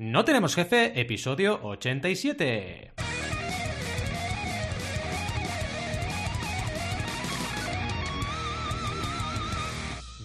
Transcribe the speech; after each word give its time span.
No 0.00 0.24
tenemos 0.24 0.56
jefe, 0.56 1.00
episodio 1.00 1.60
87. 1.62 3.03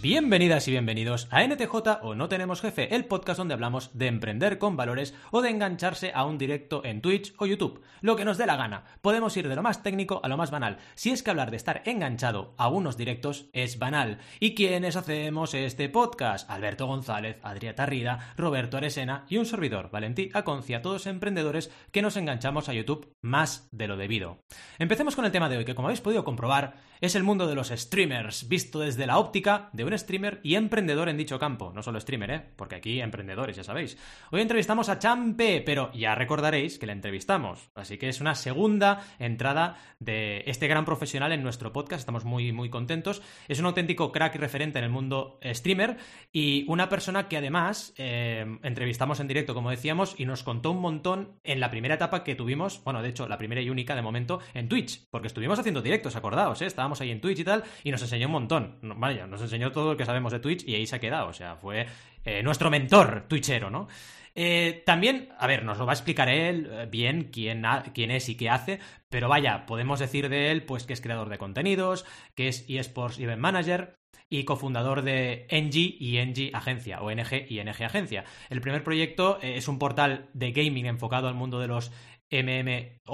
Bienvenidas 0.02 0.66
y 0.70 0.72
bienvenidos 0.72 1.28
a 1.30 1.46
NTJ 1.46 1.76
o 2.04 2.16
No 2.16 2.30
Tenemos 2.30 2.62
Jefe, 2.62 2.96
el 2.96 3.04
podcast 3.04 3.38
donde 3.38 3.54
hablamos 3.54 3.90
de 3.98 4.08
emprender 4.08 4.58
con 4.58 4.78
valores 4.78 5.14
o 5.30 5.42
de 5.42 5.50
engancharse 5.50 6.14
a 6.16 6.24
un 6.24 6.38
directo 6.38 6.86
en 6.86 7.02
Twitch 7.02 7.34
o 7.38 7.46
YouTube. 7.46 7.82
Lo 8.00 8.16
que 8.16 8.24
nos 8.24 8.38
dé 8.38 8.46
la 8.46 8.56
gana. 8.56 8.86
Podemos 9.02 9.36
ir 9.36 9.50
de 9.50 9.58
lo 9.58 9.62
más 9.62 9.84
técnico 9.84 10.22
a 10.24 10.30
lo 10.30 10.38
más 10.38 10.52
banal. 10.52 10.78
Si 10.96 11.12
es 11.12 11.22
que 11.22 11.32
hablar 11.32 11.52
de 11.52 11.58
estar 11.58 11.82
enganchado 11.84 12.54
a 12.58 12.70
unos 12.70 12.96
directos 12.96 13.50
es 13.52 13.78
banal. 13.78 14.20
¿Y 14.40 14.56
quiénes 14.56 14.96
hacemos 14.96 15.54
este 15.54 15.90
podcast? 15.90 16.50
Alberto 16.50 16.88
González, 16.88 17.38
Adrià 17.44 17.76
Tarrida, 17.76 18.34
Roberto 18.38 18.78
Aresena 18.78 19.26
y 19.28 19.36
un 19.36 19.46
servidor, 19.46 19.92
Valentí 19.92 20.30
Aconcia, 20.34 20.82
todos 20.82 21.08
emprendedores 21.08 21.74
que 21.92 22.02
nos 22.02 22.16
enganchamos 22.16 22.70
a 22.70 22.74
YouTube 22.74 23.14
más 23.20 23.68
de 23.74 23.90
lo 23.90 23.98
debido. 23.98 24.40
Empecemos 24.78 25.18
con 25.18 25.26
el 25.26 25.34
tema 25.34 25.50
de 25.50 25.58
hoy, 25.58 25.66
que 25.66 25.76
como 25.76 25.90
habéis 25.90 26.00
podido 26.00 26.24
comprobar, 26.24 26.76
es 27.02 27.16
el 27.16 27.24
mundo 27.24 27.48
de 27.48 27.56
los 27.56 27.70
streamers, 27.70 28.48
visto 28.50 28.80
desde 28.80 29.08
la 29.08 29.20
óptica 29.20 29.70
de 29.72 29.86
un 29.86 29.98
streamer 29.98 30.42
y 30.44 30.56
emprendedor 30.56 31.08
en 31.08 31.18
dicho 31.18 31.40
campo. 31.40 31.72
No 31.74 31.82
solo 31.82 32.00
streamer, 32.00 32.32
¿eh? 32.32 32.44
Porque 32.56 32.76
aquí 32.76 33.00
emprendedores, 33.00 33.56
ya 33.56 33.64
sabéis. 33.64 33.98
Hoy 34.32 34.42
entrevistamos 34.42 34.90
a 34.90 35.00
Champe, 35.00 35.62
pero 35.66 35.92
ya 35.94 36.16
recordaréis 36.16 36.78
que 36.78 36.86
la 36.86 36.94
entrevistamos. 36.94 37.70
Así 37.76 37.98
que 37.98 38.10
es 38.10 38.20
una 38.20 38.36
segunda 38.36 39.02
entrada 39.18 39.78
de 40.00 40.44
este 40.48 40.68
gran 40.68 40.86
profesional 40.86 41.32
en 41.32 41.42
nuestro 41.44 41.72
podcast. 41.72 42.02
Estamos 42.02 42.26
muy, 42.26 42.52
muy 42.52 42.70
contentos. 42.70 43.22
Es 43.48 43.60
un 43.60 43.66
auténtico 43.66 44.12
crack 44.12 44.36
referente 44.36 44.80
en 44.80 44.86
el 44.86 44.92
mundo 44.92 45.40
streamer 45.44 45.98
y 46.34 46.66
una 46.68 46.90
persona 46.90 47.28
que 47.28 47.38
además 47.38 47.94
eh, 47.98 48.46
entrevistamos 48.64 49.20
en 49.20 49.28
directo, 49.28 49.54
como 49.54 49.70
decíamos, 49.70 50.16
y 50.18 50.26
nos 50.26 50.44
contó 50.44 50.72
un 50.72 50.82
montón 50.82 51.40
en 51.44 51.60
la 51.60 51.70
primera 51.70 51.96
etapa 51.96 52.24
que 52.24 52.36
tuvimos, 52.36 52.84
bueno, 52.84 53.02
de 53.02 53.10
hecho, 53.10 53.28
la 53.28 53.38
primera 53.38 53.62
y 53.62 53.70
única 53.70 53.96
de 53.96 54.02
momento, 54.02 54.40
en 54.54 54.68
Twitch. 54.68 55.08
Porque 55.10 55.28
estuvimos 55.28 55.60
haciendo 55.60 55.82
directos, 55.82 56.16
acordaos, 56.16 56.62
¿eh? 56.62 56.66
Ahí 57.02 57.12
en 57.12 57.22
Twitch 57.22 57.40
y 57.40 57.44
tal, 57.44 57.64
y 57.84 57.92
nos 57.92 58.02
enseñó 58.02 58.28
un 58.28 58.34
montón. 58.34 58.78
Vaya, 58.82 59.28
nos 59.28 59.42
enseñó 59.42 59.72
todo 59.72 59.92
lo 59.92 59.98
que 59.98 60.06
sabemos 60.06 60.32
de 60.32 60.40
Twitch 60.40 60.68
y 60.68 60.76
ahí 60.76 60.86
se 60.86 60.96
ha 60.96 61.00
quedado. 61.00 61.28
O 61.28 61.34
sea, 61.34 61.56
fue 61.56 61.88
eh, 62.24 62.44
nuestro 62.44 62.70
mentor 62.70 63.26
twitchero, 63.28 63.70
¿no? 63.70 63.88
Eh, 64.36 64.84
también, 64.86 65.30
a 65.38 65.48
ver, 65.48 65.64
nos 65.64 65.78
lo 65.78 65.86
va 65.86 65.92
a 65.92 65.96
explicar 65.96 66.30
él 66.30 66.70
eh, 66.72 66.88
bien 66.90 67.30
quién, 67.32 67.64
quién, 67.94 68.12
es 68.12 68.30
y 68.30 68.36
qué 68.36 68.50
hace, 68.50 68.80
pero 69.10 69.28
vaya, 69.28 69.66
podemos 69.66 70.00
decir 70.00 70.30
de 70.30 70.52
él 70.52 70.64
pues 70.64 70.86
que 70.86 70.94
es 70.94 71.02
creador 71.02 71.30
de 71.30 71.38
contenidos, 71.38 72.06
que 72.36 72.48
es 72.48 72.66
eSports 72.70 73.20
Event 73.20 73.42
Manager 73.42 73.98
y 74.30 74.44
cofundador 74.44 75.02
de 75.02 75.48
NG 75.50 75.76
y 76.00 76.20
NG 76.24 76.56
Agencia, 76.56 77.02
o 77.02 77.12
NG 77.12 77.48
y 77.50 77.60
NG 77.62 77.84
Agencia. 77.84 78.24
El 78.50 78.62
primer 78.62 78.84
proyecto 78.84 79.40
es 79.42 79.68
un 79.68 79.80
portal 79.80 80.30
de 80.34 80.52
gaming 80.52 80.86
enfocado 80.86 81.28
al 81.28 81.34
mundo 81.34 81.60
de 81.60 81.68
los 81.68 81.92
MMORPG, 82.32 83.06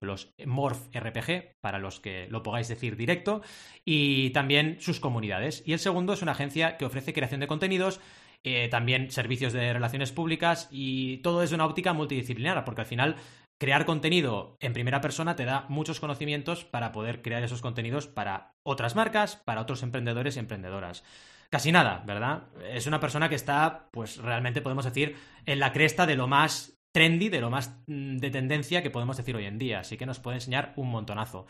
los 0.00 0.34
Morph 0.46 0.88
RPG, 0.94 1.60
para 1.60 1.78
los 1.78 2.00
que 2.00 2.26
lo 2.28 2.42
podáis 2.42 2.68
decir 2.68 2.96
directo, 2.96 3.42
y 3.84 4.30
también 4.30 4.78
sus 4.80 5.00
comunidades. 5.00 5.62
Y 5.66 5.72
el 5.72 5.78
segundo 5.78 6.12
es 6.12 6.22
una 6.22 6.32
agencia 6.32 6.76
que 6.76 6.84
ofrece 6.84 7.12
creación 7.12 7.40
de 7.40 7.46
contenidos, 7.46 8.00
eh, 8.44 8.68
también 8.68 9.10
servicios 9.10 9.52
de 9.52 9.72
relaciones 9.72 10.10
públicas 10.10 10.68
y 10.70 11.18
todo 11.18 11.40
desde 11.40 11.54
una 11.54 11.66
óptica 11.66 11.92
multidisciplinar, 11.92 12.64
porque 12.64 12.80
al 12.80 12.86
final 12.88 13.16
crear 13.56 13.86
contenido 13.86 14.56
en 14.58 14.72
primera 14.72 15.00
persona 15.00 15.36
te 15.36 15.44
da 15.44 15.66
muchos 15.68 16.00
conocimientos 16.00 16.64
para 16.64 16.90
poder 16.90 17.22
crear 17.22 17.44
esos 17.44 17.62
contenidos 17.62 18.08
para 18.08 18.56
otras 18.64 18.96
marcas, 18.96 19.36
para 19.36 19.60
otros 19.60 19.84
emprendedores 19.84 20.34
y 20.34 20.40
emprendedoras. 20.40 21.04
Casi 21.50 21.70
nada, 21.70 22.02
¿verdad? 22.04 22.48
Es 22.72 22.88
una 22.88 22.98
persona 22.98 23.28
que 23.28 23.36
está, 23.36 23.88
pues 23.92 24.16
realmente 24.16 24.62
podemos 24.62 24.84
decir, 24.84 25.16
en 25.46 25.60
la 25.60 25.72
cresta 25.72 26.06
de 26.06 26.16
lo 26.16 26.26
más 26.26 26.81
trendy, 26.92 27.28
de 27.28 27.40
lo 27.40 27.50
más 27.50 27.74
mm, 27.86 28.18
de 28.18 28.30
tendencia 28.30 28.82
que 28.82 28.90
podemos 28.90 29.16
decir 29.16 29.34
hoy 29.34 29.46
en 29.46 29.58
día, 29.58 29.80
así 29.80 29.96
que 29.96 30.06
nos 30.06 30.20
puede 30.20 30.36
enseñar 30.36 30.72
un 30.76 30.90
montonazo. 30.90 31.46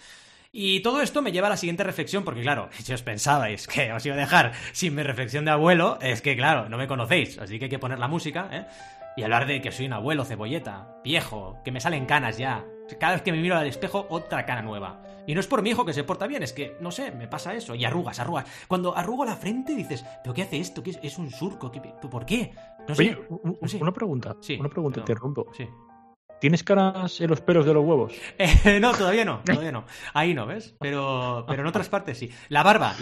Y 0.54 0.80
todo 0.80 1.00
esto 1.00 1.22
me 1.22 1.32
lleva 1.32 1.46
a 1.46 1.50
la 1.50 1.56
siguiente 1.56 1.82
reflexión, 1.82 2.24
porque 2.24 2.42
claro, 2.42 2.68
si 2.78 2.92
os 2.92 3.02
pensabais 3.02 3.66
que 3.66 3.92
os 3.92 4.04
iba 4.06 4.14
a 4.14 4.18
dejar 4.18 4.52
sin 4.72 4.94
mi 4.94 5.02
reflexión 5.02 5.44
de 5.44 5.50
abuelo, 5.50 5.98
es 6.00 6.22
que 6.22 6.36
claro, 6.36 6.68
no 6.68 6.78
me 6.78 6.86
conocéis, 6.86 7.38
así 7.38 7.58
que 7.58 7.66
hay 7.66 7.70
que 7.70 7.78
poner 7.78 7.98
la 7.98 8.08
música, 8.08 8.48
¿eh? 8.52 8.66
Y 9.16 9.22
hablar 9.22 9.46
de 9.46 9.60
que 9.60 9.72
soy 9.72 9.86
un 9.86 9.92
abuelo 9.92 10.24
cebolleta, 10.24 10.96
viejo, 11.04 11.58
que 11.64 11.72
me 11.72 11.80
salen 11.80 12.06
canas 12.06 12.38
ya. 12.38 12.64
Cada 12.98 13.14
vez 13.14 13.22
que 13.22 13.32
me 13.32 13.40
miro 13.40 13.56
al 13.56 13.66
espejo, 13.66 14.06
otra 14.10 14.44
cara 14.46 14.62
nueva. 14.62 15.02
Y 15.26 15.34
no 15.34 15.40
es 15.40 15.46
por 15.46 15.62
mi 15.62 15.70
hijo 15.70 15.84
que 15.84 15.92
se 15.92 16.04
porta 16.04 16.26
bien, 16.26 16.42
es 16.42 16.52
que, 16.52 16.76
no 16.80 16.90
sé, 16.90 17.12
me 17.12 17.28
pasa 17.28 17.54
eso. 17.54 17.74
Y 17.74 17.84
arrugas, 17.84 18.18
arrugas. 18.20 18.46
Cuando 18.66 18.96
arrugo 18.96 19.24
la 19.24 19.36
frente 19.36 19.74
dices, 19.74 20.04
¿pero 20.22 20.34
qué 20.34 20.42
hace 20.42 20.58
esto? 20.58 20.82
¿Qué 20.82 20.90
es? 20.90 20.98
es 21.02 21.18
un 21.18 21.30
surco? 21.30 21.70
¿Por 22.10 22.26
qué? 22.26 22.52
No 22.88 22.94
sé, 22.94 23.16
una 23.80 23.92
pregunta. 23.92 24.36
Sí, 24.40 24.56
una 24.58 24.68
pregunta, 24.68 24.96
te 24.96 25.12
interrumpo. 25.12 25.46
Sí. 25.56 25.68
¿Tienes 26.40 26.64
caras 26.64 27.20
en 27.20 27.30
los 27.30 27.40
pelos 27.40 27.64
de 27.64 27.72
los 27.72 27.84
huevos? 27.84 28.12
Eh, 28.64 28.80
no, 28.80 28.92
todavía 28.92 29.24
no, 29.24 29.42
todavía 29.44 29.70
no. 29.70 29.84
Ahí 30.12 30.34
no, 30.34 30.44
¿ves? 30.44 30.74
Pero, 30.80 31.44
pero 31.46 31.62
en 31.62 31.68
otras 31.68 31.88
partes 31.88 32.18
sí. 32.18 32.30
La 32.48 32.64
barba. 32.64 32.96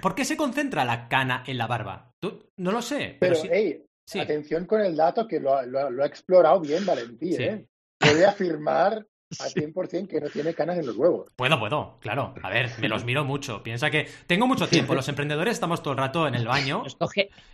¿Por 0.00 0.14
qué 0.14 0.24
se 0.24 0.36
concentra 0.36 0.84
la 0.86 1.06
cana 1.08 1.44
en 1.46 1.58
la 1.58 1.66
barba? 1.66 2.12
¿Tú? 2.20 2.50
No 2.56 2.72
lo 2.72 2.80
sé. 2.80 3.18
Pero, 3.20 3.36
hey, 3.50 3.85
atención 4.14 4.66
con 4.66 4.80
el 4.80 4.96
dato 4.96 5.26
que 5.26 5.40
lo, 5.40 5.54
ha 5.56 6.06
explorado 6.06 6.60
bien 6.60 6.86
Valentí, 6.86 7.34
¿eh? 7.36 7.66
Puede 7.98 8.26
afirmar 8.26 9.06
al 9.40 9.50
100% 9.50 10.08
que 10.08 10.20
no 10.20 10.28
tiene 10.28 10.54
canas 10.54 10.78
en 10.78 10.86
los 10.86 10.96
huevos. 10.96 11.32
Puedo, 11.34 11.58
puedo, 11.58 11.98
claro. 12.00 12.34
A 12.42 12.50
ver, 12.50 12.70
me 12.80 12.88
los 12.88 13.04
miro 13.04 13.24
mucho. 13.24 13.62
Piensa 13.62 13.90
que 13.90 14.08
tengo 14.26 14.46
mucho 14.46 14.68
tiempo. 14.68 14.94
Los 14.94 15.08
emprendedores 15.08 15.54
estamos 15.54 15.82
todo 15.82 15.92
el 15.92 15.98
rato 15.98 16.28
en 16.28 16.34
el 16.34 16.46
baño. 16.46 16.84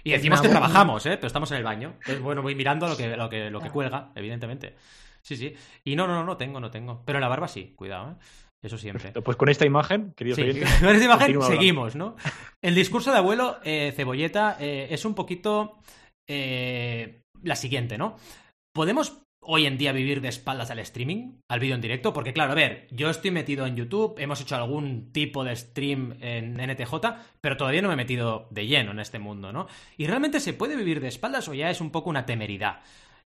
Y 0.04 0.10
decimos 0.10 0.40
que 0.42 0.48
trabajamos, 0.48 1.06
¿eh? 1.06 1.16
Pero 1.16 1.26
estamos 1.26 1.50
en 1.52 1.58
el 1.58 1.64
baño. 1.64 1.94
Entonces, 2.00 2.20
bueno, 2.20 2.42
voy 2.42 2.54
mirando 2.54 2.88
lo 2.88 2.96
que, 2.96 3.16
lo 3.16 3.30
que, 3.30 3.50
lo 3.50 3.60
que 3.60 3.70
cuelga, 3.70 4.10
evidentemente. 4.14 4.74
Sí, 5.22 5.36
sí. 5.36 5.54
Y 5.84 5.96
no, 5.96 6.06
no, 6.06 6.14
no, 6.14 6.24
no 6.24 6.36
tengo, 6.36 6.60
no 6.60 6.70
tengo. 6.70 7.02
Pero 7.06 7.18
en 7.18 7.22
la 7.22 7.28
barba 7.28 7.48
sí, 7.48 7.72
cuidado, 7.76 8.10
¿eh? 8.10 8.14
Eso 8.62 8.78
siempre. 8.78 9.10
Pues 9.10 9.36
con 9.36 9.48
esta 9.48 9.66
imagen, 9.66 10.12
queridos 10.12 10.36
sí. 10.36 10.44
Con 10.80 10.94
esta 10.94 11.04
imagen 11.04 11.42
seguimos, 11.42 11.96
¿no? 11.96 12.14
El 12.60 12.76
discurso 12.76 13.10
de 13.10 13.18
abuelo 13.18 13.58
eh, 13.64 13.92
Cebolleta 13.96 14.56
eh, 14.60 14.86
es 14.90 15.04
un 15.04 15.16
poquito 15.16 15.78
eh, 16.28 17.22
la 17.42 17.56
siguiente, 17.56 17.98
¿no? 17.98 18.16
Podemos 18.74 19.22
hoy 19.44 19.66
en 19.66 19.76
día 19.76 19.92
vivir 19.92 20.20
de 20.20 20.28
espaldas 20.28 20.70
al 20.70 20.78
streaming, 20.78 21.40
al 21.48 21.60
vídeo 21.60 21.74
en 21.74 21.80
directo, 21.80 22.12
porque 22.12 22.32
claro, 22.32 22.52
a 22.52 22.54
ver, 22.54 22.86
yo 22.90 23.10
estoy 23.10 23.32
metido 23.32 23.66
en 23.66 23.76
YouTube, 23.76 24.14
hemos 24.18 24.40
hecho 24.40 24.54
algún 24.54 25.12
tipo 25.12 25.42
de 25.44 25.56
stream 25.56 26.16
en 26.20 26.54
NTJ, 26.54 26.94
pero 27.40 27.56
todavía 27.56 27.82
no 27.82 27.88
me 27.88 27.94
he 27.94 27.96
metido 27.96 28.46
de 28.50 28.66
lleno 28.66 28.92
en 28.92 29.00
este 29.00 29.18
mundo, 29.18 29.52
¿no? 29.52 29.66
¿Y 29.96 30.06
realmente 30.06 30.38
se 30.38 30.52
puede 30.52 30.76
vivir 30.76 31.00
de 31.00 31.08
espaldas 31.08 31.48
o 31.48 31.54
ya 31.54 31.70
es 31.70 31.80
un 31.80 31.90
poco 31.90 32.08
una 32.08 32.24
temeridad? 32.24 32.80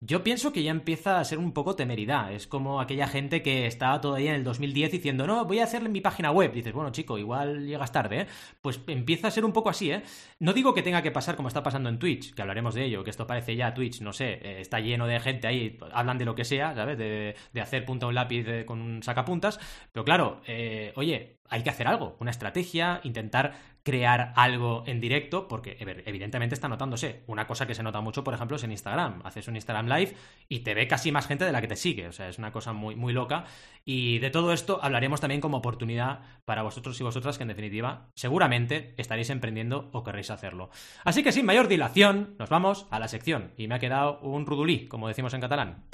Yo 0.07 0.23
pienso 0.23 0.53
que 0.53 0.61
ya 0.61 0.69
empieza 0.69 1.19
a 1.19 1.23
ser 1.23 1.39
un 1.39 1.51
poco 1.51 1.75
temeridad. 1.75 2.31
Es 2.31 2.45
como 2.45 2.79
aquella 2.79 3.07
gente 3.07 3.41
que 3.41 3.66
estaba 3.66 4.01
todavía 4.01 4.31
en 4.31 4.35
el 4.35 4.43
2010 4.43 4.91
diciendo, 4.91 5.25
no, 5.25 5.45
voy 5.45 5.59
a 5.59 5.63
hacerle 5.63 5.89
mi 5.89 5.99
página 5.99 6.29
web. 6.29 6.53
Dices, 6.53 6.73
bueno, 6.73 6.91
chico, 6.91 7.17
igual 7.17 7.66
llegas 7.66 7.91
tarde, 7.91 8.21
¿eh? 8.21 8.27
Pues 8.61 8.79
empieza 8.85 9.29
a 9.29 9.31
ser 9.31 9.45
un 9.45 9.51
poco 9.51 9.71
así, 9.71 9.91
¿eh? 9.91 10.03
No 10.38 10.53
digo 10.53 10.75
que 10.75 10.83
tenga 10.83 11.01
que 11.01 11.09
pasar 11.09 11.35
como 11.35 11.47
está 11.47 11.63
pasando 11.63 11.89
en 11.89 11.97
Twitch, 11.97 12.35
que 12.35 12.41
hablaremos 12.43 12.75
de 12.75 12.85
ello, 12.85 13.03
que 13.03 13.09
esto 13.09 13.25
parece 13.25 13.55
ya 13.55 13.73
Twitch, 13.73 14.01
no 14.01 14.13
sé, 14.13 14.33
eh, 14.33 14.61
está 14.61 14.79
lleno 14.79 15.07
de 15.07 15.19
gente 15.19 15.47
ahí, 15.47 15.75
hablan 15.91 16.19
de 16.19 16.25
lo 16.25 16.35
que 16.35 16.45
sea, 16.45 16.75
¿sabes? 16.75 16.99
De, 16.99 17.35
hacer 17.59 17.83
punta 17.83 18.05
un 18.05 18.13
lápiz 18.13 18.45
con 18.66 18.81
un 18.81 19.01
sacapuntas. 19.01 19.59
Pero 19.91 20.05
claro, 20.05 20.41
eh, 20.45 20.93
oye, 20.97 21.39
hay 21.49 21.63
que 21.63 21.72
hacer 21.72 21.87
algo, 21.87 22.16
una 22.19 22.29
estrategia, 22.29 23.01
intentar 23.03 23.55
crear 23.85 24.34
algo 24.35 24.84
en 24.88 25.00
directo, 25.00 25.47
porque 25.47 25.78
evidentemente 25.79 26.56
está 26.56 26.68
notándose. 26.68 27.22
Una 27.28 27.46
cosa 27.46 27.68
que 27.68 27.75
se 27.75 27.84
nota 27.84 28.01
mucho, 28.01 28.23
por 28.23 28.34
ejemplo, 28.34 28.57
es 28.57 28.63
en 28.63 28.72
Instagram. 28.72 29.22
Haces 29.23 29.47
un 29.47 29.56
Instagram 29.56 29.88
Live 29.88 30.16
y 30.50 30.62
te 30.62 30.73
ve 30.73 30.88
casi 30.88 31.12
más 31.12 31.28
gente 31.28 31.46
de 31.46 31.51
la 31.51 31.62
que 31.62 31.68
te 31.68 31.75
sigue. 31.75 32.07
O 32.07 32.12
sea, 32.12 32.28
es 32.28 32.40
una 32.40 32.51
cosa 32.51 32.73
muy, 32.73 32.96
muy 32.96 33.13
loca. 33.13 33.46
Y 33.85 34.18
de 34.18 34.31
todo 34.31 34.53
esto 34.53 34.79
hablaremos 34.81 35.22
también 35.22 35.40
como 35.40 35.57
oportunidad 35.57 36.22
para 36.46 36.63
vosotros 36.63 37.00
y 37.00 37.03
vosotras 37.03 37.38
que 37.38 37.44
en 37.44 37.50
definitiva 37.50 38.07
seguramente 38.16 38.96
estaréis 38.97 39.29
emprendiendo 39.29 39.90
o 39.94 40.03
querréis 40.03 40.31
hacerlo. 40.31 40.72
Así 41.03 41.22
que 41.22 41.31
sin 41.31 41.46
mayor 41.46 41.67
dilación, 41.67 42.34
nos 42.40 42.50
vamos 42.50 42.88
a 42.90 42.97
la 42.97 43.07
sección. 43.07 43.52
Y 43.56 43.67
me 43.67 43.75
ha 43.75 43.79
quedado 43.79 44.19
un 44.22 44.47
rudulí, 44.47 44.88
como 44.88 45.07
decimos 45.07 45.35
en 45.35 45.41
catalán. 45.41 45.85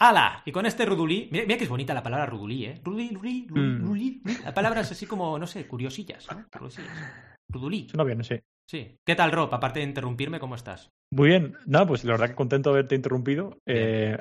¡Hala! 0.00 0.42
Y 0.44 0.52
con 0.52 0.64
este 0.64 0.86
rudulí, 0.86 1.28
mira, 1.32 1.56
que 1.56 1.64
es 1.64 1.68
bonita 1.68 1.92
la 1.92 2.02
palabra 2.02 2.26
rudulí, 2.26 2.66
¿eh? 2.66 2.80
Rudulí, 2.84 3.10
rudulí, 3.10 3.46
rudulí, 3.48 4.22
mm. 4.24 4.44
La 4.44 4.54
palabra 4.54 4.82
es 4.82 4.92
así 4.92 5.06
como, 5.06 5.38
no 5.38 5.46
sé, 5.46 5.66
curiosillas, 5.66 6.26
¿no? 6.30 6.46
Rudulí. 7.50 7.88
Suena 7.88 8.04
bien, 8.04 8.22
sí. 8.22 8.36
Sí. 8.70 8.96
¿Qué 9.04 9.16
tal, 9.16 9.32
Rob? 9.32 9.52
Aparte 9.52 9.80
de 9.80 9.86
interrumpirme, 9.86 10.38
¿cómo 10.38 10.54
estás? 10.54 10.90
Muy 11.10 11.30
bien. 11.30 11.56
Nada, 11.66 11.86
pues 11.86 12.04
la 12.04 12.12
verdad 12.12 12.28
que 12.28 12.34
contento 12.34 12.70
de 12.70 12.74
haberte 12.74 12.94
interrumpido. 12.94 13.58
Eh... 13.66 14.16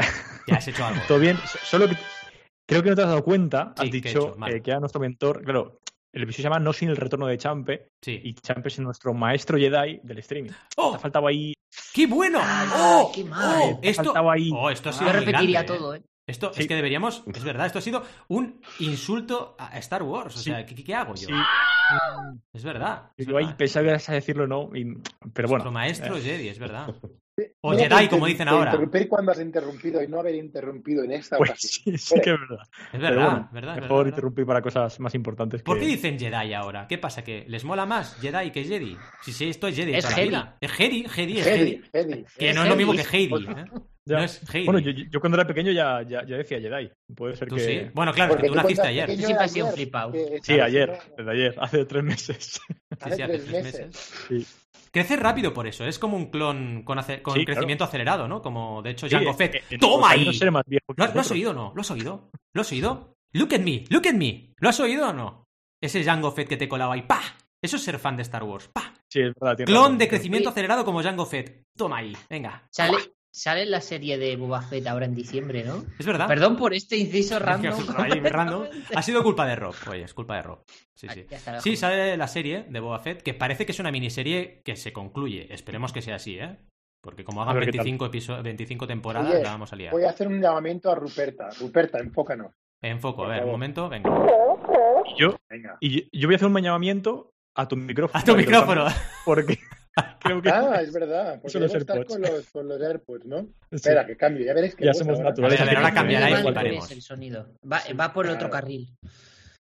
Ya 0.47 0.55
has 0.55 0.67
hecho 0.67 0.85
algo. 0.85 1.01
Todo 1.07 1.19
bien. 1.19 1.37
Solo 1.63 1.89
que 1.89 1.97
creo 2.67 2.81
que 2.81 2.89
no 2.89 2.95
te 2.95 3.01
has 3.01 3.09
dado 3.09 3.23
cuenta, 3.23 3.73
has 3.77 3.91
dicho 3.91 4.37
eh, 4.47 4.61
que 4.61 4.71
era 4.71 4.79
nuestro 4.79 5.01
mentor. 5.01 5.43
Claro, 5.43 5.79
el 6.13 6.23
episodio 6.23 6.43
se 6.43 6.43
llama 6.43 6.59
No 6.59 6.73
sin 6.73 6.89
el 6.89 6.97
retorno 6.97 7.27
de 7.27 7.37
Champe. 7.37 7.89
Sí. 8.01 8.19
Y 8.23 8.33
Champe 8.33 8.69
es 8.69 8.79
nuestro 8.79 9.13
maestro 9.13 9.57
Jedi 9.57 9.99
del 10.03 10.19
streaming. 10.19 10.51
¡Oh! 10.77 10.95
Ha 10.95 10.99
faltado 10.99 11.27
ahí 11.27 11.53
¡Qué 11.93 12.07
bueno! 12.07 12.39
¡Oh! 12.75 13.11
¡Qué 13.13 13.23
mal! 13.23 13.73
Oh, 13.73 13.79
esto, 13.81 14.29
ahí. 14.29 14.51
Oh, 14.53 14.69
esto 14.69 14.89
ha 14.89 14.93
sido 14.93 15.11
Yo 15.11 15.19
repetiría 15.19 15.65
todo, 15.65 15.95
¿eh? 15.95 16.03
Esto 16.27 16.51
es 16.53 16.67
que 16.67 16.75
deberíamos, 16.75 17.23
es 17.33 17.43
verdad, 17.45 17.67
esto 17.67 17.79
ha 17.79 17.81
sido 17.81 18.03
un 18.27 18.59
insulto 18.79 19.55
a 19.57 19.77
Star 19.79 20.03
Wars. 20.03 20.35
O 20.35 20.39
sea, 20.39 20.65
¿qué, 20.65 20.93
hago 20.93 21.15
yo? 21.15 21.29
Es 22.51 22.65
verdad. 22.65 23.11
Yo 23.17 23.37
ahí 23.37 23.53
pensaba 23.57 23.93
a 23.93 24.11
decirlo 24.11 24.45
no, 24.45 24.69
pero 25.33 25.47
bueno. 25.47 25.63
Nuestro 25.63 25.71
maestro 25.71 26.17
Jedi, 26.17 26.49
es 26.49 26.59
verdad. 26.59 26.93
O 27.61 27.73
Jedi, 27.73 28.07
como 28.07 28.25
dicen 28.25 28.47
ahora. 28.47 28.71
Interrumpir 28.71 29.07
cuando 29.07 29.31
has 29.31 29.39
interrumpido 29.39 30.01
y 30.01 30.07
no 30.07 30.19
haber 30.19 30.35
interrumpido 30.35 31.03
en 31.03 31.11
esta 31.11 31.37
pues 31.37 31.51
Sí, 31.57 31.97
sí 31.97 32.15
que 32.21 32.31
es 32.31 32.39
verdad. 32.39 32.65
Es 32.91 32.99
verdad, 32.99 33.49
verdad. 33.51 33.81
Mejor 33.81 34.07
interrumpir 34.07 34.45
para 34.45 34.61
cosas 34.61 34.99
más 34.99 35.13
importantes. 35.13 35.61
¿Por 35.61 35.79
qué 35.79 35.85
dicen 35.85 36.17
Jedi 36.17 36.53
ahora? 36.53 36.87
¿Qué 36.87 36.97
pasa? 36.97 37.23
¿Que 37.23 37.45
les 37.47 37.63
mola 37.63 37.85
más 37.85 38.15
Jedi 38.19 38.51
que 38.51 38.63
Jedi? 38.63 38.97
Si 39.21 39.33
sí, 39.33 39.49
esto 39.49 39.67
es 39.67 39.75
Jedi. 39.75 39.93
Es 39.93 40.07
Jedi. 40.07 40.35
Es 40.59 40.71
Jedi, 40.71 41.07
Jedi, 41.07 41.39
es 41.39 41.45
Jedi. 41.45 42.25
Que 42.37 42.53
no 42.53 42.63
es 42.63 42.69
lo 42.69 42.75
mismo 42.75 42.93
que 42.93 43.03
Heidi. 43.03 43.45
¿eh? 43.45 43.65
No 44.05 44.19
es 44.19 44.41
Heidi. 44.53 44.65
Bueno, 44.65 44.79
yo, 44.79 44.91
yo, 44.91 45.19
cuando 45.19 45.37
era 45.37 45.45
pequeño 45.45 45.71
ya, 45.71 46.01
ya, 46.01 46.25
ya, 46.25 46.37
decía 46.37 46.59
Jedi. 46.59 46.89
Puede 47.15 47.35
ser 47.35 47.49
que. 47.49 47.59
Sí? 47.59 47.91
Bueno, 47.93 48.13
claro, 48.13 48.35
es 48.35 48.41
que 48.41 48.47
tú 48.47 48.55
naciste 48.55 48.87
ayer. 48.87 49.11
Yo 49.11 49.25
siempre 49.27 49.45
he 49.45 49.49
sido 49.49 49.67
flipado. 49.67 50.13
Sí, 50.41 50.59
ayer, 50.59 50.97
desde 51.15 51.31
ayer, 51.31 51.55
hace 51.59 51.85
tres 51.85 52.03
meses. 52.03 52.61
Sí, 53.03 53.11
sí, 53.15 53.21
hace 53.21 53.37
tres 53.37 53.51
meses. 53.51 53.95
Sí. 54.27 54.47
Crece 54.91 55.15
rápido 55.15 55.53
por 55.53 55.67
eso, 55.67 55.85
es 55.85 55.99
como 55.99 56.17
un 56.17 56.27
clon 56.27 56.83
con, 56.83 56.99
con 57.21 57.43
crecimiento 57.43 57.83
acelerado, 57.83 58.27
¿no? 58.27 58.41
Como 58.41 58.81
de 58.81 58.91
hecho 58.91 59.07
Jango 59.09 59.33
Fett. 59.33 59.63
¡Toma 59.79 60.11
ahí! 60.11 60.25
¿Lo, 60.25 61.19
has 61.19 61.31
oído 61.31 61.51
o 61.51 61.53
no? 61.53 61.71
¿Lo 61.75 61.81
has 61.81 61.91
oído? 61.91 62.29
¿Lo 62.53 62.61
has 62.61 62.71
oído? 62.71 63.17
Look 63.33 63.53
at 63.53 63.61
me, 63.61 63.85
look 63.89 64.07
at 64.07 64.13
me. 64.13 64.53
¿Lo 64.57 64.69
has 64.69 64.79
oído 64.79 65.09
o 65.09 65.13
no? 65.13 65.47
Ese 65.81 66.03
Jango 66.03 66.31
Fett 66.31 66.47
que 66.47 66.57
te 66.57 66.67
colaba 66.67 66.93
ahí, 66.95 67.03
¡pa! 67.03 67.21
Eso 67.61 67.75
es 67.75 67.83
ser 67.83 67.99
fan 67.99 68.15
de 68.15 68.23
Star 68.23 68.43
Wars, 68.43 68.67
¡pa! 68.69 68.93
Sí, 69.09 69.21
es 69.21 69.33
verdad, 69.39 69.65
Clon 69.65 69.97
de 69.97 70.07
crecimiento 70.07 70.49
acelerado 70.49 70.83
como 70.83 71.01
Jango 71.01 71.25
Fett. 71.25 71.67
Toma 71.75 71.97
ahí, 71.97 72.15
venga. 72.29 72.67
Sale, 72.71 72.97
sale 73.31 73.65
la 73.65 73.81
serie 73.81 74.17
de 74.17 74.35
Boba 74.35 74.61
Fett 74.61 74.87
ahora 74.87 75.05
en 75.05 75.15
diciembre, 75.15 75.63
¿no? 75.63 75.83
Es 75.99 76.05
verdad. 76.05 76.27
Perdón 76.27 76.57
por 76.57 76.73
este 76.73 76.97
inciso 76.97 77.39
random. 77.39 77.73
Ha 78.95 79.01
sido 79.01 79.23
culpa 79.23 79.45
de 79.45 79.55
Rob, 79.55 79.75
oye, 79.89 80.03
es 80.03 80.13
culpa 80.13 80.35
de 80.37 80.41
Rob. 80.41 80.63
Sí, 80.93 81.07
sí. 81.09 81.25
Sí, 81.59 81.75
sale 81.75 82.17
la 82.17 82.27
serie 82.27 82.65
de 82.67 82.79
Boba 82.79 82.99
Fett, 82.99 83.21
que 83.21 83.33
parece 83.33 83.65
que 83.65 83.71
es 83.71 83.79
una 83.79 83.91
miniserie 83.91 84.61
que 84.63 84.75
se 84.75 84.93
concluye. 84.93 85.53
Esperemos 85.53 85.93
que 85.93 86.01
sea 86.01 86.15
así, 86.15 86.39
¿eh? 86.39 86.57
Porque 87.01 87.23
como 87.23 87.43
hagan 87.43 87.59
25, 87.59 88.09
25 88.43 88.87
temporadas, 88.87 89.41
la 89.41 89.51
vamos 89.51 89.71
a 89.71 89.75
liar. 89.75 89.93
Voy 89.93 90.03
a 90.03 90.09
hacer 90.09 90.27
un 90.27 90.41
llamamiento 90.41 90.91
a 90.91 90.95
Ruperta. 90.95 91.49
Ruperta, 91.59 91.99
enfócanos. 91.99 92.51
Enfoco, 92.81 93.25
a 93.25 93.29
ver, 93.29 93.43
un 93.43 93.51
momento, 93.51 93.89
venga. 93.89 94.09
Y 95.05 95.21
yo, 95.21 95.39
venga. 95.49 95.77
y 95.79 96.19
yo 96.19 96.27
voy 96.27 96.35
a 96.35 96.37
hacer 96.37 96.47
un 96.47 96.61
llamamiento 96.61 97.33
a 97.55 97.67
tu 97.67 97.75
micrófono. 97.75 98.19
A 98.19 98.23
tu 98.23 98.35
micrófono. 98.35 98.85
Porque 99.25 99.57
creo 100.19 100.41
que... 100.41 100.49
Ah, 100.49 100.81
es 100.81 100.91
verdad. 100.91 101.39
Porque 101.41 101.59
los 101.59 101.73
AirPods. 101.73 102.05
Con 102.05 102.21
los, 102.21 102.49
con 102.51 102.67
los 102.67 102.81
AirPods, 102.81 103.25
¿no? 103.25 103.47
Espera, 103.71 104.05
que 104.05 104.15
cambie. 104.15 104.45
Ya 104.45 104.53
veréis 104.53 104.75
que... 104.75 104.85
Ya 104.85 104.93
somos 104.93 105.19
naturales. 105.19 105.59
A 105.59 105.65
ver, 105.65 105.77
ahora 105.77 105.93
cambiará 105.93 106.29
y 106.29 106.93
el 106.93 107.01
sonido. 107.01 107.53
Va, 107.69 107.81
va 107.99 108.13
por 108.13 108.25
el 108.25 108.33
otro 108.33 108.49
carril. 108.49 108.93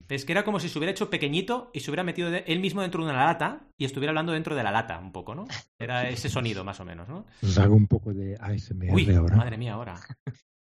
Es 0.08 0.24
que 0.24 0.32
era 0.32 0.44
como 0.44 0.60
si 0.60 0.68
se 0.68 0.78
hubiera 0.78 0.92
hecho 0.92 1.08
pequeñito 1.10 1.70
y 1.72 1.80
se 1.80 1.90
hubiera 1.90 2.04
metido 2.04 2.28
él 2.28 2.60
mismo 2.60 2.82
dentro 2.82 3.02
de 3.02 3.10
una 3.10 3.24
lata 3.24 3.66
y 3.78 3.84
estuviera 3.84 4.10
hablando 4.10 4.32
dentro 4.32 4.54
de 4.54 4.62
la 4.62 4.70
lata, 4.70 4.98
un 4.98 5.12
poco, 5.12 5.34
¿no? 5.34 5.46
Era 5.78 6.08
ese 6.08 6.28
sonido, 6.28 6.64
más 6.64 6.78
o 6.80 6.84
menos, 6.84 7.08
¿no? 7.08 7.26
Os 7.42 7.58
hago 7.58 7.74
un 7.74 7.86
poco 7.86 8.12
de 8.12 8.36
ASMR 8.38 8.92
Uy, 8.92 9.12
ahora. 9.14 9.36
Madre 9.36 9.56
mía, 9.56 9.74
ahora. 9.74 9.98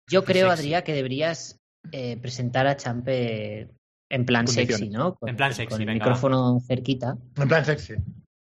Yo 0.10 0.24
creo, 0.24 0.52
Adrián, 0.52 0.84
que 0.84 0.94
deberías 0.94 1.60
eh, 1.92 2.18
presentar 2.18 2.68
a 2.68 2.76
Champe 2.76 3.70
en 4.10 4.26
plan 4.26 4.48
sexy, 4.48 4.90
¿no? 4.90 5.18
en 5.26 5.36
plan 5.38 5.54
sexy, 5.54 5.74
con 5.74 5.82
el 5.82 5.94
micrófono 5.96 6.60
cerquita. 6.60 7.18
En 7.38 7.48
plan 7.48 7.66
sexy. 7.66 7.96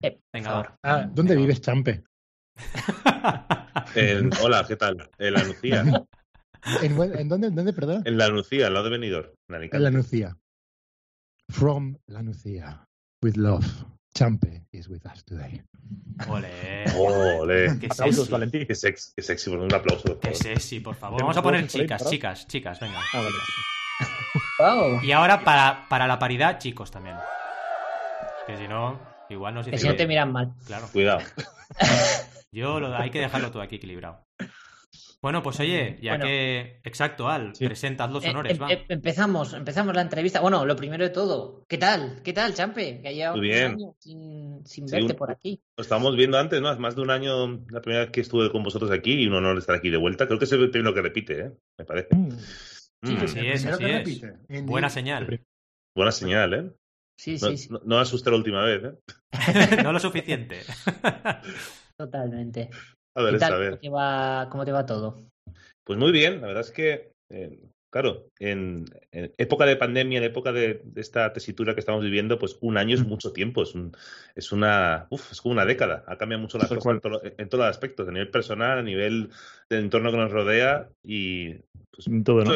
Eh, 0.05 0.19
venga, 0.31 0.51
ahora. 0.51 0.77
Ah, 0.83 1.09
¿Dónde 1.11 1.35
vives, 1.35 1.61
Champe? 1.61 2.03
hola, 4.43 4.63
¿qué 4.67 4.75
tal? 4.75 5.09
En 5.17 5.33
la 5.33 5.43
Nucía. 5.43 5.83
¿En, 6.81 6.95
dónde, 7.27 7.47
en 7.47 7.55
dónde, 7.55 7.73
perdón? 7.73 8.03
En 8.05 8.17
la 8.17 8.29
Nucía, 8.29 8.67
al 8.67 8.73
lado 8.73 8.85
de 8.85 8.91
Benidorm. 8.91 9.31
En 9.49 9.83
la 9.83 9.89
Nucía. 9.89 10.37
From 11.49 11.97
la 12.05 12.21
Nucía. 12.21 12.87
With 13.23 13.35
love. 13.35 13.65
Champe 14.15 14.67
is 14.71 14.87
with 14.87 15.01
us 15.11 15.25
today. 15.25 15.61
Ole. 16.29 16.85
Ole. 16.95 17.79
Qué 17.79 17.89
sexy. 17.91 18.31
Valentín. 18.31 18.67
Qué 18.67 18.75
sexy, 18.75 19.11
qué 19.15 19.23
sexy. 19.23 19.49
un 19.49 19.73
aplauso. 19.73 20.19
Qué 20.19 20.35
sexy, 20.35 20.79
por 20.81 20.95
favor. 20.95 21.21
Vamos 21.21 21.37
a 21.37 21.41
poner 21.41 21.67
chicas, 21.67 22.07
chicas, 22.09 22.47
chicas, 22.47 22.79
venga. 22.79 22.99
Ah, 23.11 23.21
vale. 24.75 25.05
Y 25.05 25.11
ahora 25.11 25.43
para, 25.43 25.87
para 25.89 26.07
la 26.07 26.19
paridad, 26.19 26.59
chicos 26.59 26.91
también. 26.91 27.17
Que 28.47 28.57
si 28.57 28.67
no, 28.67 29.14
igual 29.29 29.53
nos 29.53 29.65
dice. 29.65 29.75
Que 29.75 29.81
si 29.81 29.87
no 29.87 29.95
te 29.95 30.07
miran 30.07 30.31
mal. 30.31 30.53
Claro. 30.65 30.87
Cuidado. 30.91 31.19
Yo 32.51 32.79
lo, 32.79 32.95
hay 32.95 33.09
que 33.09 33.19
dejarlo 33.19 33.51
todo 33.51 33.61
aquí 33.61 33.75
equilibrado. 33.75 34.25
Bueno, 35.25 35.41
pues 35.41 35.59
oye, 35.59 35.97
ya 36.03 36.19
que. 36.19 36.79
Exacto, 36.83 37.27
Al, 37.27 37.53
presentad 37.53 38.11
los 38.11 38.23
eh, 38.23 38.29
honores, 38.29 38.61
va. 38.61 38.71
Eh, 38.71 38.85
empezamos, 38.89 39.53
empezamos 39.53 39.95
la 39.95 40.03
entrevista. 40.03 40.39
Bueno, 40.39 40.65
lo 40.65 40.75
primero 40.75 41.03
de 41.03 41.09
todo, 41.09 41.65
¿qué 41.67 41.79
tal? 41.79 42.21
¿Qué 42.23 42.31
tal, 42.31 42.53
Champe? 42.53 43.01
Que 43.01 43.07
haya 43.07 43.33
un 43.33 43.41
bien. 43.41 43.75
sin, 43.97 44.63
sin 44.65 44.85
verte 44.85 45.15
por 45.15 45.31
aquí. 45.31 45.59
Lo 45.77 45.81
estábamos 45.81 46.15
viendo 46.15 46.37
antes, 46.37 46.61
¿no? 46.61 46.69
Hace 46.69 46.79
más 46.79 46.95
de 46.95 47.01
un 47.01 47.09
año, 47.09 47.47
la 47.71 47.81
primera 47.81 48.03
vez 48.03 48.11
que 48.11 48.21
estuve 48.21 48.51
con 48.51 48.61
vosotros 48.61 48.91
aquí 48.91 49.13
y 49.13 49.25
un 49.25 49.33
honor 49.33 49.57
estar 49.57 49.75
aquí 49.75 49.89
de 49.89 49.97
vuelta. 49.97 50.27
Creo 50.27 50.37
que 50.37 50.45
es 50.45 50.51
el 50.51 50.69
primero 50.69 50.93
que 50.93 51.01
repite, 51.01 51.39
¿eh? 51.39 51.51
Me 51.79 51.85
parece. 51.85 52.15
Mm. 52.15 52.29
Sí, 53.03 53.17
sí, 53.27 53.39
es, 53.47 53.65
así 53.65 53.83
es. 53.83 54.65
Buena 54.65 54.91
señal. 54.91 55.41
Buena 55.95 56.11
señal, 56.11 56.53
¿eh? 56.53 56.71
Sí, 57.19 57.37
sí, 57.39 57.57
sí. 57.57 57.69
No, 57.71 57.81
no 57.85 57.99
asusté 57.99 58.29
la 58.29 58.37
última 58.37 58.63
vez, 58.63 58.83
¿eh? 58.83 58.97
no 59.83 59.91
lo 59.91 59.99
suficiente. 59.99 60.61
Totalmente. 61.97 62.69
A 63.17 63.23
ver, 63.23 63.39
tal, 63.39 63.53
a 63.53 63.57
ver. 63.57 63.69
¿cómo, 63.71 63.81
te 63.81 63.89
va, 63.89 64.49
¿Cómo 64.51 64.65
te 64.65 64.71
va 64.71 64.85
todo? 64.85 65.25
Pues 65.85 65.97
muy 65.97 66.11
bien, 66.11 66.41
la 66.41 66.47
verdad 66.47 66.63
es 66.63 66.71
que, 66.71 67.11
eh, 67.31 67.59
claro, 67.91 68.27
en, 68.39 68.85
época 69.11 69.65
de 69.65 69.77
pandemia, 69.77 70.17
en 70.17 70.25
época 70.25 70.51
de, 70.51 70.83
esta 70.95 71.31
tesitura 71.31 71.73
que 71.73 71.79
estamos 71.79 72.03
viviendo, 72.03 72.37
pues 72.37 72.57
un 72.59 72.77
año 72.77 72.95
es 72.95 73.05
mm. 73.05 73.07
mucho 73.07 73.31
tiempo, 73.31 73.63
es, 73.63 73.75
un, 73.75 73.95
es 74.35 74.51
una, 74.51 75.07
uf, 75.09 75.31
es 75.31 75.41
como 75.41 75.53
una 75.53 75.65
década, 75.65 76.03
ha 76.07 76.17
cambiado 76.17 76.41
mucho 76.41 76.57
las 76.57 76.67
cosas 76.67 76.99
en, 77.37 77.49
todos 77.49 77.65
los 77.65 77.69
aspectos, 77.69 78.07
a 78.07 78.11
nivel 78.11 78.31
personal, 78.31 78.79
a 78.79 78.83
nivel 78.83 79.29
del 79.69 79.83
entorno 79.83 80.11
que 80.11 80.17
nos 80.17 80.31
rodea 80.31 80.89
y... 81.03 81.53
Pues, 81.91 82.09
todo, 82.25 82.43
¿no? 82.43 82.51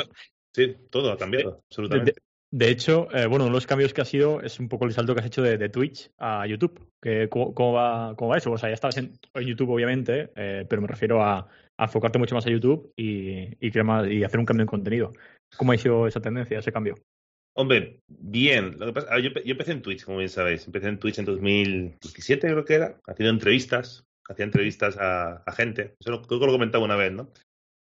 Sí, 0.54 0.76
todo 0.90 1.12
ha 1.12 1.18
cambiado, 1.18 1.62
absolutamente. 1.70 2.16
De, 2.52 2.70
hecho, 2.70 3.08
eh, 3.14 3.28
bueno, 3.28 3.46
uno 3.46 3.54
de 3.54 3.58
los 3.58 3.68
cambios 3.68 3.94
que 3.94 4.02
ha 4.02 4.06
sido 4.06 4.42
es 4.42 4.60
un 4.60 4.70
poco 4.70 4.86
el 4.86 4.94
salto 4.94 5.14
que 5.14 5.22
has 5.22 5.28
hecho 5.28 5.42
de, 5.42 5.70
Twitch 5.70 6.12
a 6.18 6.48
YouTube. 6.48 6.90
¿cómo, 7.30 7.74
va, 7.74 8.16
¿Cómo 8.16 8.32
va 8.32 8.38
eso? 8.38 8.52
O 8.52 8.58
sea, 8.58 8.70
ya 8.70 8.74
estabas 8.74 8.98
en, 8.98 9.14
YouTube, 9.36 9.70
obviamente, 9.70 10.32
eh, 10.36 10.66
pero 10.68 10.82
me 10.82 10.88
refiero 10.88 11.24
a, 11.24 11.48
enfocarte 11.78 12.20
mucho 12.20 12.36
más 12.36 12.46
a 12.46 12.50
YouTube 12.50 12.92
y, 12.98 13.56
y, 13.60 13.72
y 13.72 14.24
hacer 14.24 14.40
un 14.40 14.46
cambio 14.46 14.64
en 14.64 14.68
contenido. 14.68 15.12
¿Cómo 15.58 15.72
ha 15.72 15.78
sido 15.78 16.08
esa 16.08 16.20
tendencia, 16.20 16.60
ese 16.60 16.72
cambio? 16.72 16.96
Hombre, 17.60 18.02
bien. 18.08 18.78
Lo 18.80 18.86
que 18.88 18.94
pasa, 18.94 19.20
yo, 19.20 19.32
empecé 19.36 19.72
en 19.74 19.82
Twitch, 19.82 20.06
como 20.06 20.18
bien 20.18 20.30
sabéis. 20.30 20.66
Empecé 20.66 20.88
en 20.88 21.00
Twitch 21.00 21.20
en 21.20 21.26
2017, 21.26 22.48
creo 22.48 22.66
que 22.66 22.74
era, 22.74 23.00
haciendo 23.06 23.34
entrevistas. 23.34 24.06
Hacía 24.30 24.46
entrevistas 24.46 24.96
a, 25.00 25.44
gente. 25.58 25.96
Eso 26.00 26.22
creo 26.22 26.40
que 26.40 26.46
lo 26.46 26.52
comentaba 26.52 26.86
una 26.86 26.96
vez, 26.96 27.12
¿no? 27.12 27.32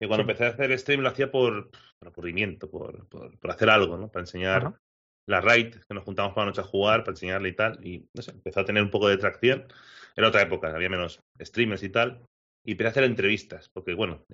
Y 0.01 0.07
cuando 0.07 0.23
empecé 0.23 0.47
a 0.47 0.49
hacer 0.49 0.79
stream 0.79 1.01
lo 1.01 1.09
hacía 1.09 1.31
por, 1.31 1.71
por 1.71 2.09
aburrimiento, 2.09 2.71
por, 2.71 3.09
por, 3.09 3.51
hacer 3.51 3.69
algo, 3.71 3.97
¿no? 3.97 4.11
Para 4.11 4.23
enseñar 4.23 4.75
la 5.27 5.41
raid, 5.41 5.75
que 5.75 5.95
nos 5.95 6.05
juntamos 6.05 6.33
por 6.33 6.43
la 6.43 6.47
noche 6.47 6.61
a 6.61 6.65
jugar, 6.65 7.01
para 7.01 7.13
enseñarle 7.13 7.49
y 7.49 7.55
tal. 7.55 7.87
Y 7.87 8.09
no 8.15 8.23
sé, 8.23 8.31
empezó 8.31 8.61
a 8.61 8.65
tener 8.65 8.83
un 8.83 8.91
poco 8.91 9.09
de 9.09 9.17
tracción. 9.17 9.67
Era 10.17 10.29
otra 10.29 10.43
época, 10.43 10.75
había 10.75 10.89
menos 10.89 11.21
streamers 11.41 11.83
y 11.83 11.89
tal. 11.89 12.23
Y 12.65 12.73
empecé 12.73 12.89
a 12.89 12.91
hacer 12.91 13.05
entrevistas, 13.05 13.69
porque 13.69 13.95
bueno, 13.95 14.25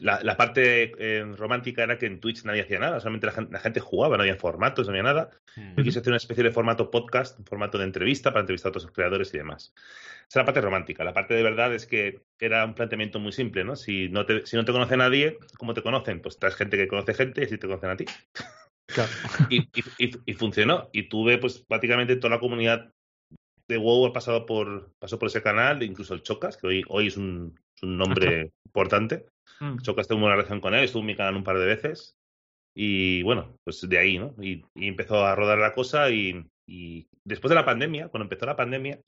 la, 0.00 0.20
la, 0.22 0.36
parte 0.36 0.92
eh, 0.98 1.24
romántica 1.36 1.82
era 1.82 1.98
que 1.98 2.06
en 2.06 2.20
Twitch 2.20 2.44
nadie 2.44 2.62
hacía 2.62 2.78
nada, 2.78 3.00
solamente 3.00 3.26
la 3.26 3.60
gente, 3.60 3.80
jugaba, 3.80 4.16
no 4.16 4.22
había 4.22 4.36
formatos, 4.36 4.86
no 4.86 4.92
había 4.92 5.02
nada. 5.02 5.30
Yo 5.76 5.84
quise 5.84 5.98
hacer 5.98 6.10
una 6.10 6.16
especie 6.16 6.42
de 6.42 6.50
formato 6.50 6.90
podcast, 6.90 7.38
un 7.38 7.44
formato 7.44 7.76
de 7.76 7.84
entrevista 7.84 8.30
para 8.30 8.40
entrevistar 8.40 8.70
a 8.70 8.70
otros 8.70 8.90
creadores 8.92 9.32
y 9.34 9.38
demás. 9.38 9.74
Esa 9.76 10.26
es 10.28 10.36
la 10.36 10.44
parte 10.44 10.60
romántica. 10.60 11.04
La 11.04 11.12
parte 11.12 11.34
de 11.34 11.42
verdad 11.42 11.74
es 11.74 11.86
que 11.86 12.22
era 12.38 12.64
un 12.64 12.74
planteamiento 12.74 13.18
muy 13.18 13.32
simple, 13.32 13.64
¿no? 13.64 13.76
Si 13.76 14.08
no 14.08 14.24
te, 14.24 14.46
si 14.46 14.56
no 14.56 14.64
te 14.64 14.72
conoce 14.72 14.96
nadie, 14.96 15.38
¿cómo 15.58 15.74
te 15.74 15.82
conocen? 15.82 16.20
Pues 16.22 16.38
traes 16.38 16.56
gente 16.56 16.76
que 16.76 16.88
conoce 16.88 17.14
gente 17.14 17.42
y 17.42 17.44
así 17.44 17.58
te 17.58 17.66
conocen 17.66 17.90
a 17.90 17.96
ti. 17.96 18.06
y, 19.50 19.68
y, 19.98 20.34
funcionó. 20.34 20.88
Y 20.92 21.08
tuve, 21.08 21.38
pues, 21.38 21.58
prácticamente 21.58 22.16
toda 22.16 22.36
la 22.36 22.40
comunidad 22.40 22.90
de 23.68 23.76
WoW 23.76 24.06
ha 24.06 24.12
pasado 24.12 24.46
por, 24.46 24.92
pasó 24.98 25.18
por 25.18 25.28
ese 25.28 25.42
canal, 25.42 25.82
incluso 25.82 26.14
el 26.14 26.22
Chocas, 26.22 26.56
que 26.56 26.66
hoy, 26.66 26.84
hoy 26.88 27.08
es 27.08 27.16
un, 27.18 27.58
un 27.82 27.96
nombre 27.98 28.52
importante. 28.64 29.26
Mm. 29.60 29.76
Tengo 29.78 30.24
una 30.24 30.36
relación 30.36 30.60
con 30.60 30.74
él, 30.74 30.84
estuvo 30.84 31.00
en 31.00 31.06
mi 31.06 31.16
canal 31.16 31.36
un 31.36 31.44
par 31.44 31.58
de 31.58 31.66
veces. 31.66 32.16
Y 32.74 33.22
bueno, 33.22 33.56
pues 33.64 33.86
de 33.88 33.98
ahí, 33.98 34.18
¿no? 34.18 34.34
Y, 34.40 34.64
y 34.74 34.86
empezó 34.86 35.24
a 35.24 35.34
rodar 35.34 35.58
la 35.58 35.72
cosa 35.72 36.10
y, 36.10 36.44
y, 36.66 37.08
después 37.24 37.48
de 37.48 37.56
la 37.56 37.64
pandemia, 37.64 38.08
cuando 38.08 38.24
empezó 38.24 38.46
la 38.46 38.56
pandemia, 38.56 39.00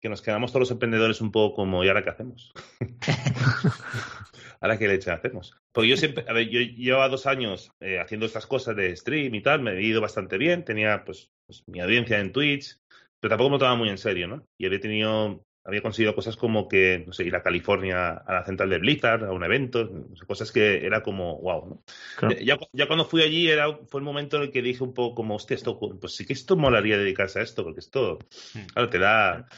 que 0.00 0.08
nos 0.08 0.22
quedamos 0.22 0.52
todos 0.52 0.60
los 0.60 0.70
emprendedores 0.70 1.20
un 1.20 1.32
poco 1.32 1.56
como, 1.56 1.82
¿y 1.82 1.88
ahora 1.88 2.04
qué 2.04 2.10
hacemos? 2.10 2.52
¿Ahora 4.60 4.78
qué 4.78 4.88
leche 4.88 5.10
hacemos? 5.10 5.56
Porque 5.72 5.88
yo 5.88 5.96
siempre, 5.96 6.24
a 6.28 6.32
ver, 6.32 6.48
yo 6.48 6.60
llevaba 6.60 7.08
dos 7.08 7.26
años 7.26 7.72
eh, 7.80 7.98
haciendo 7.98 8.26
estas 8.26 8.46
cosas 8.46 8.76
de 8.76 8.94
stream 8.94 9.34
y 9.34 9.42
tal, 9.42 9.60
me 9.60 9.72
he 9.72 9.82
ido 9.82 10.00
bastante 10.00 10.38
bien, 10.38 10.64
tenía 10.64 11.04
pues, 11.04 11.30
pues, 11.46 11.64
mi 11.66 11.80
audiencia 11.80 12.20
en 12.20 12.32
Twitch, 12.32 12.78
pero 13.20 13.30
tampoco 13.30 13.50
me 13.50 13.58
tomaba 13.58 13.76
muy 13.76 13.88
en 13.88 13.98
serio, 13.98 14.28
¿no? 14.28 14.46
Y 14.58 14.66
había 14.66 14.80
tenido 14.80 15.44
había 15.66 15.82
conseguido 15.82 16.14
cosas 16.14 16.36
como 16.36 16.68
que, 16.68 17.02
no 17.06 17.12
sé, 17.12 17.24
ir 17.24 17.34
a 17.34 17.42
California 17.42 18.12
a 18.12 18.34
la 18.34 18.44
central 18.44 18.70
de 18.70 18.78
Blizzard, 18.78 19.24
a 19.24 19.32
un 19.32 19.42
evento, 19.42 19.90
cosas 20.26 20.52
que 20.52 20.86
era 20.86 21.02
como, 21.02 21.40
wow, 21.40 21.68
¿no? 21.68 21.82
Claro. 22.16 22.36
Ya, 22.40 22.56
ya 22.72 22.86
cuando 22.86 23.04
fui 23.04 23.22
allí 23.22 23.48
era, 23.48 23.76
fue 23.88 24.00
el 24.00 24.04
momento 24.04 24.36
en 24.36 24.44
el 24.44 24.50
que 24.52 24.62
dije 24.62 24.84
un 24.84 24.94
poco 24.94 25.16
como, 25.16 25.34
hostia, 25.34 25.56
esto, 25.56 25.78
pues 25.78 26.14
sí 26.14 26.24
que 26.24 26.34
esto 26.34 26.56
molaría 26.56 26.96
dedicarse 26.96 27.40
a 27.40 27.42
esto, 27.42 27.64
porque 27.64 27.80
esto, 27.80 28.18
Hmm. 28.54 28.66
claro, 28.72 28.88
te 28.88 28.98
da, 28.98 29.48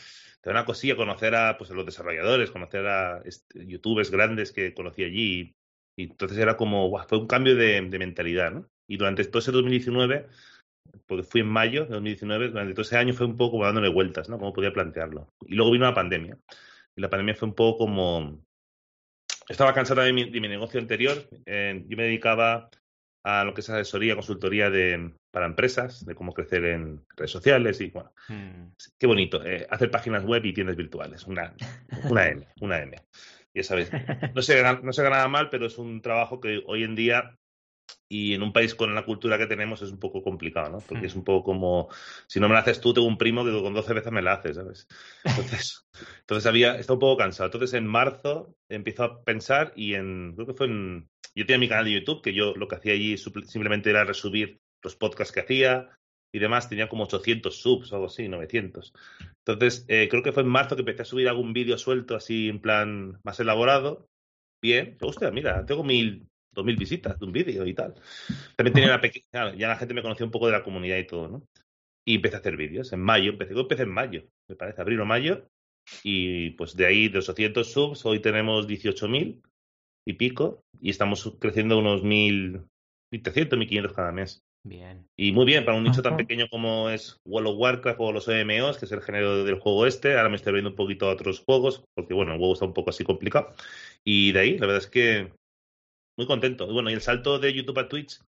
te 0.41 0.51
da 0.51 0.53
una 0.53 0.65
cosilla 0.65 0.97
conocer 0.97 1.35
a, 1.35 1.57
pues, 1.59 1.71
a 1.71 1.75
los 1.75 1.87
desarrolladores, 1.87 2.51
conocer 2.51 2.87
a 2.87 3.21
este, 3.25 3.67
youtubers 3.67 4.11
grandes 4.11 4.53
que 4.53 4.75
conocí 4.75 5.05
allí. 5.05 5.55
Y, 5.97 6.05
entonces 6.05 6.39
era 6.39 6.57
como, 6.57 6.89
guau, 6.89 7.07
fue 7.09 7.19
un 7.19 7.27
cambio 7.27 7.57
de, 7.57 7.81
de 7.83 7.99
mentalidad, 7.99 8.53
¿no? 8.53 8.69
Y 8.87 8.97
durante 8.97 9.25
todo 9.25 9.41
ese 9.41 9.53
2019 9.53 10.29
porque 11.07 11.23
fui 11.23 11.41
en 11.41 11.49
mayo 11.49 11.85
de 11.85 11.91
2019, 11.91 12.49
durante 12.49 12.73
todo 12.75 12.83
ese 12.83 12.97
año 12.97 13.15
fue 13.15 13.27
un 13.27 13.37
poco 13.37 13.53
como 13.53 13.65
dándole 13.65 13.89
vueltas, 13.89 14.29
¿no? 14.29 14.39
Cómo 14.39 14.53
podía 14.53 14.73
plantearlo. 14.73 15.29
Y 15.47 15.55
luego 15.55 15.73
vino 15.73 15.85
la 15.87 15.95
pandemia. 15.95 16.39
Y 16.97 17.01
la 17.01 17.09
pandemia 17.11 17.35
fue 17.35 17.49
un 17.49 17.55
poco 17.55 17.79
como... 17.79 18.43
Estaba 19.49 19.73
cansado 19.73 20.03
de 20.03 20.13
mi, 20.13 20.31
de 20.31 20.41
mi 20.41 20.49
negocio 20.49 20.79
anterior. 20.79 21.17
Eh, 21.47 21.85
yo 21.89 21.97
me 21.97 22.03
dedicaba 22.05 22.69
a 23.25 23.45
lo 23.45 23.55
que 23.55 23.63
es 23.63 23.71
asesoría, 23.71 24.15
consultoría 24.15 24.69
de, 24.71 25.13
para 25.31 25.47
empresas, 25.47 26.05
de 26.05 26.15
cómo 26.15 26.35
crecer 26.35 26.65
en 26.67 27.03
redes 27.17 27.31
sociales 27.31 27.81
y, 27.81 27.91
bueno, 27.91 28.13
Hmm. 28.29 28.73
qué 28.99 29.07
bonito. 29.07 29.45
eh, 29.45 29.67
hacer 29.71 29.91
páginas 29.91 30.25
web 30.25 30.45
y 30.45 30.53
tiendas 30.53 30.77
virtuales. 30.77 31.27
Una, 31.27 31.55
una 32.11 32.29
M, 32.29 32.47
una 32.61 32.81
M. 32.83 32.97
Ya 33.55 33.63
sabes, 33.63 33.91
no 34.35 34.43
se, 34.43 34.61
gana, 34.61 34.81
no 34.83 34.93
se 34.93 35.03
gana 35.03 35.17
nada 35.17 35.29
mal, 35.29 35.49
pero 35.51 35.67
es 35.67 35.79
un 35.79 36.03
trabajo 36.03 36.41
que 36.41 36.63
hoy 36.67 36.85
en 36.85 36.95
día 36.95 37.38
y 38.09 38.35
en 38.35 38.43
un 38.43 38.53
país 38.53 38.75
con 38.75 38.95
la 38.95 39.05
cultura 39.05 39.39
que 39.39 39.47
tenemos 39.47 39.83
es 39.83 39.91
un 39.91 39.99
poco 39.99 40.23
complicado, 40.23 40.71
¿no? 40.71 40.79
Porque 40.87 41.07
Hmm. 41.07 41.07
es 41.07 41.15
un 41.15 41.25
poco 41.25 41.45
como, 41.45 41.89
si 42.27 42.41
no 42.41 42.49
me 42.49 42.55
la 42.55 42.61
haces 42.61 42.81
tú, 42.81 42.95
tengo 42.95 43.07
un 43.07 43.19
primo 43.19 43.45
que 43.45 43.53
con 43.53 43.75
12 43.75 43.95
veces 43.95 44.13
me 44.13 44.23
la 44.23 44.35
hace, 44.35 44.55
¿sabes? 44.55 44.87
Entonces, 45.25 45.87
entonces 46.21 46.47
había, 46.47 46.79
estaba 46.79 46.95
un 46.95 47.01
poco 47.01 47.17
cansado. 47.19 47.49
Entonces 47.49 47.75
en 47.75 47.87
marzo 47.87 48.55
empiezo 48.69 49.05
a 49.05 49.23
pensar 49.25 49.73
y 49.77 49.95
en, 49.95 50.35
creo 50.35 50.47
que 50.47 50.55
fue 50.55 50.67
en, 50.67 51.09
yo 51.35 51.47
tenía 51.47 51.59
mi 51.59 51.69
canal 51.69 51.85
de 51.85 51.93
YouTube, 51.93 52.23
que 52.23 52.35
yo 52.35 52.55
lo 52.55 52.69
que 52.69 52.77
hacía 52.77 52.95
allí 52.95 53.17
simplemente 53.17 53.91
era 53.91 54.05
resubir 54.05 54.61
los 54.83 54.97
podcasts 54.97 55.33
que 55.33 55.41
hacía 55.41 55.91
y 56.33 56.39
demás, 56.39 56.69
tenía 56.69 56.89
como 56.89 57.05
800 57.05 57.61
subs 57.61 57.93
o 57.93 57.97
algo 57.97 58.07
así, 58.07 58.29
900. 58.29 58.93
Entonces, 59.47 59.85
eh, 59.89 60.09
creo 60.11 60.23
que 60.23 60.33
fue 60.33 60.43
en 60.43 60.49
marzo 60.49 60.77
que 60.77 60.83
empecé 60.83 61.03
a 61.03 61.07
subir 61.07 61.29
algún 61.29 61.53
vídeo 61.53 61.79
suelto 61.79 62.15
así 62.15 62.49
en 62.49 62.61
plan 62.61 63.19
más 63.25 63.41
elaborado. 63.41 64.09
Bien, 64.61 64.99
hostia, 65.01 65.31
mira, 65.31 65.65
tengo 65.65 65.85
mil, 65.85 66.28
dos 66.59 66.67
mil 66.67 66.77
visitas 66.77 67.19
de 67.19 67.25
un 67.25 67.33
vídeo 67.33 67.65
y 67.65 67.73
tal. 67.73 67.95
También 68.57 68.75
tenía 68.75 68.89
una 68.91 69.01
pequeña, 69.01 69.55
ya 69.55 69.69
la 69.69 69.77
gente 69.77 69.95
me 69.95 70.03
conocía 70.03 70.27
un 70.27 70.33
poco 70.33 70.47
de 70.47 70.53
la 70.53 70.65
comunidad 70.65 70.99
y 70.99 71.07
todo, 71.07 71.29
¿no? 71.29 71.47
Y 72.05 72.17
empecé 72.17 72.37
a 72.37 72.39
hacer 72.41 72.57
vídeos. 72.57 72.93
En 72.93 73.01
mayo, 73.01 73.31
empecé, 73.31 73.55
empecé 73.55 73.83
en 73.85 73.91
mayo, 73.91 74.25
me 74.49 74.57
parece, 74.57 74.81
abril 74.81 75.01
o 75.01 75.07
mayo. 75.07 75.47
Y 76.03 76.51
pues 76.51 76.77
de 76.77 76.87
ahí, 76.87 77.09
de 77.09 77.19
800 77.19 77.71
subs, 77.71 78.05
hoy 78.05 78.21
tenemos 78.21 78.67
18.000 78.67 79.41
y 80.07 80.13
pico. 80.15 80.63
Y 80.81 80.91
estamos 80.91 81.37
creciendo 81.39 81.79
unos 81.79 82.03
1.000, 82.03 82.67
1.300, 83.13 83.57
1.500 83.57 83.93
cada 83.95 84.13
mes. 84.13 84.43
Bien. 84.65 85.07
Y 85.17 85.33
muy 85.33 85.47
bien, 85.47 85.65
para 85.65 85.79
un 85.79 85.85
nicho 85.85 86.03
tan 86.03 86.15
Ajá. 86.15 86.19
pequeño 86.19 86.49
como 86.49 86.91
es 86.91 87.17
World 87.25 87.49
of 87.49 87.59
Warcraft 87.59 88.01
o 88.01 88.13
los 88.13 88.29
MMOs, 88.29 88.79
que 88.79 88.87
es 88.87 88.93
el 88.93 89.01
género 89.01 89.45
del 89.45 89.61
juego 89.61 89.87
este. 89.87 90.17
Ahora 90.17 90.29
me 90.29 90.37
estoy 90.37 90.51
abriendo 90.51 90.71
un 90.71 90.77
poquito 90.77 91.09
a 91.09 91.13
otros 91.13 91.41
juegos, 91.41 91.85
porque 91.95 92.13
bueno, 92.15 92.33
el 92.33 92.39
juego 92.39 92.53
está 92.55 92.67
un 92.67 92.75
poco 92.75 92.91
así 92.91 93.05
complicado. 93.05 93.55
Y 94.05 94.33
de 94.33 94.41
ahí, 94.41 94.59
la 94.59 94.67
verdad 94.67 94.83
es 94.83 94.91
que 94.91 95.33
muy 96.19 96.27
contento. 96.27 96.69
Y 96.69 96.73
bueno, 96.73 96.91
y 96.91 96.95
el 96.95 97.01
salto 97.01 97.39
de 97.39 97.55
YouTube 97.55 97.79
a 97.79 97.89
Twitch 97.89 98.21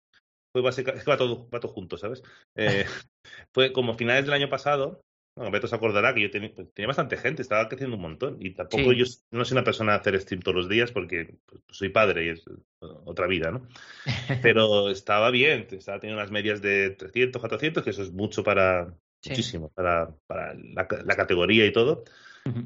fue 0.53 0.63
básicamente, 0.63 0.99
es 1.01 1.05
que 1.05 1.11
va 1.11 1.17
todo, 1.17 1.49
va 1.51 1.59
todo 1.59 1.73
junto, 1.73 1.97
¿sabes? 1.97 2.23
Eh, 2.55 2.85
fue 3.53 3.73
como 3.73 3.95
finales 3.95 4.25
del 4.27 4.35
año 4.35 4.49
pasado. 4.49 5.01
Bueno, 5.37 5.53
Beto 5.53 5.69
se 5.69 5.77
acordará 5.77 6.15
que 6.15 6.23
yo 6.23 6.31
tenía, 6.31 6.53
pues, 6.53 6.73
tenía 6.75 6.89
bastante 6.89 7.17
gente, 7.17 7.43
estaba 7.43 7.69
creciendo 7.69 7.97
un 7.97 8.03
montón. 8.03 8.37
Y 8.41 8.51
tampoco 8.55 8.91
Sí. 8.93 8.99
yo 8.99 9.05
no 9.31 9.45
soy 9.45 9.55
una 9.55 9.65
persona 9.65 9.93
de 9.93 9.99
hacer 9.99 10.21
stream 10.21 10.43
todos 10.43 10.57
los 10.57 10.69
días 10.69 10.91
porque 10.93 11.37
pues, 11.47 11.63
soy 11.71 11.89
padre 11.91 12.27
y 12.27 12.29
es 12.31 12.45
otra 12.81 13.27
vida, 13.27 13.51
¿no? 13.51 13.67
pero 14.43 14.91
estaba 14.91 15.31
bien, 15.31 15.67
estaba 15.71 16.01
teniendo 16.01 16.21
unas 16.21 16.33
medias 16.33 16.61
de 16.61 16.91
300, 16.91 17.41
400, 17.41 17.85
que 17.85 17.91
eso 17.91 18.03
es 18.03 18.13
mucho 18.13 18.43
para, 18.43 18.95
Sí. 19.23 19.31
muchísimo, 19.31 19.71
para, 19.71 20.15
para 20.27 20.55
la, 20.55 20.87
la 21.05 21.17
categoría 21.17 21.67
y 21.67 21.73
todo. 21.73 22.05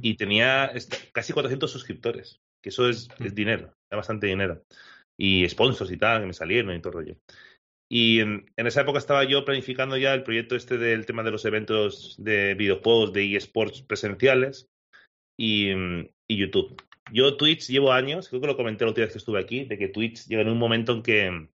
Y 0.01 0.17
tenía 0.17 0.73
casi 1.13 1.33
400 1.33 1.71
suscriptores, 1.71 2.41
que 2.63 2.69
eso 2.69 2.89
es, 2.89 3.09
es 3.19 3.35
dinero, 3.35 3.75
es 3.91 3.97
bastante 3.97 4.29
dinero. 4.29 4.63
Y 5.23 5.49
sponsors 5.49 5.93
y 5.93 5.97
tal, 5.97 6.23
que 6.23 6.27
me 6.27 6.33
salieron 6.33 6.75
y 6.75 6.81
todo 6.81 6.99
el 6.99 7.07
rollo. 7.07 7.17
Y 7.89 8.21
en, 8.21 8.51
en 8.57 8.67
esa 8.67 8.81
época 8.81 8.99
estaba 8.99 9.23
yo 9.25 9.45
planificando 9.45 9.97
ya 9.97 10.15
el 10.15 10.23
proyecto 10.25 10.57
este 10.57 10.79
del 10.79 11.07
tema 11.07 11.23
de 11.23 11.31
los 11.31 11.45
eventos 11.45 12.17
de 12.19 12.55
videojuegos, 12.55 13.13
de 13.13 13.37
eSports 13.37 13.83
presenciales 13.83 14.67
y, 15.39 15.71
y 16.29 16.37
YouTube. 16.37 16.75
Yo 17.13 17.37
Twitch 17.37 17.69
llevo 17.69 17.93
años, 17.93 18.29
creo 18.29 18.41
que 18.41 18.47
lo 18.47 18.57
comenté 18.57 18.85
la 18.85 18.91
última 18.91 19.05
vez 19.05 19.13
que 19.13 19.19
estuve 19.19 19.39
aquí, 19.41 19.65
de 19.65 19.77
que 19.79 19.89
Twitch 19.89 20.27
llega 20.27 20.43
en 20.43 20.49
un 20.49 20.59
momento 20.59 20.93
en 20.93 21.03
que 21.03 21.49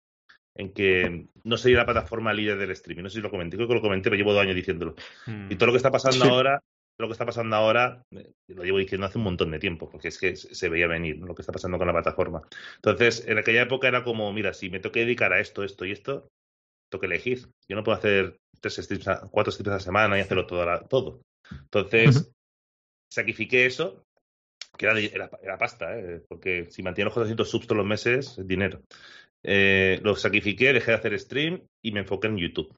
en 0.56 0.72
que 0.72 1.26
no 1.42 1.56
sería 1.56 1.78
la 1.78 1.84
plataforma 1.86 2.32
líder 2.32 2.58
del 2.58 2.70
streaming. 2.72 3.02
No 3.02 3.08
sé 3.08 3.16
si 3.16 3.22
lo 3.22 3.30
comenté, 3.30 3.56
creo 3.56 3.66
que 3.68 3.74
lo 3.74 3.80
comenté, 3.80 4.04
pero 4.04 4.16
llevo 4.16 4.32
dos 4.32 4.42
años 4.42 4.54
diciéndolo. 4.54 4.94
Hmm. 5.26 5.50
Y 5.50 5.56
todo 5.56 5.66
lo 5.66 5.72
que 5.72 5.78
está 5.78 5.90
pasando 5.90 6.24
Sí. 6.24 6.30
ahora, 6.30 6.62
lo 6.98 7.08
que 7.08 7.12
está 7.12 7.26
pasando 7.26 7.56
ahora, 7.56 8.02
eh, 8.12 8.32
lo 8.48 8.62
llevo 8.64 8.78
diciendo 8.78 9.06
hace 9.06 9.18
un 9.18 9.24
montón 9.24 9.50
de 9.50 9.58
tiempo, 9.58 9.90
porque 9.90 10.08
es 10.08 10.18
que 10.18 10.36
se 10.36 10.68
veía 10.68 10.86
venir 10.86 11.16
lo 11.18 11.34
que 11.34 11.42
está 11.42 11.52
pasando 11.52 11.76
con 11.78 11.86
la 11.86 11.92
plataforma. 11.92 12.42
Entonces, 12.76 13.26
en 13.26 13.38
aquella 13.38 13.62
época 13.62 13.88
era 13.88 14.04
como, 14.04 14.32
mira, 14.32 14.54
si 14.54 14.70
me 14.70 14.78
tengo 14.80 14.92
que 14.92 15.00
dedicar 15.00 15.32
a 15.32 15.40
esto, 15.40 15.64
esto 15.64 15.84
y 15.84 15.92
esto, 15.92 16.28
tengo 16.90 17.00
que 17.00 17.06
elegir. 17.06 17.48
Yo 17.68 17.76
no 17.76 17.82
puedo 17.82 17.98
hacer 17.98 18.36
tres 18.60 18.76
streams, 18.76 19.08
a- 19.08 19.28
cuatro 19.30 19.50
streams 19.52 19.70
a 19.70 19.74
la 19.74 19.80
semana 19.80 20.18
y 20.18 20.20
hacerlo 20.20 20.46
todo. 20.46 20.64
la- 20.64 20.80
todo. 20.86 21.20
Entonces, 21.50 22.30
sacrifiqué 23.10 23.66
eso, 23.66 24.04
que 24.78 24.86
era, 24.86 24.94
de- 24.94 25.06
era, 25.12 25.30
era 25.42 25.58
pasta, 25.58 25.98
¿eh? 25.98 26.22
porque 26.28 26.66
si 26.70 26.82
mantiene 26.82 27.06
los 27.06 27.14
400 27.14 27.48
subs 27.50 27.66
todos 27.66 27.78
los 27.78 27.86
meses, 27.86 28.38
es 28.38 28.46
dinero. 28.46 28.82
Eh, 29.42 30.00
lo 30.02 30.16
sacrifiqué, 30.16 30.72
dejé 30.72 30.92
de 30.92 30.96
hacer 30.96 31.18
stream 31.20 31.62
y 31.82 31.92
me 31.92 32.00
enfoqué 32.00 32.28
en 32.28 32.38
YouTube. 32.38 32.74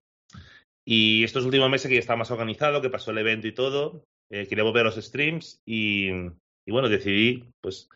Y 0.89 1.25
estos 1.25 1.45
últimos 1.45 1.69
meses 1.69 1.89
que 1.89 1.95
ya 1.95 2.01
estaba 2.01 2.19
más 2.19 2.31
organizado, 2.31 2.81
que 2.81 2.91
pasó 2.91 3.11
el 3.11 3.19
evento 3.19 3.49
y 3.49 3.53
todo, 3.53 4.05
eh, 4.31 4.47
quería 4.47 4.63
volver 4.63 4.83
a 4.83 4.91
los 4.91 4.95
streams 5.05 5.61
y, 5.67 6.11
y 6.11 6.71
bueno, 6.71 6.89
decidí 6.89 7.45
pues 7.61 7.89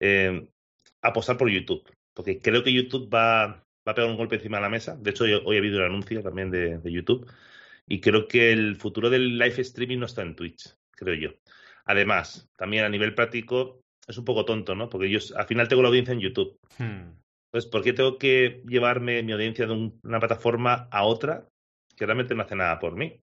eh, 0.00 0.46
apostar 1.00 1.38
por 1.38 1.48
YouTube, 1.48 1.90
porque 2.14 2.38
creo 2.38 2.62
que 2.62 2.72
YouTube 2.72 3.12
va, 3.12 3.46
va 3.46 3.92
a 3.92 3.94
pegar 3.94 4.10
un 4.10 4.18
golpe 4.18 4.36
encima 4.36 4.58
de 4.58 4.62
la 4.62 4.68
mesa. 4.68 4.96
De 4.96 5.10
hecho, 5.10 5.24
hoy, 5.24 5.40
hoy 5.42 5.56
ha 5.56 5.58
habido 5.58 5.78
un 5.78 5.84
anuncio 5.84 6.22
también 6.22 6.50
de, 6.50 6.76
de 6.78 6.92
YouTube 6.92 7.26
y 7.86 8.00
creo 8.00 8.28
que 8.28 8.52
el 8.52 8.76
futuro 8.76 9.08
del 9.08 9.38
live 9.38 9.62
streaming 9.62 9.98
no 9.98 10.06
está 10.06 10.20
en 10.20 10.36
Twitch, 10.36 10.74
creo 10.90 11.14
yo. 11.14 11.30
Además, 11.86 12.46
también 12.58 12.84
a 12.84 12.90
nivel 12.90 13.14
práctico 13.14 13.80
es 14.06 14.18
un 14.18 14.26
poco 14.26 14.44
tonto, 14.44 14.74
¿no? 14.74 14.90
Porque 14.90 15.08
yo 15.08 15.18
al 15.34 15.46
final 15.46 15.68
tengo 15.68 15.80
la 15.80 15.88
audiencia 15.88 16.12
en 16.12 16.20
YouTube. 16.20 16.58
Hmm. 16.78 17.16
Entonces, 17.46 17.70
¿por 17.70 17.82
qué 17.82 17.94
tengo 17.94 18.18
que 18.18 18.62
llevarme 18.66 19.22
mi 19.22 19.32
audiencia 19.32 19.66
de 19.66 19.72
un- 19.72 19.98
una 20.02 20.20
plataforma 20.20 20.88
a 20.90 21.04
otra 21.04 21.48
que 21.98 22.06
realmente 22.06 22.34
no 22.34 22.42
hace 22.42 22.56
nada 22.56 22.78
por 22.78 22.94
mí? 22.96 23.20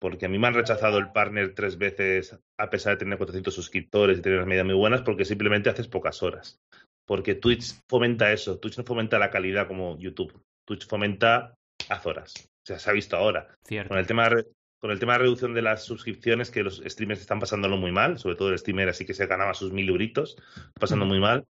Porque 0.00 0.26
a 0.26 0.28
mí 0.28 0.38
me 0.38 0.46
han 0.46 0.54
rechazado 0.54 0.98
el 0.98 1.10
partner 1.10 1.54
tres 1.54 1.76
veces 1.76 2.38
a 2.58 2.70
pesar 2.70 2.92
de 2.94 2.98
tener 2.98 3.18
400 3.18 3.52
suscriptores 3.54 4.18
y 4.18 4.22
tener 4.22 4.38
unas 4.38 4.48
medidas 4.48 4.66
muy 4.66 4.76
buenas 4.76 5.02
porque 5.02 5.24
simplemente 5.24 5.70
haces 5.70 5.88
pocas 5.88 6.22
horas. 6.22 6.60
Porque 7.06 7.34
Twitch 7.34 7.74
fomenta 7.88 8.32
eso. 8.32 8.58
Twitch 8.58 8.78
no 8.78 8.84
fomenta 8.84 9.18
la 9.18 9.30
calidad 9.30 9.66
como 9.66 9.98
YouTube. 9.98 10.40
Twitch 10.66 10.86
fomenta 10.86 11.54
haz 11.88 12.06
horas. 12.06 12.34
O 12.36 12.66
sea, 12.66 12.78
se 12.78 12.90
ha 12.90 12.92
visto 12.92 13.16
ahora. 13.16 13.48
Cierto. 13.64 13.88
Con 13.88 13.98
el 13.98 14.06
tema 14.06 14.28
de, 14.28 14.46
con 14.80 14.90
el 14.92 15.00
tema 15.00 15.14
de 15.14 15.20
reducción 15.20 15.54
de 15.54 15.62
las 15.62 15.82
suscripciones, 15.84 16.50
que 16.52 16.62
los 16.62 16.80
streamers 16.84 17.20
están 17.20 17.40
pasándolo 17.40 17.76
muy 17.76 17.90
mal, 17.90 18.18
sobre 18.18 18.36
todo 18.36 18.50
el 18.50 18.58
streamer 18.58 18.90
así 18.90 19.04
que 19.04 19.14
se 19.14 19.26
ganaba 19.26 19.54
sus 19.54 19.72
mil 19.72 19.88
euritos, 19.88 20.36
pasando 20.78 21.06
muy 21.06 21.18
mal. 21.18 21.44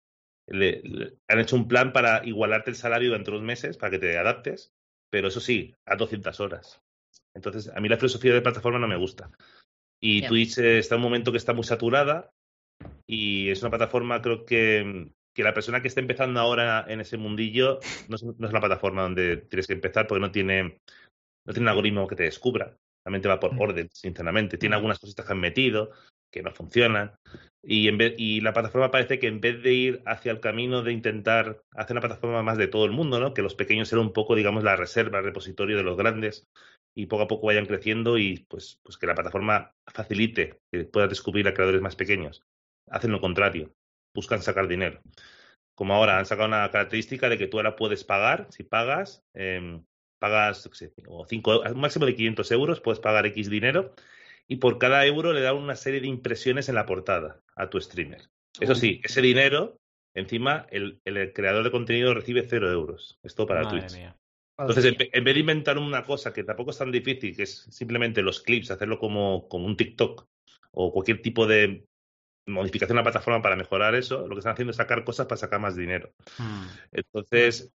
Le, 0.48 0.82
le- 0.82 1.14
han 1.28 1.38
hecho 1.40 1.56
un 1.56 1.66
plan 1.68 1.92
para 1.94 2.26
igualarte 2.26 2.68
el 2.70 2.76
salario 2.76 3.08
durante 3.08 3.30
unos 3.30 3.42
meses, 3.42 3.78
para 3.78 3.92
que 3.92 3.98
te 4.00 4.18
adaptes, 4.18 4.72
pero 5.14 5.28
eso 5.28 5.38
sí, 5.38 5.72
a 5.86 5.94
200 5.94 6.40
horas. 6.40 6.80
Entonces, 7.36 7.70
a 7.72 7.80
mí 7.80 7.88
la 7.88 7.98
filosofía 7.98 8.34
de 8.34 8.42
plataforma 8.42 8.80
no 8.80 8.88
me 8.88 8.96
gusta. 8.96 9.30
Y 10.02 10.22
Ya. 10.22 10.28
Twitch 10.28 10.58
eh, 10.58 10.78
está 10.78 10.96
en 10.96 11.02
un 11.02 11.04
momento 11.04 11.30
que 11.30 11.38
está 11.38 11.52
muy 11.52 11.62
saturada 11.62 12.32
y 13.06 13.48
es 13.48 13.62
una 13.62 13.70
plataforma, 13.70 14.20
creo 14.20 14.44
que, 14.44 15.12
que 15.32 15.44
la 15.44 15.54
persona 15.54 15.80
que 15.80 15.86
está 15.86 16.00
empezando 16.00 16.40
ahora 16.40 16.84
en 16.88 17.00
ese 17.00 17.16
mundillo 17.16 17.78
no 18.08 18.16
es, 18.16 18.24
no 18.24 18.44
es 18.48 18.52
la 18.52 18.58
plataforma 18.58 19.02
donde 19.02 19.36
tienes 19.36 19.68
que 19.68 19.74
empezar 19.74 20.08
porque 20.08 20.20
no 20.20 20.32
tiene, 20.32 20.80
no 21.46 21.52
tiene 21.52 21.60
un 21.62 21.68
algoritmo 21.68 22.08
que 22.08 22.16
te 22.16 22.24
descubra. 22.24 22.76
Realmente 23.04 23.28
va 23.28 23.38
por 23.38 23.54
Mm. 23.54 23.60
orden, 23.60 23.88
sinceramente. 23.92 24.58
Tiene 24.58 24.74
algunas 24.74 24.98
cositas 24.98 25.24
que 25.24 25.32
han 25.32 25.38
metido 25.38 25.92
que 26.34 26.42
no 26.42 26.52
funcionan. 26.52 27.14
Y, 27.62 27.86
en 27.86 27.96
vez, 27.96 28.14
y 28.18 28.40
la 28.40 28.52
plataforma 28.52 28.90
parece 28.90 29.20
que 29.20 29.28
en 29.28 29.40
vez 29.40 29.62
de 29.62 29.72
ir 29.72 30.02
hacia 30.04 30.32
el 30.32 30.40
camino 30.40 30.82
de 30.82 30.92
intentar 30.92 31.62
hacer 31.70 31.94
una 31.94 32.00
plataforma 32.00 32.42
más 32.42 32.58
de 32.58 32.66
todo 32.66 32.84
el 32.84 32.90
mundo, 32.90 33.20
¿no? 33.20 33.32
que 33.32 33.40
los 33.40 33.54
pequeños 33.54 33.88
sean 33.88 34.00
un 34.00 34.12
poco, 34.12 34.34
digamos, 34.34 34.64
la 34.64 34.74
reserva, 34.74 35.20
el 35.20 35.24
repositorio 35.26 35.76
de 35.76 35.84
los 35.84 35.96
grandes 35.96 36.48
y 36.96 37.06
poco 37.06 37.22
a 37.22 37.28
poco 37.28 37.46
vayan 37.46 37.66
creciendo 37.66 38.18
y 38.18 38.44
pues, 38.48 38.80
pues 38.82 38.98
que 38.98 39.06
la 39.06 39.14
plataforma 39.14 39.70
facilite 39.86 40.58
que 40.72 40.84
puedas 40.84 41.08
descubrir 41.08 41.46
a 41.46 41.54
creadores 41.54 41.80
más 41.80 41.94
pequeños. 41.94 42.42
Hacen 42.90 43.12
lo 43.12 43.20
contrario, 43.20 43.72
buscan 44.12 44.42
sacar 44.42 44.66
dinero. 44.66 45.00
Como 45.76 45.94
ahora 45.94 46.18
han 46.18 46.26
sacado 46.26 46.48
una 46.48 46.68
característica 46.70 47.28
de 47.28 47.38
que 47.38 47.46
tú 47.46 47.58
ahora 47.58 47.76
puedes 47.76 48.02
pagar, 48.02 48.48
si 48.50 48.64
pagas, 48.64 49.22
eh, 49.34 49.80
pagas, 50.20 50.68
o 51.06 51.26
cinco, 51.26 51.60
un 51.60 51.80
máximo 51.80 52.06
de 52.06 52.16
500 52.16 52.50
euros, 52.52 52.80
puedes 52.80 53.00
pagar 53.00 53.26
X 53.26 53.48
dinero 53.48 53.94
y 54.48 54.56
por 54.56 54.78
cada 54.78 55.04
euro 55.06 55.32
le 55.32 55.40
dan 55.40 55.56
una 55.56 55.76
serie 55.76 56.00
de 56.00 56.06
impresiones 56.06 56.68
en 56.68 56.74
la 56.74 56.86
portada 56.86 57.40
a 57.56 57.70
tu 57.70 57.80
streamer. 57.80 58.28
Eso 58.60 58.74
sí, 58.74 59.00
ese 59.02 59.20
dinero, 59.20 59.78
encima, 60.14 60.66
el, 60.70 61.00
el 61.04 61.32
creador 61.32 61.64
de 61.64 61.70
contenido 61.70 62.14
recibe 62.14 62.46
cero 62.48 62.70
euros. 62.70 63.18
Esto 63.22 63.46
para 63.46 63.62
Madre 63.62 63.80
Twitch. 63.80 63.94
mía. 63.94 64.16
Entonces, 64.56 64.84
en, 64.84 64.96
en 65.12 65.24
vez 65.24 65.34
de 65.34 65.40
inventar 65.40 65.78
una 65.78 66.04
cosa 66.04 66.32
que 66.32 66.44
tampoco 66.44 66.70
es 66.70 66.78
tan 66.78 66.92
difícil, 66.92 67.34
que 67.34 67.42
es 67.42 67.66
simplemente 67.70 68.22
los 68.22 68.40
clips, 68.40 68.70
hacerlo 68.70 68.98
como, 68.98 69.48
como 69.48 69.66
un 69.66 69.76
TikTok 69.76 70.28
o 70.70 70.92
cualquier 70.92 71.22
tipo 71.22 71.46
de 71.46 71.84
modificación 72.46 72.98
a 72.98 73.00
la 73.00 73.04
plataforma 73.04 73.42
para 73.42 73.56
mejorar 73.56 73.94
eso, 73.94 74.28
lo 74.28 74.34
que 74.34 74.40
están 74.40 74.52
haciendo 74.52 74.70
es 74.70 74.76
sacar 74.76 75.02
cosas 75.02 75.26
para 75.26 75.38
sacar 75.38 75.58
más 75.60 75.74
dinero. 75.74 76.12
Mm. 76.38 76.66
Entonces, 76.92 77.72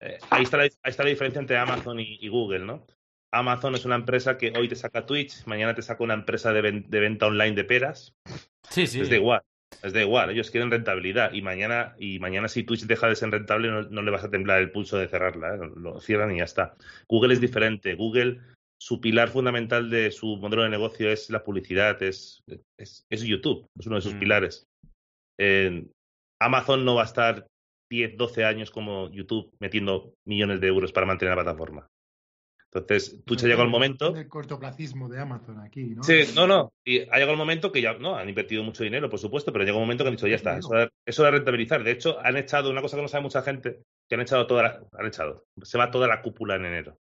eh, 0.00 0.18
ahí, 0.30 0.44
está 0.44 0.56
la, 0.56 0.62
ahí 0.62 0.70
está 0.84 1.02
la 1.02 1.10
diferencia 1.10 1.40
entre 1.40 1.58
Amazon 1.58 2.00
y, 2.00 2.18
y 2.20 2.28
Google, 2.28 2.60
¿no? 2.60 2.86
Amazon 3.32 3.74
es 3.74 3.84
una 3.84 3.94
empresa 3.96 4.36
que 4.38 4.52
hoy 4.56 4.68
te 4.68 4.76
saca 4.76 5.06
Twitch, 5.06 5.44
mañana 5.46 5.74
te 5.74 5.82
saca 5.82 6.04
una 6.04 6.14
empresa 6.14 6.52
de, 6.52 6.60
ven- 6.60 6.84
de 6.88 7.00
venta 7.00 7.26
online 7.26 7.52
de 7.56 7.64
peras. 7.64 8.14
Sí, 8.68 8.86
sí. 8.86 9.00
Es 9.00 9.08
da 9.10 9.16
igual. 9.16 9.42
Es 9.82 9.92
da 9.94 10.02
igual, 10.02 10.30
ellos 10.30 10.50
quieren 10.50 10.70
rentabilidad 10.70 11.32
y 11.32 11.40
mañana, 11.40 11.96
y 11.98 12.18
mañana 12.18 12.46
si 12.48 12.62
Twitch 12.62 12.82
deja 12.84 13.08
de 13.08 13.16
ser 13.16 13.30
rentable 13.30 13.70
no, 13.70 13.82
no 13.82 14.02
le 14.02 14.10
vas 14.10 14.22
a 14.22 14.30
temblar 14.30 14.60
el 14.60 14.70
pulso 14.70 14.98
de 14.98 15.08
cerrarla, 15.08 15.54
¿eh? 15.54 15.58
lo 15.76 15.98
cierran 16.00 16.30
y 16.34 16.38
ya 16.38 16.44
está. 16.44 16.74
Google 17.08 17.32
es 17.32 17.40
diferente, 17.40 17.94
Google, 17.94 18.38
su 18.78 19.00
pilar 19.00 19.30
fundamental 19.30 19.88
de 19.88 20.10
su 20.10 20.36
modelo 20.36 20.62
de 20.64 20.68
negocio 20.68 21.10
es 21.10 21.30
la 21.30 21.42
publicidad, 21.42 22.02
es, 22.02 22.42
es, 22.78 23.06
es 23.10 23.22
YouTube, 23.22 23.66
es 23.78 23.86
uno 23.86 23.96
de 23.96 24.02
sus 24.02 24.14
Mm. 24.14 24.18
pilares. 24.18 24.66
Eh, 25.40 25.86
Amazon 26.40 26.84
no 26.84 26.96
va 26.96 27.02
a 27.02 27.06
estar 27.06 27.46
10, 27.90 28.16
12 28.18 28.44
años 28.44 28.70
como 28.70 29.10
YouTube 29.10 29.50
metiendo 29.58 30.12
millones 30.26 30.60
de 30.60 30.66
euros 30.68 30.92
para 30.92 31.06
mantener 31.06 31.34
la 31.36 31.42
plataforma. 31.44 31.86
Entonces, 32.74 33.22
Twitch 33.26 33.44
ha 33.44 33.46
llegado 33.46 33.64
el 33.64 33.70
momento. 33.70 34.16
El 34.16 34.28
cortoplacismo 34.28 35.08
de 35.08 35.20
Amazon 35.20 35.60
aquí, 35.60 35.94
¿no? 35.94 36.02
Sí, 36.02 36.22
no, 36.34 36.46
no. 36.46 36.72
Y 36.84 37.00
ha 37.00 37.14
llegado 37.16 37.32
el 37.32 37.36
momento 37.36 37.70
que 37.70 37.82
ya, 37.82 37.92
no, 37.94 38.16
han 38.16 38.28
invertido 38.28 38.62
mucho 38.62 38.82
dinero, 38.82 39.10
por 39.10 39.18
supuesto, 39.18 39.52
pero 39.52 39.64
llegó 39.64 39.76
un 39.76 39.84
momento 39.84 40.04
que 40.04 40.08
han 40.08 40.16
dicho, 40.16 40.26
ya 40.26 40.36
está, 40.36 40.56
eso 40.56 40.70
de, 40.70 40.88
eso 41.04 41.22
de 41.22 41.30
rentabilizar. 41.32 41.84
De 41.84 41.90
hecho, 41.90 42.18
han 42.20 42.38
echado 42.38 42.70
una 42.70 42.80
cosa 42.80 42.96
que 42.96 43.02
no 43.02 43.08
sabe 43.08 43.24
mucha 43.24 43.42
gente, 43.42 43.82
que 44.08 44.14
han 44.14 44.22
echado 44.22 44.46
toda 44.46 44.62
la, 44.62 44.82
han 44.92 45.06
echado, 45.06 45.44
se 45.62 45.76
va 45.76 45.90
toda 45.90 46.08
la 46.08 46.22
cúpula 46.22 46.56
en 46.56 46.64
enero. 46.64 46.96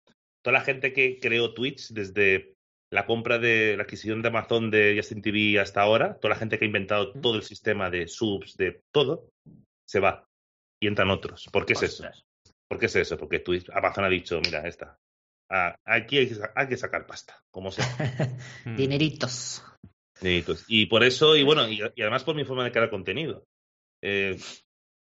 Toda 0.44 0.58
la 0.58 0.66
gente 0.66 0.92
que 0.92 1.20
creó 1.20 1.54
Twitch 1.54 1.90
desde 1.90 2.56
la 2.92 3.06
compra 3.06 3.38
de 3.38 3.78
la 3.78 3.84
adquisición 3.84 4.24
de 4.24 4.30
Amazon 4.30 4.72
de 4.72 4.96
Justin 4.98 5.22
TV 5.22 5.60
hasta 5.60 5.82
ahora, 5.82 6.16
toda 6.16 6.34
la 6.34 6.40
gente 6.40 6.58
que 6.58 6.66
ha 6.66 6.68
inventado 6.68 7.14
todo 7.14 7.36
el 7.36 7.44
sistema 7.44 7.92
de 7.92 8.08
subs, 8.08 8.58
de 8.58 8.82
todo, 8.92 9.30
se 9.88 10.00
va. 10.00 10.26
Y 10.82 10.88
entran 10.88 11.12
otros. 11.12 11.48
¿Por 11.52 11.66
qué 11.66 11.74
es 11.74 11.84
eso? 11.84 12.10
¿Por 12.68 12.80
qué 12.80 12.88
es 12.88 12.96
eso? 12.96 13.18
Porque 13.18 13.40
Twitch, 13.40 13.70
Amazon 13.72 14.06
ha 14.06 14.10
dicho, 14.10 14.40
mira, 14.44 14.68
esta. 14.68 14.98
Ah, 15.52 15.76
aquí 15.86 16.18
hay 16.20 16.28
que, 16.28 16.36
sa- 16.36 16.52
hay 16.56 16.68
que 16.68 16.78
sacar 16.78 17.06
pasta, 17.08 17.38
como 17.52 17.72
sea. 17.72 17.86
Mm. 18.66 18.76
Dineritos. 18.76 19.64
Y, 20.22 20.42
pues, 20.42 20.66
y 20.68 20.86
por 20.88 21.04
eso, 21.04 21.36
y 21.38 21.44
bueno, 21.44 21.68
y, 21.70 21.82
y 21.96 22.02
además 22.02 22.24
por 22.26 22.36
mi 22.36 22.44
forma 22.44 22.64
de 22.66 22.72
crear 22.72 22.90
contenido. 22.90 23.46
Eh, 24.04 24.38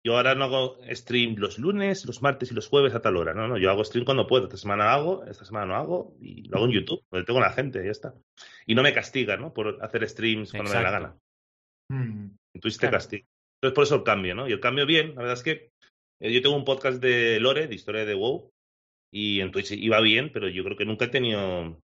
yo 0.07 0.17
ahora 0.17 0.35
no 0.37 0.45
hago 0.45 0.79
stream 0.91 1.35
los 1.39 1.59
lunes, 1.59 2.07
los 2.07 2.23
martes 2.23 2.51
y 2.53 2.55
los 2.55 2.69
jueves 2.69 2.95
a 2.95 3.03
tal 3.03 3.17
hora. 3.17 3.35
No, 3.35 3.49
no, 3.49 3.59
yo 3.59 3.69
hago 3.71 3.85
stream 3.85 4.05
cuando 4.05 4.27
puedo. 4.29 4.45
Esta 4.45 4.57
semana 4.57 4.93
hago, 4.93 5.25
esta 5.25 5.45
semana 5.45 5.67
no 5.67 5.75
hago, 5.75 6.17
y 6.21 6.49
lo 6.49 6.57
hago 6.59 6.67
en 6.67 6.73
YouTube, 6.73 7.03
donde 7.11 7.27
tengo 7.27 7.41
la 7.41 7.53
gente, 7.53 7.81
y 7.83 7.87
ya 7.87 7.91
está. 7.91 8.15
Y 8.65 8.75
no 8.77 8.83
me 8.83 8.95
castiga, 8.95 9.37
¿no? 9.37 9.53
Por 9.53 9.83
hacer 9.85 10.09
streams 10.09 10.53
cuando 10.53 10.71
me 10.71 10.77
dé 10.77 10.83
la 10.85 10.91
gana. 10.91 11.17
Mm. 11.91 12.31
En 12.55 12.61
Twitch 12.61 12.79
te 12.79 12.89
castiga. 12.91 13.25
Entonces, 13.61 13.75
por 13.75 13.85
eso 13.85 13.97
el 13.97 14.05
cambio, 14.05 14.37
¿no? 14.37 14.49
Y 14.49 14.53
el 14.53 14.61
cambio 14.61 14.87
bien, 14.87 15.09
la 15.17 15.23
verdad 15.23 15.35
es 15.37 15.43
que 15.43 15.71
eh, 16.23 16.33
yo 16.33 16.41
tengo 16.43 16.55
un 16.57 16.65
podcast 16.65 17.03
de 17.03 17.41
Lore, 17.41 17.67
de 17.67 17.75
historia 17.75 18.05
de 18.05 18.15
WoW, 18.15 18.51
y 19.13 19.41
en 19.41 19.51
Twitch 19.51 19.73
iba 19.73 20.01
bien, 20.01 20.31
pero 20.33 20.49
yo 20.49 20.65
creo 20.65 20.77
que 20.77 20.85
nunca 20.85 21.07
he 21.07 21.09
tenido. 21.09 21.81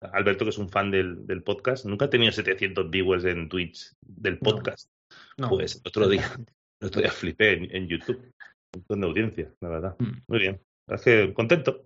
Alberto, 0.00 0.44
que 0.44 0.50
es 0.50 0.58
un 0.58 0.70
fan 0.70 0.90
del, 0.90 1.26
del 1.26 1.42
podcast, 1.42 1.84
nunca 1.84 2.06
he 2.06 2.08
tenido 2.08 2.32
700 2.32 2.88
viewers 2.90 3.24
en 3.24 3.48
Twitch 3.50 3.92
del 4.00 4.38
podcast. 4.38 4.90
No. 5.36 5.50
Pues 5.50 5.76
el 5.76 5.82
otro 5.84 6.08
día, 6.08 6.24
el 6.80 6.88
otro 6.88 7.02
día 7.02 7.10
flipé 7.10 7.52
en, 7.52 7.76
en 7.76 7.88
YouTube. 7.88 8.18
Un 8.18 8.80
montón 8.80 9.00
de 9.00 9.06
audiencia, 9.06 9.52
la 9.60 9.68
verdad. 9.68 9.96
Mm. 9.98 10.22
Muy 10.26 10.38
bien. 10.38 10.60
Es 10.88 11.02
que 11.02 11.34
contento. 11.34 11.84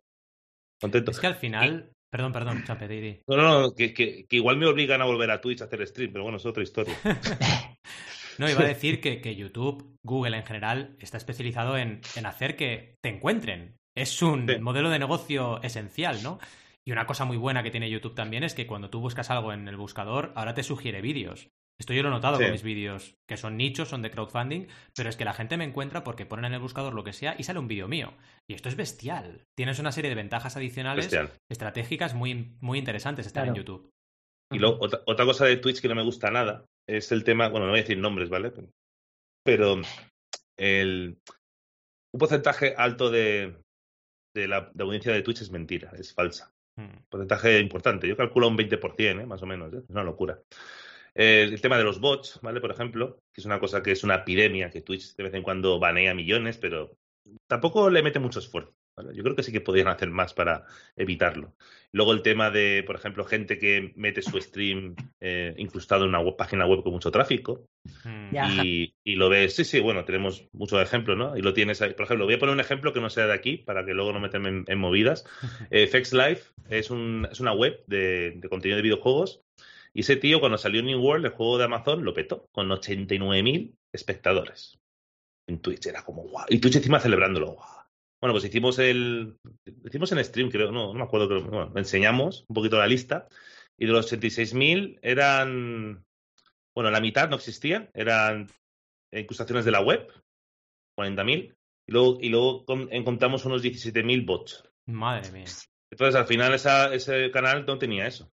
Contento. 0.80 1.10
Es 1.10 1.18
que 1.18 1.26
al 1.26 1.36
final. 1.36 1.90
Perdón, 2.10 2.32
perdón, 2.32 2.62
Chape, 2.64 2.86
di. 2.86 3.20
No, 3.26 3.36
no, 3.36 3.60
no, 3.60 3.74
que, 3.74 3.92
que, 3.92 4.26
que 4.26 4.36
igual 4.36 4.56
me 4.56 4.66
obligan 4.66 5.02
a 5.02 5.06
volver 5.06 5.32
a 5.32 5.40
Twitch 5.40 5.62
a 5.62 5.64
hacer 5.64 5.84
stream, 5.84 6.12
pero 6.12 6.22
bueno, 6.22 6.36
es 6.36 6.46
otra 6.46 6.62
historia. 6.62 6.94
No, 8.38 8.50
iba 8.50 8.62
a 8.62 8.66
decir 8.66 9.00
que, 9.00 9.20
que 9.20 9.36
YouTube, 9.36 9.96
Google 10.02 10.36
en 10.36 10.44
general, 10.44 10.96
está 10.98 11.18
especializado 11.18 11.76
en, 11.76 12.00
en 12.16 12.26
hacer 12.26 12.56
que 12.56 12.96
te 13.00 13.08
encuentren. 13.08 13.76
Es 13.96 14.20
un 14.22 14.48
Sí. 14.48 14.58
modelo 14.58 14.90
de 14.90 14.98
negocio 14.98 15.62
esencial, 15.62 16.22
¿no? 16.22 16.38
Y 16.86 16.92
una 16.92 17.06
cosa 17.06 17.24
muy 17.24 17.36
buena 17.36 17.62
que 17.62 17.70
tiene 17.70 17.88
YouTube 17.90 18.14
también 18.14 18.44
es 18.44 18.54
que 18.54 18.66
cuando 18.66 18.90
tú 18.90 19.00
buscas 19.00 19.30
algo 19.30 19.52
en 19.52 19.68
el 19.68 19.76
buscador, 19.76 20.32
ahora 20.34 20.54
te 20.54 20.62
sugiere 20.62 21.00
vídeos. 21.00 21.48
Esto 21.80 21.92
yo 21.92 22.02
lo 22.02 22.08
he 22.08 22.12
notado 22.12 22.36
Sí. 22.36 22.42
con 22.44 22.52
mis 22.52 22.62
vídeos, 22.62 23.14
que 23.28 23.36
son 23.36 23.56
nichos, 23.56 23.88
son 23.88 24.02
de 24.02 24.10
crowdfunding, 24.10 24.66
pero 24.94 25.08
es 25.08 25.16
que 25.16 25.24
la 25.24 25.32
gente 25.32 25.56
me 25.56 25.64
encuentra 25.64 26.04
porque 26.04 26.26
ponen 26.26 26.44
en 26.44 26.54
el 26.54 26.60
buscador 26.60 26.94
lo 26.94 27.02
que 27.02 27.12
sea 27.12 27.34
y 27.38 27.42
sale 27.44 27.58
un 27.58 27.66
vídeo 27.68 27.88
mío. 27.88 28.12
Y 28.48 28.54
esto 28.54 28.68
es 28.68 28.76
bestial. 28.76 29.42
Tienes 29.56 29.78
una 29.80 29.90
serie 29.90 30.08
de 30.10 30.14
ventajas 30.14 30.56
adicionales 30.56 31.06
Bestial. 31.06 31.32
estratégicas 31.50 32.14
muy, 32.14 32.56
muy 32.60 32.78
interesantes 32.78 33.26
estar 33.26 33.48
en. 33.48 33.54
YouTube. 33.54 33.90
Y 34.52 34.58
luego, 34.58 34.76
otra, 34.80 35.00
otra 35.06 35.24
cosa 35.24 35.46
de 35.46 35.56
Twitch 35.56 35.80
que 35.80 35.88
no 35.88 35.94
me 35.96 36.04
gusta 36.04 36.30
nada 36.30 36.64
es 36.88 37.10
el 37.10 37.24
tema, 37.24 37.48
bueno, 37.48 37.66
no 37.66 37.72
voy 37.72 37.80
a 37.80 37.82
decir 37.82 37.98
nombres, 37.98 38.28
¿vale? 38.28 38.52
Pero 39.44 39.80
el, 40.58 41.18
un 42.12 42.18
porcentaje 42.20 42.74
alto 42.76 43.10
de, 43.10 43.56
de 44.34 44.48
la 44.48 44.70
de 44.74 44.84
audiencia 44.84 45.12
de 45.12 45.22
Twitch 45.22 45.42
es 45.42 45.50
mentira, 45.50 45.92
es 45.96 46.12
falsa. 46.12 46.52
Mm. 46.76 47.04
Porcentaje 47.08 47.60
importante. 47.60 48.08
Yo 48.08 48.16
calculo 48.16 48.48
un 48.48 48.58
20%, 48.58 49.22
¿eh? 49.22 49.26
más 49.26 49.42
o 49.42 49.46
menos. 49.46 49.72
¿eh? 49.72 49.78
Es 49.78 49.90
una 49.90 50.02
locura. 50.02 50.40
Eh, 51.14 51.48
el 51.50 51.60
tema 51.60 51.78
de 51.78 51.84
los 51.84 52.00
bots, 52.00 52.40
¿vale? 52.42 52.60
Por 52.60 52.72
ejemplo, 52.72 53.20
que 53.32 53.40
es 53.40 53.46
una 53.46 53.60
cosa 53.60 53.82
que 53.82 53.92
es 53.92 54.02
una 54.02 54.16
epidemia, 54.16 54.70
que 54.70 54.82
Twitch 54.82 55.14
de 55.14 55.22
vez 55.22 55.34
en 55.34 55.44
cuando 55.44 55.78
banea 55.78 56.14
millones, 56.14 56.58
pero 56.58 56.96
tampoco 57.46 57.88
le 57.88 58.02
mete 58.02 58.18
mucho 58.18 58.40
esfuerzo. 58.40 58.74
¿Vale? 58.96 59.14
Yo 59.14 59.22
creo 59.22 59.34
que 59.36 59.42
sí 59.42 59.52
que 59.52 59.60
podrían 59.60 59.88
hacer 59.88 60.10
más 60.10 60.34
para 60.34 60.64
evitarlo. 60.96 61.54
Luego 61.92 62.12
el 62.12 62.22
tema 62.22 62.50
de, 62.50 62.82
por 62.86 62.96
ejemplo, 62.96 63.24
gente 63.24 63.58
que 63.58 63.92
mete 63.96 64.22
su 64.22 64.40
stream 64.40 64.94
eh, 65.20 65.54
incrustado 65.58 66.04
en 66.04 66.08
una 66.10 66.20
web- 66.20 66.36
página 66.36 66.66
web 66.66 66.82
con 66.82 66.92
mucho 66.92 67.10
tráfico 67.10 67.66
Mm. 68.04 68.32
Ya. 68.32 68.64
y, 68.64 68.94
y 69.04 69.14
lo 69.16 69.28
ves. 69.28 69.54
Sí, 69.56 69.64
sí, 69.64 69.78
bueno, 69.80 70.04
tenemos 70.06 70.48
muchos 70.52 70.80
ejemplos, 70.82 71.18
¿no? 71.18 71.36
Y 71.36 71.42
lo 71.42 71.52
tienes 71.52 71.82
ahí. 71.82 71.92
Por 71.92 72.06
ejemplo, 72.06 72.24
voy 72.24 72.34
a 72.34 72.38
poner 72.38 72.54
un 72.54 72.60
ejemplo 72.60 72.94
que 72.94 73.00
no 73.00 73.10
sea 73.10 73.26
de 73.26 73.34
aquí 73.34 73.58
para 73.58 73.84
que 73.84 73.92
luego 73.92 74.12
no 74.12 74.20
meterme 74.20 74.48
en, 74.48 74.64
en 74.66 74.78
movidas. 74.78 75.24
Eh, 75.70 75.86
FX 75.86 76.12
Live 76.14 76.40
es, 76.70 76.90
un, 76.90 77.28
es 77.30 77.40
una 77.40 77.52
web 77.52 77.82
de, 77.86 78.32
de 78.36 78.48
contenido 78.48 78.76
de 78.76 78.82
videojuegos. 78.82 79.42
Y 79.92 80.00
ese 80.00 80.16
tío, 80.16 80.40
cuando 80.40 80.56
salió 80.58 80.82
New 80.82 80.98
World, 81.00 81.26
el 81.26 81.32
juego 81.32 81.58
de 81.58 81.64
Amazon, 81.64 82.04
lo 82.04 82.14
petó 82.14 82.48
con 82.52 82.68
89.000 82.70 83.74
espectadores. 83.92 84.78
En 85.46 85.60
Twitch 85.60 85.86
era 85.86 86.02
como 86.02 86.22
guau. 86.22 86.46
Y 86.48 86.58
Twitch 86.58 86.76
encima 86.76 87.00
celebrándolo. 87.00 87.52
guau. 87.52 87.73
Bueno, 88.24 88.32
pues 88.32 88.46
hicimos 88.46 88.78
el. 88.78 89.36
Hicimos 89.84 90.10
en 90.12 90.24
stream, 90.24 90.48
creo, 90.50 90.72
no, 90.72 90.86
no 90.86 90.94
me 90.94 91.02
acuerdo. 91.02 91.28
Creo, 91.28 91.42
bueno, 91.42 91.72
enseñamos 91.76 92.46
un 92.48 92.54
poquito 92.54 92.78
la 92.78 92.86
lista. 92.86 93.28
Y 93.76 93.84
de 93.84 93.92
los 93.92 94.10
86.000 94.10 94.98
eran. 95.02 96.02
Bueno, 96.74 96.90
la 96.90 97.02
mitad 97.02 97.28
no 97.28 97.36
existían. 97.36 97.90
Eran 97.92 98.48
incrustaciones 99.12 99.66
de 99.66 99.72
la 99.72 99.82
web, 99.82 100.10
40.000. 100.98 101.54
Y 101.86 101.92
luego, 101.92 102.16
y 102.18 102.30
luego 102.30 102.64
con- 102.64 102.88
encontramos 102.90 103.44
unos 103.44 103.60
17.000 103.62 104.24
bots. 104.24 104.64
Madre 104.86 105.30
mía. 105.30 105.44
Entonces, 105.92 106.14
al 106.14 106.26
final, 106.26 106.54
esa, 106.54 106.94
ese 106.94 107.30
canal 107.30 107.66
no 107.66 107.76
tenía 107.76 108.06
eso. 108.06 108.30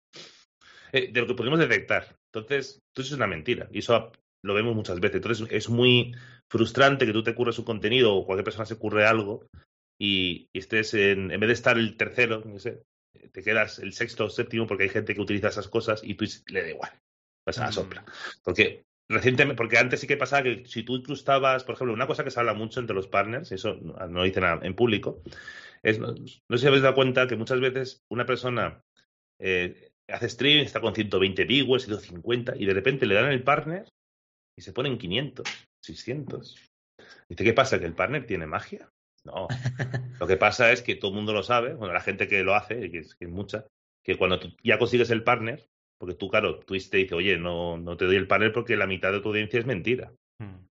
Eh, 0.91 1.13
de 1.13 1.21
lo 1.21 1.27
que 1.27 1.33
pudimos 1.33 1.59
detectar. 1.59 2.13
Entonces, 2.33 2.81
eso 2.93 3.01
es 3.03 3.11
una 3.13 3.27
mentira. 3.27 3.69
Y 3.71 3.79
eso 3.79 4.11
lo 4.43 4.53
vemos 4.53 4.75
muchas 4.75 4.99
veces. 4.99 5.15
Entonces, 5.15 5.47
es 5.49 5.69
muy 5.69 6.13
frustrante 6.51 7.05
que 7.05 7.13
tú 7.13 7.23
te 7.23 7.33
curres 7.33 7.57
un 7.57 7.63
contenido 7.63 8.13
o 8.13 8.25
cualquier 8.25 8.43
persona 8.43 8.65
se 8.65 8.77
curre 8.77 9.05
algo 9.07 9.47
y, 9.99 10.49
y 10.53 10.59
estés 10.59 10.93
en, 10.93 11.31
en 11.31 11.39
vez 11.39 11.47
de 11.47 11.53
estar 11.53 11.77
el 11.77 11.97
tercero, 11.97 12.43
no 12.45 12.59
sé, 12.59 12.83
te 13.31 13.43
quedas 13.43 13.79
el 13.79 13.93
sexto 13.93 14.25
o 14.25 14.29
séptimo 14.29 14.67
porque 14.67 14.83
hay 14.83 14.89
gente 14.89 15.15
que 15.15 15.21
utiliza 15.21 15.47
esas 15.49 15.67
cosas 15.67 16.01
y 16.03 16.15
tú 16.15 16.25
le 16.47 16.61
da 16.61 16.69
igual. 16.69 16.91
Pues 17.43 17.57
a 17.59 17.63
la 17.63 17.69
Mm. 17.69 17.73
sopla. 17.73 18.05
Porque 18.43 18.85
recientemente, 19.09 19.55
porque 19.57 19.77
antes 19.77 20.01
sí 20.01 20.07
que 20.07 20.17
pasaba 20.17 20.43
que 20.43 20.65
si 20.65 20.83
tú 20.83 20.97
incrustabas, 20.97 21.63
por 21.63 21.75
ejemplo, 21.75 21.93
una 21.93 22.07
cosa 22.07 22.23
que 22.23 22.31
se 22.31 22.39
habla 22.39 22.53
mucho 22.53 22.79
entre 22.79 22.95
los 22.95 23.07
partners, 23.07 23.51
y 23.51 23.55
eso 23.55 23.75
no 23.75 23.95
no 24.07 24.23
dicen 24.23 24.43
en 24.61 24.75
público, 24.75 25.21
es, 25.81 25.99
no, 25.99 26.07
no 26.13 26.57
sé 26.57 26.61
si 26.61 26.67
habéis 26.67 26.83
dado 26.83 26.95
cuenta 26.95 27.27
que 27.27 27.35
muchas 27.37 27.59
veces 27.59 28.03
una 28.09 28.25
persona 28.25 28.83
eh, 29.39 29.91
hace 30.09 30.29
stream, 30.29 30.59
está 30.65 30.81
con 30.81 30.93
120 30.93 31.45
viewers, 31.45 31.85
150, 31.85 32.55
y 32.57 32.65
de 32.65 32.73
repente 32.73 33.05
le 33.05 33.15
dan 33.15 33.31
el 33.31 33.43
partner 33.43 33.85
y 34.57 34.61
se 34.61 34.73
ponen 34.73 34.97
500, 34.97 35.47
600. 35.81 36.55
Dice, 37.29 37.43
¿qué 37.43 37.53
pasa? 37.53 37.79
¿Que 37.79 37.85
el 37.85 37.93
partner 37.93 38.25
tiene 38.25 38.47
magia? 38.47 38.89
No. 39.27 39.47
Lo 40.19 40.27
que 40.27 40.37
pasa 40.37 40.71
es 40.71 40.81
que 40.81 40.95
todo 40.95 41.11
el 41.11 41.17
mundo 41.17 41.33
lo 41.33 41.43
sabe, 41.43 41.73
bueno, 41.73 41.93
la 41.93 42.01
gente 42.01 42.27
que 42.27 42.43
lo 42.43 42.55
hace, 42.55 42.85
y 42.85 42.91
que 42.91 42.99
es, 42.99 43.15
que 43.15 43.25
es 43.25 43.31
mucha, 43.31 43.65
que 44.03 44.17
cuando 44.17 44.39
tú 44.39 44.55
ya 44.63 44.79
consigues 44.79 45.09
el 45.09 45.23
partner, 45.23 45.67
porque 45.99 46.15
tú, 46.15 46.29
claro, 46.29 46.59
Twitch 46.59 46.89
te 46.89 46.97
dice, 46.97 47.15
oye, 47.15 47.37
no, 47.37 47.77
no 47.77 47.97
te 47.97 48.05
doy 48.05 48.15
el 48.15 48.27
partner 48.27 48.53
porque 48.53 48.77
la 48.77 48.87
mitad 48.87 49.11
de 49.11 49.19
tu 49.19 49.29
audiencia 49.29 49.59
es 49.59 49.65
mentira. 49.65 50.13
Mm. 50.39 50.65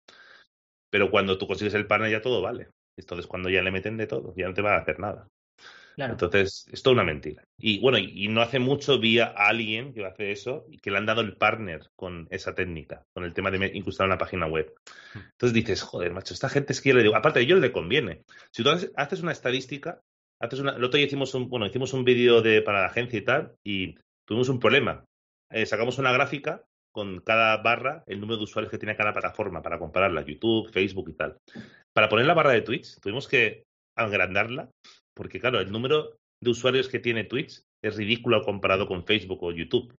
Pero 0.90 1.12
cuando 1.12 1.38
tú 1.38 1.48
consigues 1.48 1.74
el 1.74 1.88
partner 1.88 2.12
ya 2.12 2.22
todo 2.22 2.42
vale. 2.42 2.70
Entonces 2.98 3.28
cuando 3.28 3.50
ya 3.50 3.62
le 3.62 3.72
meten 3.72 3.98
de 3.98 4.08
todo, 4.08 4.34
ya 4.38 4.48
no 4.48 4.54
te 4.54 4.62
va 4.62 4.76
a 4.76 4.80
hacer 4.80 5.00
nada. 5.00 5.28
Claro. 5.96 6.14
Entonces, 6.14 6.66
es 6.72 6.84
toda 6.84 6.96
una 6.96 7.04
mentira. 7.04 7.44
Y 7.58 7.80
bueno, 7.80 7.98
y, 7.98 8.26
y 8.26 8.28
no 8.28 8.42
hace 8.42 8.60
mucho 8.60 9.00
vi 9.00 9.20
a 9.20 9.28
alguien 9.28 9.94
que 9.94 10.06
hace 10.06 10.32
eso 10.32 10.66
y 10.70 10.78
que 10.78 10.92
le 10.92 10.98
han 10.98 11.06
dado 11.06 11.22
el 11.22 11.38
partner 11.38 11.90
con 11.96 12.28
esa 12.32 12.54
técnica, 12.54 13.04
con 13.14 13.24
el 13.24 13.34
tema 13.34 13.50
de 13.50 13.72
incrustar 13.74 14.06
una 14.06 14.18
página 14.18 14.46
web. 14.46 14.74
Entonces 15.16 15.54
dices, 15.54 15.82
joder, 15.82 16.14
macho, 16.14 16.34
esta 16.34 16.50
gente 16.50 16.74
es 16.74 16.82
que 16.82 16.90
yo 16.90 16.96
le 16.96 17.04
digo, 17.04 17.16
aparte 17.16 17.40
a 17.40 17.42
ellos 17.42 17.60
le 17.60 17.72
conviene. 17.72 18.24
Si 18.52 18.62
tú 18.62 18.70
haces, 18.70 18.92
haces 18.96 19.22
una 19.22 19.32
estadística, 19.32 20.02
haces 20.42 20.60
una, 20.60 20.76
el 20.76 20.84
otro 20.84 20.98
día 20.98 21.08
hicimos 21.08 21.34
un, 21.34 21.50
bueno, 21.50 21.66
hicimos 21.66 21.94
un 21.94 22.04
vídeo 22.04 22.42
de, 22.42 22.62
para 22.62 22.82
la 22.82 22.88
agencia 22.88 23.18
y 23.18 23.24
tal, 23.24 23.56
y 23.64 23.96
tuvimos 24.28 24.50
un 24.50 24.60
problema. 24.60 25.06
Eh, 25.50 25.66
sacamos 25.66 25.98
una 25.98 26.12
gráfica 26.12 26.64
con 26.92 27.20
cada 27.20 27.58
barra, 27.58 28.04
el 28.08 28.20
número 28.20 28.38
de 28.38 28.44
usuarios 28.44 28.72
que 28.72 28.78
tiene 28.78 28.96
cada 28.96 29.14
plataforma 29.14 29.62
para 29.62 29.80
compararla, 29.80 30.26
YouTube, 30.26 30.72
Facebook 30.72 31.10
y 31.10 31.14
tal. 31.14 31.38
Para 31.94 32.10
poner 32.10 32.26
la 32.26 32.34
barra 32.34 32.52
de 32.52 32.62
Twitch, 32.62 33.00
tuvimos 33.02 33.28
que 33.28 33.64
agrandarla, 33.98 34.70
porque 35.16 35.40
claro, 35.40 35.60
el 35.60 35.72
número 35.72 36.18
de 36.42 36.50
usuarios 36.52 36.90
que 36.90 37.00
tiene 37.00 37.24
Twitch 37.24 37.64
es 37.84 37.96
ridículo 37.96 38.42
comparado 38.44 38.88
con 38.88 39.06
Facebook 39.06 39.44
o 39.44 39.52
YouTube, 39.52 39.96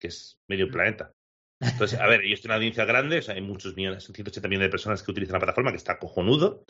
que 0.00 0.08
es 0.08 0.38
medio 0.48 0.68
planeta. 0.68 1.12
Entonces, 1.60 1.98
a 1.98 2.06
ver, 2.06 2.22
ellos 2.22 2.40
tienen 2.40 2.52
una 2.52 2.56
audiencia 2.56 2.84
grande, 2.84 3.18
o 3.18 3.22
sea, 3.22 3.34
hay 3.34 3.40
muchos 3.40 3.76
millones, 3.76 4.04
180 4.04 4.48
millones 4.48 4.66
de 4.66 4.70
personas 4.70 5.02
que 5.02 5.10
utilizan 5.10 5.34
la 5.34 5.40
plataforma, 5.40 5.70
que 5.70 5.76
está 5.76 5.98
cojonudo, 5.98 6.64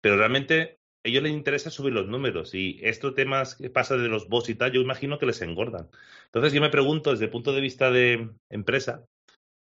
pero 0.00 0.16
realmente 0.16 0.78
a 1.04 1.08
ellos 1.08 1.22
les 1.22 1.32
interesa 1.32 1.70
subir 1.70 1.92
los 1.92 2.08
números 2.08 2.54
y 2.54 2.78
estos 2.82 3.14
temas 3.14 3.56
que 3.56 3.70
pasa 3.70 3.96
de 3.96 4.08
los 4.08 4.28
bots 4.28 4.48
y 4.48 4.54
tal, 4.54 4.72
yo 4.72 4.80
imagino 4.80 5.18
que 5.18 5.26
les 5.26 5.42
engordan. 5.42 5.90
Entonces, 6.26 6.52
yo 6.52 6.60
me 6.60 6.70
pregunto 6.70 7.10
desde 7.10 7.26
el 7.26 7.30
punto 7.30 7.52
de 7.52 7.60
vista 7.60 7.90
de 7.90 8.30
empresa, 8.50 9.04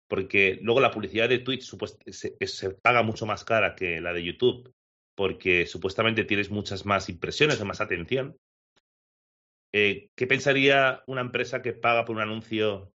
porque 0.07 0.59
luego 0.61 0.81
la 0.81 0.91
publicidad 0.91 1.29
de 1.29 1.39
Twitch 1.39 1.71
se 2.11 2.69
paga 2.71 3.03
mucho 3.03 3.25
más 3.25 3.43
cara 3.43 3.75
que 3.75 4.01
la 4.01 4.13
de 4.13 4.23
YouTube, 4.23 4.73
porque 5.19 5.65
supuestamente 5.65 6.23
tienes 6.23 6.49
muchas 6.49 6.85
más 6.85 7.09
impresiones 7.09 7.59
o 7.59 7.65
más 7.65 7.81
atención. 7.81 8.37
Eh, 9.75 10.07
¿Qué 10.15 10.27
pensaría 10.27 11.03
una 11.07 11.19
empresa 11.19 11.61
que 11.61 11.73
paga 11.73 12.05
por 12.05 12.15
un 12.15 12.21
anuncio 12.21 12.93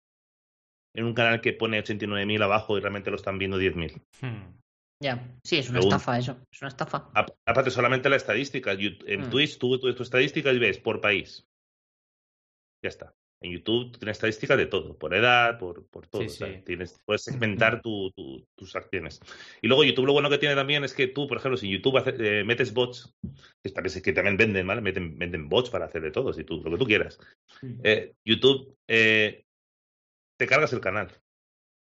en 0.95 1.05
un 1.05 1.15
canal 1.15 1.41
que 1.41 1.53
pone 1.53 1.81
89.000 1.81 2.41
abajo 2.41 2.79
y 2.79 2.81
realmente 2.81 3.11
lo 3.11 3.17
están 3.17 3.39
viendo 3.39 3.59
10.000? 3.59 4.01
Hmm. 4.21 4.57
Ya, 5.03 5.37
sí, 5.43 5.59
es 5.59 5.69
una 5.71 5.81
estafa 5.81 6.17
eso. 6.17 6.39
Es 6.53 6.63
una 6.63 6.69
estafa. 6.69 7.11
Ap- 7.13 7.35
Aparte, 7.45 7.73
solamente 7.73 8.09
la 8.09 8.15
estadística. 8.15 8.71
En 8.71 9.23
Mm. 9.23 9.31
Twitch 9.31 9.59
tú 9.59 9.77
ves 9.83 9.97
tu 9.97 10.05
estadística 10.05 10.53
y 10.53 10.61
ves 10.61 10.79
por 10.79 11.01
país. 11.01 11.45
Ya 12.85 12.89
está. 12.91 13.13
En 13.43 13.53
YouTube 13.53 13.99
tienes 13.99 14.17
estadísticas 14.17 14.57
de 14.57 14.67
todo, 14.67 14.97
por 14.97 15.15
edad, 15.15 15.59
por, 15.59 15.87
por 15.89 16.07
todo. 16.07 16.23
Sí, 16.23 16.27
o 16.29 16.31
sea, 16.31 16.47
sí. 16.49 16.63
tienes, 16.65 16.99
puedes 17.05 17.23
segmentar 17.25 17.83
tu- 17.83 18.11
tu- 18.13 18.47
tus 18.55 18.77
acciones. 18.77 19.21
Y 19.61 19.67
luego 19.69 19.83
YouTube 19.85 20.07
lo 20.07 20.13
bueno 20.13 20.31
que 20.31 20.39
tiene 20.39 20.55
también 20.55 20.85
es 20.85 20.95
que 20.95 21.09
tú, 21.09 21.27
por 21.27 21.39
ejemplo, 21.39 21.57
si 21.57 21.69
YouTube 21.69 21.97
hace- 21.99 22.15
eh, 22.41 22.45
metes 22.45 22.73
bots, 22.73 23.15
que 23.63 23.71
también, 23.71 24.03
que 24.03 24.13
también 24.13 24.37
venden, 24.37 24.67
¿vale? 24.67 24.81
Meten, 24.81 25.19
venden 25.19 25.49
bots 25.49 25.71
para 25.71 25.87
hacer 25.87 26.03
de 26.03 26.11
todo, 26.13 26.33
si 26.33 26.45
tú, 26.45 26.63
lo 26.63 26.71
que 26.71 26.77
tú 26.79 26.87
quieras. 26.87 27.19
Eh, 27.83 28.15
YouTube, 28.25 28.77
eh, 28.89 29.45
te 30.39 30.47
cargas 30.47 30.73
el 30.73 30.81
canal. 30.81 31.09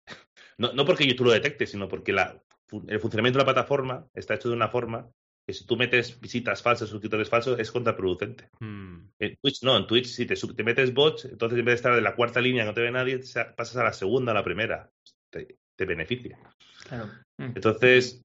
No, 0.57 0.73
no 0.73 0.85
porque 0.85 1.07
YouTube 1.07 1.25
lo 1.27 1.31
detecte, 1.31 1.65
sino 1.65 1.87
porque 1.87 2.11
la, 2.13 2.39
el 2.87 2.99
funcionamiento 2.99 3.39
de 3.39 3.45
la 3.45 3.53
plataforma 3.53 4.07
está 4.13 4.35
hecho 4.35 4.49
de 4.49 4.55
una 4.55 4.67
forma 4.67 5.09
que 5.51 5.57
si 5.57 5.65
tú 5.65 5.75
metes 5.75 6.19
visitas 6.19 6.61
falsas, 6.61 6.89
suscriptores 6.89 7.29
falsos, 7.29 7.59
es 7.59 7.71
contraproducente. 7.71 8.49
Hmm. 8.59 9.09
En 9.19 9.35
Twitch 9.41 9.63
no, 9.63 9.77
en 9.77 9.85
Twitch 9.85 10.05
si 10.05 10.25
te, 10.25 10.63
metes 10.63 10.93
bots, 10.93 11.25
entonces 11.25 11.59
en 11.59 11.65
vez 11.65 11.73
de 11.73 11.75
estar 11.75 11.97
en 11.97 12.03
la 12.03 12.15
cuarta 12.15 12.39
línea 12.39 12.63
que 12.63 12.67
no 12.69 12.73
te 12.73 12.81
ve 12.81 12.91
nadie, 12.91 13.21
sa- 13.23 13.53
pasas 13.55 13.77
a 13.77 13.83
la 13.83 13.93
segunda, 13.93 14.31
a 14.31 14.35
la 14.35 14.43
primera. 14.43 14.89
Te, 15.29 15.57
te 15.77 15.85
beneficia. 15.85 16.39
Claro. 16.87 17.07
Mm. 17.37 17.51
Entonces, 17.55 18.21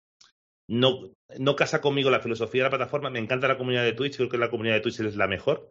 no, 0.69 1.11
no 1.39 1.57
casa 1.57 1.81
conmigo 1.81 2.11
la 2.11 2.21
filosofía 2.21 2.63
de 2.63 2.67
la 2.67 2.77
plataforma. 2.77 3.11
Me 3.11 3.19
encanta 3.19 3.49
la 3.49 3.59
comunidad 3.59 3.85
de 3.85 3.93
Twitch, 3.93 4.17
creo 4.17 4.29
que 4.29 4.39
la 4.39 4.51
comunidad 4.51 4.75
de 4.75 4.81
Twitch 4.81 5.01
es 5.01 5.17
la 5.17 5.27
mejor. 5.27 5.69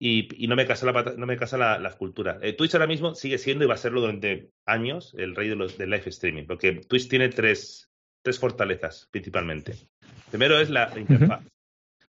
Y, 0.00 0.28
y 0.44 0.48
no 0.48 0.56
me 0.56 0.66
casa, 0.66 0.90
la, 0.90 1.14
no 1.16 1.26
me 1.26 1.36
casa 1.36 1.56
la, 1.56 1.78
la 1.78 1.96
cultura. 1.96 2.40
Eh, 2.42 2.54
Twitch 2.54 2.74
ahora 2.74 2.88
mismo 2.88 3.14
sigue 3.14 3.38
siendo 3.38 3.64
y 3.64 3.68
va 3.68 3.74
a 3.74 3.78
serlo 3.78 4.00
durante 4.00 4.50
años 4.66 5.14
el 5.16 5.36
rey 5.36 5.48
de 5.48 5.54
los, 5.54 5.78
del 5.78 5.90
live 5.90 6.08
streaming, 6.08 6.46
porque 6.46 6.72
Twitch 6.72 7.08
tiene 7.08 7.28
tres, 7.28 7.88
tres 8.24 8.38
fortalezas 8.40 9.06
principalmente. 9.12 9.74
Primero 10.32 10.58
es 10.58 10.70
la, 10.70 10.90
interfaz. 10.98 11.44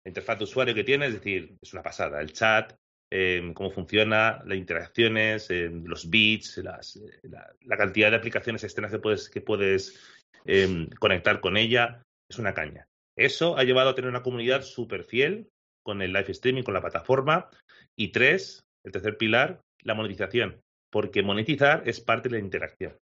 La 0.03 0.10
interfaz 0.10 0.39
de 0.39 0.43
usuario 0.45 0.73
que 0.73 0.84
tiene, 0.84 1.06
es 1.06 1.13
decir, 1.13 1.56
es 1.62 1.71
una 1.71 1.84
pasada. 1.84 2.19
El 2.19 2.34
chat, 2.34 2.73
eh, 3.13 3.51
cómo 3.53 3.69
funciona, 3.69 4.41
las 4.43 4.58
interacciones, 4.58 5.51
eh, 5.51 5.69
los 5.71 6.10
bits, 6.10 6.58
las, 6.58 6.95
eh, 6.95 7.19
la, 7.30 7.53
la 7.62 7.77
cantidad 7.77 8.10
de 8.10 8.17
aplicaciones 8.17 8.63
externas 8.63 8.91
que 8.91 8.97
puedes, 8.97 9.30
que 9.30 9.41
puedes 9.41 10.01
eh, 10.45 10.88
conectar 10.99 11.39
con 11.41 11.58
ella, 11.58 12.01
es 12.27 12.39
una 12.39 12.56
caña. 12.56 12.88
Eso 13.15 13.56
ha 13.56 13.63
llevado 13.63 13.91
a 13.91 13.95
tener 13.95 14.10
una 14.10 14.23
comunidad 14.23 14.63
súper 14.63 15.03
fiel 15.03 15.49
con 15.84 16.01
el 16.01 16.12
live 16.12 16.32
streaming, 16.32 16.63
con 16.63 16.73
la 16.73 16.82
plataforma. 16.82 17.49
Y 17.95 18.08
tres, 18.12 18.63
el 18.84 18.91
tercer 18.91 19.17
pilar, 19.17 19.62
la 19.84 19.93
monetización. 19.93 20.60
Porque 20.91 21.21
monetizar 21.21 21.84
es 21.86 22.01
parte 22.01 22.30
de 22.30 22.38
la 22.39 22.43
interacción. 22.43 22.97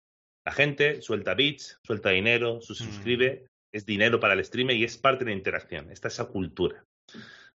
La 0.46 0.52
gente 0.52 1.02
suelta 1.02 1.34
bits, 1.34 1.78
suelta 1.84 2.10
dinero, 2.10 2.60
se 2.60 2.74
Mm. 2.74 2.76
suscribe, 2.76 3.46
es 3.72 3.86
dinero 3.86 4.20
para 4.20 4.34
el 4.34 4.44
streamer 4.44 4.76
y 4.76 4.84
es 4.84 4.98
parte 4.98 5.24
de 5.24 5.30
la 5.30 5.36
interacción. 5.36 5.90
Está 5.90 6.08
esa 6.08 6.26
cultura. 6.26 6.84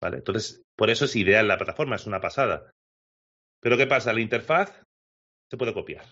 ¿Vale? 0.00 0.18
Entonces, 0.18 0.62
por 0.76 0.90
eso 0.90 1.04
es 1.04 1.14
ideal 1.16 1.46
la 1.46 1.58
plataforma, 1.58 1.96
es 1.96 2.06
una 2.06 2.20
pasada. 2.20 2.72
Pero 3.60 3.76
¿qué 3.76 3.86
pasa? 3.86 4.12
La 4.12 4.20
interfaz 4.20 4.84
se 5.48 5.56
puede 5.56 5.72
copiar. 5.72 6.04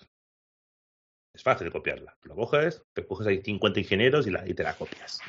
Es 1.34 1.42
fácil 1.42 1.66
de 1.66 1.72
copiarla. 1.72 2.16
Lo 2.22 2.34
coges, 2.36 2.82
te 2.94 3.06
coges 3.06 3.26
ahí 3.26 3.40
50 3.42 3.80
ingenieros 3.80 4.26
y, 4.26 4.30
la, 4.30 4.46
y 4.48 4.54
te 4.54 4.62
la 4.62 4.76
copias. 4.76 5.20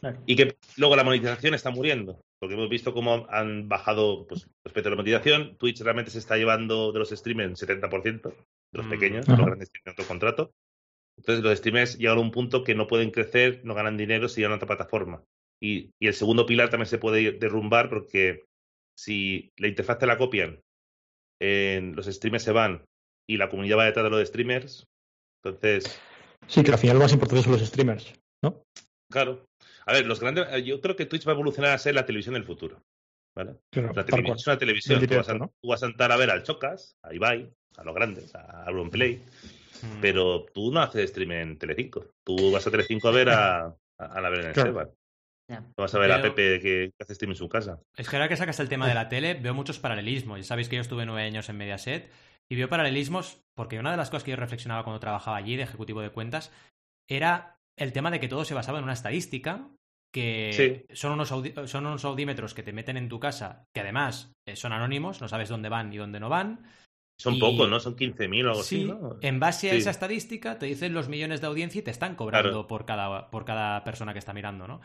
Claro. 0.00 0.22
Y 0.26 0.36
que 0.36 0.56
luego 0.76 0.94
la 0.96 1.04
monetización 1.04 1.54
está 1.54 1.70
muriendo. 1.70 2.20
Porque 2.40 2.54
hemos 2.54 2.68
visto 2.68 2.94
cómo 2.94 3.26
han 3.30 3.68
bajado, 3.68 4.26
pues, 4.28 4.48
respecto 4.64 4.88
a 4.88 4.90
la 4.90 4.96
monetización, 4.96 5.56
Twitch 5.56 5.80
realmente 5.80 6.12
se 6.12 6.18
está 6.18 6.36
llevando 6.36 6.92
de 6.92 7.00
los 7.00 7.10
streamers 7.10 7.50
un 7.50 7.56
70%, 7.56 8.30
de 8.30 8.36
los 8.72 8.86
Mm. 8.86 8.90
pequeños, 8.90 9.26
de 9.26 9.36
los 9.36 9.46
grandes 9.46 9.70
tienen 9.72 9.92
otro 9.92 10.06
contrato. 10.06 10.52
Entonces 11.18 11.44
los 11.44 11.58
streamers 11.58 11.98
llegan 11.98 12.18
a 12.18 12.20
un 12.22 12.30
punto 12.30 12.64
que 12.64 12.74
no 12.74 12.86
pueden 12.86 13.10
crecer, 13.10 13.60
no 13.64 13.74
ganan 13.74 13.96
dinero 13.96 14.28
si 14.28 14.36
llegan 14.40 14.52
a 14.52 14.56
otra 14.56 14.68
plataforma. 14.68 15.22
Y, 15.60 15.90
y 16.00 16.06
el 16.06 16.14
segundo 16.14 16.46
pilar 16.46 16.70
también 16.70 16.86
se 16.86 16.98
puede 16.98 17.32
derrumbar 17.32 17.90
porque 17.90 18.44
si 18.98 19.50
la 19.58 19.68
interfaz 19.68 19.98
te 19.98 20.06
la 20.06 20.16
copian, 20.16 20.60
eh, 21.42 21.92
los 21.94 22.06
streamers 22.06 22.44
se 22.44 22.52
van 22.52 22.84
y 23.28 23.36
la 23.36 23.48
comunidad 23.50 23.78
va 23.78 23.84
detrás 23.84 24.04
de 24.04 24.10
los 24.10 24.26
streamers, 24.28 24.84
entonces 25.44 26.00
Sí, 26.46 26.62
que 26.62 26.72
al 26.72 26.78
final 26.78 26.96
lo 26.96 27.02
más 27.02 27.12
importante 27.12 27.42
son 27.44 27.52
los 27.52 27.66
streamers, 27.66 28.14
¿no? 28.42 28.62
Claro. 29.12 29.44
A 29.86 29.92
ver, 29.92 30.06
los 30.06 30.20
grandes. 30.20 30.46
Yo 30.64 30.80
creo 30.80 30.96
que 30.96 31.04
Twitch 31.06 31.26
va 31.26 31.32
a 31.32 31.34
evolucionar 31.34 31.72
a 31.72 31.78
ser 31.78 31.94
la 31.94 32.06
televisión 32.06 32.34
del 32.34 32.44
futuro. 32.44 32.80
¿Vale? 33.36 33.56
Claro, 33.72 33.88
La 33.88 34.04
tal 34.04 34.06
televi- 34.06 34.24
cual. 34.26 34.36
es 34.38 34.46
una 34.46 34.58
televisión. 34.58 35.06
Tú 35.06 35.14
vas, 35.14 35.28
a, 35.28 35.34
¿no? 35.34 35.52
tú 35.62 35.68
vas 35.68 35.82
a 35.82 36.16
ver 36.16 36.30
al 36.30 36.42
Chocas, 36.42 36.96
a 37.04 37.14
Ibai, 37.14 37.50
a 37.76 37.84
los 37.84 37.94
grandes, 37.94 38.34
a 38.34 38.64
Auronplay, 38.64 39.22
Hmm. 39.82 40.00
pero 40.00 40.44
tú 40.52 40.70
no 40.72 40.80
haces 40.80 41.10
stream 41.10 41.32
en 41.32 41.58
Telecinco. 41.58 42.06
Tú 42.26 42.50
vas 42.52 42.66
a 42.66 42.70
Telecinco 42.70 43.08
a 43.08 43.12
ver 43.12 43.28
a, 43.30 43.66
a, 43.66 43.74
a 43.98 44.20
la 44.20 44.28
Belén 44.30 44.52
Claro. 44.52 44.70
Esteban. 44.70 44.90
Ya. 45.50 45.60
No 45.60 45.72
vas 45.78 45.94
a 45.94 45.98
ver 45.98 46.12
a 46.12 46.20
Pepe 46.20 46.60
que, 46.60 46.90
que 46.96 47.02
hace 47.02 47.14
stream 47.14 47.30
en 47.32 47.36
su 47.36 47.48
casa. 47.48 47.80
Es 47.96 48.08
que 48.08 48.16
ahora 48.16 48.28
que 48.28 48.36
sacas 48.36 48.60
el 48.60 48.68
tema 48.68 48.86
de 48.86 48.94
la 48.94 49.08
tele, 49.08 49.34
veo 49.34 49.54
muchos 49.54 49.78
paralelismos. 49.78 50.38
Ya 50.38 50.44
sabéis 50.44 50.68
que 50.68 50.76
yo 50.76 50.82
estuve 50.82 51.06
nueve 51.06 51.22
años 51.22 51.48
en 51.48 51.56
Mediaset 51.56 52.10
y 52.50 52.56
veo 52.56 52.68
paralelismos 52.68 53.40
porque 53.56 53.78
una 53.78 53.90
de 53.90 53.96
las 53.96 54.10
cosas 54.10 54.24
que 54.24 54.30
yo 54.32 54.36
reflexionaba 54.36 54.84
cuando 54.84 55.00
trabajaba 55.00 55.36
allí 55.38 55.56
de 55.56 55.62
ejecutivo 55.62 56.00
de 56.02 56.10
cuentas 56.10 56.52
era 57.08 57.56
el 57.78 57.92
tema 57.92 58.10
de 58.10 58.20
que 58.20 58.28
todo 58.28 58.44
se 58.44 58.54
basaba 58.54 58.78
en 58.78 58.84
una 58.84 58.92
estadística 58.92 59.68
que 60.14 60.50
Sí. 60.88 60.94
son, 60.94 61.12
unos 61.12 61.32
audi- 61.32 61.66
son 61.66 61.86
unos 61.86 62.04
audímetros 62.04 62.54
que 62.54 62.62
te 62.62 62.72
meten 62.72 62.96
en 62.96 63.08
tu 63.08 63.20
casa 63.20 63.64
que 63.74 63.80
además 63.82 64.32
eh, 64.46 64.56
son 64.56 64.72
anónimos, 64.72 65.20
no 65.20 65.28
sabes 65.28 65.48
dónde 65.48 65.68
van 65.68 65.92
y 65.92 65.96
dónde 65.98 66.18
no 66.20 66.28
van. 66.28 66.66
Son 67.20 67.34
Y- 67.34 67.40
pocos, 67.40 67.68
¿no? 67.68 67.80
Son 67.80 67.96
15.000 67.96 68.46
o 68.46 68.50
algo 68.50 68.62
Sí, 68.62 68.82
así, 68.82 68.84
¿no? 68.86 69.16
en 69.20 69.40
base 69.40 69.70
a 69.70 69.72
Sí. 69.72 69.78
esa 69.78 69.90
estadística 69.90 70.58
te 70.58 70.66
dicen 70.66 70.94
los 70.94 71.08
millones 71.08 71.40
de 71.40 71.48
audiencia 71.48 71.80
y 71.80 71.82
te 71.82 71.90
están 71.90 72.14
cobrando 72.14 72.50
Claro. 72.50 72.66
por, 72.68 72.84
cada, 72.86 73.30
por 73.30 73.44
cada 73.44 73.82
persona 73.84 74.12
que 74.12 74.20
está 74.20 74.32
mirando, 74.32 74.68
¿no? 74.68 74.80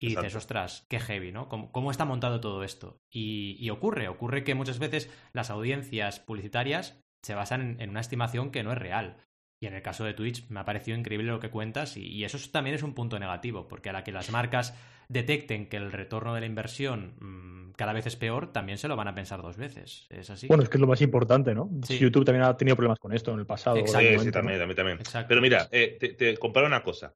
Y 0.00 0.08
dices, 0.08 0.34
ostras, 0.34 0.86
qué 0.88 0.98
heavy, 0.98 1.30
¿no? 1.30 1.48
¿Cómo, 1.48 1.70
cómo 1.72 1.90
está 1.90 2.04
montado 2.04 2.40
todo 2.40 2.64
esto? 2.64 2.98
Y, 3.10 3.56
y 3.60 3.70
ocurre, 3.70 4.08
ocurre 4.08 4.44
que 4.44 4.54
muchas 4.54 4.78
veces 4.78 5.08
las 5.32 5.50
audiencias 5.50 6.20
publicitarias 6.20 7.00
se 7.22 7.34
basan 7.34 7.60
en, 7.60 7.80
en 7.80 7.90
una 7.90 8.00
estimación 8.00 8.50
que 8.50 8.62
no 8.64 8.72
es 8.72 8.78
real. 8.78 9.18
Y 9.64 9.66
en 9.66 9.72
el 9.72 9.80
caso 9.80 10.04
de 10.04 10.12
Twitch 10.12 10.46
me 10.50 10.60
ha 10.60 10.64
parecido 10.66 10.94
increíble 10.98 11.32
lo 11.32 11.40
que 11.40 11.48
cuentas 11.48 11.96
y, 11.96 12.02
y 12.06 12.24
eso 12.24 12.36
es- 12.36 12.52
también 12.52 12.76
es 12.76 12.82
un 12.82 12.92
punto 12.92 13.18
negativo, 13.18 13.66
porque 13.66 13.88
a 13.88 13.94
la 13.94 14.04
que 14.04 14.12
las 14.12 14.30
marcas 14.30 14.76
detecten 15.08 15.70
que 15.70 15.78
el 15.78 15.90
retorno 15.90 16.34
de 16.34 16.40
la 16.40 16.46
inversión 16.46 17.14
mm, 17.18 17.72
cada 17.72 17.94
vez 17.94 18.04
es 18.06 18.14
peor, 18.16 18.52
también 18.52 18.76
se 18.76 18.88
lo 18.88 18.94
van 18.96 19.08
a 19.08 19.14
pensar 19.14 19.40
dos 19.40 19.56
veces. 19.56 20.06
¿Es 20.10 20.28
así? 20.28 20.48
Bueno, 20.48 20.64
es 20.64 20.68
que 20.68 20.76
es 20.76 20.80
lo 20.82 20.86
más 20.86 21.00
importante, 21.00 21.54
¿no? 21.54 21.70
Sí. 21.82 21.98
YouTube 21.98 22.26
también 22.26 22.44
ha 22.44 22.54
tenido 22.58 22.76
problemas 22.76 22.98
con 22.98 23.14
esto 23.14 23.32
en 23.32 23.38
el 23.38 23.46
pasado. 23.46 23.78
Exacto. 23.78 24.06
Sí, 24.18 24.26
sí, 24.26 24.30
también, 24.30 24.58
también, 24.58 24.76
también. 24.76 24.98
Exacto. 24.98 25.28
Pero 25.28 25.40
mira, 25.40 25.66
eh, 25.72 25.96
te, 25.98 26.10
te 26.10 26.36
comparo 26.36 26.66
una 26.66 26.82
cosa. 26.82 27.14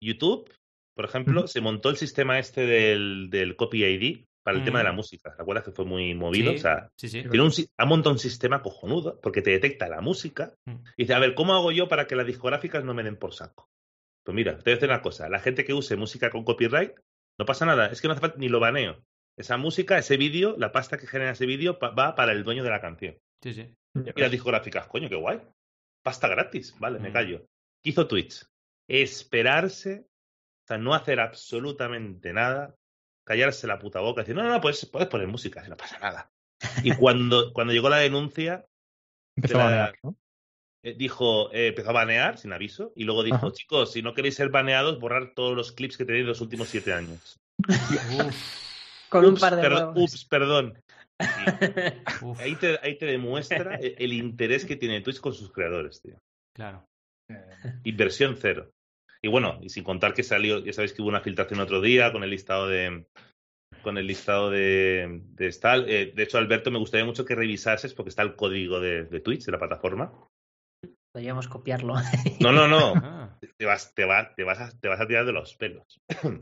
YouTube, 0.00 0.48
por 0.94 1.04
ejemplo, 1.04 1.48
se 1.48 1.60
montó 1.60 1.90
el 1.90 1.96
sistema 1.96 2.38
este 2.38 2.60
del, 2.64 3.28
del 3.28 3.56
Copy 3.56 3.84
ID 3.84 4.24
para 4.46 4.58
el 4.58 4.64
tema 4.64 4.78
de 4.78 4.84
la 4.84 4.92
Mm. 4.92 4.96
música. 4.96 5.34
¿Te 5.34 5.42
acuerdas 5.42 5.64
que 5.64 5.72
fue 5.72 5.84
muy 5.84 6.14
movido? 6.14 6.52
Sí, 6.52 6.58
O 6.58 6.60
sea, 6.60 6.88
sí, 6.96 7.08
sí. 7.08 7.22
tiene 7.22 7.42
un, 7.42 7.50
si- 7.50 7.68
ha 7.76 7.84
montado 7.84 8.12
un 8.12 8.20
sistema 8.20 8.62
cojonudo 8.62 9.18
porque 9.20 9.42
te 9.42 9.50
detecta 9.50 9.88
la 9.88 10.00
música 10.00 10.54
Mm. 10.66 10.76
y 10.96 11.02
dice, 11.02 11.14
a 11.14 11.18
ver, 11.18 11.34
¿cómo 11.34 11.52
hago 11.52 11.72
yo 11.72 11.88
para 11.88 12.06
que 12.06 12.14
las 12.14 12.26
discográficas 12.28 12.84
no 12.84 12.94
me 12.94 13.02
den 13.02 13.16
por 13.16 13.34
saco? 13.34 13.68
Pues 14.24 14.36
mira, 14.36 14.52
te 14.56 14.62
voy 14.62 14.72
a 14.72 14.76
decir 14.76 14.88
una 14.88 15.02
cosa. 15.02 15.28
La 15.28 15.40
gente 15.40 15.64
que 15.64 15.74
use 15.74 15.96
música 15.96 16.30
con 16.30 16.44
copyright, 16.44 16.92
no 17.38 17.44
pasa 17.44 17.66
nada. 17.66 17.86
Es 17.88 18.00
que 18.00 18.06
no 18.06 18.12
hace 18.12 18.20
falta 18.20 18.38
ni 18.38 18.48
lo 18.48 18.60
baneo. 18.60 19.02
esa 19.38 19.56
música, 19.58 19.98
ese 19.98 20.16
vídeo, 20.16 20.54
la 20.56 20.70
pasta 20.72 20.96
que 20.96 21.06
genera 21.06 21.32
ese 21.32 21.44
vídeo 21.44 21.78
va 21.80 22.14
para 22.14 22.32
el 22.32 22.42
dueño 22.44 22.62
de 22.64 22.70
la 22.70 22.80
canción. 22.80 23.18
Sí, 23.42 23.52
sí. 23.52 23.74
Y 23.94 24.18
las 24.20 24.30
discográficas, 24.30 24.86
coño, 24.86 25.10
qué 25.10 25.16
guay. 25.16 25.42
Pasta 26.02 26.26
gratis, 26.28 26.74
vale, 26.78 26.98
me 27.00 27.10
Mm. 27.10 27.12
callo. 27.12 27.38
¿Qué 27.82 27.90
hizo 27.90 28.06
Twitch? 28.06 28.46
Esperarse, 28.88 30.06
o 30.64 30.66
sea, 30.68 30.78
no 30.78 30.94
hacer 30.94 31.20
absolutamente 31.20 32.32
nada, 32.32 32.74
callarse 33.26 33.66
la 33.66 33.78
puta 33.78 34.00
boca, 34.00 34.22
decir, 34.22 34.34
no, 34.34 34.42
no, 34.42 34.50
no, 34.50 34.60
pues 34.60 34.86
puedes 34.86 35.08
poner 35.08 35.26
música, 35.26 35.66
no 35.68 35.76
pasa 35.76 35.98
nada. 35.98 36.30
Y 36.82 36.92
cuando, 36.94 37.52
cuando 37.52 37.72
llegó 37.72 37.88
la 37.88 37.98
denuncia, 37.98 38.64
Empezó 39.36 39.60
a 39.60 39.64
banear, 39.64 39.98
¿no? 40.02 40.16
eh, 40.82 40.94
dijo, 40.96 41.52
eh, 41.52 41.68
empezó 41.68 41.90
a 41.90 41.94
banear 41.94 42.38
sin 42.38 42.52
aviso, 42.52 42.92
y 42.96 43.04
luego 43.04 43.22
dijo, 43.22 43.36
Ajá. 43.36 43.52
chicos, 43.52 43.92
si 43.92 44.02
no 44.02 44.14
queréis 44.14 44.36
ser 44.36 44.48
baneados, 44.48 44.98
borrar 45.00 45.34
todos 45.34 45.56
los 45.56 45.72
clips 45.72 45.96
que 45.96 46.04
tenéis 46.04 46.24
de 46.24 46.28
los 46.28 46.40
últimos 46.40 46.68
siete 46.68 46.92
años. 46.92 47.36
Con 49.10 49.24
un 49.24 49.36
par 49.36 49.56
de 49.56 49.62
perdón, 49.62 49.94
huevos. 49.96 50.12
ups, 50.14 50.24
perdón. 50.24 50.78
Ahí, 52.38 52.54
te, 52.56 52.78
ahí 52.82 52.98
te 52.98 53.06
demuestra 53.06 53.76
el, 53.76 53.94
el 53.98 54.12
interés 54.12 54.64
que 54.64 54.76
tiene 54.76 55.00
Twitch 55.00 55.20
con 55.20 55.32
sus 55.32 55.50
creadores, 55.50 56.00
tío. 56.00 56.18
claro. 56.54 56.84
Inversión 57.84 58.36
cero. 58.40 58.70
Y 59.22 59.28
bueno, 59.28 59.58
y 59.62 59.68
sin 59.70 59.84
contar 59.84 60.14
que 60.14 60.22
salió, 60.22 60.58
ya 60.58 60.72
sabéis 60.72 60.92
que 60.92 61.02
hubo 61.02 61.08
una 61.08 61.20
filtración 61.20 61.60
otro 61.60 61.80
día 61.80 62.12
con 62.12 62.22
el 62.22 62.30
listado 62.30 62.68
de 62.68 63.06
con 63.82 63.98
el 63.98 64.06
listado 64.06 64.50
de, 64.50 65.20
de 65.34 65.52
tal. 65.52 65.88
Eh, 65.88 66.12
de 66.14 66.22
hecho, 66.24 66.38
Alberto, 66.38 66.70
me 66.72 66.78
gustaría 66.78 67.04
mucho 67.06 67.24
que 67.24 67.34
revisases 67.36 67.94
porque 67.94 68.08
está 68.08 68.22
el 68.22 68.34
código 68.34 68.80
de, 68.80 69.04
de 69.04 69.20
Twitch, 69.20 69.44
de 69.44 69.52
la 69.52 69.58
plataforma. 69.58 70.12
Podríamos 71.12 71.46
copiarlo. 71.48 71.94
No, 72.40 72.52
no, 72.52 72.66
no. 72.68 72.94
Ah, 72.96 73.38
Te 73.56 73.64
vas, 73.64 73.94
te 73.94 74.04
vas, 74.04 74.34
te 74.34 74.42
vas, 74.44 74.60
a, 74.60 74.70
te 74.78 74.88
vas 74.88 75.00
a 75.00 75.06
tirar 75.06 75.24
de 75.24 75.32
los 75.32 75.54
pelos. 75.54 76.00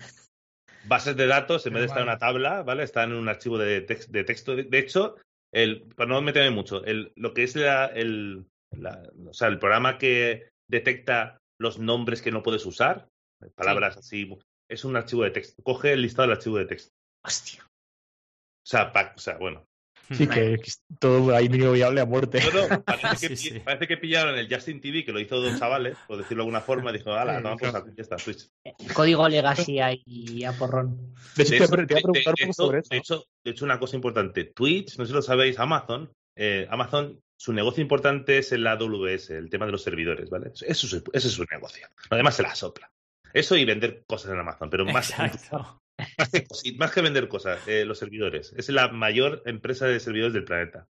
Bases 0.86 1.16
de 1.16 1.26
datos, 1.26 1.66
en 1.66 1.72
vez 1.74 1.82
de 1.82 1.86
estar 1.86 2.02
en 2.02 2.08
una 2.08 2.18
tabla, 2.18 2.62
¿vale? 2.62 2.82
Están 2.82 3.10
en 3.12 3.16
un 3.18 3.28
archivo 3.28 3.56
de, 3.58 3.86
tex- 3.86 4.08
de 4.08 4.24
texto. 4.24 4.54
De, 4.56 4.64
de 4.64 4.78
hecho, 4.78 5.16
el, 5.52 5.82
para 5.96 6.08
no 6.10 6.20
meterme 6.20 6.50
mucho, 6.50 6.84
el, 6.84 7.12
lo 7.16 7.32
que 7.32 7.42
es 7.44 7.56
la, 7.56 7.86
el, 7.86 8.46
la- 8.70 9.02
o 9.28 9.32
sea, 9.32 9.48
el 9.48 9.58
programa 9.58 9.96
que 9.98 10.48
detecta 10.68 11.38
los 11.58 11.78
nombres 11.78 12.22
que 12.22 12.30
no 12.32 12.42
puedes 12.42 12.64
usar, 12.66 13.08
palabras 13.54 13.96
así, 13.96 14.28
es 14.68 14.84
un 14.84 14.96
archivo 14.96 15.22
de 15.24 15.30
texto. 15.30 15.62
Coge 15.62 15.92
el 15.92 16.02
listado 16.02 16.28
del 16.28 16.36
archivo 16.36 16.58
de 16.58 16.66
texto. 16.66 16.92
Hostia. 17.24 17.62
O 17.64 18.66
sea, 18.66 18.92
pa- 18.92 19.12
o 19.16 19.18
sea 19.18 19.36
bueno. 19.38 19.66
Sí, 20.10 20.26
que, 20.26 20.58
que 20.58 20.68
es 20.70 20.82
todo 21.00 21.34
ahí 21.34 21.48
mínimo 21.48 21.72
viable 21.72 22.00
a 22.02 22.04
muerte. 22.04 22.38
No, 22.52 22.68
no, 22.68 22.82
parece, 22.84 23.28
que, 23.28 23.36
Sí, 23.36 23.50
sí. 23.50 23.60
parece 23.60 23.88
que 23.88 23.96
pillaron 23.96 24.36
el 24.36 24.52
Justin 24.54 24.78
TV, 24.80 25.02
que 25.04 25.12
lo 25.12 25.20
hizo 25.20 25.40
dos 25.40 25.58
chavales, 25.58 25.96
por 26.06 26.18
decirlo 26.18 26.42
de 26.42 26.48
alguna 26.48 26.60
forma, 26.60 26.90
y 26.90 26.98
dijo, 26.98 27.12
ala, 27.12 27.40
toma, 27.42 27.56
pues, 27.56 27.72
ya 27.96 28.02
está, 28.02 28.16
Twitch. 28.16 28.48
Código 28.92 29.26
Legacy 29.28 29.80
ahí 29.80 30.44
a 30.44 30.52
porrón. 30.52 31.14
De 31.36 31.42
hecho, 31.44 31.52
De 31.54 31.58
te, 31.58 31.64
hecho, 31.64 31.76
te 31.86 31.92
iba 31.94 31.98
a 31.98 32.02
preguntar 32.02 32.12
de- 32.12 32.30
un 32.30 32.34
de 32.34 32.46
poco 32.46 32.52
sobre 32.52 32.78
hecho- 32.80 32.86
eso. 32.86 32.90
de 32.90 32.98
hecho- 32.98 33.24
de 33.46 33.50
hecho, 33.50 33.64
una 33.64 33.78
cosa 33.78 33.96
importante. 33.96 34.44
Twitch, 34.44 34.98
no 34.98 35.04
sé 35.04 35.08
si 35.08 35.14
lo 35.14 35.22
sabéis, 35.22 35.58
Amazon, 35.58 36.12
eh, 36.36 36.66
Amazon, 36.70 37.18
su 37.36 37.52
negocio 37.52 37.82
importante 37.82 38.38
es 38.38 38.52
el 38.52 38.66
AWS, 38.66 39.30
el 39.30 39.50
tema 39.50 39.66
de 39.66 39.72
los 39.72 39.82
servidores, 39.82 40.30
¿vale? 40.30 40.50
Eso 40.54 40.64
es, 40.66 40.78
su- 40.78 41.02
ese 41.12 41.28
es 41.28 41.34
su 41.34 41.44
negocio. 41.50 41.86
Además 42.10 42.36
se 42.36 42.42
la 42.42 42.54
sopla. 42.54 42.90
Eso 43.32 43.56
y 43.56 43.64
vender 43.64 44.04
cosas 44.06 44.30
en 44.32 44.38
Amazon, 44.38 44.70
pero 44.70 44.84
más, 44.84 45.12
más, 45.18 46.30
que, 46.30 46.46
más 46.78 46.92
que 46.92 47.00
vender 47.00 47.28
cosas, 47.28 47.66
eh, 47.66 47.84
los 47.84 47.98
servidores. 47.98 48.52
Es 48.56 48.68
la 48.68 48.88
mayor 48.88 49.42
empresa 49.46 49.86
de 49.86 49.98
servidores 50.00 50.32
del 50.32 50.44
planeta. 50.44 50.86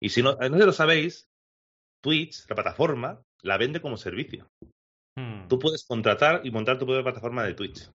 Y 0.00 0.10
si 0.10 0.22
no, 0.22 0.34
no 0.36 0.48
sé 0.56 0.60
si 0.60 0.66
lo 0.66 0.72
sabéis, 0.72 1.28
Twitch, 2.02 2.44
la 2.48 2.54
plataforma, 2.54 3.22
la 3.42 3.56
vende 3.56 3.80
como 3.80 3.96
servicio. 3.96 4.50
Hmm. 5.16 5.48
Tú 5.48 5.58
puedes 5.58 5.84
contratar 5.84 6.42
y 6.44 6.50
montar 6.50 6.78
tu 6.78 6.86
propia 6.86 7.02
plataforma 7.02 7.44
de 7.44 7.54
Twitch. 7.54 7.90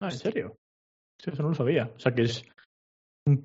Ah, 0.00 0.10
¿en 0.10 0.18
serio? 0.18 0.56
Sí, 1.18 1.30
eso 1.32 1.42
no 1.42 1.48
lo 1.50 1.54
sabía. 1.54 1.90
O 1.96 1.98
sea, 1.98 2.14
que 2.14 2.22
es 2.22 2.44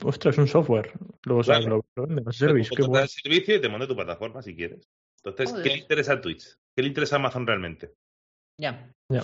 ostras, 0.03 0.35
es 0.35 0.39
un 0.39 0.47
software. 0.47 0.91
Luego, 1.23 1.41
o 1.41 1.43
sea, 1.43 1.59
Claro. 1.59 1.77
lo, 1.77 1.85
lo 2.01 2.07
venden, 2.07 2.25
los 2.25 2.37
service. 2.37 2.69
Qué 2.75 2.83
bueno. 2.83 3.03
el 3.03 3.09
servicio 3.09 3.55
y 3.55 3.61
te 3.61 3.69
monta 3.69 3.87
tu 3.87 3.95
plataforma 3.95 4.41
si 4.41 4.55
quieres. 4.55 4.87
Entonces, 5.23 5.51
¿qué 5.53 5.59
Joder. 5.59 5.71
le 5.71 5.77
interesa 5.79 6.13
a 6.13 6.21
Twitch? 6.21 6.55
¿Qué 6.75 6.81
le 6.83 6.87
interesa 6.89 7.15
a 7.15 7.19
Amazon 7.19 7.47
realmente? 7.47 7.93
Ya. 8.59 8.91
Ya. 9.11 9.23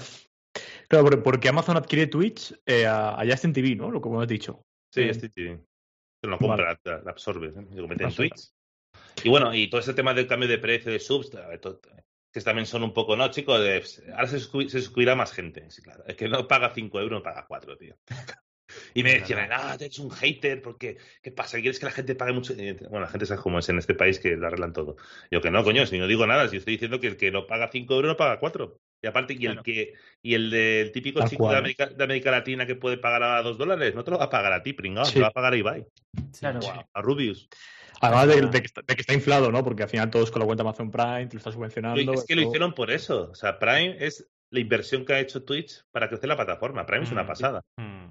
Claro, 0.90 1.24
porque- 1.24 1.50
Amazon 1.50 1.78
adquiere 1.78 2.08
Twitch 2.08 2.54
eh, 2.66 2.86
a, 2.86 3.20
a 3.22 3.26
Justin 3.26 3.54
TV, 3.54 3.76
¿no? 3.76 3.90
Lo 3.92 4.02
que 4.02 4.10
hemos 4.10 4.28
dicho. 4.28 4.62
Sí, 4.94 5.04
Sí. 5.04 5.10
este 5.10 5.30
TV. 5.30 5.64
Se 6.24 6.30
lo 6.30 6.38
compra, 6.38 6.66
Vale. 6.66 6.80
la, 6.86 7.02
la 7.04 7.12
absorbe, 7.12 7.48
¿eh? 7.48 7.68
y 7.72 7.76
lo 7.76 7.88
mete 7.88 8.04
en. 8.04 8.14
Twitch. 8.14 8.50
Y 9.24 9.30
bueno, 9.30 9.54
y 9.54 9.70
todo 9.70 9.80
ese 9.82 9.94
tema 9.94 10.14
del 10.14 10.28
cambio 10.28 10.48
de 10.50 10.58
precio 10.58 10.92
de 10.92 11.00
subs, 11.00 11.34
a 11.36 11.48
ver, 11.48 11.60
to- 11.60 11.80
que 12.34 12.42
también 12.42 12.66
son 12.66 12.84
un 12.84 12.94
poco, 12.94 13.16
¿no, 13.18 13.30
chicos? 13.30 13.60
De, 13.60 13.84
ahora 14.14 14.28
se 14.28 14.40
suscribirá 14.40 15.16
más 15.16 15.32
gente. 15.34 15.70
Sí, 15.70 15.82
claro. 15.82 16.04
Es 16.08 16.16
que 16.16 16.28
no 16.30 16.48
paga 16.48 16.74
5 16.74 17.00
euros, 17.00 17.20
no 17.20 17.24
paga 17.24 17.46
4, 17.48 17.78
tío. 17.78 17.96
Y 18.94 19.04
me 19.04 19.14
decían, 19.14 19.50
ah, 19.52 19.76
eres 19.80 20.00
un 20.00 20.12
hater, 20.12 20.62
porque 20.62 20.98
¿qué 21.22 21.32
pasa? 21.32 21.60
¿Quieres 21.60 21.80
que 21.80 21.86
la 21.86 21.92
gente 21.92 22.16
pague 22.16 22.34
mucho? 22.34 22.54
Bueno, 22.56 23.02
la 23.02 23.08
gente 23.08 23.26
sabe 23.26 23.42
cómo 23.42 23.60
es 23.60 23.70
en 23.70 23.78
este 23.78 23.94
país 23.94 24.20
que 24.20 24.36
lo 24.36 24.48
arreglan 24.48 24.74
todo. 24.74 24.98
Yo 25.30 25.42
que 25.42 25.52
no, 25.52 25.64
coño, 25.64 25.86
si 25.86 25.98
no 25.98 26.08
digo 26.08 26.26
nada, 26.28 26.48
si 26.50 26.58
estoy 26.58 26.74
diciendo 26.74 27.00
que 27.00 27.08
el 27.08 27.18
que 27.18 27.32
no 27.32 27.48
paga 27.48 27.70
5 27.72 27.94
euros 27.94 28.10
no 28.10 28.18
paga 28.18 28.40
4. 28.40 28.78
Y 29.04 29.08
aparte, 29.08 29.34
y 29.34 29.38
el 29.46 29.54
Claro. 29.54 29.64
que 29.64 29.94
y 30.22 30.34
el 30.36 30.50
del 30.52 30.92
típico 30.92 31.20
Tal 31.20 31.30
chico 31.30 31.50
de. 31.50 31.58
América, 31.58 31.88
de 31.88 32.04
América 32.04 32.32
Latina 32.32 32.66
que 32.68 32.76
puede 32.76 32.98
pagar 32.98 33.24
a 33.24 33.42
2 33.42 33.58
dólares, 33.58 33.96
no 33.96 34.04
te 34.04 34.12
lo 34.12 34.18
va 34.20 34.26
a 34.26 34.30
pagar 34.30 34.54
a 34.54 34.62
ti, 34.62 34.74
pringado, 34.74 35.06
Sí. 35.06 35.14
te 35.14 35.20
lo 35.20 35.24
va 35.26 35.30
a 35.30 35.34
pagar 35.34 35.54
a 35.54 35.58
Ibai. 35.58 35.86
Claro. 36.40 36.60
a 36.94 37.02
Rubius. 37.02 37.50
Además 38.04 38.28
de, 38.30 38.42
de 38.48 38.60
que 38.62 38.66
está, 38.66 38.82
de 38.82 38.96
que 38.96 39.02
está 39.02 39.14
inflado, 39.14 39.52
¿no? 39.52 39.64
Porque 39.64 39.84
al 39.84 39.90
final 39.90 40.10
todos 40.10 40.32
con 40.32 40.40
la 40.40 40.46
cuenta 40.48 40.64
Amazon 40.64 40.90
Prime, 40.90 41.28
te 41.28 41.34
lo 41.34 41.38
está 41.38 41.52
subvencionando. 41.52 42.14
es 42.14 42.26
que 42.26 42.36
lo 42.36 42.42
hicieron 42.42 42.74
por 42.74 42.90
eso. 42.90 43.30
O 43.32 43.36
sea, 43.36 43.60
Prime 43.60 43.96
es 44.00 44.28
la 44.52 44.60
inversión 44.60 45.06
que 45.06 45.14
ha 45.14 45.20
hecho 45.20 45.44
Twitch 45.44 45.82
para 45.94 46.10
crecer 46.10 46.28
la 46.28 46.36
plataforma. 46.36 46.86
Prime 46.86 47.04
es 47.06 47.12
una 47.12 47.24
Mm. 47.24 47.28
pasada. 47.28 47.62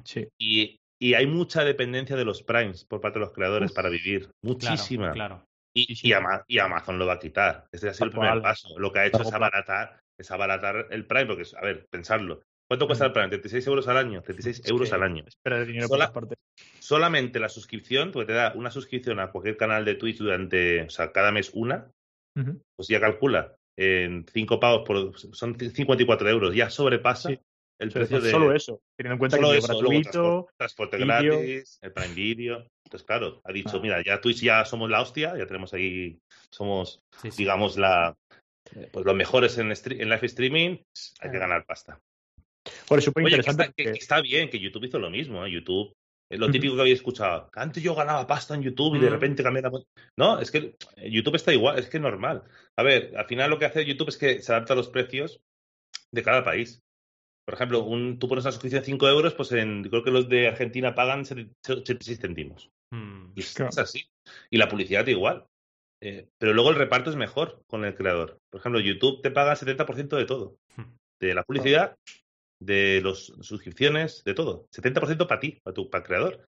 Sí. 0.05 0.27
Y, 0.39 0.77
y 1.01 1.15
hay 1.15 1.27
mucha 1.27 1.65
dependencia 1.65 2.17
de 2.17 2.25
los 2.25 2.43
Primes 2.43 2.85
por 2.85 3.01
parte 3.01 3.19
de 3.19 3.25
los 3.27 3.33
creadores 3.35 3.71
Uf. 3.71 3.77
para 3.77 3.89
vivir. 3.91 4.23
Claro, 4.23 4.35
Muchísima. 4.43 5.13
claro. 5.13 5.45
Y, 5.75 6.09
y 6.09 6.13
Ama- 6.13 6.43
y 6.49 6.59
Amazon 6.59 6.99
lo 6.99 7.07
va 7.07 7.15
a 7.15 7.19
quitar. 7.19 7.67
Este 7.73 7.89
ha 7.91 7.95
sido 7.95 8.07
el 8.07 8.13
primer 8.13 8.43
paso. 8.43 8.77
Lo 8.79 8.93
que 8.93 8.99
ha 9.01 9.07
hecho 9.07 9.23
es 9.23 9.33
abaratar, 9.33 10.01
es 10.19 10.31
abaratar 10.31 10.89
el 10.91 11.07
Prime. 11.07 11.27
Porque, 11.27 11.45
a 11.57 11.61
ver, 11.63 11.87
pensarlo. 11.91 12.43
¿Cuánto 12.69 12.87
cuesta 12.87 13.07
el 13.07 13.13
Prime? 13.13 13.29
36 13.29 13.67
euros 13.67 13.87
al 13.89 13.97
año. 13.99 14.23
36 14.23 14.61
Es 14.65 14.71
euros 14.71 14.89
que 14.89 14.95
al 14.95 15.03
año. 15.03 15.25
Espera 15.27 15.59
el 15.59 15.67
dinero 15.67 15.87
Sola- 15.89 16.13
por 16.13 16.23
partes. 16.29 16.39
Solamente 16.81 17.39
la 17.39 17.49
suscripción, 17.49 18.11
porque 18.13 18.27
te 18.29 18.33
da 18.33 18.53
una 18.57 18.71
suscripción 18.71 19.21
a 19.21 19.31
cualquier 19.31 19.57
canal 19.57 19.85
de 19.85 19.95
Twitch 19.95 20.19
durante, 20.19 20.83
o 20.83 20.91
sea, 20.91 21.13
cada 21.13 21.31
mes 21.33 21.51
una, 21.55 21.91
pues 22.77 22.89
ya 22.89 23.01
calcula. 23.01 23.55
En 23.83 24.27
5 24.31 24.61
pagos 24.61 24.83
por. 24.87 25.19
Son 25.35 25.57
54 25.59 26.29
euros. 26.29 26.55
Ya 26.55 26.69
sobrepasa 26.69 27.31
Sí. 27.31 27.39
el 27.79 27.91
precio 27.91 28.21
de. 28.21 28.31
Solo 28.31 28.55
eso. 28.55 28.81
Teniendo 28.97 29.15
en 29.15 29.19
cuenta 29.19 29.39
que 29.39 29.57
es 29.57 29.65
eso, 29.65 29.79
gratuito. 29.79 30.49
transporte, 30.59 30.99
transporte 30.99 30.99
gratis, 30.99 31.79
el 31.81 31.93
Prime 31.93 32.15
Video. 32.15 32.67
Entonces, 32.85 33.07
claro, 33.07 33.41
ha 33.45 33.53
dicho, 33.53 33.77
Ah. 33.77 33.81
mira, 33.81 34.03
ya 34.05 34.21
Twitch 34.21 34.43
ya 34.43 34.65
somos 34.67 34.91
la 34.91 35.01
hostia, 35.01 35.35
ya 35.39 35.47
tenemos 35.47 35.73
ahí, 35.73 36.19
somos, 36.51 37.01
Sí, 37.23 37.31
sí. 37.31 37.39
digamos, 37.39 37.79
la 37.79 38.15
eh, 38.77 38.89
pues 38.93 39.07
los 39.07 39.15
mejores 39.17 39.57
en, 39.59 39.73
en 39.73 40.09
live 40.11 40.27
streaming, 40.27 40.77
hay 41.21 41.31
que 41.31 41.39
ganar 41.39 41.65
pasta. 41.65 41.99
Bueno, 42.89 42.99
es 42.99 43.05
súper 43.07 43.25
Oye, 43.25 43.37
que 43.37 43.41
está, 43.41 43.57
que- 43.57 43.69
porque- 43.85 43.93
que 43.93 43.99
está 43.99 44.21
bien, 44.21 44.51
que 44.51 44.59
YouTube 44.61 44.85
hizo 44.85 44.99
lo 44.99 45.09
mismo, 45.09 45.45
¿eh? 45.47 45.51
YouTube. 45.51 45.93
Lo 46.31 46.51
típico 46.51 46.77
que 46.77 46.83
había 46.83 46.95
escuchado. 46.95 47.51
Antes 47.55 47.83
yo 47.83 47.95
ganaba 47.95 48.27
pasta 48.27 48.55
en 48.55 48.63
YouTube 48.63 48.95
y 48.97 49.01
de 49.01 49.09
Mm. 49.09 49.13
repente 49.13 49.43
cambié 49.43 49.63
la... 49.63 49.71
No, 50.17 50.39
es 50.39 50.51
que 50.51 50.77
YouTube 51.11 51.35
está 51.35 51.53
igual, 51.53 51.79
es 51.79 51.89
que 51.89 51.97
es 51.97 52.03
normal. 52.03 52.45
A 52.79 52.83
ver, 52.85 53.13
al 53.17 53.27
final 53.27 53.51
lo 53.51 53.59
que 53.59 53.65
hace 53.65 53.85
YouTube 53.85 54.09
es 54.11 54.17
que 54.17 54.41
se 54.41 54.53
adapta 54.53 54.75
a 54.75 54.77
los 54.77 54.89
precios 54.89 55.41
de 56.13 56.23
cada 56.23 56.45
país. 56.45 56.81
Por 57.47 57.55
ejemplo, 57.55 57.83
un, 57.83 58.19
tú 58.21 58.29
pones 58.29 58.45
una 58.45 58.53
suscripción 58.53 58.81
de 58.83 58.87
5 58.87 59.09
euros, 59.09 59.35
pues 59.35 59.51
en, 59.53 59.83
creo 59.83 60.05
que 60.05 60.13
los 60.13 60.29
de 60.29 60.47
Argentina 60.47 60.95
pagan 60.95 61.21
86 61.67 62.21
céntimos. 62.21 62.71
Hmm. 62.93 63.33
Y 63.35 63.41
es, 63.41 63.55
Claro. 63.55 63.71
es 63.71 63.79
así. 63.79 64.07
Y 64.51 64.59
la 64.59 64.69
publicidad 64.69 65.05
igual. 65.09 65.47
Eh, 66.03 66.29
pero 66.39 66.55
luego 66.55 66.71
el 66.71 66.77
reparto 66.77 67.11
es 67.11 67.17
mejor 67.17 67.61
con 67.67 67.85
el 67.85 67.95
creador. 67.97 68.39
Por 68.51 68.61
ejemplo, 68.61 68.81
YouTube 68.81 69.21
te 69.21 69.31
paga 69.33 69.53
el 69.53 69.59
70% 69.59 70.17
de 70.17 70.25
todo. 70.27 70.57
Hmm. 70.77 70.95
De 71.21 71.35
la 71.35 71.43
publicidad, 71.43 71.97
de 72.61 73.01
las 73.03 73.33
suscripciones, 73.41 74.23
de 74.25 74.35
todo. 74.35 74.67
70% 74.71 75.27
para 75.27 75.41
ti, 75.41 75.59
para 75.63 75.75
tu 75.75 75.91
para 75.91 76.03
el 76.03 76.07
creador. 76.07 76.45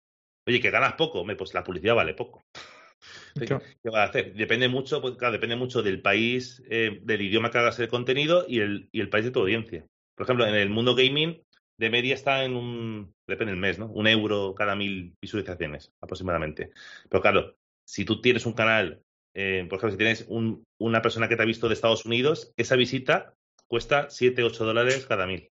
Oye, 0.46 0.60
que 0.60 0.70
ganas 0.70 0.94
poco, 0.94 1.24
pues 1.36 1.54
la 1.54 1.64
publicidad 1.64 1.94
vale 1.94 2.14
poco. 2.14 2.42
¿Qué, 3.34 3.54
vas 3.90 3.94
a 3.94 4.04
hacer? 4.04 4.34
Depende 4.34 4.68
mucho, 4.68 5.00
pues, 5.00 5.16
claro, 5.16 5.32
depende 5.32 5.56
mucho 5.56 5.82
del 5.82 6.02
país, 6.02 6.62
eh, 6.68 7.00
del 7.02 7.22
idioma 7.22 7.50
que 7.50 7.58
hagas 7.58 7.78
el 7.78 7.88
contenido 7.88 8.44
y 8.46 8.60
el, 8.60 8.88
y 8.92 9.00
el 9.00 9.08
país 9.08 9.24
de 9.24 9.30
tu 9.30 9.40
audiencia. 9.40 9.86
Por 10.14 10.24
ejemplo, 10.24 10.46
en 10.46 10.54
el 10.54 10.70
mundo 10.70 10.94
gaming, 10.94 11.42
de 11.78 11.90
media 11.90 12.14
está 12.14 12.44
en 12.44 12.54
un, 12.54 13.14
depende 13.26 13.52
del 13.52 13.60
mes, 13.60 13.78
¿no? 13.78 13.86
Un 13.86 14.06
euro 14.06 14.54
cada 14.54 14.76
mil 14.76 15.14
visualizaciones, 15.20 15.90
aproximadamente. 16.00 16.70
Pero 17.08 17.22
claro, 17.22 17.56
si 17.84 18.04
tú 18.04 18.20
tienes 18.20 18.46
un 18.46 18.52
canal, 18.52 19.02
eh, 19.34 19.66
por 19.68 19.78
ejemplo, 19.78 19.90
si 19.92 19.96
tienes 19.96 20.26
un- 20.28 20.64
una 20.78 21.02
persona 21.02 21.28
que 21.28 21.36
te 21.36 21.42
ha 21.42 21.46
visto 21.46 21.68
de 21.68 21.74
Estados 21.74 22.04
Unidos, 22.04 22.52
esa 22.56 22.76
visita 22.76 23.34
cuesta 23.66 24.10
7, 24.10 24.44
8 24.44 24.64
dólares 24.64 25.06
cada 25.06 25.26
mil. 25.26 25.51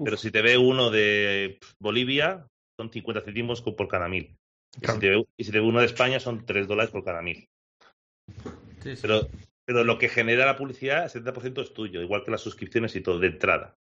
Uf, 0.00 0.04
Pero 0.04 0.16
si 0.16 0.30
te 0.30 0.40
ve 0.40 0.56
uno 0.56 0.90
de 0.90 1.58
Bolivia, 1.78 2.46
son 2.78 2.90
50 2.90 3.20
céntimos 3.20 3.60
por 3.60 3.86
cada 3.86 4.08
mil. 4.08 4.34
Y, 4.80 4.86
si 4.86 4.98
te 4.98 5.10
ve, 5.10 5.26
y 5.36 5.44
si 5.44 5.52
te 5.52 5.60
ve 5.60 5.66
uno 5.66 5.80
de 5.80 5.86
España, 5.86 6.18
son 6.20 6.46
3 6.46 6.66
dólares 6.66 6.90
por 6.90 7.04
cada 7.04 7.20
mil. 7.20 7.48
Sí, 8.82 8.96
sí. 8.96 9.02
Pero, 9.02 9.28
pero 9.66 9.84
lo 9.84 9.98
que 9.98 10.08
genera 10.08 10.46
la 10.46 10.56
publicidad, 10.56 11.04
el 11.04 11.24
70% 11.24 11.62
es 11.62 11.74
tuyo, 11.74 12.00
igual 12.00 12.24
que 12.24 12.30
las 12.30 12.40
suscripciones 12.40 12.96
y 12.96 13.02
todo, 13.02 13.18
de 13.18 13.26
entrada. 13.26 13.76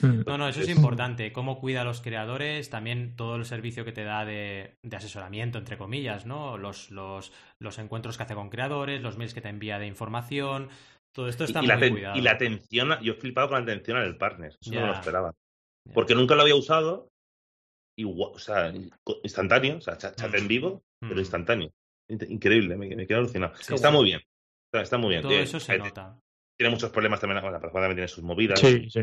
Mm. 0.00 0.22
No, 0.26 0.38
no, 0.38 0.48
eso 0.48 0.60
es 0.60 0.68
importante. 0.68 1.32
Cómo 1.32 1.58
cuida 1.58 1.82
a 1.82 1.84
los 1.84 2.00
creadores, 2.00 2.70
también 2.70 3.16
todo 3.16 3.36
el 3.36 3.44
servicio 3.44 3.84
que 3.84 3.92
te 3.92 4.04
da 4.04 4.24
de, 4.24 4.76
de 4.82 4.96
asesoramiento, 4.96 5.58
entre 5.58 5.76
comillas, 5.76 6.26
¿no? 6.26 6.58
Los, 6.58 6.90
los, 6.90 7.32
los 7.58 7.78
encuentros 7.78 8.16
que 8.16 8.22
hace 8.22 8.34
con 8.34 8.50
creadores, 8.50 9.02
los 9.02 9.18
mails 9.18 9.34
que 9.34 9.40
te 9.40 9.48
envía 9.48 9.78
de 9.78 9.86
información. 9.86 10.68
Todo 11.12 11.28
esto 11.28 11.44
está 11.44 11.62
y, 11.62 11.66
la 11.66 11.76
muy 11.76 11.86
aten- 11.86 11.90
cuidado. 11.92 12.18
y 12.18 12.20
la 12.22 12.30
atención, 12.32 13.00
yo 13.02 13.12
he 13.12 13.16
flipado 13.16 13.48
con 13.48 13.58
la 13.58 13.62
atención 13.72 13.96
al 13.98 14.16
partner. 14.16 14.56
Eso 14.60 14.72
no 14.74 14.86
lo 14.86 14.92
esperaba. 14.94 15.34
Porque 15.94 16.14
nunca 16.14 16.34
lo 16.34 16.42
había 16.42 16.54
usado. 16.54 17.08
Y, 17.96 18.04
o 18.04 18.38
sea, 18.38 18.72
instantáneo, 19.22 19.76
o 19.76 19.80
sea, 19.82 19.98
chat, 19.98 20.16
chat 20.16 20.34
en 20.34 20.48
vivo, 20.48 20.82
pero 21.00 21.16
Mm. 21.16 21.18
instantáneo. 21.18 21.70
In- 22.08 22.26
Increíble, 22.32 22.76
me, 22.76 22.94
me 22.96 23.06
quedo 23.06 23.18
alucinado. 23.18 23.54
Sí, 23.60 23.74
está 23.74 23.90
muy 23.90 24.04
bien. 24.06 24.20
Está, 24.66 24.82
está 24.82 24.96
muy 24.98 25.10
bien. 25.10 25.22
Todo 25.22 25.32
Eh, 25.32 25.42
eso 25.42 25.60
se 25.60 25.74
eh, 25.74 25.78
nota. 25.78 26.18
Tiene 26.58 26.70
muchos 26.70 26.90
problemas 26.90 27.20
también. 27.20 27.40
Bueno, 27.42 27.52
la 27.52 27.60
plataforma 27.60 27.84
también 27.86 27.96
tiene 27.96 28.08
sus 28.08 28.24
movidas. 28.24 28.60
Sí, 28.60 28.88
sí. 28.88 29.00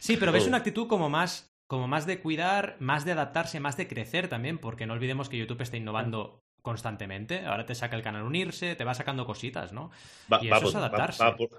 Sí, 0.00 0.16
pero 0.16 0.32
ves 0.32 0.46
una 0.48 0.56
actitud 0.58 0.88
como 0.88 1.08
más, 1.08 1.54
como 1.68 1.86
más 1.86 2.06
de 2.06 2.20
cuidar, 2.20 2.76
más 2.80 3.04
de 3.04 3.12
adaptarse, 3.12 3.60
más 3.60 3.76
de 3.76 3.86
crecer 3.86 4.28
también, 4.28 4.58
porque 4.58 4.86
no 4.86 4.94
olvidemos 4.94 5.28
que 5.28 5.38
YouTube 5.38 5.60
está 5.62 5.76
innovando 5.76 6.41
constantemente. 6.62 7.44
Ahora 7.44 7.66
te 7.66 7.74
saca 7.74 7.96
el 7.96 8.02
canal 8.02 8.22
unirse, 8.22 8.74
te 8.76 8.84
va 8.84 8.94
sacando 8.94 9.26
cositas, 9.26 9.72
¿no? 9.72 9.90
Va, 10.32 10.38
y 10.42 10.48
va 10.48 10.56
eso 10.56 10.64
por, 10.66 10.70
es 10.70 10.76
adaptarse. 10.76 11.22
va 11.24 11.36
por, 11.36 11.50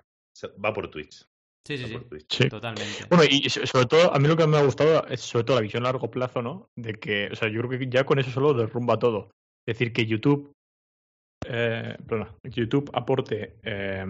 va 0.63 0.73
por 0.73 0.89
Twitch. 0.89 1.25
Sí, 1.65 1.77
sí, 1.77 1.83
va 1.83 1.87
sí. 1.89 1.93
por 1.93 2.03
Twitch. 2.05 2.25
Sí. 2.29 2.49
Totalmente. 2.49 3.05
Bueno, 3.09 3.23
y 3.29 3.49
so- 3.49 3.65
sobre 3.65 3.85
todo, 3.85 4.13
a 4.13 4.19
mí 4.19 4.27
lo 4.27 4.35
que 4.35 4.47
me 4.47 4.57
ha 4.57 4.63
gustado 4.63 5.05
es 5.07 5.21
sobre 5.21 5.43
todo 5.45 5.57
la 5.57 5.61
visión 5.61 5.83
a 5.83 5.87
largo 5.91 6.09
plazo, 6.09 6.41
¿no? 6.41 6.69
De 6.75 6.95
que, 6.95 7.29
o 7.31 7.35
sea, 7.35 7.49
yo 7.49 7.61
creo 7.61 7.79
que 7.79 7.87
ya 7.89 8.05
con 8.05 8.19
eso 8.19 8.31
solo 8.31 8.53
derrumba 8.53 8.97
todo. 8.99 9.31
Es 9.65 9.77
decir, 9.77 9.93
que 9.93 10.05
YouTube, 10.05 10.51
eh, 11.47 11.95
perdona, 12.07 12.33
YouTube 12.43 12.89
aporte, 12.93 13.55
eh, 13.63 14.05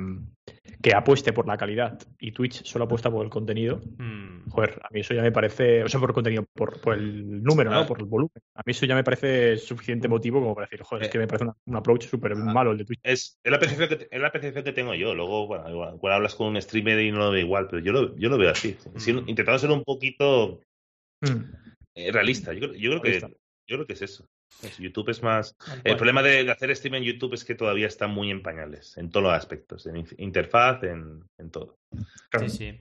que 0.82 0.93
apueste 0.93 1.32
por 1.32 1.48
la 1.48 1.56
calidad 1.58 1.98
y 2.19 2.32
Twitch 2.34 2.63
solo 2.65 2.86
apuesta 2.86 3.10
por 3.10 3.24
el 3.24 3.30
contenido. 3.32 3.82
Mm. 3.98 4.50
Joder, 4.50 4.82
a 4.84 4.89
mí 4.91 5.00
eso 5.00 5.13
ya 5.13 5.22
me 5.22 5.32
parece, 5.32 5.84
o 5.84 5.88
sea, 5.88 6.00
por 6.00 6.10
el 6.10 6.13
contenido, 6.13 6.46
por, 6.54 6.82
por 6.82 6.96
el 6.96 7.41
número, 7.41 7.72
¿no? 7.72 7.80
Ah. 7.80 7.88
Por 7.88 8.00
el 8.00 8.06
volumen. 8.06 8.32
A 8.56 8.62
mí 8.65 8.72
eso 8.72 8.86
ya 8.86 8.93
me 8.96 9.04
parece 9.04 9.56
suficiente 9.58 10.08
motivo 10.10 10.41
como 10.41 10.54
para 10.54 10.67
decir, 10.67 10.82
joder, 10.84 11.06
es 11.06 11.10
que 11.10 11.19
me 11.19 11.28
parece 11.28 11.46
una- 11.46 11.56
un 11.65 11.76
approach 11.78 12.06
súper 12.08 12.36
malo 12.36 12.72
el 12.72 12.78
de 12.80 12.86
Twitch. 12.86 13.00
Es, 13.04 13.38
es 13.41 13.52
la 13.52 13.60
percepción 13.60 13.88
que, 13.89 13.96
te- 13.96 14.15
es 14.15 14.22
la 14.22 14.32
percepción 14.32 14.63
que 14.65 14.74
tengo 14.74 14.93
yo. 14.93 15.15
Luego, 15.15 15.48
bueno, 15.48 15.69
igual, 15.69 15.96
igual 15.96 16.13
hablas 16.13 16.36
con 16.36 16.48
un 16.48 16.62
streamer 16.62 17.00
y 17.00 17.12
no 17.12 17.19
lo 17.19 17.32
ve 17.32 17.39
igual, 17.39 17.67
pero 17.69 17.82
yo 17.82 17.93
lo, 17.93 18.15
yo 18.17 18.28
lo 18.30 18.38
veo 18.38 18.50
así. 18.52 18.76
Mm. 18.93 19.30
intentando 19.30 19.60
ser 19.60 19.72
un 19.72 19.84
poquito 19.84 20.60
Mm. 21.22 21.43
eh, 21.96 22.12
realista. 22.12 22.52
Yo, 22.54 22.60
creo- 22.60 22.74
yo 22.74 22.89
creo 22.89 23.02
que 23.02 23.10
Realista. 23.10 23.30
yo 23.69 23.76
creo 23.78 23.88
que 23.88 23.93
es 23.93 24.02
eso. 24.02 24.26
Es- 24.62 24.78
YouTube 24.78 25.10
es 25.10 25.22
más. 25.24 25.56
El 25.84 25.96
problema 25.98 26.22
de, 26.22 26.44
de 26.44 26.52
hacer 26.52 26.76
stream 26.76 26.96
en 26.96 27.04
YouTube 27.04 27.34
es 27.34 27.44
que 27.44 27.56
todavía 27.56 27.88
está 27.88 28.08
muy 28.08 28.30
en 28.32 28.42
pañales, 28.42 28.98
en 28.98 29.10
todos 29.10 29.24
los 29.26 29.34
aspectos, 29.34 29.86
en 29.88 29.98
in- 29.98 30.08
interfaz, 30.18 30.84
en, 30.84 31.24
en 31.38 31.50
todo. 31.52 31.78
Sí, 32.39 32.50
sí. 32.50 32.80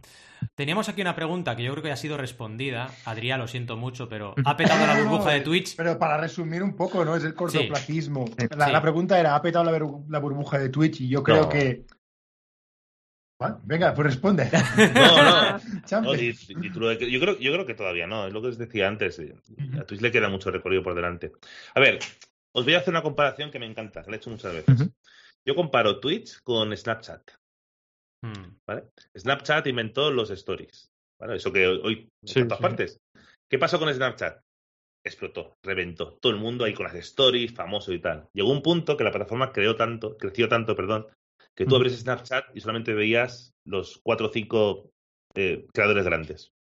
Teníamos 0.57 0.89
aquí 0.89 1.01
una 1.03 1.15
pregunta 1.15 1.55
que 1.57 1.63
yo 1.63 1.71
creo 1.73 1.83
que 1.83 1.89
ya 1.91 1.95
ha 1.95 1.99
sido 1.99 2.17
respondida. 2.17 2.91
Adrián, 3.05 3.39
lo 3.41 3.47
siento 3.49 3.77
mucho, 3.77 4.09
pero 4.09 4.35
¿ha 4.45 4.57
petado 4.57 4.87
la 4.87 5.01
burbuja 5.01 5.31
de 5.33 5.41
Twitch? 5.41 5.77
Pero 5.77 5.99
para 5.99 6.17
resumir 6.19 6.63
un 6.63 6.75
poco, 6.77 7.05
¿no? 7.05 7.15
Es 7.17 7.25
el 7.25 7.35
cortoplacismo. 7.35 8.25
La, 8.57 8.67
Sí. 8.67 8.73
la 8.73 8.83
pregunta 8.83 9.19
era, 9.19 9.35
¿ha 9.35 9.43
petado 9.43 9.65
la, 9.65 9.79
bur- 9.79 10.05
la 10.09 10.19
burbuja 10.19 10.59
de 10.59 10.69
Twitch? 10.69 11.01
Y 11.01 11.09
yo 11.09 11.23
creo 11.23 11.43
No. 11.43 11.49
que... 11.49 11.85
Venga, 13.65 13.95
pues 13.95 14.07
responde. 14.07 14.51
No, 14.95 16.01
no. 16.03 16.13
Tú 16.73 16.93
yo, 17.07 17.21
creo, 17.21 17.39
yo 17.39 17.53
creo 17.53 17.67
que 17.67 17.75
todavía 17.75 18.07
no, 18.07 18.27
es 18.27 18.33
lo 18.33 18.41
que 18.43 18.49
os 18.49 18.59
decía 18.59 18.89
antes. 18.89 19.19
eh, 19.19 19.35
A 19.79 19.85
Twitch 19.85 20.01
le 20.01 20.11
queda 20.11 20.29
mucho 20.29 20.51
recorrido 20.51 20.83
por 20.83 20.95
delante. 20.95 21.33
A 21.75 21.81
ver, 21.81 21.99
os 22.55 22.65
voy 22.65 22.75
a 22.75 22.79
hacer 22.79 22.91
una 22.91 23.03
comparación 23.03 23.51
que 23.51 23.59
me 23.59 23.67
encanta, 23.67 24.03
la 24.07 24.13
he 24.15 24.17
hecho 24.17 24.31
muchas 24.31 24.53
veces. 24.53 24.89
Yo 25.47 25.55
comparo 25.55 26.01
Twitch 26.01 26.41
con 26.43 26.77
Snapchat. 26.77 27.23
Mm. 28.25 28.57
¿vale? 28.67 28.85
Snapchat 29.19 29.67
inventó 29.67 30.11
los 30.11 30.31
stories. 30.31 30.91
¿vale? 31.21 31.37
Eso 31.37 31.53
que 31.53 31.67
hoy 31.67 32.09
Sí, 32.25 32.41
en 32.41 32.49
todas 32.49 32.59
sí. 32.59 32.63
partes. 32.63 33.01
¿Qué 33.51 33.59
pasó 33.59 33.79
con 33.79 33.93
Snapchat? 33.93 34.41
Explotó, 35.05 35.57
reventó. 35.65 36.15
Todo 36.21 36.33
el 36.33 36.39
mundo 36.39 36.65
ahí 36.65 36.75
con 36.75 36.85
las 36.87 36.95
stories, 36.95 37.53
famoso 37.53 37.93
y 37.93 37.99
tal. 37.99 38.29
Llegó 38.33 38.53
un 38.53 38.63
punto 38.63 38.97
que 38.97 39.03
la 39.05 39.11
plataforma 39.11 39.53
creó 39.53 39.75
tanto, 39.75 40.17
creció 40.17 40.49
tanto, 40.49 40.77
perdón, 40.77 41.09
que 41.57 41.67
tú 41.67 41.77
abres 41.77 41.99
Snapchat 41.99 42.57
y 42.57 42.61
solamente 42.61 42.95
veías 42.95 43.53
los 43.67 44.01
cuatro 44.03 44.27
o 44.29 44.33
cinco 44.33 44.91
eh, 45.35 45.67
creadores 45.73 46.05
grandes. 46.05 46.53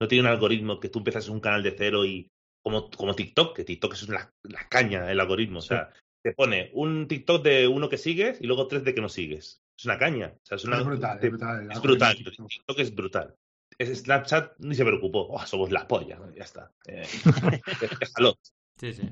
No 0.00 0.06
tiene 0.08 0.22
un 0.22 0.30
algoritmo 0.32 0.78
que 0.80 0.88
tú 0.88 0.98
empiezas 1.00 1.28
un 1.28 1.40
canal 1.40 1.62
de 1.62 1.72
cero 1.76 2.04
y 2.04 2.28
como, 2.64 2.90
como 2.90 3.14
TikTok, 3.14 3.56
que 3.56 3.64
TikTok 3.64 3.94
es 3.94 4.08
la, 4.08 4.32
la 4.44 4.68
caña, 4.68 5.10
el 5.10 5.18
algoritmo. 5.20 5.58
O 5.58 5.62
sea, 5.62 5.92
te 6.22 6.32
pone 6.32 6.70
un 6.74 7.08
TikTok 7.08 7.42
de 7.42 7.66
uno 7.68 7.88
que 7.88 7.98
sigues 7.98 8.40
y 8.40 8.46
luego 8.46 8.66
tres 8.68 8.84
de 8.84 8.94
que 8.94 9.00
no 9.00 9.08
sigues. 9.08 9.60
Es 9.76 9.84
una 9.84 9.98
caña. 9.98 10.32
O 10.34 10.46
sea, 10.46 10.56
es, 10.56 10.64
una, 10.64 10.78
Es 10.78 10.84
brutal, 10.86 11.20
te- 11.20 11.26
es 11.26 11.32
brutal. 11.32 11.70
es 11.72 11.82
brutal. 11.82 12.16
TikTok 12.16 12.78
es 12.78 12.94
brutal. 12.94 13.34
Es 13.78 13.98
Snapchat 14.00 14.58
ni 14.58 14.74
se 14.74 14.84
preocupó. 14.84 15.28
Oh, 15.30 15.46
somos 15.46 15.70
la 15.70 15.86
polla. 15.86 16.18
Ya 16.36 16.44
está. 16.44 16.72
Eh, 16.86 17.06
déjalo. 18.00 18.36
Sí, 18.78 18.92
sí. 18.92 19.08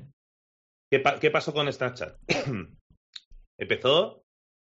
¿Qué, 0.91 0.99
pa- 0.99 1.19
qué 1.19 1.31
pasó 1.31 1.53
con 1.53 1.71
Snapchat? 1.71 2.17
Empezó 3.59 4.23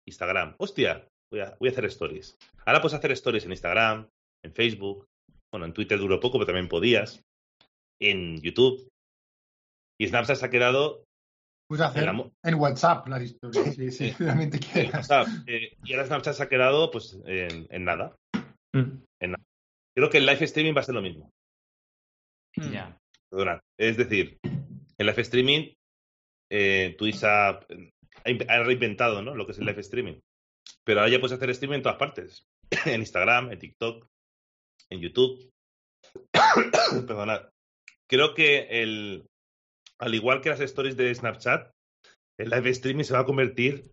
Instagram. 0.08 0.56
Hostia, 0.60 1.08
voy 1.32 1.42
a, 1.42 1.56
voy 1.60 1.70
a 1.70 1.72
hacer 1.72 1.86
stories. 1.86 2.36
Ahora 2.66 2.82
puedes 2.82 2.98
hacer 2.98 3.12
stories 3.12 3.46
en 3.46 3.52
Instagram, 3.52 4.08
en 4.44 4.54
Facebook. 4.54 5.06
Bueno, 5.54 5.66
en 5.66 5.74
Twitter 5.74 5.98
duró 5.98 6.20
poco, 6.20 6.38
pero 6.38 6.48
también 6.48 6.68
podías. 6.68 7.22
En 8.02 8.40
YouTube. 8.42 8.88
Y 10.00 10.08
Snapchat 10.08 10.38
se 10.38 10.46
ha 10.46 10.50
quedado 10.50 11.04
Puedes 11.70 11.86
hacer 11.86 12.02
en 12.04 12.06
la 12.06 12.14
mo- 12.14 12.32
en 12.46 12.56
WhatsApp 12.56 13.08
las 13.08 13.24
historias, 13.24 13.76
sí, 13.76 13.92
sí, 13.92 14.12
Sí. 14.12 14.16
realmente 14.24 14.60
quieras. 14.60 15.10
eh, 15.48 15.76
y 15.84 15.94
ahora 15.94 16.06
Snapchat 16.08 16.36
se 16.36 16.44
ha 16.44 16.50
quedado 16.50 16.92
pues 16.92 17.18
en, 17.26 17.68
en 17.70 17.84
nada. 17.84 18.16
Mm. 18.74 19.04
Creo 19.98 20.10
que 20.12 20.20
el 20.20 20.28
live 20.28 20.46
streaming 20.46 20.76
va 20.76 20.82
a 20.82 20.84
ser 20.84 20.94
lo 20.96 21.02
mismo. 21.02 21.32
Mm. 22.56 22.72
Ya. 22.72 22.98
Perdonad. 23.32 23.60
Es 23.80 23.98
decir, 23.98 24.38
en 24.44 25.06
live 25.06 25.22
streaming, 25.24 25.74
eh, 26.52 26.96
Twitch 27.00 27.24
ha, 27.24 27.60
ha 28.28 28.32
in- 28.32 28.50
ha 28.50 28.64
reinventado 28.64 29.22
¿no? 29.22 29.34
lo 29.36 29.46
que 29.46 29.54
es 29.54 29.58
el 29.60 29.66
live 29.66 29.82
streaming. 29.82 30.20
Pero 30.86 31.00
ahora 31.00 31.12
ya 31.12 31.20
puedes 31.20 31.36
hacer 31.36 31.50
streaming 31.50 31.78
en 31.78 31.84
todas 31.84 31.98
partes. 31.98 32.44
en 32.86 33.02
Instagram, 33.02 33.52
en 33.52 33.60
TikTok, 33.60 34.06
en 34.92 35.00
YouTube. 35.02 35.50
Perdonad. 37.08 37.50
Creo 38.10 38.34
que 38.34 38.82
el, 38.84 39.26
al 40.00 40.16
igual 40.16 40.42
que 40.42 40.50
las 40.50 40.60
stories 40.62 40.96
de 40.96 41.14
Snapchat, 41.14 41.72
el 42.40 42.50
live 42.50 42.70
streaming 42.72 43.04
se 43.04 43.14
va 43.14 43.20
a 43.20 43.26
convertir. 43.26 43.92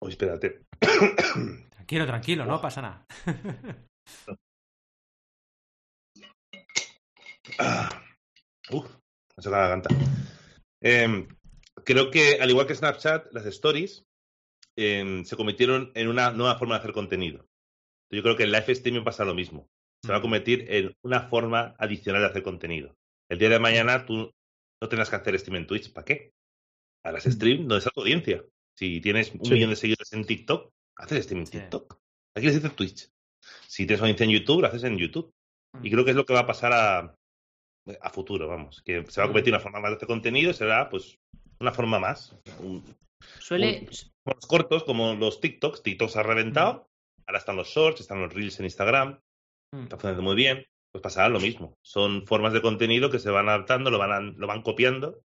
Oh, 0.00 0.08
espérate. 0.08 0.62
Tranquilo, 1.70 2.06
tranquilo, 2.06 2.44
no 2.46 2.60
pasa 2.60 2.80
nada. 2.80 3.04
Ah, 7.58 8.02
Uf, 8.70 8.86
me 9.36 9.50
la 9.50 9.58
garganta. 9.58 9.90
Em, 10.80 11.28
creo 11.84 12.10
que, 12.10 12.38
al 12.40 12.50
igual 12.50 12.66
que 12.66 12.74
Snapchat, 12.74 13.32
las 13.32 13.46
stories 13.46 14.04
em, 14.76 15.24
se 15.24 15.36
convirtieron 15.36 15.92
en 15.94 16.08
una 16.08 16.30
nueva 16.32 16.58
forma 16.58 16.74
de 16.76 16.80
hacer 16.80 16.92
contenido. 16.92 17.46
Yo 18.10 18.22
creo 18.22 18.36
que 18.36 18.44
el 18.44 18.52
live 18.52 18.64
streaming 18.72 19.04
pasa 19.04 19.24
lo 19.24 19.34
mismo. 19.34 19.68
Se 20.04 20.12
va 20.12 20.18
a 20.18 20.22
convertir 20.22 20.66
en 20.68 20.94
una 21.02 21.28
forma 21.28 21.74
adicional 21.78 22.22
de 22.22 22.28
hacer 22.28 22.42
contenido. 22.42 22.94
El 23.30 23.38
día 23.38 23.48
de 23.48 23.58
mañana 23.58 24.04
tú 24.04 24.30
no 24.82 24.88
tendrás 24.88 25.10
que 25.10 25.16
hacer 25.16 25.38
stream 25.38 25.56
en 25.56 25.66
Twitch. 25.66 25.92
¿Para 25.92 26.04
qué? 26.04 26.32
Harás 27.04 27.24
stream 27.24 27.60
donde 27.60 27.78
está 27.78 27.90
tu 27.90 28.00
audiencia. 28.00 28.44
Si 28.76 29.00
tienes 29.00 29.32
un 29.32 29.44
Sí. 29.44 29.52
millón 29.52 29.70
de 29.70 29.76
seguidores 29.76 30.12
en 30.12 30.24
TikTok, 30.24 30.72
haces 30.96 31.24
stream 31.24 31.40
en 31.40 31.46
Sí. 31.46 31.52
TikTok. 31.58 31.98
Aquí 32.34 32.46
les 32.46 32.54
dice 32.62 32.74
Twitch. 32.74 33.08
Si 33.68 33.86
tienes 33.86 34.00
audiencia 34.00 34.24
en 34.24 34.30
YouTube, 34.30 34.60
lo 34.60 34.66
haces 34.68 34.84
en 34.84 34.98
YouTube. 34.98 35.32
Y 35.82 35.90
creo 35.90 36.04
que 36.04 36.10
es 36.10 36.16
lo 36.16 36.26
que 36.26 36.34
va 36.34 36.40
a 36.40 36.46
pasar 36.46 36.72
a, 36.72 37.16
a 38.00 38.10
futuro, 38.10 38.46
vamos. 38.48 38.82
Que 38.84 39.04
se 39.08 39.20
va 39.20 39.24
a 39.24 39.28
convertir 39.28 39.52
en 39.52 39.56
una 39.56 39.62
forma 39.62 39.80
más 39.80 39.90
de 39.92 39.96
hacer 39.96 40.08
contenido, 40.08 40.52
será 40.52 40.88
pues 40.90 41.18
una 41.62 41.72
forma 41.72 41.98
más. 41.98 42.36
Un- 42.60 42.84
Suele, 43.38 43.86
como 44.24 44.34
los 44.36 44.46
cortos, 44.46 44.84
como 44.84 45.14
los 45.14 45.40
TikToks. 45.40 45.82
TikToks 45.82 46.16
ha 46.16 46.22
reventado. 46.22 46.88
Ahora 47.26 47.38
están 47.38 47.56
los 47.56 47.68
shorts, 47.68 48.00
están 48.00 48.20
los 48.20 48.32
reels 48.34 48.58
en 48.58 48.66
Instagram. 48.66 49.20
Mm. 49.72 49.82
Está 49.84 49.96
funcionando 49.96 50.22
muy 50.22 50.34
bien. 50.36 50.66
Pues 50.92 51.02
pasará 51.02 51.28
lo 51.28 51.40
mismo. 51.40 51.78
Son 51.82 52.26
formas 52.26 52.52
de 52.52 52.60
contenido 52.60 53.10
que 53.10 53.18
se 53.18 53.30
van 53.30 53.48
adaptando, 53.48 53.90
lo 53.90 53.98
van, 53.98 54.12
a- 54.12 54.20
lo 54.20 54.46
van 54.46 54.62
copiando. 54.62 55.22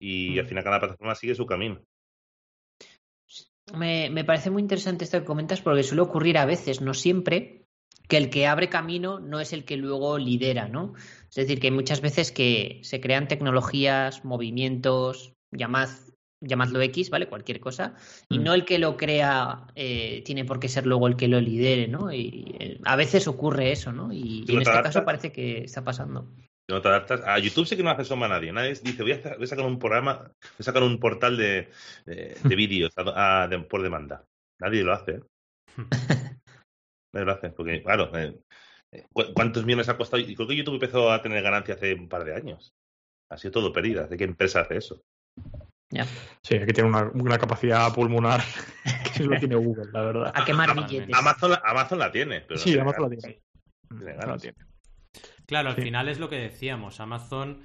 Y 0.00 0.30
Mm. 0.34 0.38
al 0.40 0.46
final 0.46 0.64
cada 0.64 0.80
plataforma 0.80 1.14
sigue 1.14 1.34
su 1.34 1.46
camino. 1.46 1.80
Me, 3.76 4.10
me 4.10 4.24
parece 4.24 4.50
muy 4.50 4.60
interesante 4.62 5.04
esto 5.04 5.18
que 5.20 5.24
comentas 5.24 5.60
porque 5.62 5.82
suele 5.82 6.02
ocurrir 6.02 6.36
a 6.38 6.44
veces, 6.46 6.80
no 6.80 6.92
siempre, 6.94 7.66
que 8.08 8.18
el 8.18 8.28
que 8.28 8.46
abre 8.46 8.68
camino 8.68 9.20
no 9.20 9.40
es 9.40 9.52
el 9.54 9.64
que 9.64 9.76
luego 9.78 10.18
lidera, 10.18 10.68
¿no? 10.68 10.92
Es 11.30 11.34
decir, 11.36 11.60
que 11.60 11.68
hay 11.68 11.72
muchas 11.72 12.00
veces 12.02 12.30
que 12.30 12.80
se 12.82 13.00
crean 13.00 13.26
tecnologías, 13.28 14.24
movimientos, 14.24 15.33
llamad, 15.54 15.88
llamadlo 16.40 16.80
X, 16.82 17.08
¿vale? 17.10 17.26
Cualquier 17.28 17.58
cosa, 17.60 17.94
y 18.28 18.38
Mm. 18.38 18.42
no 18.42 18.54
el 18.54 18.64
que 18.64 18.78
lo 18.78 18.96
crea 18.96 19.66
eh, 19.74 20.22
tiene 20.24 20.44
por 20.44 20.60
qué 20.60 20.68
ser 20.68 20.84
luego 20.86 21.06
el 21.06 21.16
que 21.16 21.28
lo 21.28 21.40
lidere, 21.40 21.88
¿no? 21.88 22.12
Y 22.12 22.54
eh, 22.60 22.80
a 22.84 22.96
veces 22.96 23.26
ocurre 23.28 23.72
eso, 23.72 23.92
¿no? 23.92 24.12
Y, 24.12 24.44
¿Tú 24.44 24.52
y 24.52 24.56
en 24.56 24.62
este 24.62 24.72
adaptas? 24.72 24.94
caso 24.94 25.04
parece 25.06 25.32
que 25.32 25.64
está 25.64 25.82
pasando. 25.82 26.30
No 26.68 26.80
te 26.80 26.88
adaptas. 26.88 27.20
A 27.26 27.38
YouTube 27.38 27.66
sí 27.66 27.76
que 27.76 27.82
no 27.82 27.90
hace 27.90 28.04
sombra 28.04 28.26
a 28.26 28.30
nadie. 28.30 28.50
Nadie 28.52 28.70
dice, 28.82 29.02
voy 29.02 29.12
a, 29.12 29.16
hacer- 29.16 29.36
voy 29.36 29.44
a 29.44 29.48
sacar 29.48 29.66
un 29.66 29.78
programa, 29.78 30.18
voy 30.18 30.32
a 30.58 30.62
sacar 30.62 30.82
un 30.82 30.98
portal 30.98 31.36
de, 31.36 31.68
de, 32.06 32.36
de 32.42 32.56
vídeos 32.56 32.92
a- 32.96 33.42
a- 33.44 33.48
de- 33.48 33.58
por 33.60 33.82
demanda. 33.82 34.24
Nadie 34.60 34.82
lo 34.82 34.92
hace. 34.94 35.12
¿eh? 35.12 35.20
Nadie 37.12 37.26
lo 37.26 37.32
hace. 37.32 37.50
Porque, 37.50 37.82
claro, 37.82 38.10
eh, 38.16 38.38
eh, 38.92 39.06
¿cuántos 39.34 39.64
millones 39.64 39.88
ha 39.88 39.96
costado? 39.96 40.22
Y 40.22 40.34
creo 40.34 40.48
que 40.48 40.56
YouTube 40.56 40.74
empezó 40.74 41.12
a 41.12 41.20
tener 41.22 41.42
ganancia 41.42 41.74
hace 41.74 41.94
un 41.94 42.08
par 42.08 42.24
de 42.24 42.34
años. 42.34 42.72
Ha 43.30 43.36
sido 43.38 43.52
todo 43.52 43.72
pérdida. 43.72 44.06
¿De 44.06 44.16
qué 44.16 44.24
empresa 44.24 44.60
hace 44.60 44.76
eso? 44.78 45.02
Ya. 45.90 46.06
Sí, 46.42 46.56
aquí 46.56 46.72
tiene 46.72 46.88
una, 46.88 47.04
una 47.14 47.38
capacidad 47.38 47.92
pulmonar 47.94 48.40
que 49.16 49.22
lo 49.24 49.38
tiene 49.38 49.54
Google, 49.54 49.90
la 49.92 50.00
verdad. 50.02 50.32
A 50.34 50.44
quemar 50.44 50.74
billetes. 50.74 51.14
Amazon, 51.16 51.52
la- 51.52 51.62
Amazon 51.64 51.98
la 51.98 52.10
tiene. 52.10 52.40
Pero 52.40 52.54
no 52.56 52.60
Sí, 52.60 52.78
Amazon 52.78 53.02
la 53.10 53.16
tiene. 53.16 53.40
No. 53.90 54.36
Claro, 55.46 55.68
al 55.70 55.76
Sí. 55.76 55.82
final 55.82 56.08
es 56.08 56.18
lo 56.18 56.28
que 56.28 56.36
decíamos. 56.36 56.98
Amazon 57.00 57.62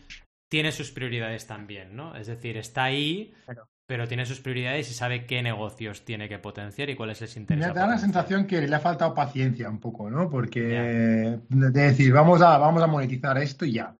tiene 0.51 0.71
sus 0.71 0.91
prioridades 0.91 1.47
también, 1.47 1.95
¿no? 1.95 2.15
Es 2.15 2.27
decir, 2.27 2.57
está 2.57 2.83
ahí, 2.83 3.33
Claro. 3.45 3.67
pero 3.87 4.07
tiene 4.07 4.25
sus 4.25 4.41
prioridades 4.41 4.91
y 4.91 4.93
sabe 4.93 5.25
qué 5.25 5.41
negocios 5.41 6.05
tiene 6.05 6.27
que 6.29 6.37
potenciar 6.39 6.89
y 6.89 6.95
cuáles 6.95 7.21
les 7.21 7.35
interesa. 7.37 7.69
Me 7.69 7.73
da 7.73 7.87
la 7.87 7.97
sensación 7.97 8.45
que 8.45 8.61
le 8.61 8.75
ha 8.75 8.79
faltado 8.79 9.13
paciencia 9.15 9.69
un 9.69 9.79
poco, 9.79 10.09
¿no? 10.11 10.29
Porque 10.29 10.59
de 10.61 11.69
decir, 11.71 12.11
vamos 12.13 12.41
a, 12.41 12.57
vamos 12.59 12.83
a 12.83 12.87
monetizar 12.87 13.37
esto 13.39 13.65
y 13.65 13.73
ya. 13.73 13.95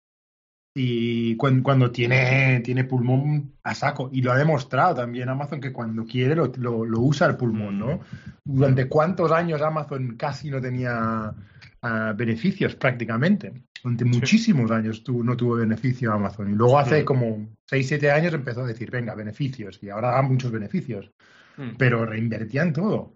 Y 0.82 1.36
cuando, 1.36 1.62
cuando 1.62 1.92
tiene, 1.92 2.62
tiene 2.64 2.86
pulmón 2.86 3.52
a 3.64 3.76
saco, 3.76 4.10
y 4.14 4.22
lo 4.22 4.32
ha 4.32 4.38
demostrado 4.38 4.96
también 4.96 5.28
Amazon, 5.28 5.60
que 5.60 5.74
cuando 5.74 6.06
quiere 6.06 6.36
lo, 6.36 6.52
lo- 6.56 6.86
lo 6.86 7.00
usa 7.02 7.28
el 7.28 7.36
pulmón, 7.36 7.78
¿no? 7.78 8.00
Durante 8.46 8.88
cuántos 8.88 9.30
años 9.34 9.62
Amazon 9.62 10.16
casi 10.16 10.50
no 10.50 10.62
tenía 10.62 11.34
ah, 11.82 12.14
beneficios 12.16 12.76
prácticamente. 12.76 13.52
Durante 13.84 14.06
muchísimos 14.06 14.72
años 14.72 15.04
tu- 15.04 15.22
no 15.24 15.36
tuvo 15.36 15.56
beneficio 15.56 16.14
Amazon. 16.14 16.50
Y 16.52 16.56
luego 16.56 16.80
hace 16.80 17.02
Mm. 17.02 17.06
como 17.06 17.48
6, 17.66 17.86
7 17.88 18.12
años 18.12 18.34
empezó 18.34 18.62
a 18.64 18.68
decir, 18.68 18.90
venga, 18.90 19.16
beneficios. 19.16 19.80
Y 19.84 19.90
ahora 19.90 20.12
da 20.12 20.22
muchos 20.22 20.50
beneficios 20.52 21.12
Mm. 21.58 21.72
pero 21.78 22.06
reinvertían 22.06 22.72
todo. 22.72 23.16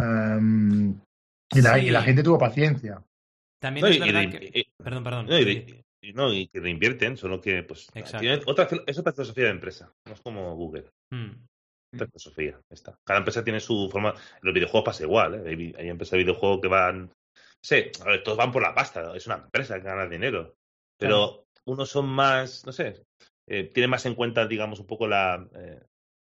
Y, 0.00 1.62
la, 1.62 1.74
Sí. 1.78 1.86
y 1.86 1.90
la 1.90 2.02
gente 2.02 2.22
tuvo 2.22 2.38
paciencia. 2.38 3.02
También 3.60 3.84
No, 3.86 3.90
es 3.90 3.96
y 3.96 4.00
verdad 4.00 4.30
que... 4.30 4.50
y- 4.60 4.66
Perdón, 4.82 5.04
perdón. 5.04 5.26
No, 5.26 5.32
no, 6.14 6.32
y 6.32 6.46
que 6.48 6.60
reinvierten, 6.60 7.16
solo 7.16 7.40
que 7.40 7.62
pues 7.62 7.88
tienen 8.18 8.40
otra 8.46 8.68
es 8.86 8.98
otra 8.98 9.12
filosofía 9.12 9.44
de 9.44 9.50
empresa, 9.50 9.92
no 10.06 10.12
es 10.14 10.20
como 10.20 10.54
Google, 10.56 10.84
Mm. 11.12 11.30
otra 11.94 12.06
filosofía. 12.06 12.52
ya 12.52 12.74
Está. 12.74 12.96
Cada 13.04 13.18
empresa 13.18 13.42
tiene 13.44 13.60
su 13.60 13.88
forma. 13.90 14.10
En 14.10 14.40
los 14.42 14.54
videojuegos 14.54 14.84
pasa 14.84 15.02
igual, 15.04 15.34
¿eh? 15.34 15.48
hay, 15.50 15.74
hay 15.78 15.88
empresas 15.88 16.12
de 16.12 16.18
videojuegos 16.18 16.60
que 16.60 16.68
van. 16.68 17.10
Sí, 17.64 17.76
a 18.00 18.04
ver, 18.04 18.22
todos 18.22 18.38
van 18.38 18.52
por 18.52 18.62
la 18.62 18.74
pasta, 18.74 19.14
es 19.16 19.26
una 19.26 19.36
empresa 19.36 19.76
que 19.76 19.84
gana 19.86 20.06
dinero. 20.08 20.54
Pero 20.98 21.44
unos 21.66 21.88
son 21.90 22.06
más, 22.06 22.64
no 22.66 22.72
sé, 22.72 23.04
eh, 23.48 23.64
tienen 23.64 23.90
más 23.90 24.06
en 24.06 24.14
cuenta, 24.14 24.46
digamos, 24.46 24.80
un 24.80 24.86
poco 24.86 25.06
la. 25.08 25.48
eh, 25.54 25.80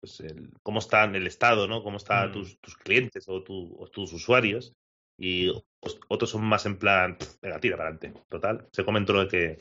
pues 0.03 0.21
el- 0.21 0.51
cómo 0.63 0.79
está 0.79 1.05
el 1.05 1.27
estado, 1.27 1.69
¿no? 1.69 1.83
Cómo 1.83 1.99
están 1.99 2.31
Mm. 2.31 2.33
tus, 2.33 2.59
tus 2.61 2.75
clientes 2.77 3.25
o, 3.29 3.43
tu- 3.43 3.77
o 3.79 3.87
tus 3.89 4.13
usuarios. 4.15 4.73
Y 5.21 5.49
os- 5.49 6.01
otros 6.09 6.31
son 6.31 6.43
más 6.45 6.65
en 6.67 6.79
plan, 6.79 7.17
"Pff, 7.19 7.37
venga, 7.43 7.61
tira 7.61 7.77
para 7.77 7.91
adelante. 7.91 8.21
Total, 8.29 8.67
se 8.73 8.85
comentó 8.85 9.13
lo 9.13 9.29
que 9.29 9.59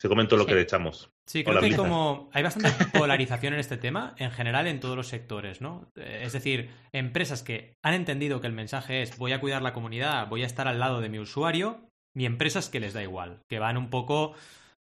se 0.00 0.08
comentó 0.08 0.36
lo 0.36 0.42
Sí. 0.44 0.48
que 0.48 0.54
le 0.56 0.60
echamos. 0.62 1.10
Sí, 1.26 1.44
creo 1.44 1.58
que 1.60 1.66
hay 1.66 1.74
como 1.74 2.28
hay 2.32 2.42
bastante 2.42 2.68
polarización 3.08 3.54
en 3.54 3.60
este 3.60 3.76
tema 3.78 4.14
en 4.18 4.30
general 4.30 4.66
en 4.66 4.78
todos 4.80 4.96
los 4.96 5.08
sectores, 5.08 5.60
¿no? 5.62 5.90
Eh, 5.96 6.22
Es 6.24 6.32
decir, 6.32 6.70
empresas 6.92 7.42
que 7.42 7.74
han 7.82 7.94
entendido 7.94 8.40
que 8.40 8.46
el 8.46 8.52
mensaje 8.52 9.02
es 9.02 9.16
voy 9.18 9.32
a 9.32 9.40
cuidar 9.40 9.62
la 9.62 9.72
comunidad, 9.72 10.28
voy 10.28 10.42
a 10.42 10.46
estar 10.46 10.68
al 10.68 10.78
lado 10.78 11.00
de 11.00 11.08
mi 11.08 11.18
usuario, 11.18 11.88
y 12.14 12.26
empresas 12.26 12.68
que 12.68 12.80
les 12.80 12.92
da 12.92 13.02
igual, 13.02 13.40
que 13.48 13.58
van 13.58 13.76
un 13.78 13.88
poco 13.90 14.34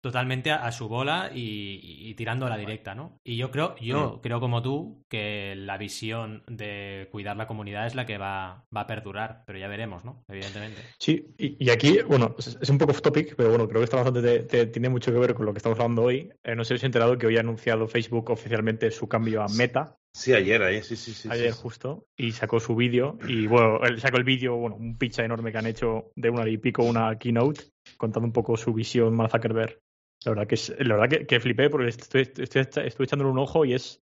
totalmente 0.08 0.52
a, 0.52 0.66
a 0.66 0.72
su 0.72 0.88
bola 0.88 1.30
y, 1.34 1.40
y- 1.84 2.10
y 2.10 2.14
tirando 2.16 2.46
a 2.46 2.50
la 2.50 2.58
directa, 2.58 2.96
¿no? 2.96 3.20
Y 3.24 3.38
yo 3.38 3.52
creo, 3.52 3.76
yo 3.78 4.20
creo 4.22 4.40
como 4.40 4.62
tú 4.62 5.04
que 5.10 5.54
la 5.56 5.78
visión 5.78 6.44
de 6.48 7.08
cuidar 7.12 7.38
la 7.38 7.48
comunidad 7.48 7.86
es 7.88 7.96
la 7.96 8.06
que 8.06 8.18
va, 8.18 8.66
va 8.76 8.82
a 8.82 8.88
perdurar, 8.88 9.44
pero 9.46 9.60
ya 9.60 9.68
veremos, 9.68 10.04
¿no? 10.06 10.24
Evidentemente. 10.28 10.82
Sí, 11.00 11.28
y, 11.38 11.64
y 11.66 11.70
aquí, 11.70 12.00
bueno, 12.08 12.36
es, 12.38 12.58
es 12.62 12.70
un 12.70 12.78
poco 12.78 12.92
off 12.92 13.02
topic, 13.02 13.36
pero 13.36 13.50
bueno, 13.50 13.68
creo 13.68 13.82
que 13.82 13.86
está 13.86 13.98
bastante, 13.98 14.22
te- 14.22 14.44
te- 14.44 14.68
tiene 14.68 14.90
mucho 14.90 15.12
que 15.12 15.20
ver 15.20 15.34
con 15.34 15.46
lo 15.46 15.54
que 15.54 15.58
estamos 15.58 15.80
hablando 15.80 16.04
hoy. 16.04 16.30
Eh, 16.44 16.56
no 16.56 16.64
sé 16.64 16.70
si 16.70 16.76
os 16.76 16.84
he 16.84 16.86
enterado 16.88 17.18
que 17.18 17.28
hoy 17.28 17.38
ha 17.38 17.42
anunciado 17.42 17.88
Facebook 17.88 18.30
oficialmente 18.30 18.90
su 18.92 19.08
cambio 19.08 19.42
a 19.44 19.48
Meta, 19.50 19.98
Sí, 20.14 20.34
ayer, 20.34 20.64
ayer, 20.64 20.84
sí, 20.84 20.96
sí, 20.96 21.14
sí. 21.14 21.30
ayer 21.32 21.54
sí. 21.54 21.60
justo, 21.62 22.08
y 22.18 22.32
sacó 22.32 22.60
su 22.60 22.76
vídeo, 22.76 23.20
y 23.28 23.46
bueno, 23.46 23.80
él 23.84 24.00
sacó 24.02 24.18
el 24.18 24.24
vídeo, 24.24 24.56
bueno, 24.56 24.76
un 24.76 24.98
pitch 24.98 25.20
enorme 25.20 25.52
que 25.52 25.60
han 25.60 25.68
hecho 25.68 26.12
de 26.16 26.32
una 26.32 26.42
hora 26.42 26.50
y 26.50 26.58
pico, 26.58 26.82
una 26.84 27.20
keynote, 27.20 27.66
contando 27.98 28.26
un 28.26 28.34
poco 28.34 28.58
su 28.58 28.74
visión 28.74 29.16
Mark 29.16 29.30
Zuckerberg. 29.32 29.80
La 30.26 30.32
verdad 30.32 30.48
que 30.48 30.56
es, 30.56 30.70
la 30.80 30.96
verdad 30.96 31.10
que, 31.20 31.28
que 31.28 31.40
flipé 31.40 31.70
porque 31.70 31.90
estoy, 31.90 32.22
estoy, 32.22 32.44
estoy, 32.62 32.88
estoy 32.88 33.04
echándole 33.06 33.32
un 33.32 33.40
ojo 33.40 33.66
y 33.66 33.74
es 33.74 34.02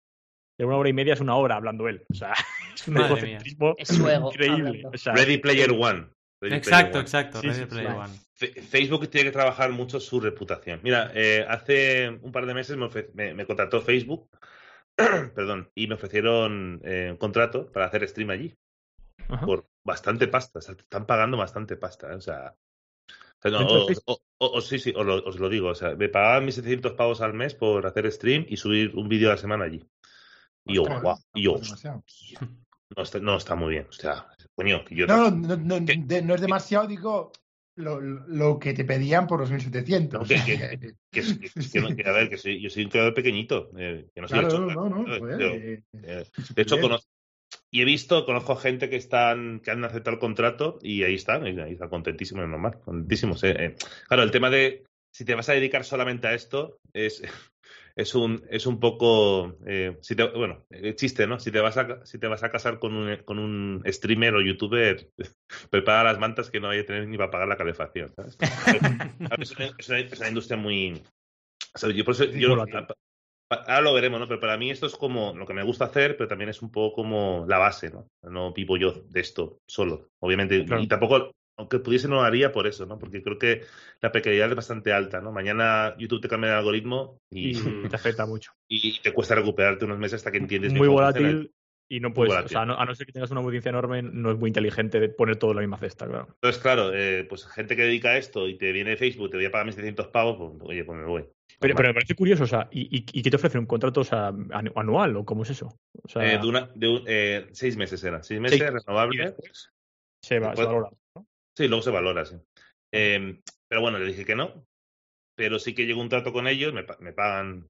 de 0.59 0.65
una 0.65 0.77
hora 0.77 0.89
y 0.89 0.93
media 0.93 1.15
es 1.15 1.21
una 1.21 1.35
hora 1.37 1.57
hablando 1.57 1.89
él. 1.89 2.05
O 2.11 2.15
sea, 2.15 2.33
es 2.75 2.87
un 2.89 2.97
egocentrismo 2.99 3.75
Es 3.77 3.91
increíble. 3.99 4.69
hablando. 4.69 4.91
O 4.95 4.99
sea, 4.99 5.15
Ready 5.15 5.39
Player 5.39 5.71
One. 5.71 6.09
Ready 6.41 6.57
Exacto, 6.57 6.91
Player 6.93 7.03
exacto. 7.05 7.43
Ready 7.43 7.61
sí, 7.61 7.67
Player 7.67 7.91
sí. 7.91 7.97
One. 7.97 8.63
Facebook 8.63 9.09
tiene 9.11 9.27
que 9.29 9.33
trabajar 9.33 9.71
mucho 9.73 9.99
su 10.01 10.21
reputación. 10.21 10.81
Mira, 10.83 11.11
eh, 11.15 11.45
hace 11.49 12.11
un 12.23 12.31
par 12.33 12.47
de 12.47 12.55
meses 12.55 12.77
me, 12.77 12.89
me- 13.15 13.35
me 13.35 13.47
contrató 13.47 13.81
Facebook, 13.81 14.29
perdón, 14.97 15.71
y 15.75 15.87
me 15.87 15.95
ofrecieron 15.95 16.81
eh, 16.85 17.09
un 17.11 17.17
contrato 17.17 17.71
para 17.73 17.87
hacer 17.87 18.07
stream 18.09 18.31
allí 18.31 18.55
Ajá. 19.29 19.47
por 19.47 19.67
bastante 19.85 20.29
pasta. 20.29 20.59
O 20.59 20.63
sea, 20.63 20.75
te 20.75 20.83
están 20.83 21.07
pagando 21.07 21.37
bastante 21.37 21.77
pasta. 21.77 22.13
¿eh? 22.13 22.17
O 22.17 22.21
sea, 22.21 22.55
no, 23.51 23.87
o- 24.39 24.61
sí, 24.61 24.79
sí, 24.79 24.93
os 24.97 25.07
lo, 25.07 25.17
os 25.25 25.39
lo 25.39 25.49
digo. 25.49 25.69
O 25.69 25.75
sea, 25.75 25.95
me 25.95 26.09
pagaban 26.09 26.45
1.700 26.47 26.93
pavos 26.93 27.21
al 27.21 27.35
mes 27.35 27.55
por 27.55 27.87
hacer 27.87 28.11
stream 28.11 28.47
y 28.49 28.57
subir 28.57 28.95
un 28.97 29.09
vídeo 29.09 29.29
a 29.29 29.33
la 29.33 29.39
semana 29.39 29.65
allí. 29.65 29.85
Y 30.67 30.75
yo, 30.75 30.85
guau, 30.85 31.19
y 31.35 31.43
yo, 31.43 31.61
no 32.97 33.03
está, 33.03 33.19
no 33.21 33.37
está 33.37 33.55
muy 33.55 33.71
bien. 33.71 33.87
O 33.89 33.93
sea, 33.93 34.27
coño, 34.55 34.85
que 34.85 34.95
yo 34.95 35.07
No, 35.07 35.31
no, 35.31 35.57
no, 35.57 35.81
no 35.81 36.35
es 36.35 36.41
demasiado, 36.41 36.87
digo, 36.87 37.33
lo, 37.77 38.01
lo 38.01 38.59
que 38.59 38.73
te 38.73 38.85
pedían 38.85 39.27
por 39.27 39.41
los 39.41 39.51
1700. 39.51 40.21
No, 40.21 40.27
que- 40.27 40.97
que- 41.11 41.23
que, 42.03 42.09
a 42.09 42.13
ver, 42.13 42.31
que 42.31 42.39
soy, 42.39 42.61
yo 42.61 42.71
soy 42.71 42.85
un 42.85 42.91
creador 42.91 43.15
pequeñito, 43.15 43.71
eh, 43.77 44.09
que 44.15 44.21
no 44.21 44.29
soy 44.29 44.39
el 44.39 44.49
Claro, 44.49 44.61
Chocas, 44.61 44.77
no, 44.77 44.89
no, 44.89 45.05
¿sabes? 45.05 45.19
joder, 45.21 45.39
Pero, 45.39 45.55
eh, 45.55 45.83
eh, 46.03 46.25
de 46.55 46.63
hecho. 46.63 46.77
Y 47.75 47.83
he 47.83 47.85
visto, 47.85 48.25
conozco 48.25 48.55
gente 48.55 48.89
que 48.89 48.95
están, 48.95 49.59
que 49.59 49.73
han 49.73 49.85
aceptado 49.85 50.15
el 50.15 50.21
contrato 50.21 50.79
y 50.81 51.03
ahí 51.03 51.17
están, 51.17 51.45
ahí 51.45 51.73
están 51.73 51.89
contentísimos, 51.89 52.47
normal, 52.49 52.79
contentísimos. 52.85 53.43
eh, 53.43 53.57
eh. 53.59 53.75
Claro, 54.07 54.23
el 54.23 54.31
tema 54.31 54.49
de 54.49 54.85
si 55.13 55.25
te 55.25 55.35
vas 55.35 55.49
a 55.49 55.55
dedicar 55.55 55.85
solamente 55.85 56.29
a 56.29 56.35
esto 56.35 56.79
es, 56.93 57.21
es 57.97 58.15
un, 58.15 58.45
es 58.49 58.67
un 58.67 58.79
poco, 58.79 59.59
eh, 59.67 59.99
si 60.03 60.15
te- 60.15 60.29
bueno, 60.29 60.65
el 60.71 60.95
chiste, 60.95 61.27
¿no? 61.27 61.41
Si 61.41 61.51
te 61.51 61.59
vas 61.59 61.77
a, 61.77 62.07
si 62.07 62.21
te 62.21 62.29
vas 62.29 62.45
a 62.45 62.51
casar 62.53 62.79
con 62.79 62.95
un, 62.95 63.17
con 63.25 63.41
un 63.41 63.83
streamer 63.89 64.37
o 64.37 64.41
youtuber, 64.41 65.11
prepara 65.71 66.05
las 66.05 66.21
mantas 66.21 66.51
que 66.51 66.61
no 66.61 66.69
vaya 66.69 66.83
a 66.83 66.87
tener 66.87 67.09
ni 67.09 67.17
para 67.19 67.33
pagar 67.33 67.49
la 67.49 67.57
calefacción, 67.57 68.15
es, 69.41 69.51
una, 69.59 69.75
es 69.77 69.89
una- 69.89 69.99
es 69.99 70.19
una 70.21 70.29
industria 70.29 70.57
muy, 70.57 71.03
o 71.75 71.79
sea, 71.79 71.91
yo 71.91 72.05
por 72.05 72.15
eso, 72.15 72.27
yo- 72.27 72.51
ahora 73.51 73.81
lo 73.81 73.95
veremos, 73.95 74.21
¿no? 74.21 74.27
Pero 74.29 74.41
para 74.41 74.57
mí 74.57 74.71
esto 74.71 74.87
es 74.87 74.97
como 74.97 75.35
lo 75.35 75.47
que 75.47 75.55
me 75.55 75.63
gusta 75.63 75.87
hacer, 75.87 76.17
pero 76.17 76.29
también 76.29 76.51
es 76.51 76.63
un 76.63 76.71
poco 76.71 76.95
como 76.97 77.45
la 77.49 77.59
base, 77.59 77.91
¿no? 77.91 78.09
No 78.23 78.53
vivo 78.53 78.77
yo 78.77 78.93
de 78.93 79.21
esto 79.21 79.59
solo, 79.67 80.09
obviamente. 80.21 80.65
Claro. 80.65 80.83
Y 80.83 80.89
tampoco, 80.89 81.31
aunque 81.57 81.79
pudiese, 81.79 82.09
no 82.09 82.17
lo 82.17 82.23
haría 82.23 82.53
por 82.53 82.67
eso, 82.67 82.87
¿no? 82.87 82.99
Porque 82.99 83.23
creo 83.23 83.39
que 83.39 83.63
la 84.01 84.13
precariedad 84.13 84.49
es 84.51 84.57
bastante 84.57 84.93
alta, 84.93 85.21
¿no? 85.21 85.33
Mañana 85.33 85.95
YouTube 85.99 86.21
te 86.23 86.29
cambia 86.29 86.51
el 86.51 86.59
algoritmo 86.59 87.19
y, 87.31 87.51
y 87.51 87.53
te 87.89 87.97
afecta 87.97 88.27
mucho. 88.27 88.53
y 88.69 89.01
te 89.01 89.13
cuesta 89.13 89.35
recuperarte 89.35 89.85
unos 89.85 89.99
meses 89.99 90.15
hasta 90.17 90.33
que 90.33 90.39
entiendes 90.39 90.75
Muy 90.75 90.89
volátil 90.89 91.53
y 91.87 92.01
no 92.01 92.13
puedes, 92.15 92.35
o 92.35 92.49
sea, 92.49 92.65
no- 92.65 92.79
a 92.79 92.85
no 92.87 92.95
ser 92.95 93.07
que 93.07 93.13
tengas 93.13 93.31
una 93.31 93.41
audiencia 93.43 93.69
enorme, 93.69 94.03
no 94.03 94.31
es 94.31 94.39
muy 94.39 94.49
inteligente 94.49 95.01
de 95.01 95.11
poner 95.11 95.37
todo 95.37 95.51
en 95.51 95.57
la 95.57 95.63
misma 95.63 95.79
cesta, 95.79 96.07
claro. 96.07 96.29
Entonces, 96.29 96.61
claro, 96.63 96.93
eh, 96.95 97.27
pues 97.29 97.47
gente 97.47 97.77
que 97.77 97.83
dedica 97.83 98.11
a 98.11 98.17
esto 98.17 98.49
y 98.49 98.57
te 98.57 98.73
viene 98.73 98.97
Facebook, 98.97 99.31
te 99.31 99.37
voy 99.37 99.47
a 99.47 99.51
pagar 99.51 99.67
1.700 99.67 100.09
pavos, 100.09 100.37
pues 100.39 100.71
oye, 100.71 100.85
pues 100.85 100.99
me 100.99 101.05
voy. 101.05 101.29
Pero, 101.61 101.75
pero 101.75 101.89
me 101.89 101.95
parece 101.95 102.15
curioso, 102.15 102.45
o 102.45 102.47
sea, 102.47 102.69
¿y, 102.73 102.83
y, 102.99 103.07
y 103.13 103.23
qué 103.23 103.31
te 103.31 103.37
ofrecen? 103.37 103.61
¿Un 103.61 103.67
contrato 103.67 104.01
o 104.01 104.05
sea, 104.05 104.31
anu- 104.33 104.73
anual 104.77 105.17
o 105.17 105.25
cómo 105.25 105.43
es 105.45 105.51
eso? 105.51 105.77
O 106.03 106.09
sea, 106.09 106.25
Eh, 106.35 106.39
de 106.39 106.47
una, 106.47 106.71
de 106.75 106.89
un- 106.89 107.05
eh, 107.07 107.49
seis 107.53 107.77
meses 107.77 108.03
eran, 108.05 108.23
seis 108.25 108.41
meses, 108.41 108.59
Seis. 108.59 108.71
renovable. 108.73 109.25
Después 109.25 109.71
se, 110.23 110.39
va, 110.39 110.47
se 110.55 110.63
después- 110.63 110.67
valora. 110.67 110.91
¿no? 111.17 111.27
Sí, 111.57 111.69
luego 111.69 111.83
se 111.83 111.91
valora, 111.91 112.25
sí. 112.25 112.37
Eh, 112.93 113.41
pero 113.69 113.81
bueno, 113.81 113.99
le 113.99 114.07
dije 114.07 114.25
que 114.25 114.35
no. 114.37 114.65
Pero 115.37 115.59
sí 115.59 115.75
que 115.75 115.87
llegó 115.87 116.01
un 116.01 116.09
trato 116.09 116.33
con 116.33 116.47
ellos, 116.47 116.73
me, 116.73 116.85
me 117.01 117.13
pagan 117.13 117.69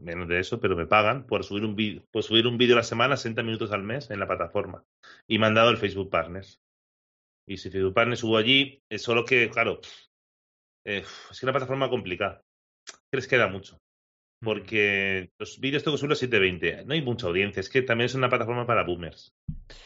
menos 0.00 0.28
de 0.28 0.38
eso, 0.38 0.60
pero 0.60 0.76
me 0.76 0.86
pagan 0.86 1.26
por 1.26 1.42
subir 1.42 1.64
un 1.64 1.74
vídeo, 1.76 2.02
por 2.12 2.22
subir 2.22 2.46
un 2.46 2.58
vídeo 2.58 2.74
a 2.74 2.78
la 2.78 2.82
semana, 2.82 3.16
60 3.16 3.42
minutos 3.42 3.72
al 3.72 3.82
mes 3.82 4.10
en 4.10 4.20
la 4.20 4.26
plataforma. 4.26 4.84
Y 5.26 5.38
me 5.38 5.46
han 5.46 5.54
dado 5.54 5.70
el 5.70 5.78
Facebook 5.78 6.10
Partners. 6.10 6.58
Y 7.48 7.56
si 7.56 7.70
Facebook 7.70 7.94
Partners 7.94 8.20
subo 8.20 8.36
allí, 8.36 8.80
es 8.90 9.00
solo 9.02 9.24
que, 9.24 9.48
claro, 9.50 9.80
es 10.84 11.06
que 11.06 11.32
es 11.32 11.42
una 11.42 11.52
plataforma 11.52 11.88
complicada. 11.88 12.42
Que 13.16 13.20
les 13.20 13.28
queda 13.28 13.48
mucho. 13.48 13.78
Porque 14.44 15.30
los 15.40 15.58
vídeos 15.58 15.82
tengo 15.82 15.94
que 15.96 16.00
subirlos 16.00 16.18
a 16.18 16.26
720. 16.26 16.84
No 16.84 16.92
hay 16.92 17.00
mucha 17.00 17.26
audiencia, 17.26 17.60
es 17.60 17.70
que 17.70 17.80
también 17.80 18.04
es 18.04 18.14
una 18.14 18.28
plataforma 18.28 18.66
para 18.66 18.84
boomers. 18.84 19.32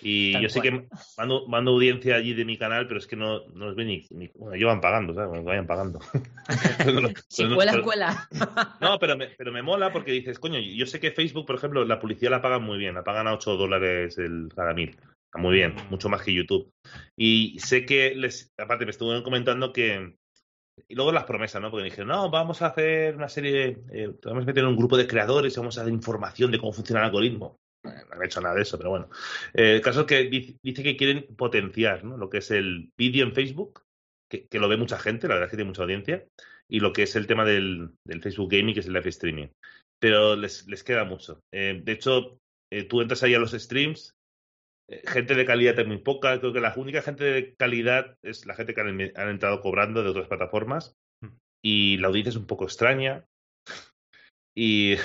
Y 0.03 0.33
yo 0.43 0.49
sé 0.49 0.61
cual. 0.61 0.89
que 0.89 0.89
mando, 1.17 1.47
mando 1.47 1.71
audiencia 1.71 2.17
allí 2.17 2.35
de 2.35 2.45
mi 2.45 2.59
canal, 2.59 2.89
pero 2.89 2.99
es 2.99 3.07
que 3.07 3.15
no, 3.15 3.47
no 3.55 3.67
los 3.67 3.77
ven 3.77 3.87
ni. 3.87 4.05
ni 4.11 4.29
bueno, 4.35 4.57
ellos 4.57 4.67
van 4.67 4.81
pagando, 4.81 5.15
¿sabes? 5.15 5.29
Bueno, 5.31 5.45
vayan 5.45 5.69
pagando. 5.69 6.01
Si 7.29 7.45
no- 7.45 7.55
cuela, 7.55 7.73
pero- 7.73 7.85
cuela. 7.85 8.29
No, 8.81 8.99
pero 8.99 9.17
me, 9.17 9.29
pero 9.39 9.53
me 9.53 9.63
mola 9.63 9.93
porque 9.93 10.11
dices, 10.11 10.41
coño, 10.41 10.59
yo 10.59 10.85
sé 10.87 10.99
que 10.99 11.13
Facebook, 11.13 11.47
por 11.47 11.55
ejemplo, 11.57 11.85
la 11.85 12.01
publicidad 12.01 12.33
la 12.33 12.43
pagan 12.43 12.65
muy 12.65 12.77
bien, 12.79 12.95
la 12.95 13.05
pagan 13.05 13.29
a 13.29 13.35
8 13.35 13.57
dólares 13.57 14.19
el, 14.19 14.49
cada 14.55 14.75
mil. 14.75 14.97
Muy 15.35 15.55
bien, 15.55 15.77
mucho 15.91 16.09
más 16.09 16.23
que 16.23 16.35
YouTube. 16.35 16.73
Y 17.17 17.57
sé 17.61 17.87
que 17.87 18.17
les, 18.17 18.51
aparte 18.59 18.85
me 18.85 18.91
estuvieron 18.91 19.23
comentando 19.23 19.73
que 19.73 20.17
y 20.89 20.95
luego 20.95 21.13
las 21.13 21.25
promesas, 21.25 21.61
¿no? 21.61 21.71
Porque 21.71 21.85
dijeron, 21.85 22.09
no, 22.09 22.31
vamos 22.31 22.63
a 22.63 22.67
hacer 22.67 23.17
una 23.17 23.29
serie, 23.29 23.79
eh, 23.93 24.13
vamos 24.25 24.45
a 24.45 24.47
meter 24.47 24.65
un 24.65 24.77
grupo 24.77 24.97
de 24.97 25.07
creadores 25.07 25.57
vamos 25.57 25.79
a 25.79 25.83
dar 25.83 25.93
información 25.93 26.51
de 26.51 26.59
cómo 26.59 26.73
funciona 26.73 27.01
el 27.01 27.07
algoritmo. 27.07 27.59
No 27.83 27.93
han 28.11 28.23
hecho 28.23 28.41
nada 28.41 28.55
de 28.55 28.63
eso, 28.63 28.77
pero 28.77 28.91
bueno. 28.91 29.09
Eh, 29.55 29.77
el 29.77 29.81
caso 29.81 30.01
es 30.01 30.07
que 30.07 30.25
dice, 30.25 30.83
que 30.83 30.97
quieren 30.97 31.27
potenciar 31.37 32.05
¿no? 32.05 32.17
lo 32.17 32.29
que 32.29 32.39
es 32.39 32.51
el 32.51 32.91
vídeo 32.99 33.25
en 33.25 33.35
Facebook, 33.35 33.83
que, 34.31 34.47
que 34.47 34.59
lo 34.59 34.69
ve 34.69 34.77
mucha 34.77 34.99
gente, 34.99 35.29
la 35.29 35.35
verdad 35.35 35.47
es 35.47 35.51
que 35.51 35.57
tiene 35.57 35.71
mucha 35.71 35.83
audiencia, 35.83 36.27
y 36.69 36.81
lo 36.81 36.93
que 36.93 37.03
es 37.03 37.17
el 37.17 37.27
tema 37.27 37.45
del, 37.45 37.91
del 38.07 38.23
Facebook 38.23 38.51
Gaming, 38.51 38.75
que 38.75 38.81
es 38.81 38.87
el 38.87 38.93
live 38.93 39.09
streaming. 39.09 39.49
Pero 39.99 40.37
les, 40.37 40.67
les 40.69 40.85
queda 40.85 41.05
mucho. 41.05 41.41
Eh, 41.53 41.81
de 41.83 41.93
hecho, 41.93 42.39
eh, 42.73 42.85
tú 42.85 43.01
entras 43.01 43.23
ahí 43.23 43.35
a 43.35 43.39
los 43.39 43.53
streams, 43.53 44.15
gente 45.07 45.35
de 45.35 45.45
calidad 45.47 45.79
es 45.79 45.87
muy 45.87 45.99
poca. 45.99 46.39
Creo 46.41 46.53
que 46.53 46.61
la 46.61 46.75
única 46.77 47.03
gente 47.03 47.25
de 47.25 47.55
calidad 47.55 48.17
es 48.23 48.47
la 48.47 48.55
gente 48.55 48.75
que 48.75 48.81
han, 48.81 48.89
han 48.89 49.29
entrado 49.29 49.61
cobrando 49.61 50.03
de 50.03 50.11
otras 50.11 50.29
plataformas. 50.29 50.95
Mm. 51.23 51.29
Y 51.65 51.97
la 51.99 52.09
audiencia 52.09 52.31
es 52.31 52.37
un 52.37 52.47
poco 52.47 52.65
extraña. 52.65 53.25
Y, 54.57 54.97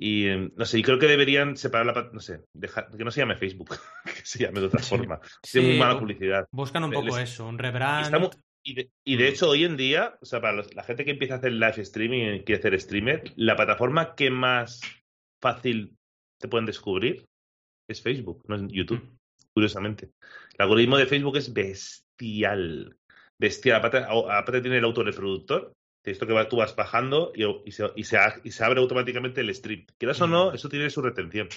y 0.00 0.26
eh, 0.26 0.50
no 0.56 0.64
sé, 0.64 0.78
y 0.78 0.82
creo 0.82 0.98
que 0.98 1.06
deberían 1.06 1.56
separar 1.56 1.86
la. 1.86 2.10
No 2.12 2.20
sé, 2.20 2.44
dejar, 2.54 2.90
que 2.96 3.04
no 3.04 3.10
se 3.10 3.20
llame 3.20 3.36
Facebook, 3.36 3.70
que 4.04 4.24
se 4.26 4.40
llame 4.40 4.60
de 4.60 4.66
otra 4.66 4.82
Sí. 4.82 4.90
forma. 4.90 5.20
Sí, 5.42 5.58
Tiene 5.60 5.68
muy 5.68 5.78
mala 5.78 5.98
publicidad. 5.98 6.46
Buscan 6.52 6.84
un 6.84 6.90
poco 6.92 7.06
les- 7.16 7.30
eso, 7.30 7.46
un 7.46 7.58
rebrand. 7.58 8.30
y 8.64 8.74
de, 8.74 8.90
y 9.06 9.16
de 9.16 9.28
hecho, 9.28 9.50
hoy 9.50 9.64
en 9.64 9.76
día, 9.76 10.18
o 10.20 10.24
sea, 10.26 10.40
para 10.40 10.54
los- 10.54 10.74
la 10.74 10.82
gente 10.82 11.04
que 11.04 11.12
empieza 11.12 11.34
a 11.34 11.38
hacer 11.38 11.52
live 11.52 11.80
streaming 11.82 12.34
y 12.34 12.44
quiere 12.44 12.58
hacer 12.58 12.80
streamer, 12.80 13.22
la 13.36 13.54
plataforma 13.56 14.14
que 14.16 14.30
más 14.30 14.80
fácil 15.42 15.94
te 16.40 16.48
pueden 16.48 16.66
descubrir 16.66 17.24
es 17.88 18.02
Facebook, 18.02 18.42
no 18.48 18.56
es 18.56 18.62
YouTube, 18.68 19.02
Mm. 19.02 19.16
curiosamente. 19.54 20.10
El 20.58 20.62
algoritmo 20.62 20.96
de 20.98 21.06
Facebook 21.06 21.36
es 21.36 21.52
bestial. 21.52 22.96
Bestial. 23.38 23.76
Aparte, 23.84 24.60
tiene 24.60 24.78
el 24.78 24.84
autorreproductor, 24.84 25.72
que 26.04 26.10
esto 26.10 26.26
que 26.26 26.32
va- 26.32 26.48
tú 26.48 26.56
vas 26.56 26.74
bajando 26.76 27.32
y, 27.34 27.44
y 27.68 27.72
se, 27.72 27.86
y, 27.96 28.04
se, 28.04 28.16
a- 28.18 28.40
y 28.44 28.50
se 28.50 28.64
abre 28.64 28.80
automáticamente 28.80 29.40
el 29.40 29.54
stream. 29.54 29.84
Quieras 29.98 30.20
o 30.20 30.26
no, 30.26 30.50
Mm. 30.50 30.54
eso 30.54 30.68
tiene 30.68 30.90
su 30.90 31.02
retención. 31.02 31.48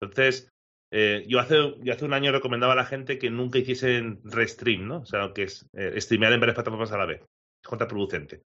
Entonces, 0.00 0.48
eh, 0.92 1.24
yo, 1.26 1.40
hace, 1.40 1.56
yo 1.82 1.92
hace 1.92 2.04
un 2.04 2.12
año 2.12 2.30
recomendaba 2.30 2.74
a 2.74 2.76
la 2.76 2.84
gente 2.84 3.18
que 3.18 3.30
nunca 3.30 3.58
hiciesen 3.58 4.20
restream, 4.24 4.86
¿no? 4.86 4.98
O 5.00 5.04
sea, 5.06 5.32
que 5.34 5.44
es 5.44 5.66
eh, 5.74 6.00
streamear 6.00 6.32
en 6.32 6.40
varias 6.40 6.54
plataformas 6.54 6.92
a 6.92 6.98
la 6.98 7.06
vez. 7.06 7.20
Es 7.22 7.68
contraproducente. 7.68 8.42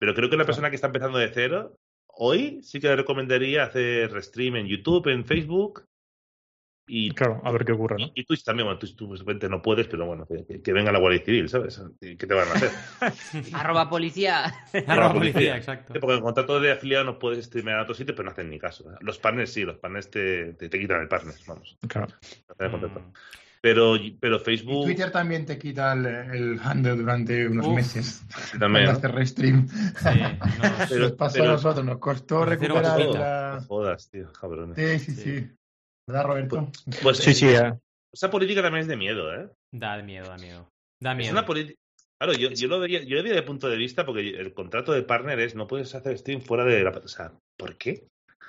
Pero 0.00 0.14
creo 0.14 0.28
que 0.28 0.34
una 0.36 0.44
persona 0.46 0.68
que 0.70 0.74
está 0.76 0.88
empezando 0.88 1.18
de 1.18 1.28
cero, 1.32 1.76
hoy 2.08 2.60
sí 2.62 2.80
que 2.80 2.88
le 2.88 2.96
recomendaría 2.96 3.62
hacer 3.64 4.10
restream 4.12 4.56
en 4.56 4.66
YouTube, 4.66 5.08
en 5.08 5.24
Facebook 5.24 5.84
y, 6.86 7.10
Claro, 7.12 7.40
a 7.44 7.50
ver 7.50 7.64
qué 7.64 7.72
ocurre, 7.72 7.96
¿no? 7.98 8.06
y, 8.14 8.20
y 8.20 8.24
Twitch 8.24 8.44
también. 8.44 8.66
Bueno, 8.66 8.78
Twitch 8.78 8.94
tú 8.96 9.08
posiblemente 9.08 9.48
no 9.48 9.62
puedes, 9.62 9.86
pero 9.88 10.06
bueno, 10.06 10.26
que, 10.26 10.72
venga 10.72 10.92
la 10.92 10.98
Guardia 10.98 11.24
Civil, 11.24 11.48
¿sabes? 11.48 11.80
¿Qué 12.00 12.16
te 12.16 12.34
van 12.34 12.48
a 12.48 12.52
hacer? 12.52 12.70
Arroba 13.54 13.88
policía. 13.88 14.52
Arroba 14.86 15.14
policía. 15.14 15.56
exacto. 15.56 15.94
Porque 16.00 16.16
en 16.16 16.22
contrato 16.22 16.60
de 16.60 16.72
afiliado 16.72 17.04
no 17.04 17.18
puedes 17.18 17.44
streamear 17.46 17.78
a 17.78 17.82
otro 17.84 17.94
sitio, 17.94 18.14
pero 18.14 18.26
no 18.26 18.32
hacen 18.32 18.50
ni 18.50 18.58
caso. 18.58 18.84
Los 19.00 19.18
partners 19.18 19.52
sí, 19.52 19.62
los 19.62 19.78
partners 19.78 20.10
te, 20.10 20.52
te, 20.54 20.68
te 20.68 20.78
quitan 20.78 21.00
el 21.00 21.08
partner, 21.08 21.34
vamos. 21.46 21.76
Claro. 21.88 22.08
no. 22.58 22.78
Mm. 22.78 23.12
Pero, 23.60 23.94
pero 24.20 24.36
Y 24.36 24.40
Facebook 24.40 24.84
Twitter 24.84 25.10
también 25.10 25.46
te 25.46 25.56
quita 25.58 25.94
el, 25.94 26.04
el 26.04 26.60
handle 26.62 26.96
durante 26.96 27.48
unos 27.48 27.66
Uf. 27.68 27.74
meses. 27.74 28.22
también. 28.58 28.84
Cuando 28.84 28.92
¿no? 28.92 28.98
hace 28.98 29.08
restream. 29.08 29.66
Sí, 29.68 30.20
no, 30.20 30.70
Pero- 30.90 31.00
Nos 31.00 31.12
pasó 31.12 31.38
pero- 31.38 31.48
a 31.48 31.52
nosotros, 31.54 31.84
nos 31.86 31.98
costó 31.98 32.44
recuperar 32.44 33.00
la... 33.00 33.54
No 33.58 33.66
jodas, 33.66 34.10
tío, 34.10 34.30
cabrones. 34.38 34.76
Sí, 34.76 34.98
sí, 34.98 35.12
Sí. 35.22 35.40
sí. 35.40 35.50
¿Verdad, 36.06 36.24
Roberto? 36.24 36.68
Pues 37.02 37.18
Sí, 37.18 37.34
sí, 37.34 37.48
eh. 37.48 37.72
esa 38.12 38.30
política 38.30 38.62
también 38.62 38.82
es 38.82 38.88
de 38.88 38.96
miedo, 38.96 39.34
¿eh? 39.34 39.48
da 39.72 40.00
miedo, 40.02 40.28
da 40.28 40.36
miedo. 40.36 40.68
Da 41.00 41.12
Es 41.12 41.16
miedo. 41.18 41.32
una 41.32 41.46
política. 41.46 41.78
Claro, 42.18 42.32
yo, 42.38 42.50
yo 42.50 42.68
lo 42.68 42.78
vería, 42.78 43.02
yo 43.02 43.16
lo 43.16 43.22
vería 43.22 43.34
de 43.34 43.42
punto 43.42 43.68
de 43.68 43.76
vista 43.76 44.06
porque 44.06 44.20
el 44.30 44.54
contrato 44.54 44.92
de 44.92 45.02
partner 45.02 45.40
es 45.40 45.54
no 45.54 45.66
puedes 45.66 45.94
hacer 45.94 46.16
stream 46.16 46.40
fuera 46.40 46.64
de 46.64 46.82
la. 46.82 46.90
O 46.90 47.08
sea, 47.08 47.32
¿por 47.58 47.76
qué? 47.76 48.06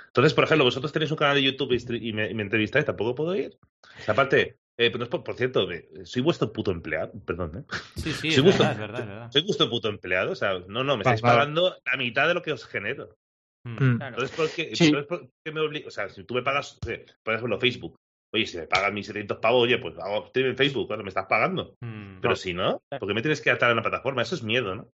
Entonces, 0.07 0.33
por 0.33 0.43
ejemplo, 0.43 0.63
vosotros 0.65 0.93
tenéis 0.93 1.11
un 1.11 1.17
canal 1.17 1.35
de 1.35 1.43
YouTube 1.43 1.73
y, 2.01 2.13
me, 2.13 2.29
y 2.29 2.33
me 2.33 2.43
entrevistáis, 2.43 2.85
tampoco 2.85 3.15
puedo 3.15 3.35
ir. 3.35 3.57
O 3.99 4.01
sea, 4.03 4.13
aparte, 4.13 4.41
eh, 4.77 4.91
pero 4.91 4.99
no 4.99 5.03
es 5.05 5.09
por, 5.09 5.23
por 5.23 5.35
cierto, 5.35 5.67
soy 6.03 6.21
vuestro 6.21 6.53
puto 6.53 6.71
empleado, 6.71 7.11
perdón, 7.25 7.57
¿eh? 7.69 7.75
Sí, 7.95 8.11
sí, 8.13 8.31
Soy 8.31 8.37
es 8.37 8.43
vuestro- 8.43 8.65
verdad, 8.65 8.71
es 8.73 8.79
verdad, 8.79 9.01
es 9.01 9.07
verdad. 9.07 9.31
Soy 9.31 9.41
vuestro 9.41 9.69
puto 9.69 9.89
empleado, 9.89 10.31
o 10.31 10.35
sea, 10.35 10.59
no, 10.67 10.83
no, 10.83 10.95
me 10.95 11.01
estáis 11.01 11.21
pagando 11.21 11.75
la 11.85 11.97
mitad 11.97 12.27
de 12.27 12.33
lo 12.35 12.41
que 12.43 12.53
os 12.53 12.65
genero. 12.65 13.17
Mm. 13.65 13.71
Mm. 13.83 13.97
Claro. 13.97 14.15
Entonces, 14.15 14.37
¿por 14.37 14.49
qué, 14.51 14.75
Sí. 14.75 14.85
entonces, 14.85 15.07
¿por 15.07 15.29
qué 15.43 15.51
me 15.51 15.59
obligas? 15.61 15.87
O 15.87 15.91
sea, 15.91 16.07
si 16.09 16.23
tú 16.23 16.33
me 16.35 16.43
pagas, 16.43 16.79
por 17.23 17.33
ejemplo, 17.33 17.59
Facebook, 17.59 17.95
oye, 18.33 18.45
si 18.45 18.57
me 18.57 18.67
pagas 18.67 18.93
mis 18.93 19.07
700 19.07 19.37
pavos, 19.39 19.63
oye, 19.63 19.77
pues 19.79 19.97
hago 19.99 20.27
stream 20.27 20.49
en 20.49 20.57
Facebook, 20.57 20.87
claro, 20.87 21.03
me 21.03 21.09
estás 21.09 21.25
pagando. 21.27 21.75
Mm. 21.81 22.19
Pero 22.21 22.35
si 22.35 22.53
no, 22.53 22.79
¿por 22.89 23.07
qué 23.07 23.13
me 23.13 23.21
tienes 23.21 23.41
que 23.41 23.49
atar 23.51 23.69
a 23.69 23.73
una 23.73 23.81
plataforma? 23.81 24.21
Eso 24.21 24.35
es 24.35 24.43
miedo, 24.43 24.75
¿no? 24.75 24.87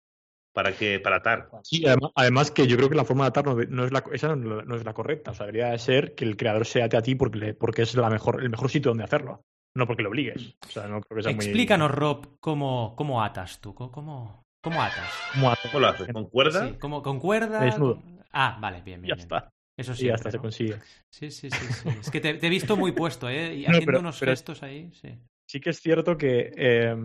¿Para 0.54 0.74
que 0.74 1.00
Para 1.00 1.16
atar. 1.18 1.50
Sí, 1.64 1.86
además, 1.88 2.12
además 2.14 2.52
que 2.52 2.68
yo 2.68 2.76
creo 2.76 2.90
que 2.90 2.96
la 2.96 3.06
forma 3.06 3.24
de 3.24 3.30
atar 3.30 3.46
no, 3.46 3.56
no 3.56 3.86
es 3.86 3.92
la, 3.94 4.04
esa 4.12 4.36
no, 4.36 4.62
no 4.62 4.76
es 4.76 4.84
la 4.84 4.94
correcta. 4.94 5.32
O 5.32 5.34
sea, 5.34 5.46
debería 5.46 5.70
de 5.72 5.80
ser 5.80 6.14
que 6.14 6.26
el 6.26 6.36
creador 6.36 6.66
se 6.66 6.84
ate 6.84 6.98
a 6.98 7.02
ti 7.02 7.16
porque, 7.16 7.40
le- 7.40 7.54
porque 7.54 7.84
es 7.84 7.96
la 7.96 8.10
mejor, 8.10 8.44
el 8.44 8.50
mejor 8.50 8.70
sitio 8.70 8.92
donde 8.92 9.06
hacerlo. 9.06 9.44
No 9.78 9.88
porque 9.88 10.04
lo 10.04 10.10
obligues. 10.10 10.58
O 10.68 10.70
sea, 10.70 10.88
no 10.90 11.00
creo 11.00 11.16
que 11.16 11.24
sea 11.24 11.32
muy... 11.34 11.46
Explícanos, 11.46 11.90
Rob, 11.92 12.38
cómo, 12.42 12.94
cómo 12.98 13.24
atas 13.24 13.62
tú. 13.62 13.74
¿Cómo, 13.74 14.44
cómo 14.62 14.82
atas? 14.82 15.10
¿Cómo 15.34 15.50
atar? 15.52 15.72
¿Cómo 15.72 15.80
lo 15.80 15.88
haces? 15.88 16.08
¿Con 16.14 16.30
cuerda? 16.30 16.68
Sí, 16.68 16.74
¿cómo, 16.80 17.02
¿Con 17.02 17.20
cuerda? 17.20 17.60
Desnudo. 17.62 18.02
Ah, 18.32 18.58
vale, 18.62 18.82
bien, 18.82 19.02
bien. 19.02 19.10
Ya 19.10 19.16
bien. 19.16 19.20
está. 19.26 19.50
Eso 19.78 19.96
sí. 19.96 20.06
Y 20.06 20.08
ya 20.10 20.16
está, 20.16 20.32
se 20.32 20.38
consigue. 20.38 20.78
Sí, 21.10 21.32
sí, 21.32 21.50
sí, 21.50 21.74
sí. 21.74 21.90
Es 22.00 22.12
que 22.12 22.20
te, 22.22 22.36
te 22.36 22.48
he 22.48 22.50
visto 22.50 22.76
muy 22.78 22.92
puesto, 22.92 23.30
¿eh? 23.30 23.56
Y 23.56 23.62
No, 23.64 23.70
haciendo 23.70 23.86
pero- 23.86 24.00
unos 24.00 24.20
pero- 24.20 24.32
gestos 24.32 24.62
ahí, 24.64 24.92
sí. 24.94 25.18
Sí 25.50 25.60
que 25.60 25.72
es 25.72 25.82
cierto 25.82 26.18
que... 26.18 26.52
Eh, 26.56 26.96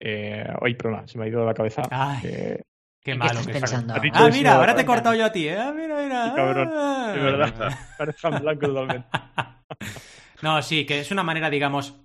eh, 0.00 0.46
ay, 0.62 0.74
perdona, 0.74 1.06
se 1.06 1.18
me 1.18 1.24
ha 1.24 1.28
ido 1.28 1.44
la 1.44 1.54
cabeza. 1.54 1.82
Ay, 1.90 2.20
Eh, 2.24 2.62
qué 3.02 3.12
¿En 3.12 3.18
qué 3.18 3.26
malo 3.26 3.40
estás 3.40 3.46
que 3.46 3.52
pensando? 3.52 3.94
Ah, 3.94 3.98
dicho 4.00 4.28
mira, 4.30 4.54
ahora 4.56 4.74
te 4.74 4.82
he 4.82 4.86
cortado 4.86 5.14
yo 5.14 5.24
a 5.26 5.32
ti, 5.32 5.48
¿eh? 5.48 5.58
Ah, 5.58 5.72
Mira, 5.74 6.02
mira. 6.02 6.28
Sí, 6.28 6.32
cabrón. 6.36 6.70
Ah. 6.74 7.12
de 7.14 7.20
verdad. 7.22 7.78
Parece 7.98 8.28
en 8.28 8.38
blanco 8.40 8.66
totalmente. 8.66 9.08
No, 10.42 10.60
sí, 10.60 10.84
que 10.84 11.00
es 11.00 11.10
una 11.10 11.22
manera, 11.22 11.48
digamos, 11.48 11.96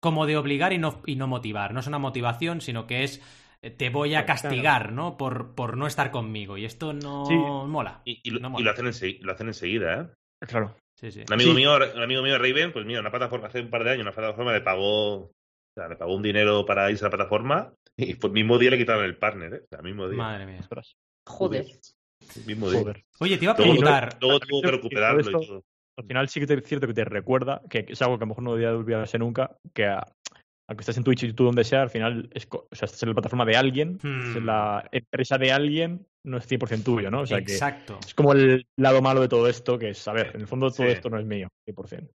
como 0.00 0.24
de 0.24 0.38
obligar 0.38 0.72
y 0.72 0.78
no, 0.78 1.02
y 1.04 1.16
no 1.16 1.26
motivar. 1.26 1.74
No 1.74 1.80
es 1.80 1.86
una 1.86 1.98
motivación, 1.98 2.62
sino 2.62 2.86
que 2.86 3.04
es 3.04 3.20
te 3.60 3.90
voy 3.90 4.14
a 4.14 4.24
castigar, 4.26 4.92
¿no? 4.92 5.16
Por, 5.16 5.54
por 5.54 5.76
no 5.76 5.86
estar 5.86 6.10
conmigo. 6.10 6.56
Y 6.58 6.64
esto 6.64 6.92
no 6.92 7.26
Sí. 7.26 7.34
mola. 7.34 8.02
Y, 8.04 8.20
y 8.22 8.30
lo, 8.30 8.40
No 8.40 8.48
y 8.48 8.50
mola. 8.52 8.64
lo 8.64 8.70
hacen 8.90 9.16
lo 9.22 9.32
hacen 9.32 9.46
enseguida, 9.48 10.00
¿eh? 10.02 10.46
Claro. 10.46 10.76
Sí, 10.96 11.10
sí. 11.12 11.20
Un 11.26 11.32
amigo 11.32 11.50
Sí. 11.50 11.56
mío, 11.56 11.76
un 11.94 12.02
amigo 12.02 12.22
mío, 12.22 12.38
Raven, 12.38 12.72
pues 12.72 12.84
mira, 12.86 13.00
una 13.00 13.10
plataforma, 13.10 13.46
hace 13.48 13.60
un 13.60 13.70
par 13.70 13.84
de 13.84 13.90
años, 13.90 14.02
una 14.02 14.12
plataforma 14.12 14.52
le 14.52 14.60
pagó, 14.60 15.14
o 15.24 15.32
sea, 15.76 15.88
le 15.88 15.96
pagó 15.96 16.14
un 16.14 16.22
dinero 16.22 16.64
para 16.66 16.90
irse 16.90 17.04
a 17.04 17.08
la 17.08 17.16
plataforma 17.16 17.72
y 17.96 18.12
el 18.12 18.30
mismo 18.32 18.58
día 18.58 18.70
le 18.70 18.78
quitaron 18.78 19.04
el 19.04 19.16
partner, 19.16 19.54
¿eh? 19.54 19.60
O 19.64 19.66
sea, 19.68 19.82
mismo 19.82 20.08
día. 20.08 20.18
Madre 20.18 20.46
mía. 20.46 20.60
Joder. 21.26 21.66
El 22.36 22.46
mismo 22.46 22.70
día. 22.70 22.80
joder. 22.80 23.04
Oye, 23.20 23.38
te 23.38 23.44
iba 23.44 23.52
a 23.52 23.56
preguntar. 23.56 24.18
luego 24.20 24.40
tuvo 24.40 24.40
que 24.40 24.56
Y 24.58 24.60
todo 24.62 24.72
recuperarlo 24.72 25.20
esto- 25.20 25.42
y 25.42 25.46
todo. 25.46 25.64
Al 25.98 26.04
final 26.06 26.28
sí 26.28 26.44
que 26.46 26.54
es 26.54 26.62
cierto 26.64 26.86
que 26.86 26.94
te 26.94 27.04
recuerda, 27.04 27.60
que 27.68 27.84
es 27.88 28.00
algo 28.02 28.18
que 28.18 28.22
a 28.22 28.26
lo 28.26 28.28
mejor 28.28 28.44
no 28.44 28.54
debería 28.54 28.76
olvidarse 28.76 29.18
nunca, 29.18 29.56
que 29.74 29.86
a- 29.86 30.06
aunque 30.68 30.82
estés 30.82 30.96
en 30.98 31.04
Twitch 31.04 31.22
y 31.24 31.28
YouTube 31.28 31.46
donde 31.46 31.64
sea, 31.64 31.82
al 31.82 31.90
final 31.90 32.28
es, 32.32 32.46
o 32.50 32.66
sea, 32.72 32.86
estás 32.86 33.02
en 33.02 33.08
la 33.10 33.14
plataforma 33.14 33.44
de 33.44 33.56
alguien, 33.56 33.98
Hmm. 34.02 34.30
es 34.30 34.36
en 34.36 34.46
la 34.46 34.88
empresa 34.92 35.38
de 35.38 35.50
alguien, 35.52 36.06
no 36.26 36.36
es 36.38 36.46
100% 36.46 36.84
tuyo, 36.84 37.10
¿no? 37.10 37.20
O 37.22 37.26
sea 37.26 37.42
que 37.42 37.52
Exacto. 37.52 37.98
es 38.06 38.14
como 38.14 38.32
el 38.32 38.66
lado 38.76 39.00
malo 39.02 39.20
de 39.20 39.28
todo 39.28 39.48
esto, 39.48 39.78
que 39.78 39.90
es, 39.90 40.06
a 40.08 40.12
ver, 40.12 40.32
en 40.34 40.42
el 40.42 40.46
fondo 40.46 40.70
todo 40.70 40.86
Sí. 40.86 40.92
esto 40.92 41.08
no 41.10 41.18
es 41.18 41.24
mío, 41.26 41.48
100%. 41.66 42.10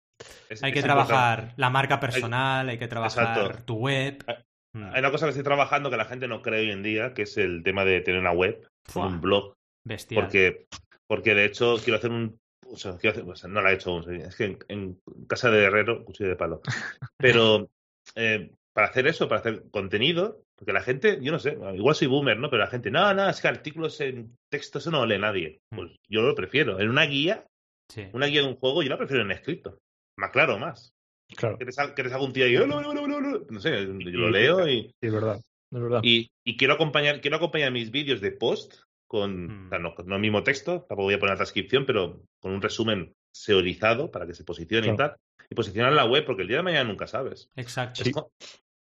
Es- 0.49 0.61
Hay 0.63 0.71
que 0.73 0.81
trabajar 0.83 1.53
la 1.57 1.69
marca 1.69 1.99
personal, 1.99 2.67
hay 2.69 2.77
que 2.77 2.87
trabajar 2.87 3.37
Exacto. 3.39 3.63
tu 3.65 3.75
web. 3.75 4.23
Hay- 4.27 4.35
Mm. 4.73 4.83
Hay 4.93 4.99
una 4.99 5.11
cosa 5.11 5.25
que 5.25 5.31
estoy 5.31 5.43
trabajando 5.43 5.89
que 5.89 5.97
la 5.97 6.05
gente 6.05 6.29
no 6.29 6.41
cree 6.41 6.61
hoy 6.61 6.71
en 6.71 6.81
día, 6.81 7.13
que 7.13 7.23
es 7.23 7.37
el 7.37 7.61
tema 7.61 7.83
de 7.83 7.99
tener 7.99 8.21
una 8.21 8.31
web, 8.31 8.65
Fua, 8.87 9.07
un 9.07 9.19
blog, 9.19 9.53
Bestial. 9.85 10.23
porque, 10.23 10.65
porque 11.09 11.35
de 11.35 11.43
hecho 11.43 11.75
quiero 11.83 11.97
hacer 11.97 12.09
un... 12.11 12.37
O 12.71 12.77
sea, 12.77 12.95
quiero 12.97 13.17
hacer- 13.17 13.29
o 13.29 13.35
sea, 13.35 13.49
no 13.49 13.61
la 13.61 13.71
he 13.71 13.73
hecho 13.73 13.89
aún, 13.89 14.13
es 14.15 14.33
que 14.37 14.45
en, 14.45 14.59
en 14.69 14.97
casa 15.27 15.51
de 15.51 15.65
herrero, 15.65 16.05
cuchillo 16.05 16.29
de 16.29 16.35
palo. 16.37 16.61
Pero 17.17 17.67
eh, 18.15 18.51
para 18.73 18.87
hacer 18.87 19.07
eso, 19.07 19.27
para 19.27 19.41
hacer 19.41 19.63
contenido, 19.71 20.43
porque 20.55 20.73
la 20.73 20.81
gente, 20.81 21.19
yo 21.21 21.31
no 21.31 21.39
sé, 21.39 21.57
igual 21.75 21.95
soy 21.95 22.07
boomer, 22.07 22.37
¿no? 22.37 22.49
Pero 22.49 22.63
la 22.63 22.69
gente, 22.69 22.89
no, 22.91 23.13
no, 23.13 23.29
es 23.29 23.41
que 23.41 23.47
artículos 23.47 23.99
en 24.01 24.35
texto 24.49 24.79
eso 24.79 24.91
no 24.91 24.99
lo 24.99 25.05
lee 25.07 25.19
nadie. 25.19 25.59
Pues 25.69 25.91
yo 26.07 26.21
lo 26.21 26.35
prefiero. 26.35 26.79
En 26.79 26.89
una 26.89 27.03
guía, 27.05 27.45
Sí. 27.89 28.07
una 28.13 28.27
guía 28.27 28.41
de 28.41 28.47
un 28.47 28.55
juego, 28.55 28.83
yo 28.83 28.89
la 28.89 28.97
prefiero 28.97 29.23
en 29.23 29.31
escrito. 29.31 29.77
Más 30.17 30.31
claro, 30.31 30.57
más. 30.57 30.93
Claro, 31.35 31.57
Que 31.57 31.65
te, 31.65 31.71
que 31.95 32.03
te 32.03 32.09
salga 32.09 32.23
un 32.25 32.31
tío 32.33 32.47
y 32.47 32.53
yo, 32.53 32.65
no, 32.67 32.81
no, 32.81 32.93
no, 32.93 33.05
no, 33.07 33.19
no. 33.19 33.39
no 33.49 33.59
sé, 33.59 33.85
yo 33.85 33.93
lo 34.19 34.29
leo 34.29 34.67
y, 34.67 34.83
sí, 34.83 34.91
es 35.01 35.13
verdad. 35.13 35.41
Es 35.73 35.81
verdad. 35.81 35.99
y, 36.03 36.29
y 36.45 36.57
quiero 36.57 36.73
acompañar, 36.73 37.19
quiero 37.21 37.37
acompañar 37.37 37.71
mis 37.71 37.91
vídeos 37.91 38.21
de 38.21 38.31
post 38.31 38.75
con, 39.07 39.47
Mm. 39.47 39.65
o 39.65 39.69
sea, 39.69 39.79
no, 39.79 39.93
no 40.05 40.15
el 40.15 40.21
mismo 40.21 40.43
texto, 40.43 40.79
tampoco 40.87 41.03
voy 41.03 41.13
a 41.15 41.19
poner 41.19 41.33
la 41.33 41.37
transcripción, 41.37 41.85
pero 41.85 42.21
con 42.41 42.53
un 42.53 42.61
resumen 42.61 43.13
seorizado 43.33 44.11
para 44.11 44.25
que 44.27 44.33
se 44.33 44.43
posicione 44.45 44.87
y 44.87 44.95
tal. 44.95 45.15
Y 45.51 45.55
posicionar 45.55 45.91
la 45.93 46.05
web, 46.05 46.25
porque 46.25 46.43
el 46.43 46.47
día 46.47 46.57
de 46.57 46.63
mañana 46.63 46.85
nunca 46.89 47.07
sabes. 47.07 47.49
Exacto. 47.55 48.03
Sí. 48.03 48.11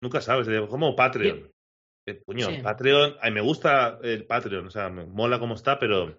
Nunca 0.02 0.22
sabes, 0.22 0.48
es 0.48 0.62
como 0.68 0.96
Patreon. 0.96 1.50
Eh, 2.08 2.22
coño, 2.26 2.48
Sí. 2.48 2.58
Patreon, 2.62 3.16
ay, 3.22 3.32
me 3.32 3.42
gusta 3.42 4.00
el 4.04 4.26
Patreon, 4.26 4.68
o 4.68 4.70
sea, 4.70 4.90
me 4.90 5.06
mola 5.06 5.40
cómo 5.40 5.56
está, 5.56 5.80
pero 5.80 6.18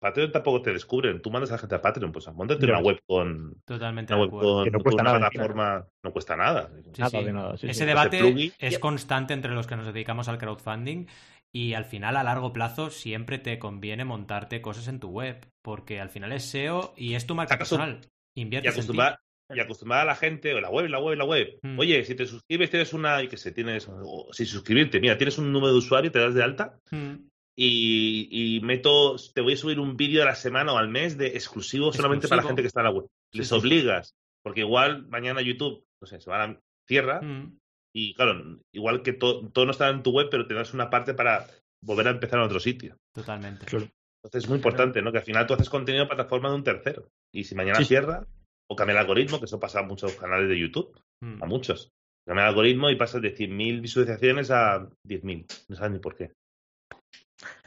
Patreon 0.00 0.32
tampoco 0.32 0.62
te 0.62 0.72
descubren. 0.72 1.22
Tú 1.22 1.30
mandas 1.30 1.50
a 1.50 1.54
la 1.54 1.58
gente 1.58 1.74
a 1.76 1.82
Patreon, 1.82 2.10
pues 2.12 2.26
montate 2.32 2.64
una 2.66 2.80
web 2.80 2.98
con, 3.06 3.62
Totalmente 3.64 4.12
una 4.14 4.22
web 4.24 4.30
con, 4.30 4.64
Que 4.64 4.70
no 4.70 4.78
con 4.78 4.82
cuesta 4.84 5.02
una 5.02 5.12
nada, 5.12 5.30
plataforma, 5.30 5.86
no 6.04 6.12
cuesta 6.12 6.36
nada. 6.36 6.70
Sí, 6.82 6.90
Nada 7.00 7.10
sí. 7.18 7.24
de 7.24 7.32
nada, 7.32 7.56
sí, 7.56 7.66
Ese 7.68 7.80
sí. 7.80 7.86
debate 7.86 8.52
es 8.58 8.78
constante 8.78 9.34
entre 9.34 9.52
los 9.54 9.66
que 9.66 9.76
nos 9.76 9.86
dedicamos 9.86 10.28
al 10.28 10.38
crowdfunding 10.38 11.06
y 11.52 11.74
al 11.74 11.84
final 11.84 12.16
a 12.16 12.24
largo 12.24 12.52
plazo 12.52 12.90
siempre 12.90 13.38
te 13.38 13.58
conviene 13.58 14.04
montarte 14.04 14.60
cosas 14.60 14.88
en 14.88 15.00
tu 15.00 15.08
web 15.10 15.46
porque 15.62 16.00
al 16.00 16.10
final 16.10 16.32
es 16.32 16.44
SEO 16.44 16.92
y 16.96 17.14
es 17.14 17.26
tu 17.26 17.34
marca 17.34 17.54
¿Acaso- 17.54 17.76
personal. 17.76 18.00
y 18.34 18.42
Inviertes 18.42 18.72
acostumbrar, 18.74 19.20
y 19.54 19.60
acostumbrar 19.60 20.00
a 20.00 20.04
la 20.04 20.16
gente, 20.16 20.52
o 20.54 20.60
la 20.60 20.70
web, 20.70 20.88
la 20.88 20.98
web, 20.98 21.16
la 21.18 21.24
web. 21.24 21.58
Mm. 21.62 21.78
Oye, 21.78 22.04
si 22.04 22.14
te 22.14 22.26
suscribes, 22.26 22.70
tienes 22.70 22.92
una, 22.92 23.22
y 23.22 23.28
que 23.28 23.36
sé, 23.36 23.52
tienes, 23.52 23.88
o 23.88 24.28
si 24.32 24.44
suscribirte, 24.46 25.00
mira, 25.00 25.16
tienes 25.16 25.38
un 25.38 25.52
número 25.52 25.72
de 25.72 25.78
usuario, 25.78 26.10
te 26.10 26.18
das 26.18 26.34
de 26.34 26.42
alta 26.42 26.78
Mm, 26.90 27.28
y, 27.58 28.56
y 28.56 28.60
meto, 28.60 29.16
te 29.34 29.40
voy 29.40 29.54
a 29.54 29.56
subir 29.56 29.80
un 29.80 29.96
vídeo 29.96 30.22
a 30.22 30.26
la 30.26 30.34
semana 30.34 30.72
o 30.72 30.78
al 30.78 30.88
mes 30.88 31.16
de 31.16 31.28
exclusivo 31.28 31.92
solamente 31.92 32.28
para 32.28 32.42
la 32.42 32.48
gente 32.48 32.62
que 32.62 32.68
está 32.68 32.80
en 32.80 32.84
la 32.84 32.90
web. 32.90 33.06
Sí, 33.32 33.38
Les 33.38 33.48
sí. 33.48 33.54
obligas, 33.54 34.14
porque 34.42 34.60
igual 34.60 35.06
mañana 35.08 35.40
YouTube, 35.40 35.84
no 36.00 36.06
sé, 36.06 36.20
se 36.20 36.30
va 36.30 36.42
a 36.42 36.46
la 36.48 36.60
tierra 36.86 37.20
mm. 37.22 37.58
y 37.94 38.14
claro, 38.14 38.58
igual 38.72 39.02
que 39.02 39.14
to- 39.14 39.48
todo 39.52 39.64
no 39.64 39.70
está 39.70 39.88
en 39.88 40.02
tu 40.02 40.10
web, 40.10 40.28
pero 40.30 40.46
te 40.46 40.54
das 40.54 40.74
una 40.74 40.90
parte 40.90 41.14
para 41.14 41.46
volver 41.82 42.08
a 42.08 42.10
empezar 42.10 42.38
en 42.40 42.44
otro 42.46 42.60
sitio. 42.60 42.96
Totalmente. 43.14 43.64
Claro. 43.64 43.88
Entonces 44.22 44.44
es 44.44 44.48
muy 44.48 44.56
importante, 44.56 45.00
¿no? 45.02 45.12
Que 45.12 45.18
al 45.18 45.24
final 45.24 45.46
tú 45.46 45.54
haces 45.54 45.70
contenido 45.70 46.02
en 46.02 46.08
plataforma 46.08 46.48
de 46.50 46.56
un 46.56 46.64
tercero. 46.64 47.08
Y 47.32 47.44
si 47.44 47.54
mañana 47.54 47.82
cierra, 47.84 48.26
o 48.68 48.76
cambia 48.76 48.92
el 48.92 48.98
algoritmo, 48.98 49.38
que 49.38 49.44
eso 49.46 49.60
pasa 49.60 49.80
a 49.80 49.82
muchos 49.84 50.14
canales 50.16 50.48
de 50.48 50.58
YouTube, 50.58 50.98
Mm. 51.22 51.42
a 51.42 51.46
muchos. 51.46 51.90
Cambia 52.26 52.44
el 52.44 52.48
algoritmo 52.50 52.90
y 52.90 52.96
pasas 52.96 53.22
de 53.22 53.34
100.000 53.34 53.80
visualizaciones 53.80 54.50
a 54.50 54.88
10.000. 55.06 55.46
No 55.68 55.76
sabes 55.76 55.92
ni 55.92 55.98
por 55.98 56.16
qué. 56.16 56.32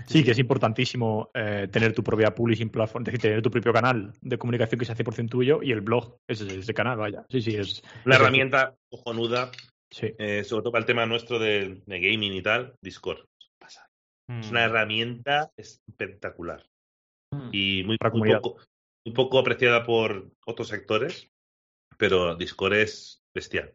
Sí, 0.07 0.23
que 0.23 0.31
es 0.31 0.39
importantísimo 0.39 1.29
eh, 1.33 1.67
tener 1.71 1.93
tu 1.93 2.03
propia 2.03 2.33
publishing 2.33 2.69
platform, 2.69 3.03
es 3.03 3.05
decir, 3.05 3.21
tener 3.21 3.41
tu 3.41 3.51
propio 3.51 3.71
canal 3.71 4.13
de 4.21 4.37
comunicación 4.37 4.79
que 4.79 4.85
sea 4.85 4.95
100% 4.95 5.29
tuyo 5.29 5.61
y 5.61 5.71
el 5.71 5.81
blog, 5.81 6.17
ese 6.27 6.45
es 6.47 6.53
ese 6.53 6.73
canal, 6.73 6.97
vaya. 6.97 7.25
Sí, 7.29 7.41
sí, 7.41 7.55
es. 7.55 7.81
Una 8.05 8.15
es- 8.15 8.21
herramienta 8.21 8.75
cojonuda, 8.91 9.51
Sí. 9.91 10.13
eh, 10.17 10.43
sobre 10.43 10.63
todo 10.63 10.71
para 10.71 10.81
el 10.81 10.85
tema 10.87 11.05
nuestro 11.05 11.37
de, 11.39 11.81
de 11.85 11.99
gaming 12.01 12.33
y 12.33 12.41
tal, 12.41 12.73
Discord. 12.83 13.25
Pasa. 13.59 13.85
Mm. 14.27 14.39
Es 14.39 14.49
una 14.51 14.63
herramienta 14.65 15.51
espectacular 15.57 16.65
Mm. 17.31 17.49
y 17.53 17.83
muy, 17.85 17.97
muy 18.13 18.33
poco, 18.33 18.57
muy 19.09 19.15
poco 19.15 19.39
apreciada 19.39 19.83
por 19.83 20.31
otros 20.45 20.67
sectores, 20.67 21.29
pero 21.97 22.35
Discord 22.35 22.73
es 22.73 23.23
bestial. 23.33 23.73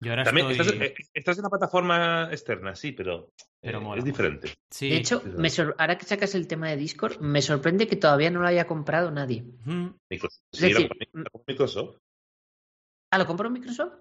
Yo 0.00 0.12
ahora 0.12 0.22
También 0.24 0.50
estoy... 0.50 0.66
estás, 0.66 0.80
eh, 0.80 0.94
estás 1.12 1.36
en 1.38 1.40
una 1.42 1.50
plataforma 1.50 2.28
externa, 2.30 2.76
sí, 2.76 2.92
pero, 2.92 3.32
Pero 3.60 3.78
eh, 3.78 3.80
mola. 3.80 3.98
es 3.98 4.04
diferente. 4.04 4.54
Sí. 4.70 4.90
De 4.90 4.96
hecho, 4.96 5.22
me 5.24 5.50
sor- 5.50 5.74
ahora 5.78 5.98
que 5.98 6.04
sacas 6.06 6.34
el 6.36 6.46
tema 6.46 6.68
de 6.70 6.76
Discord, 6.76 7.18
me 7.20 7.42
sorprende 7.42 7.88
que 7.88 7.96
todavía 7.96 8.30
no 8.30 8.40
lo 8.40 8.46
haya 8.46 8.66
comprado 8.66 9.10
nadie. 9.10 9.42
Mm. 9.64 9.88
Microsoft, 10.08 10.42
sí, 10.52 10.62
la 10.62 10.68
decir, 10.68 10.88
compró- 10.88 11.08
compró 11.32 11.44
Microsoft. 11.48 11.96
¿Ah, 13.10 13.18
lo 13.18 13.26
compró 13.26 13.50
Microsoft? 13.50 13.94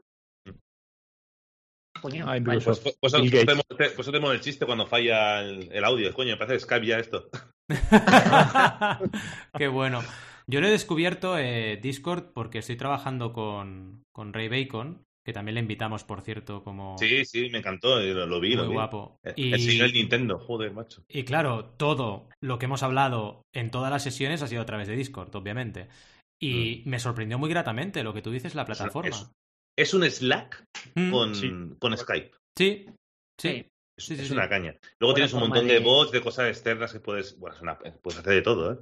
Mm. 0.45 0.51
Coño, 2.01 2.25
Ah. 2.29 2.37
Pues, 2.45 2.63
pues, 2.63 2.79
pues, 3.01 3.93
pues 3.95 4.05
tenemos 4.05 4.33
el 4.35 4.41
chiste 4.41 4.67
cuando 4.67 4.85
falla 4.85 5.41
el, 5.41 5.71
el 5.71 5.83
audio. 5.83 6.13
Coño, 6.13 6.33
me 6.33 6.37
parece 6.37 6.59
Skype 6.59 6.85
ya 6.85 6.99
esto. 6.99 7.27
Qué 9.57 9.67
bueno. 9.67 10.03
Yo 10.49 10.61
lo 10.61 10.67
he 10.67 10.71
descubierto 10.71 11.37
eh, 11.37 11.77
Discord 11.81 12.31
porque 12.33 12.59
estoy 12.59 12.77
trabajando 12.77 13.33
con, 13.33 14.03
con 14.13 14.33
Ray 14.33 14.47
Bacon, 14.47 15.03
que 15.25 15.33
también 15.33 15.55
le 15.55 15.61
invitamos, 15.61 16.03
por 16.05 16.21
cierto, 16.21 16.63
como 16.63 16.97
Sí, 16.97 17.25
sí, 17.25 17.49
me 17.49 17.57
encantó, 17.57 17.99
eh, 17.99 18.13
lo, 18.13 18.25
lo 18.27 18.39
vi. 18.39 18.49
muy 18.49 18.57
lo 18.57 18.67
vi. 18.69 18.73
guapo. 18.75 19.17
Eh, 19.25 19.33
Y, 19.35 19.53
El 19.53 19.59
señor 19.59 19.91
Nintendo, 19.91 20.39
joder, 20.39 20.71
macho. 20.71 21.03
y 21.09 21.23
claro, 21.23 21.65
todo 21.77 22.29
lo 22.41 22.57
que 22.59 22.65
hemos 22.65 22.81
hablado 22.83 23.41
en 23.53 23.71
todas 23.71 23.91
las 23.91 24.03
sesiones 24.03 24.41
ha 24.41 24.47
sido 24.47 24.61
a 24.61 24.65
través 24.65 24.87
de 24.87 24.95
Discord, 24.95 25.35
obviamente. 25.35 25.89
Y 26.41 26.83
me 26.85 26.99
sorprendió 26.99 27.37
muy 27.39 27.49
gratamente 27.49 28.03
lo 28.03 28.13
que 28.13 28.21
tú 28.21 28.31
dices, 28.31 28.53
la 28.55 28.65
plataforma. 28.65 29.09
Es, 29.09 29.31
es 29.77 29.93
un 29.93 30.03
Slack 30.09 30.63
Mm, 30.95 31.11
con, 31.11 31.35
sí. 31.35 31.51
con 31.79 31.97
Skype. 31.97 32.31
Sí, 32.57 32.85
sí. 33.39 33.65
Es, 33.97 34.05
Sí, 34.05 34.15
sí, 34.15 34.21
es 34.21 34.27
sí. 34.27 34.33
una 34.33 34.47
caña. 34.47 34.75
Luego 34.99 35.13
Buena 35.13 35.15
tienes 35.15 35.33
un 35.33 35.39
montón 35.41 35.67
de... 35.67 35.73
de- 35.75 35.79
bots, 35.79 36.11
de 36.11 36.21
cosas 36.21 36.47
externas 36.49 36.93
que 36.93 36.99
puedes... 36.99 37.37
Bueno, 37.39 37.55
una- 37.61 37.77
puedes 37.79 38.19
hacer 38.19 38.33
de 38.33 38.41
todo, 38.41 38.73
¿eh? 38.73 38.77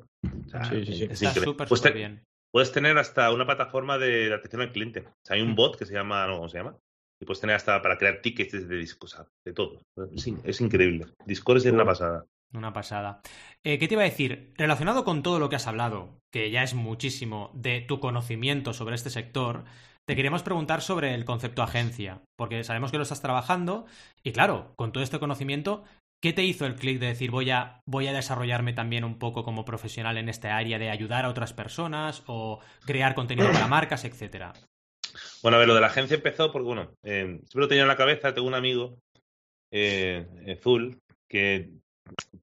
O 0.46 0.50
sea, 0.50 0.64
Sí, 0.66 0.86
sí, 0.86 0.94
sí. 0.94 1.04
es 1.06 1.12
Está 1.12 1.26
increíble. 1.30 1.46
súper, 1.52 1.68
Puedes 1.68 1.80
súper 1.80 1.92
te- 1.94 1.98
bien. 1.98 2.24
Puedes 2.52 2.72
tener 2.72 2.98
hasta 2.98 3.32
una 3.32 3.46
plataforma 3.46 3.98
de 3.98 4.34
atención 4.34 4.62
al 4.62 4.72
cliente. 4.72 5.02
O 5.02 5.14
sea, 5.26 5.36
hay 5.36 5.42
un 5.42 5.52
Mm. 5.52 5.56
bot 5.56 5.78
que 5.78 5.86
se 5.86 5.94
llama, 5.94 6.26
no, 6.28 6.38
¿cómo 6.38 6.50
se 6.50 6.58
llama? 6.58 6.78
Y 7.22 7.26
puedes 7.26 7.40
tener 7.42 7.56
hasta 7.56 7.82
para 7.82 7.98
crear 7.98 8.22
tickets 8.22 8.68
de 8.68 8.76
discos, 8.78 9.14
o 9.14 9.18
sea, 9.18 9.28
de 9.46 9.54
todo. 9.54 9.82
Es, 10.14 10.28
es 10.44 10.62
increíble. 10.62 11.08
Discord 11.26 11.58
es 11.58 11.66
una 11.66 11.86
pasada. 11.86 12.26
Una 12.54 12.72
pasada. 12.74 13.22
Eh, 13.64 13.78
¿Qué 13.80 13.88
te 13.88 13.96
iba 13.96 14.04
a 14.04 14.06
decir? 14.06 14.54
Relacionado 14.58 15.04
con 15.04 15.24
todo 15.24 15.40
lo 15.40 15.50
que 15.50 15.56
has 15.58 15.68
hablado, 15.68 16.20
que 16.32 16.52
ya 16.52 16.64
es 16.64 16.74
muchísimo 16.74 17.52
de 17.54 17.82
tu 17.82 18.00
conocimiento 18.00 18.74
sobre 18.74 18.96
este 18.96 19.10
sector, 19.10 19.64
te 20.08 20.16
queríamos 20.16 20.44
preguntar 20.44 20.82
sobre 20.82 21.14
el 21.16 21.26
concepto 21.26 21.64
agencia, 21.64 22.22
porque 22.38 22.64
sabemos 22.64 22.92
que 22.92 22.98
lo 22.98 23.04
estás 23.04 23.22
trabajando 23.22 23.86
y 24.24 24.32
claro, 24.32 24.74
con 24.76 24.92
todo 24.92 25.04
este 25.04 25.20
conocimiento, 25.20 25.84
¿qué 26.22 26.32
te 26.34 26.44
hizo 26.44 26.66
el 26.66 26.76
clic 26.76 27.00
de 27.00 27.08
decir 27.08 27.32
voy 27.32 27.50
a, 27.50 27.82
voy 27.88 28.08
a 28.08 28.14
desarrollarme 28.14 28.74
también 28.74 29.04
un 29.04 29.18
poco 29.18 29.44
como 29.44 29.66
profesional 29.66 30.18
en 30.18 30.30
este 30.30 30.50
área 30.50 30.78
de 30.80 30.90
ayudar 30.90 31.26
a 31.26 31.30
otras 31.30 31.54
personas 31.54 32.24
o 32.28 32.60
crear 32.86 33.16
contenido 33.16 33.52
para 33.52 33.68
marcas, 33.68 34.06
etcétera? 34.06 34.54
Bueno, 35.42 35.58
a 35.58 35.60
ver, 35.60 35.68
lo 35.68 35.76
de 35.76 35.82
la 35.82 35.88
agencia 35.88 36.16
empezó 36.16 36.52
porque, 36.52 36.66
bueno, 36.66 36.92
eh, 37.04 37.40
siempre 37.44 37.62
lo 37.62 37.68
tenía 37.68 37.84
en 37.84 37.88
la 37.88 37.98
cabeza. 37.98 38.34
Tengo 38.34 38.48
un 38.48 38.56
amigo, 38.56 39.00
eh, 39.72 40.60
Zul, 40.62 41.00
que 41.28 41.70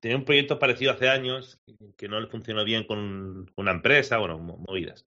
tenía 0.01 0.17
un 0.17 0.25
proyecto 0.25 0.59
parecido 0.59 0.93
hace 0.93 1.09
años 1.09 1.59
que 1.97 2.09
no 2.09 2.21
le 2.21 2.27
funcionó 2.27 2.65
bien 2.65 2.85
con 2.85 3.47
una 3.57 3.71
empresa, 3.71 4.19
bueno, 4.19 4.39
mo- 4.39 4.57
movidas. 4.57 5.05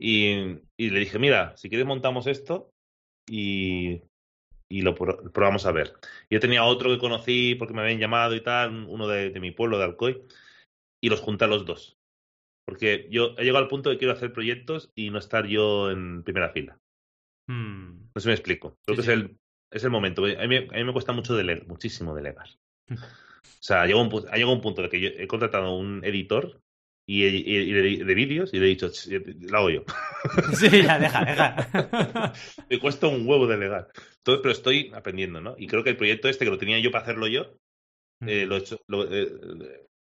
Y, 0.00 0.60
y 0.78 0.90
le 0.90 1.00
dije, 1.00 1.18
mira, 1.20 1.56
si 1.58 1.68
quieres 1.68 1.86
montamos 1.86 2.26
esto 2.26 2.72
y, 3.28 4.02
y 4.68 4.82
lo 4.82 4.94
pro- 4.94 5.32
probamos 5.32 5.66
a 5.66 5.72
ver. 5.72 5.94
Yo 6.30 6.40
tenía 6.40 6.64
otro 6.64 6.90
que 6.90 6.98
conocí 6.98 7.54
porque 7.56 7.74
me 7.74 7.82
habían 7.82 8.00
llamado 8.00 8.34
y 8.36 8.42
tal, 8.42 8.86
uno 8.88 9.08
de, 9.08 9.30
de 9.30 9.40
mi 9.40 9.50
pueblo, 9.52 9.78
de 9.78 9.84
Alcoy, 9.84 10.22
y 11.02 11.10
los 11.10 11.20
junté 11.20 11.44
a 11.46 11.48
los 11.48 11.66
dos. 11.66 11.98
Porque 12.66 13.08
yo 13.10 13.34
he 13.38 13.44
llegado 13.44 13.64
al 13.64 13.68
punto 13.68 13.90
de 13.90 13.96
que 13.96 14.00
quiero 14.00 14.14
hacer 14.14 14.32
proyectos 14.32 14.92
y 14.94 15.10
no 15.10 15.18
estar 15.18 15.46
yo 15.46 15.90
en 15.90 16.22
primera 16.24 16.50
fila. 16.50 16.78
Hmm, 17.48 18.10
No 18.14 18.20
sé 18.20 18.20
si 18.22 18.28
me 18.28 18.34
explico. 18.34 18.78
Creo 18.84 18.96
Sí, 18.96 19.02
que 19.02 19.02
sí. 19.02 19.12
es 19.12 19.18
el, 19.18 19.38
es 19.72 19.84
el 19.84 19.90
momento. 19.90 20.24
A 20.24 20.28
mí, 20.28 20.48
me- 20.48 20.68
a 20.70 20.78
mí 20.78 20.84
me 20.84 20.92
cuesta 20.92 21.12
mucho 21.12 21.34
delegar, 21.34 21.66
muchísimo 21.66 22.14
delegar. 22.14 22.48
O 23.44 23.62
sea, 23.62 23.86
llegó 23.86 24.00
un, 24.02 24.08
ha 24.30 24.36
llegado 24.36 24.52
un 24.52 24.60
punto 24.60 24.82
de 24.82 24.88
que 24.88 25.00
yo 25.00 25.08
he 25.08 25.26
contratado 25.26 25.76
un 25.76 26.02
editor 26.04 26.62
y, 27.12 27.24
y- 27.26 27.72
de, 27.72 28.04
de 28.04 28.14
vídeos 28.14 28.52
y 28.54 28.58
le 28.58 28.66
he 28.66 28.68
dicho, 28.68 28.88
"Ch, 28.90 29.08
lo 29.50 29.58
hago 29.58 29.70
yo. 29.70 29.84
Sí, 30.54 30.82
ya, 30.82 30.98
deja, 30.98 31.24
deja. 31.24 32.32
me 32.70 32.78
cuesta 32.78 33.08
un 33.08 33.26
huevo 33.26 33.46
delegar. 33.46 33.88
Entonces, 34.18 34.40
pero 34.42 34.52
estoy 34.52 34.92
aprendiendo, 34.94 35.40
¿no? 35.40 35.54
Y 35.58 35.66
creo 35.66 35.82
que 35.84 35.90
el 35.90 35.96
proyecto 35.96 36.28
este, 36.28 36.44
que 36.44 36.50
lo 36.50 36.58
tenía 36.58 36.78
yo 36.78 36.90
para 36.90 37.02
hacerlo 37.02 37.26
yo, 37.26 37.54
eh, 38.26 38.46
lo, 38.46 38.56
he 38.56 38.58
hecho- 38.60 38.80
lo, 38.88 39.04
eh, 39.12 39.28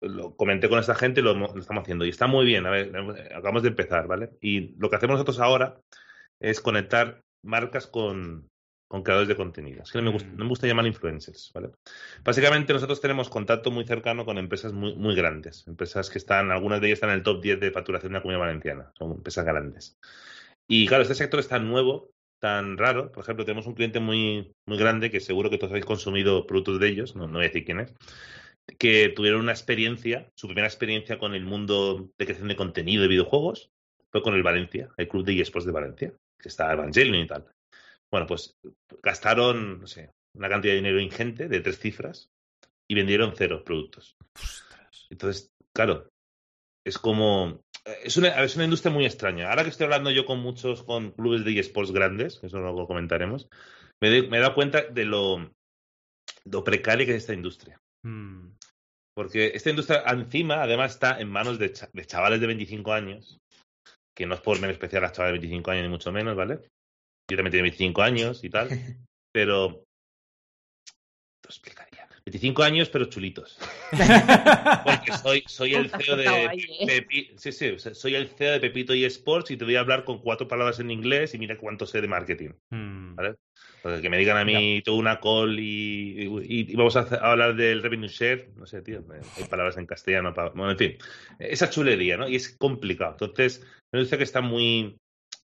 lo 0.02 0.36
comenté 0.36 0.70
con 0.70 0.80
esta 0.80 0.96
gente 0.96 1.22
y 1.22 1.24
lo, 1.24 1.34
lo 1.34 1.60
estamos 1.60 1.84
haciendo. 1.84 2.06
Y 2.06 2.10
está 2.10 2.28
muy 2.28 2.46
bien. 2.46 2.66
A 2.66 2.72
ver, 2.72 2.92
acabamos 3.32 3.64
de 3.64 3.70
empezar, 3.70 4.08
¿vale? 4.08 4.32
Y 4.42 4.76
lo 4.80 4.90
que 4.90 4.96
hacemos 4.98 5.16
nosotros 5.16 5.40
ahora 5.40 5.80
es 6.40 6.62
conectar 6.62 7.22
marcas 7.44 7.88
con, 7.88 8.48
con 8.88 9.04
creadores 9.04 9.28
de 9.28 9.36
contenido. 9.36 9.84
Es 9.84 9.92
que 9.92 9.98
no 9.98 10.06
me, 10.06 10.12
gusta, 10.12 10.30
Mm. 10.30 10.38
no 10.38 10.44
me 10.46 10.50
gusta 10.50 10.68
llamar 10.68 10.86
influencers, 10.86 11.52
¿vale? 11.54 11.70
Básicamente 12.24 12.74
nosotros 12.74 13.02
tenemos 13.02 13.30
contacto 13.30 13.72
muy 13.72 13.86
cercano 13.86 14.26
con 14.26 14.38
empresas 14.38 14.74
muy, 14.74 14.96
muy 14.96 15.16
grandes. 15.16 15.68
Empresas 15.68 16.10
que 16.10 16.18
están, 16.20 16.52
algunas 16.52 16.82
de 16.82 16.88
ellas 16.88 16.98
están 16.98 17.10
en 17.10 17.18
el 17.18 17.24
top 17.24 17.42
10 17.42 17.60
de 17.60 17.72
facturación 17.72 18.12
de 18.14 18.20
la 18.20 18.22
comunidad 18.22 18.46
valenciana. 18.46 18.92
Son 18.98 19.12
empresas 19.12 19.46
grandes. 19.46 19.98
Y 20.68 20.88
claro, 20.88 21.04
este 21.04 21.16
sector 21.16 21.40
es 21.40 21.48
tan 21.48 21.68
nuevo, 21.68 22.12
tan 22.40 22.78
raro. 22.78 23.12
Por 23.12 23.24
ejemplo, 23.24 23.46
tenemos 23.46 23.66
un 23.68 23.74
cliente 23.74 24.00
muy, 24.00 24.54
muy 24.68 24.78
grande 24.78 25.10
que 25.10 25.20
seguro 25.20 25.50
que 25.50 25.58
todos 25.58 25.72
habéis 25.72 25.86
consumido 25.86 26.46
productos 26.46 26.80
de 26.80 26.88
ellos, 26.88 27.16
no, 27.16 27.28
no 27.28 27.34
voy 27.34 27.46
a 27.46 27.48
decir 27.48 27.66
quién 27.66 27.80
es, 27.80 27.94
que 28.80 29.10
tuvieron 29.10 29.42
una 29.42 29.52
experiencia, 29.52 30.30
su 30.36 30.48
primera 30.48 30.68
experiencia 30.68 31.20
con 31.20 31.36
el 31.36 31.46
mundo 31.46 32.10
de 32.18 32.26
creación 32.26 32.48
de 32.48 32.56
contenido 32.56 33.04
de 33.04 33.08
videojuegos 33.08 33.72
fue 34.12 34.22
con 34.24 34.34
el 34.34 34.44
Valencia, 34.44 34.90
el 34.98 35.08
club 35.08 35.26
de 35.26 35.40
eSports 35.40 35.66
de 35.66 35.72
Valencia, 35.72 36.14
que 36.40 36.50
está 36.50 36.72
Evangelion 36.72 37.16
y 37.16 37.28
tal. 37.28 37.46
Bueno, 38.12 38.28
pues 38.28 38.56
gastaron, 39.04 39.80
no 39.82 39.88
sé, 39.88 40.12
una 40.36 40.50
cantidad 40.50 40.74
de 40.74 40.78
dinero 40.78 41.00
ingente 41.00 41.48
de 41.48 41.60
tres 41.62 41.80
cifras 41.80 42.30
y 42.90 42.96
vendieron 42.96 43.34
cero 43.36 43.64
productos. 43.66 44.16
Entonces, 45.10 45.50
claro, 45.74 46.10
es 46.86 46.98
como. 46.98 47.62
Es 48.04 48.18
una, 48.18 48.44
es 48.44 48.56
una 48.56 48.66
industria 48.66 48.92
muy 48.92 49.06
extraña. 49.06 49.50
Ahora 49.50 49.64
que 49.64 49.70
estoy 49.70 49.84
hablando 49.86 50.10
yo 50.10 50.26
con 50.26 50.40
muchos 50.40 50.84
con 50.84 51.12
clubes 51.12 51.46
de 51.46 51.60
eSports 51.60 51.92
grandes, 51.92 52.40
eso 52.44 52.60
luego 52.60 52.88
comentaremos, 52.88 53.48
me, 54.02 54.10
doy- 54.10 54.28
me 54.28 54.38
he 54.38 54.40
dado 54.42 54.56
cuenta 54.56 54.82
de 54.84 55.06
lo, 55.06 55.52
lo 56.46 56.64
precaria 56.64 57.06
que 57.06 57.12
es 57.12 57.18
esta 57.24 57.34
industria. 57.34 57.80
Hmm, 58.04 58.50
Porque 59.16 59.52
esta 59.54 59.70
industria 59.70 60.04
encima, 60.08 60.64
además, 60.64 60.94
está 60.94 61.20
en 61.20 61.30
manos 61.30 61.60
de, 61.60 61.72
cha- 61.74 61.90
de 61.94 62.06
chavales 62.06 62.42
de 62.42 62.48
25 62.48 62.92
años, 62.92 63.38
que 64.16 64.26
no 64.26 64.34
es 64.34 64.42
por 64.42 64.60
menospreciar 64.60 65.04
a 65.04 65.08
los 65.08 65.16
chavales 65.16 65.34
de 65.36 65.48
25 65.48 65.72
años, 65.72 65.84
ni 65.84 65.90
mucho 65.90 66.12
menos, 66.12 66.36
¿vale? 66.36 66.60
Yo 67.30 67.38
también 67.38 67.52
tengo 67.52 67.64
25 67.64 68.02
años 68.02 68.44
y 68.44 68.50
tal, 68.50 68.70
pero... 69.34 69.84
Te 71.42 71.48
lo 71.48 71.50
explicaría. 71.50 72.08
25 72.26 72.64
años, 72.64 72.90
pero 72.90 73.06
chulitos. 73.06 73.60
Porque 73.92 75.12
soy, 75.22 75.44
soy 75.46 75.76
el 75.76 75.92
CEO 75.92 76.16
de 76.18 76.26
¿eh? 76.26 76.86
Pepi- 76.88 77.38
sí, 77.38 77.52
sí, 77.52 77.76
soy 77.78 78.16
el 78.16 78.30
CEO 78.30 78.54
de 78.54 78.60
Pepito 78.60 78.96
y 78.96 79.06
Sports 79.06 79.52
y 79.52 79.58
te 79.58 79.64
voy 79.66 79.76
a 79.76 79.82
hablar 79.82 80.06
con 80.06 80.20
cuatro 80.22 80.48
palabras 80.48 80.80
en 80.80 80.90
inglés 80.90 81.36
y 81.36 81.38
mira 81.38 81.56
cuánto 81.58 81.86
sé 81.86 82.02
de 82.02 82.08
marketing. 82.08 82.50
Mm. 82.72 83.16
¿vale? 83.16 83.36
Que 84.02 84.10
me 84.10 84.18
digan 84.18 84.38
a 84.38 84.44
mí 84.46 84.82
tengo 84.84 84.98
una 84.98 85.20
call 85.20 85.60
y, 85.60 86.24
y- 86.48 86.72
y 86.72 86.76
vamos 86.76 86.96
a, 86.96 87.02
hacer- 87.02 87.20
a 87.22 87.32
hablar 87.32 87.56
del 87.56 87.84
revenue 87.84 88.08
share, 88.10 88.50
no 88.56 88.66
sé, 88.66 88.82
tío, 88.82 89.04
hay 89.38 89.44
palabras 89.44 89.78
en 89.78 89.86
castellano. 89.86 90.34
para- 90.34 90.50
bueno, 90.50 90.72
en 90.72 90.78
fin, 90.80 90.98
esa 91.38 91.70
chulería, 91.70 92.18
¿no? 92.18 92.28
Y 92.28 92.36
es 92.38 92.58
complicado. 92.58 93.12
Entonces, 93.22 93.64
me 93.94 94.00
dice 94.00 94.18
que 94.18 94.24
está 94.24 94.42
muy 94.42 94.98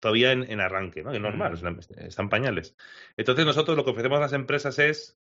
todavía 0.01 0.31
en, 0.31 0.43
en 0.49 0.59
arranque, 0.59 1.03
¿no? 1.03 1.11
Que 1.11 1.17
es 1.17 1.23
normal, 1.23 1.51
Mm. 1.51 1.55
es 1.55 1.61
una- 1.61 2.05
están 2.07 2.29
pañales. 2.29 2.75
Entonces, 3.17 3.45
nosotros 3.45 3.77
lo 3.77 3.85
que 3.85 3.91
ofrecemos 3.91 4.17
a 4.17 4.21
las 4.21 4.33
empresas 4.33 4.77
es 4.79 5.17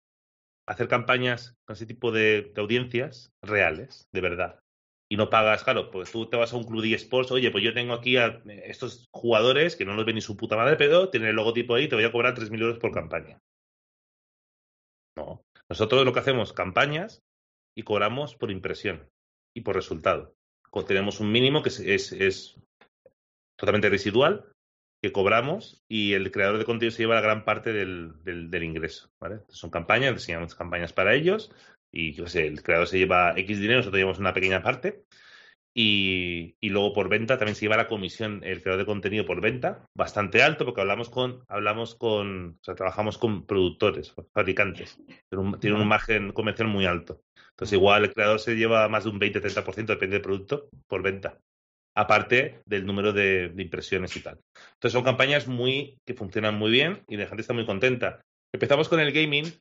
hacer 0.67 0.87
campañas 0.87 1.55
con 1.65 1.75
ese 1.75 1.85
tipo 1.85 2.11
de, 2.11 2.51
de 2.53 2.61
audiencias 2.61 3.31
reales, 3.43 4.07
de 4.13 4.21
verdad. 4.21 4.59
Y 5.09 5.15
no 5.15 5.29
pagas, 5.29 5.63
claro, 5.63 5.89
pues 5.89 6.11
tú 6.11 6.29
te 6.29 6.35
vas 6.35 6.51
a 6.51 6.57
un 6.57 6.65
club 6.65 6.81
de 6.81 6.93
eSports, 6.93 7.31
oye, 7.31 7.49
pues 7.49 7.63
yo 7.63 7.73
tengo 7.73 7.93
aquí 7.93 8.17
a 8.17 8.41
estos 8.45 9.05
jugadores 9.13 9.75
que 9.77 9.85
no 9.85 9.93
los 9.95 10.05
ven 10.05 10.15
ni 10.15 10.21
su 10.21 10.35
puta 10.35 10.57
madre, 10.57 10.75
pero 10.75 11.09
tienen 11.09 11.29
el 11.29 11.35
logotipo 11.37 11.75
ahí 11.75 11.87
te 11.87 11.95
voy 11.95 12.03
a 12.03 12.11
cobrar 12.11 12.33
3.000 12.33 12.61
euros 12.61 12.77
por 12.79 12.91
campaña. 12.91 13.39
No. 15.15 15.41
Nosotros 15.69 16.05
lo 16.05 16.13
que 16.13 16.19
hacemos, 16.19 16.53
campañas 16.53 17.21
y 17.75 17.83
cobramos 17.83 18.35
por 18.35 18.51
impresión 18.51 19.09
y 19.55 19.61
por 19.61 19.75
resultado. 19.75 20.33
Tenemos 20.87 21.19
un 21.19 21.31
mínimo 21.31 21.63
que 21.63 21.69
es, 21.69 21.79
es, 21.79 22.11
es 22.11 22.55
totalmente 23.57 23.89
residual, 23.89 24.45
que 25.01 25.11
cobramos 25.11 25.83
y 25.87 26.13
el 26.13 26.31
creador 26.31 26.57
de 26.57 26.65
contenido 26.65 26.91
se 26.91 27.03
lleva 27.03 27.15
la 27.15 27.21
gran 27.21 27.45
parte 27.45 27.71
del, 27.73 28.13
del, 28.23 28.49
del 28.49 28.63
ingreso. 28.63 29.09
¿vale? 29.19 29.41
Son 29.49 29.69
campañas, 29.69 30.15
diseñamos 30.15 30.55
campañas 30.55 30.93
para 30.93 31.13
ellos 31.13 31.51
y 31.91 32.13
yo 32.13 32.27
sé, 32.27 32.47
el 32.47 32.63
creador 32.63 32.87
se 32.87 32.99
lleva 32.99 33.33
X 33.37 33.59
dinero, 33.59 33.79
nosotros 33.79 33.99
llevamos 33.99 34.19
una 34.19 34.33
pequeña 34.33 34.61
parte. 34.61 35.05
Y, 35.79 36.55
y 36.59 36.69
luego 36.69 36.91
por 36.91 37.07
venta 37.07 37.37
también 37.37 37.55
se 37.55 37.61
lleva 37.61 37.77
la 37.77 37.87
comisión 37.87 38.41
el 38.43 38.63
creador 38.63 38.79
de 38.79 38.87
contenido 38.87 39.27
por 39.27 39.41
venta, 39.41 39.87
bastante 39.93 40.41
alto, 40.41 40.65
porque 40.65 40.81
hablamos 40.81 41.09
con, 41.09 41.43
hablamos 41.47 41.93
con, 41.93 42.57
o 42.59 42.63
sea, 42.63 42.73
trabajamos 42.73 43.19
con 43.19 43.45
productores, 43.45 44.11
fabricantes, 44.33 44.97
tienen 45.29 45.47
un, 45.47 45.59
tienen 45.59 45.79
un 45.79 45.87
margen 45.87 46.31
comercial 46.31 46.67
muy 46.67 46.87
alto. 46.87 47.21
Entonces, 47.51 47.73
igual 47.73 48.05
el 48.05 48.13
creador 48.13 48.39
se 48.39 48.55
lleva 48.55 48.87
más 48.89 49.03
de 49.03 49.11
un 49.11 49.19
20-30%, 49.19 49.85
depende 49.85 50.15
del 50.15 50.23
producto, 50.23 50.67
por 50.87 51.03
venta 51.03 51.39
aparte 51.97 52.61
del 52.67 52.85
número 52.85 53.11
de, 53.11 53.51
impresiones 53.57 54.15
y 54.15 54.21
tal. 54.21 54.39
Entonces 54.75 54.93
son 54.93 55.03
campañas 55.03 55.47
muy 55.47 55.97
que 56.05 56.13
funcionan 56.13 56.55
muy 56.55 56.69
bien 56.69 57.03
y 57.07 57.17
la 57.17 57.25
gente 57.25 57.41
está 57.41 57.55
muy 57.55 57.65
contenta. 57.65 58.21
Empezamos 58.53 58.87
con 58.87 58.99
el 58.99 59.11
gaming 59.11 59.51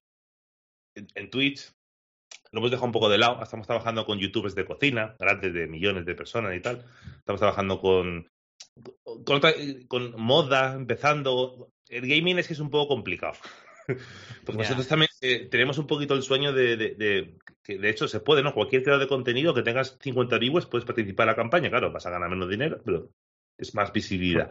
en, 1.15 1.31
Twitch, 1.31 1.73
lo 2.53 2.59
hemos 2.59 2.71
dejado 2.71 2.89
un 2.89 2.93
poco 2.93 3.09
de 3.09 3.17
lado, 3.17 3.43
estamos 3.43 3.67
trabajando 3.67 4.05
con 4.05 4.19
youtubers 4.19 4.55
de 4.55 4.67
cocina, 4.67 5.17
grandes 5.19 5.55
de 5.55 5.67
millones 5.67 6.05
de 6.05 6.15
personas 6.15 6.55
y 6.55 6.61
tal. 6.61 6.85
Estamos 7.17 7.41
trabajando 7.41 7.81
con, 7.81 8.29
con, 9.25 9.41
con 9.89 10.21
moda, 10.21 10.75
empezando. 10.75 11.71
El 11.89 12.07
gaming 12.07 12.39
es 12.39 12.49
que 12.49 12.53
es 12.53 12.61
un 12.61 12.69
poco 12.69 12.89
complicado. 12.89 13.33
Porque 14.45 14.59
yeah. 14.59 14.63
nosotros 14.63 14.89
también 14.89 15.11
eh, 15.21 15.47
tenemos 15.51 15.79
un 15.79 15.87
poquito 15.87 16.15
el 16.15 16.23
sueño 16.23 16.53
de, 16.53 16.77
de, 16.77 16.95
de, 16.95 17.39
que 17.63 17.79
de 17.79 17.91
hecho 17.91 18.09
se 18.09 18.21
puede, 18.21 18.43
¿no? 18.43 18.55
Cualquier 18.55 18.83
creador 18.83 19.03
de 19.03 19.09
contenido 19.09 19.55
que 19.55 19.63
tengas 19.63 19.99
50 20.01 20.39
viewers 20.39 20.67
puedes 20.67 20.85
participar 20.85 21.25
en 21.25 21.31
la 21.31 21.37
campaña, 21.37 21.71
claro, 21.71 21.93
vas 21.93 22.07
a 22.07 22.11
ganar 22.11 22.31
menos 22.31 22.49
dinero, 22.49 22.81
pero 22.85 23.11
es 23.59 23.75
más 23.75 23.93
visibilidad. 23.93 24.51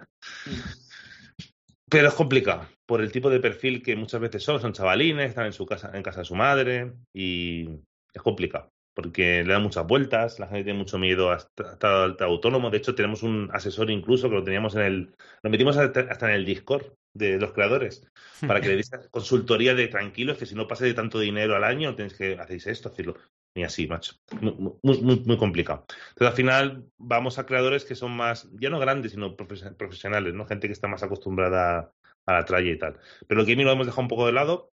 Pero 1.90 2.08
es 2.08 2.14
complicado, 2.14 2.68
por 2.86 3.02
el 3.02 3.12
tipo 3.12 3.30
de 3.30 3.40
perfil 3.40 3.84
que 3.84 3.96
muchas 3.96 4.20
veces 4.20 4.44
son, 4.44 4.60
son 4.60 4.74
chavalines, 4.74 5.30
están 5.30 5.46
en 5.46 5.54
su 5.54 5.66
casa, 5.66 5.92
en 5.94 6.04
casa 6.04 6.20
de 6.20 6.26
su 6.26 6.36
madre, 6.36 6.94
y 7.14 7.70
es 8.14 8.22
complicado, 8.22 8.72
porque 8.94 9.44
le 9.44 9.54
dan 9.54 9.64
muchas 9.64 9.86
vueltas, 9.86 10.40
la 10.40 10.48
gente 10.48 10.64
tiene 10.64 10.80
mucho 10.80 10.98
miedo 10.98 11.32
a 11.32 11.38
estar 11.38 12.16
autónomo. 12.22 12.72
De 12.72 12.78
hecho, 12.78 12.96
tenemos 12.96 13.24
un 13.24 13.50
asesor 13.54 13.92
incluso 13.92 14.30
que 14.30 14.36
lo 14.36 14.44
teníamos 14.44 14.76
en 14.76 14.82
el, 14.82 15.16
lo 15.44 15.50
metimos 15.50 15.78
hasta, 15.78 16.02
hasta 16.02 16.30
en 16.30 16.36
el 16.36 16.46
Discord 16.46 16.86
de 17.16 17.40
los 17.40 17.54
creadores, 17.54 18.06
para 18.46 18.62
que 18.62 18.68
le 18.68 18.76
des 18.76 18.92
consultoría 19.10 19.74
de 19.74 19.88
tranquilos, 19.88 20.38
que 20.38 20.46
si 20.46 20.54
no 20.54 20.68
pase 20.68 20.86
de 20.86 20.94
tanto 20.94 21.20
dinero 21.20 21.56
al 21.56 21.64
año, 21.64 21.96
tenéis 21.96 22.14
que 22.14 22.38
hacéis 22.38 22.68
esto, 22.68 22.90
hacerlo. 22.90 23.16
Ni 23.58 23.64
así, 23.64 23.88
macho. 23.88 24.16
Muy, 24.42 25.02
muy, 25.02 25.24
muy, 25.26 25.38
complicado. 25.38 25.86
Entonces, 26.10 26.28
al 26.28 26.34
final, 26.34 26.86
vamos 26.98 27.40
a 27.40 27.46
creadores 27.46 27.86
que 27.86 27.96
son 27.96 28.12
más, 28.12 28.50
ya 28.60 28.70
no 28.70 28.80
grandes, 28.80 29.14
sino 29.14 29.38
profesionales, 29.38 30.34
¿no? 30.34 30.46
Gente 30.46 30.68
que 30.68 30.74
está 30.74 30.90
más 30.90 31.04
acostumbrada 31.04 31.94
a 32.28 32.34
la 32.34 32.44
tralla 32.44 32.72
y 32.72 32.78
tal. 32.78 33.00
Pero 33.28 33.42
el 33.42 33.48
gaming 33.48 33.66
lo 33.66 33.72
hemos 33.72 33.86
dejado 33.86 34.02
un 34.02 34.10
poco 34.10 34.26
de 34.26 34.34
lado. 34.34 34.72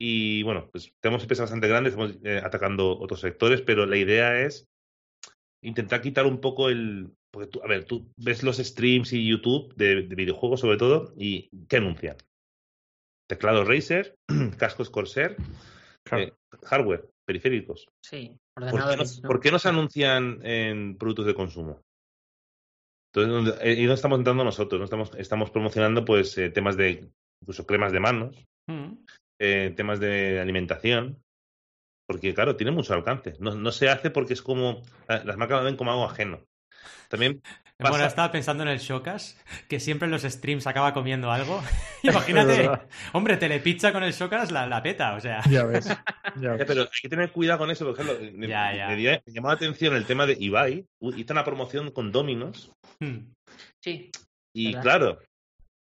Y 0.00 0.42
bueno, 0.42 0.68
pues 0.70 0.92
tenemos 1.02 1.22
empresas 1.22 1.44
bastante 1.44 1.68
grandes, 1.68 1.94
estamos 1.94 2.18
eh, 2.22 2.40
atacando 2.44 2.98
otros 2.98 3.20
sectores, 3.20 3.62
pero 3.62 3.86
la 3.86 3.96
idea 3.96 4.40
es 4.42 4.66
intentar 5.64 6.02
quitar 6.02 6.26
un 6.26 6.40
poco 6.40 6.68
el. 6.68 7.10
Porque 7.38 7.52
tú, 7.52 7.60
a 7.62 7.68
ver, 7.68 7.84
tú 7.84 8.04
ves 8.16 8.42
los 8.42 8.56
streams 8.56 9.12
y 9.12 9.24
YouTube 9.24 9.72
de, 9.76 10.02
de 10.02 10.14
videojuegos, 10.16 10.58
sobre 10.58 10.76
todo, 10.76 11.12
y 11.16 11.48
¿qué 11.68 11.76
anuncian? 11.76 12.16
Teclado 13.28 13.62
Razer, 13.62 14.16
cascos 14.58 14.90
Corsair, 14.90 15.36
claro. 16.04 16.24
eh, 16.24 16.32
hardware, 16.64 17.08
periféricos. 17.24 17.86
Sí, 18.04 18.36
¿Por 18.56 18.64
qué, 18.70 18.96
no, 18.96 18.96
¿no? 18.96 19.04
¿Por 19.22 19.40
qué 19.40 19.52
no 19.52 19.60
se 19.60 19.68
anuncian 19.68 20.44
en 20.44 20.98
productos 20.98 21.26
de 21.26 21.34
consumo? 21.36 21.80
Entonces, 23.14 23.78
y 23.78 23.86
no 23.86 23.92
estamos 23.92 24.18
entrando 24.18 24.42
nosotros, 24.42 24.80
no 24.80 24.84
estamos, 24.86 25.14
estamos 25.14 25.52
promocionando 25.52 26.04
pues 26.04 26.36
eh, 26.38 26.50
temas 26.50 26.76
de 26.76 27.08
incluso 27.40 27.66
cremas 27.66 27.92
de 27.92 28.00
manos, 28.00 28.44
mm. 28.66 28.94
eh, 29.40 29.72
temas 29.76 30.00
de 30.00 30.40
alimentación, 30.40 31.22
porque 32.08 32.34
claro, 32.34 32.56
tiene 32.56 32.72
mucho 32.72 32.94
alcance. 32.94 33.36
No, 33.38 33.54
no 33.54 33.70
se 33.70 33.90
hace 33.90 34.10
porque 34.10 34.32
es 34.32 34.42
como 34.42 34.82
las 35.06 35.36
marcas 35.36 35.60
lo 35.60 35.66
ven 35.66 35.76
como 35.76 35.92
algo 35.92 36.04
ajeno. 36.04 36.42
También 37.08 37.42
Pasa... 37.78 37.90
Bueno, 37.90 38.06
estaba 38.06 38.32
pensando 38.32 38.64
en 38.64 38.70
el 38.70 38.80
Shocas, 38.80 39.40
que 39.68 39.78
siempre 39.78 40.06
en 40.06 40.10
los 40.10 40.22
streams 40.22 40.66
acaba 40.66 40.92
comiendo 40.92 41.30
algo. 41.30 41.62
Imagínate, 42.02 42.68
hombre, 43.12 43.36
Telepizza 43.36 43.92
con 43.92 44.02
el 44.02 44.12
Shocas 44.12 44.50
la, 44.50 44.66
la, 44.66 44.82
peta, 44.82 45.14
o 45.14 45.20
sea. 45.20 45.42
Ya 45.48 45.64
ves. 45.64 45.86
Ya 46.40 46.54
ves. 46.54 46.64
Pero 46.66 46.82
hay 46.82 46.88
que 47.00 47.08
tener 47.08 47.30
cuidado 47.30 47.60
con 47.60 47.70
eso, 47.70 47.84
por 47.84 47.94
ejemplo. 47.94 48.18
Me, 48.36 48.48
ya, 48.48 48.74
ya. 48.74 48.88
me, 48.88 48.96
me 48.96 49.32
llamó 49.32 49.46
la 49.46 49.54
atención 49.54 49.94
el 49.94 50.06
tema 50.06 50.26
de 50.26 50.36
Ibai. 50.40 50.86
Hizo 51.16 51.32
una 51.32 51.44
promoción 51.44 51.92
con 51.92 52.10
Dominos. 52.10 52.72
Hmm. 53.00 53.30
Sí. 53.80 54.10
Y 54.52 54.72
¿verdad? 54.72 54.82
claro, 54.82 55.18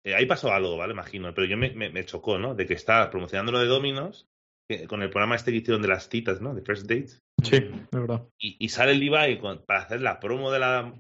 eh, 0.07 0.15
ahí 0.15 0.27
pasó 0.27 0.53
algo, 0.53 0.77
¿vale? 0.77 0.93
Imagino. 0.93 1.35
Pero 1.35 1.49
yo 1.49 1.57
me, 1.57 1.71
me, 1.71 2.05
chocó, 2.05 2.39
¿no? 2.39 2.55
De 2.55 2.67
que 2.67 2.75
está 2.75 3.11
promocionando 3.11 3.51
lo 3.51 3.59
de 3.59 3.67
Dominos 3.67 4.27
que, 4.69 4.87
con 4.87 5.03
el 5.03 5.11
programa 5.11 5.35
este 5.35 5.51
que 5.51 5.59
hicieron 5.59 5.83
de 5.83 5.89
las 5.89 6.09
citas, 6.09 6.41
¿no? 6.41 6.55
De 6.55 6.63
First 6.63 6.87
Dates. 6.87 7.21
Sí, 7.43 7.57
es 7.57 7.91
verdad. 7.91 8.27
Y, 8.39 8.57
y 8.59 8.69
sale 8.69 8.93
el 8.93 9.03
Ibai 9.03 9.39
con, 9.39 9.65
para 9.65 9.81
hacer 9.81 10.01
la 10.01 10.21
promo 10.21 10.51
de 10.51 10.59
la 10.59 10.95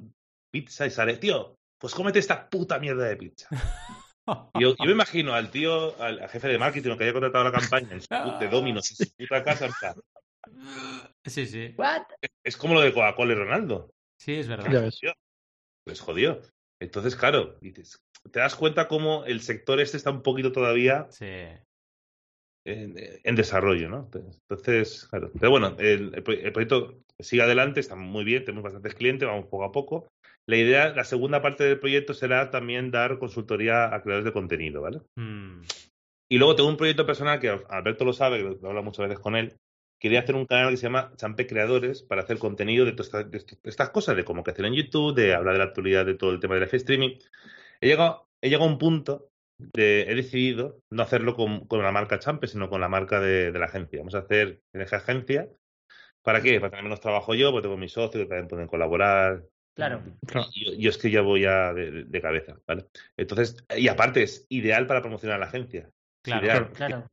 pizza 0.51 0.86
y 0.86 0.91
sale, 0.91 1.16
tío, 1.16 1.57
pues 1.78 1.95
cómete 1.95 2.18
esta 2.18 2.49
puta 2.49 2.78
mierda 2.78 3.05
de 3.05 3.16
pizza. 3.16 3.49
Yo, 4.59 4.76
yo, 4.76 4.84
me 4.84 4.93
imagino 4.93 5.34
al 5.34 5.51
tío, 5.51 6.01
al, 6.01 6.20
al, 6.20 6.28
jefe 6.28 6.49
de 6.49 6.59
marketing 6.59 6.97
que 6.97 7.05
haya 7.05 7.12
contratado 7.12 7.45
la 7.45 7.53
campaña 7.53 7.93
en 7.93 8.01
su, 8.01 8.38
de 8.38 8.49
Dominos 8.49 8.91
en 8.91 9.07
su 9.07 9.12
puta 9.16 9.43
casa, 9.43 9.66
en 9.66 9.72
plan. 9.72 9.95
Sí, 11.24 11.47
sí. 11.47 11.74
What? 11.76 12.03
Es, 12.20 12.30
es 12.45 12.57
como 12.57 12.74
lo 12.74 12.80
de 12.80 12.93
Coca-Cola 12.93 13.32
y 13.32 13.36
Ronaldo. 13.36 13.91
Sí, 14.18 14.34
es 14.34 14.49
verdad. 14.49 14.70
Ya 14.70 14.80
ves. 14.80 15.01
Pues 15.84 16.01
jodió. 16.01 16.41
Entonces, 16.80 17.16
claro, 17.16 17.59
dices, 17.61 18.03
te 18.30 18.41
das 18.41 18.55
cuenta 18.55 18.88
cómo 18.88 19.24
el 19.24 19.41
sector 19.41 19.80
este 19.80 19.97
está 19.97 20.11
un 20.11 20.22
poquito 20.22 20.53
todavía 20.53 21.07
sí. 21.11 21.26
En, 22.64 22.94
en, 23.24 23.34
desarrollo, 23.36 23.88
¿no? 23.88 24.11
Entonces, 24.48 25.06
claro. 25.08 25.30
Pero 25.38 25.50
bueno, 25.50 25.76
el, 25.78 26.12
el, 26.14 26.22
proyecto 26.22 26.98
sigue 27.18 27.42
adelante, 27.42 27.80
está 27.80 27.96
muy 27.96 28.24
bien, 28.24 28.44
tenemos 28.44 28.64
bastantes 28.64 28.94
clientes, 28.94 29.28
vamos 29.28 29.46
poco 29.46 29.64
a 29.64 29.72
poco. 29.72 30.08
La 30.46 30.56
idea, 30.56 30.90
la 30.94 31.04
segunda 31.04 31.42
parte 31.42 31.64
del 31.64 31.78
proyecto 31.78 32.14
será 32.14 32.50
también 32.50 32.90
dar 32.90 33.18
consultoría 33.18 33.94
a 33.94 34.02
creadores 34.02 34.24
de 34.24 34.32
contenido, 34.32 34.82
¿vale? 34.82 35.00
Mm. 35.16 35.62
Y 36.28 36.38
luego 36.38 36.54
tengo 36.54 36.68
un 36.68 36.76
proyecto 36.76 37.06
personal 37.06 37.40
que 37.40 37.48
Alberto 37.48 38.04
lo 38.04 38.12
sabe, 38.12 38.38
que 38.38 38.58
lo 38.61 38.68
hablo 38.68 38.82
muchas 38.82 39.08
veces 39.08 39.20
con 39.20 39.36
él. 39.36 39.56
Quería 39.98 40.20
hacer 40.20 40.34
un 40.34 40.46
canal 40.46 40.70
que 40.70 40.76
se 40.76 40.84
llama 40.84 41.12
Champe 41.16 41.46
Creadores 41.46 42.02
para 42.02 42.22
hacer 42.22 42.38
contenido 42.38 42.86
de, 42.86 42.92
todas, 42.92 43.30
de 43.30 43.44
estas 43.64 43.90
cosas, 43.90 44.16
de 44.16 44.24
cómo 44.24 44.42
crecer 44.42 44.64
en 44.64 44.74
YouTube, 44.74 45.14
de 45.14 45.34
hablar 45.34 45.54
de 45.54 45.58
la 45.58 45.64
actualidad 45.64 46.06
de 46.06 46.14
todo 46.14 46.30
el 46.30 46.40
tema 46.40 46.54
del 46.54 46.64
live 46.64 46.76
streaming. 46.76 47.18
He 47.80 47.88
llegado, 47.88 48.28
he 48.40 48.48
llegado 48.48 48.68
a 48.68 48.72
un 48.72 48.78
punto 48.78 49.30
de, 49.72 50.02
he 50.02 50.14
decidido 50.14 50.80
no 50.90 51.02
hacerlo 51.02 51.34
con, 51.34 51.66
con 51.66 51.82
la 51.82 51.92
marca 51.92 52.18
Champe, 52.18 52.46
sino 52.46 52.68
con 52.68 52.80
la 52.80 52.88
marca 52.88 53.20
de, 53.20 53.52
de, 53.52 53.58
la 53.58 53.66
agencia. 53.66 54.00
Vamos 54.00 54.14
a 54.14 54.20
hacer 54.20 54.61
en 54.72 54.80
esa 54.80 54.96
agencia. 54.96 55.48
¿Para 56.22 56.42
qué? 56.42 56.61
Para 56.61 56.70
tener 56.70 56.84
menos 56.84 57.00
trabajo 57.00 57.34
yo, 57.34 57.50
porque 57.50 57.62
tengo 57.66 57.76
mis 57.76 57.92
socios 57.92 58.24
que 58.24 58.28
también 58.28 58.48
pueden 58.48 58.68
colaborar. 58.68 59.44
Claro. 59.74 60.02
Yo, 60.54 60.74
yo, 60.76 60.90
es 60.90 60.98
que 60.98 61.11
ya 61.11 61.22
voy 61.22 61.42
ya 61.42 61.72
de, 61.72 62.04
de, 62.04 62.20
cabeza, 62.20 62.61
¿vale? 62.66 62.86
Entonces, 63.16 63.56
y 63.76 63.88
aparte 63.88 64.22
es 64.22 64.46
ideal 64.50 64.86
para 64.86 65.00
promocionar 65.00 65.36
a 65.36 65.40
la 65.40 65.46
agencia. 65.46 65.90
Claro, 66.22 66.44
ideal. 66.44 66.72
claro. 66.72 67.11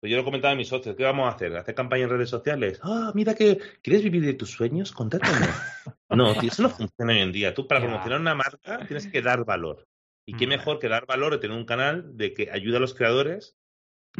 Pues 0.00 0.12
yo 0.12 0.16
lo 0.16 0.24
comentaba 0.24 0.52
a 0.52 0.56
mis 0.56 0.68
socios, 0.68 0.94
¿qué 0.94 1.02
vamos 1.02 1.26
a 1.26 1.34
hacer? 1.34 1.56
¿Hacer 1.56 1.74
campaña 1.74 2.04
en 2.04 2.10
redes 2.10 2.30
sociales? 2.30 2.78
Ah, 2.84 3.10
mira 3.14 3.34
que 3.34 3.58
¿quieres 3.82 4.04
vivir 4.04 4.24
de 4.24 4.34
tus 4.34 4.52
sueños? 4.52 4.92
Contáctame. 4.92 5.46
no, 6.10 6.34
tío, 6.36 6.50
eso 6.50 6.62
no 6.62 6.70
funciona 6.70 7.12
hoy 7.12 7.18
en 7.18 7.32
día. 7.32 7.52
Tú 7.52 7.66
para 7.66 7.80
promocionar 7.80 8.20
una 8.20 8.36
marca 8.36 8.86
tienes 8.86 9.08
que 9.08 9.22
dar 9.22 9.44
valor. 9.44 9.87
Y 10.28 10.36
qué 10.36 10.46
mejor 10.46 10.78
que 10.78 10.88
dar 10.88 11.06
valor 11.06 11.32
y 11.32 11.40
tener 11.40 11.56
un 11.56 11.64
canal 11.64 12.16
de 12.16 12.34
que 12.34 12.50
ayuda 12.50 12.76
a 12.76 12.80
los 12.80 12.94
creadores 12.94 13.56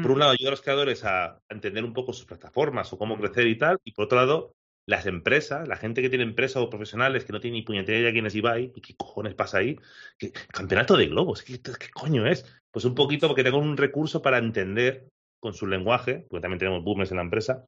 por 0.03 0.13
un 0.13 0.21
lado, 0.21 0.33
ayuda 0.33 0.49
a 0.49 0.53
los 0.53 0.63
creadores 0.63 1.05
a 1.05 1.41
entender 1.49 1.85
un 1.85 1.93
poco 1.93 2.13
sus 2.13 2.25
plataformas 2.25 2.93
o 2.93 2.99
cómo 2.99 3.19
crecer 3.19 3.47
y 3.47 3.59
tal, 3.59 3.79
y 3.85 3.93
por 3.93 4.05
otro 4.05 4.19
lado, 4.19 4.55
las 4.87 5.07
empresas, 5.07 5.67
la 5.67 5.77
gente 5.77 6.03
que 6.03 6.09
tiene 6.09 6.25
empresas 6.25 6.63
o 6.63 6.71
profesionales 6.71 7.25
que 7.25 7.33
no 7.33 7.41
tiene 7.41 7.59
ni 7.59 7.63
puñetera 7.63 7.99
idea 7.99 8.13
quién 8.13 8.27
es 8.27 8.35
Ibai 8.35 8.73
y 8.75 8.81
qué 8.81 8.95
cojones 8.97 9.35
pasa 9.35 9.59
ahí, 9.59 9.77
¿Qué, 10.17 10.33
campeonato 10.53 10.97
de 10.97 11.09
globos, 11.09 11.43
¿Qué, 11.43 11.61
¿qué, 11.61 11.91
coño 11.93 12.27
es? 12.27 12.47
Pues 12.71 12.85
un 12.85 12.95
poquito 12.95 13.27
porque 13.27 13.45
tengo 13.45 13.59
un 13.59 13.77
recurso 13.77 14.23
para 14.23 14.39
entender 14.39 15.09
con 15.41 15.53
su 15.53 15.67
lenguaje, 15.67 16.27
porque 16.29 16.43
también 16.43 16.59
tenemos 16.59 16.85
boomers 16.85 17.11
en 17.11 17.17
la 17.17 17.23
empresa, 17.25 17.67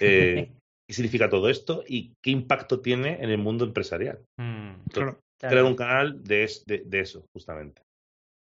eh, 0.00 0.52
qué 0.88 0.94
significa 0.94 1.30
todo 1.30 1.48
esto 1.48 1.84
y 1.86 2.14
qué 2.20 2.30
impacto 2.30 2.80
tiene 2.80 3.22
en 3.22 3.30
el 3.30 3.38
mundo 3.38 3.64
empresarial. 3.64 4.20
Mm, 4.36 4.82
Crear 5.48 5.64
un 5.64 5.76
canal 5.76 6.22
de, 6.22 6.48
de, 6.66 6.82
de, 6.86 7.00
eso, 7.00 7.26
justamente. 7.32 7.82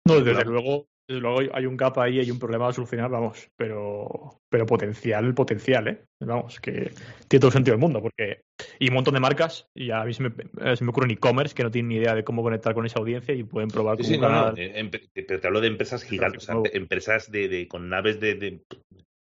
No, 0.06 0.20
desde 0.20 0.44
luego, 0.44 0.88
desde 1.08 1.22
luego 1.22 1.40
hay 1.54 1.66
un 1.66 1.78
gap 1.78 1.98
ahí, 2.00 2.20
hay 2.20 2.30
un 2.30 2.40
problema 2.40 2.68
a 2.68 2.74
solucionar, 2.74 3.10
vamos, 3.10 3.50
pero, 3.58 4.42
pero 4.50 4.66
potencial, 4.66 5.34
potencial, 5.34 5.88
¿eh? 5.88 6.04
Vamos, 6.22 6.60
que 6.60 6.92
tiene 7.28 7.40
todo 7.40 7.48
el 7.48 7.54
sentido 7.54 7.74
del 7.74 7.82
mundo, 7.82 8.02
porque. 8.02 8.42
Y 8.80 8.90
un 8.90 8.96
montón 8.96 9.14
de 9.14 9.20
marcas, 9.22 9.68
y 9.74 9.92
a 9.92 10.04
mí 10.04 10.14
se 10.14 10.24
me, 10.24 10.34
eh, 10.62 10.76
se 10.76 10.84
me 10.84 10.90
ocurre 10.90 11.06
un 11.06 11.12
e-commerce 11.12 11.56
que 11.56 11.64
no 11.64 11.72
tienen 11.72 11.90
ni 11.90 11.96
idea 11.96 12.16
de 12.16 12.24
cómo 12.24 12.44
conectar 12.44 12.74
con 12.74 12.86
esa 12.86 13.00
audiencia 13.00 13.34
y 13.34 13.44
pueden 13.44 13.70
probar 13.70 14.04
sí, 14.04 14.18
no, 14.18 14.54
eh, 14.56 14.90
pero 15.14 15.40
te 15.40 15.48
hablo 15.48 15.62
de 15.62 15.68
empresas 15.68 16.04
gigantes, 16.04 16.50
o 16.50 16.64
sea, 16.64 16.72
empresas 16.74 17.32
de, 17.32 17.48
de, 17.48 17.68
con 17.68 17.90
naves 17.90 18.20
de, 18.20 18.36
de, 18.36 18.62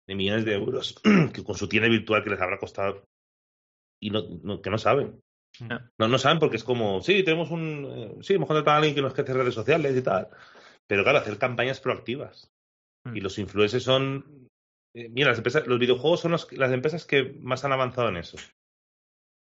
de, 0.08 0.16
millones 0.16 0.46
de 0.46 0.54
euros, 0.54 1.00
que 1.34 1.44
con 1.44 1.56
su 1.56 1.68
tienda 1.68 1.90
virtual 1.90 2.24
que 2.24 2.32
les 2.32 2.42
habrá 2.42 2.58
costado 2.58 3.04
y 4.02 4.10
no, 4.10 4.24
no, 4.44 4.62
que 4.62 4.70
no 4.70 4.78
saben. 4.78 5.20
No, 5.60 6.08
no 6.08 6.18
saben 6.18 6.40
porque 6.40 6.58
es 6.58 6.64
como, 6.64 7.02
sí, 7.02 7.24
tenemos 7.24 7.52
un. 7.52 7.86
Eh, 7.86 8.18
sí, 8.22 8.34
hemos 8.34 8.48
contratado 8.48 8.76
a 8.76 8.78
alguien 8.78 8.96
que 8.96 9.02
nos 9.02 9.18
hace 9.18 9.34
redes 9.34 9.54
sociales 9.54 9.96
y 9.96 10.02
tal. 10.02 10.30
Pero 10.88 11.04
claro, 11.04 11.20
hacer 11.20 11.38
campañas 11.38 11.80
proactivas. 11.80 12.52
Y 13.14 13.20
mm. 13.20 13.24
los 13.24 13.38
influencers 13.38 13.84
son. 13.84 14.48
Eh, 14.96 15.10
mira, 15.10 15.30
las 15.30 15.38
empresas, 15.38 15.68
los 15.68 15.80
videojuegos 15.80 16.22
son 16.22 16.32
las 16.32 16.72
empresas 16.72 17.06
que 17.06 17.34
más 17.40 17.64
han 17.64 17.74
avanzado 17.74 18.10
en 18.10 18.18
eso. 18.18 18.38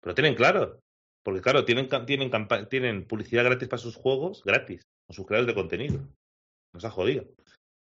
Pero 0.03 0.15
tienen 0.15 0.35
claro. 0.35 0.81
Porque 1.25 1.43
claro, 1.43 1.65
tienen, 1.65 1.89
tienen, 2.07 2.31
tienen 2.71 3.05
publicidad 3.07 3.45
gratis 3.45 3.69
para 3.69 3.83
sus 3.83 3.97
juegos, 3.97 4.43
gratis, 4.45 4.83
con 5.07 5.15
sus 5.15 5.27
creadores 5.27 5.55
de 5.55 5.61
contenido. 5.61 6.09
Nos 6.73 6.85
ha 6.85 6.91
jodido. 6.91 7.27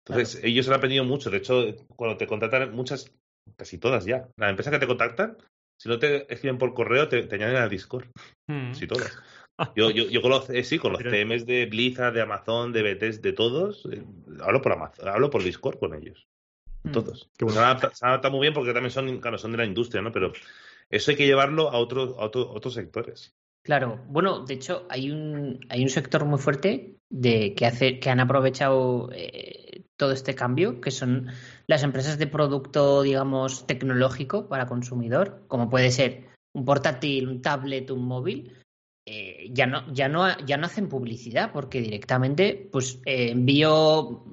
Entonces, 0.06 0.44
ellos 0.44 0.68
han 0.68 0.76
aprendido 0.76 1.06
mucho. 1.06 1.30
De 1.30 1.38
hecho, 1.38 1.64
cuando 1.96 2.18
te 2.18 2.28
contratan, 2.28 2.74
muchas, 2.74 3.12
casi 3.56 3.78
todas 3.78 4.06
ya, 4.06 4.30
las 4.36 4.50
empresas 4.50 4.74
que 4.74 4.80
te 4.80 4.88
contactan, 4.88 5.38
si 5.82 5.90
no 5.90 5.98
te 5.98 6.32
escriben 6.32 6.60
por 6.60 6.76
correo, 6.76 7.08
te, 7.08 7.28
añaden 7.34 7.56
al 7.56 7.70
Discord. 7.70 8.06
Mm. 8.46 8.74
Sí, 8.74 8.86
todas. 8.86 9.18
Yo, 9.76 9.92
yo, 9.92 10.10
yo 10.10 10.24
con 10.24 10.32
los, 10.32 10.50
eh, 10.50 10.64
sí, 10.64 10.80
con 10.80 10.92
los 10.92 11.04
CMs 11.04 11.46
de 11.46 11.68
Blizzard, 11.68 12.16
de 12.16 12.22
Amazon, 12.22 12.74
de 12.74 12.82
BTS, 12.82 13.22
de 13.22 13.32
todos, 13.32 13.88
eh, 13.92 14.02
hablo 14.40 14.60
por 14.60 14.72
Amazon, 14.72 15.08
hablo 15.08 15.30
por 15.30 15.44
Discord 15.44 15.78
con 15.78 15.94
ellos. 15.94 16.26
Hmm. 16.82 16.94
Todos. 16.94 17.30
Se 17.38 17.60
adapta, 17.60 18.30
muy 18.32 18.42
bien 18.42 18.56
porque 18.56 18.74
también 18.74 18.90
son, 18.90 19.20
claro, 19.20 19.38
son 19.38 19.52
de 19.52 19.60
la 19.60 19.66
industria, 19.66 20.02
¿no? 20.02 20.12
Pero 20.12 20.34
eso 20.90 21.12
hay 21.12 21.18
que 21.18 21.28
llevarlo 21.28 21.70
a, 21.70 21.78
otros 21.78 22.16
a 22.18 22.26
otros 22.26 22.74
sectores. 22.74 23.36
Claro, 23.64 24.04
bueno, 24.08 24.46
de 24.46 24.56
hecho 24.56 24.88
hay 24.90 25.12
un, 25.12 25.60
hay 25.70 25.84
un 25.84 25.90
sector 25.90 26.26
muy 26.26 26.40
fuerte 26.40 26.96
de 27.10 27.54
que 27.54 27.68
hace, 27.68 28.00
que 28.00 28.10
han 28.10 28.20
aprovechado 28.20 29.12
eh, 29.14 29.71
todo 30.02 30.14
este 30.14 30.34
cambio, 30.34 30.82
que 30.82 30.90
son 30.90 31.28
las 31.68 31.84
empresas 31.84 32.18
de 32.18 32.26
producto, 32.26 33.04
digamos, 33.04 33.68
tecnológico 33.68 34.48
para 34.48 34.66
consumidor, 34.66 35.44
como 35.48 35.70
puede 35.70 35.92
ser 35.92 36.24
un 36.56 36.66
portátil, 36.66 37.28
un 37.28 37.44
tablet, 37.44 37.92
un 37.92 38.04
móvil, 38.06 38.52
eh, 39.06 39.52
ya, 39.52 39.68
no, 39.68 39.94
ya, 39.94 40.10
no, 40.10 40.40
ya 40.40 40.58
no 40.58 40.66
hacen 40.66 40.90
publicidad 40.90 41.52
porque 41.52 41.82
directamente 41.82 42.68
pues 42.72 43.00
eh, 43.06 43.30
envío 43.30 44.26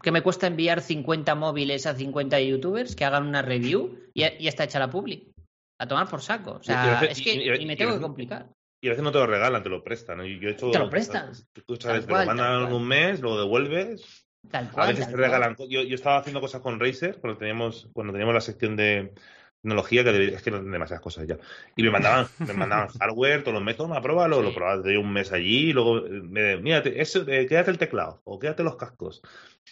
que 0.00 0.12
me 0.12 0.22
cuesta 0.22 0.46
enviar 0.46 0.82
50 0.82 1.34
móviles 1.34 1.84
a 1.86 1.96
50 1.96 2.40
youtubers 2.42 2.94
que 2.94 3.04
hagan 3.04 3.26
una 3.26 3.42
review 3.42 3.98
y 4.14 4.20
ya, 4.20 4.28
está 4.38 4.64
hecha 4.64 4.78
la 4.78 4.88
publi. 4.88 5.32
A 5.80 5.88
tomar 5.88 6.08
por 6.08 6.22
saco. 6.22 6.58
O 6.60 6.62
sea, 6.62 7.00
es 7.02 7.20
que 7.20 7.56
y, 7.60 7.66
me 7.66 7.74
tengo 7.74 7.94
que 7.94 8.00
complicar. 8.00 8.48
Y 8.80 8.86
a 8.86 8.90
veces 8.90 9.02
no 9.02 9.10
te 9.10 9.18
lo 9.18 9.26
regalan, 9.26 9.64
te 9.64 9.68
lo 9.68 9.82
prestan. 9.82 10.18
Yo 10.18 10.48
he 10.48 10.52
hecho, 10.52 10.70
te 10.70 10.78
lo 10.78 10.88
prestan. 10.88 11.32
te 11.52 11.62
lo 12.06 12.24
mandan 12.24 12.72
un 12.72 12.86
mes, 12.86 13.20
lo 13.20 13.36
devuelves. 13.36 14.27
Tal 14.50 14.70
cual, 14.70 14.86
a 14.86 14.90
veces 14.90 15.08
te 15.08 15.16
regalan. 15.16 15.56
Yo, 15.68 15.82
yo, 15.82 15.94
estaba 15.94 16.18
haciendo 16.18 16.40
cosas 16.40 16.60
con 16.60 16.80
Razer 16.80 17.18
cuando 17.20 17.38
teníamos, 17.38 17.88
cuando 17.92 18.12
teníamos 18.12 18.34
la 18.34 18.40
sección 18.40 18.76
de, 18.76 19.12
tecnología 19.60 20.04
que 20.04 20.34
es 20.34 20.42
que 20.42 20.50
no 20.50 20.62
demasiadas 20.62 21.02
cosas 21.02 21.26
ya. 21.26 21.38
Y 21.76 21.82
me 21.82 21.90
mandaban, 21.90 22.26
me 22.38 22.52
mandaban 22.52 22.88
hardware, 23.00 23.42
todos 23.42 23.54
los 23.54 23.62
métodos, 23.62 24.00
pruébalo, 24.00 24.42
lo 24.42 24.54
probaba 24.54 24.80
de 24.80 24.96
un 24.96 25.12
mes 25.12 25.32
allí, 25.32 25.70
y 25.70 25.72
luego 25.72 26.02
me 26.02 26.56
mírate, 26.58 27.00
eso, 27.00 27.24
eh, 27.28 27.46
quédate 27.46 27.70
el 27.70 27.78
teclado, 27.78 28.20
o 28.24 28.38
quédate 28.38 28.62
los 28.62 28.76
cascos. 28.76 29.22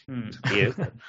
Mm. 0.09 0.29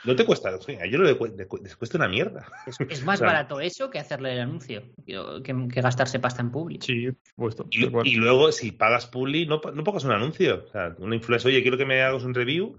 no 0.05 0.15
te 0.15 0.25
cuesta, 0.25 0.49
a 0.49 0.85
yo 0.85 0.99
le, 0.99 1.17
cuesta 1.17 1.97
una 1.97 2.07
mierda. 2.07 2.45
Es, 2.65 2.79
más 3.03 3.19
barato 3.19 3.59
eso 3.59 3.89
que 3.89 3.99
hacerle 3.99 4.33
el 4.33 4.39
anuncio, 4.39 4.83
que, 5.05 5.81
gastarse 5.81 6.19
pasta 6.19 6.41
en 6.41 6.51
public. 6.51 6.83
Sí, 6.83 7.09
puesto. 7.35 7.67
Y, 7.69 8.15
luego, 8.15 8.51
si 8.51 8.71
pagas 8.71 9.07
public, 9.07 9.49
no, 9.49 9.59
no 9.73 9.83
pongas 9.83 10.05
un 10.05 10.11
anuncio. 10.11 10.65
O 10.67 10.71
sea, 10.71 10.95
una 10.99 11.15
influencia, 11.15 11.49
oye, 11.49 11.61
quiero 11.61 11.77
que 11.77 11.85
me 11.85 12.01
hagas 12.01 12.23
un 12.23 12.33
review, 12.33 12.77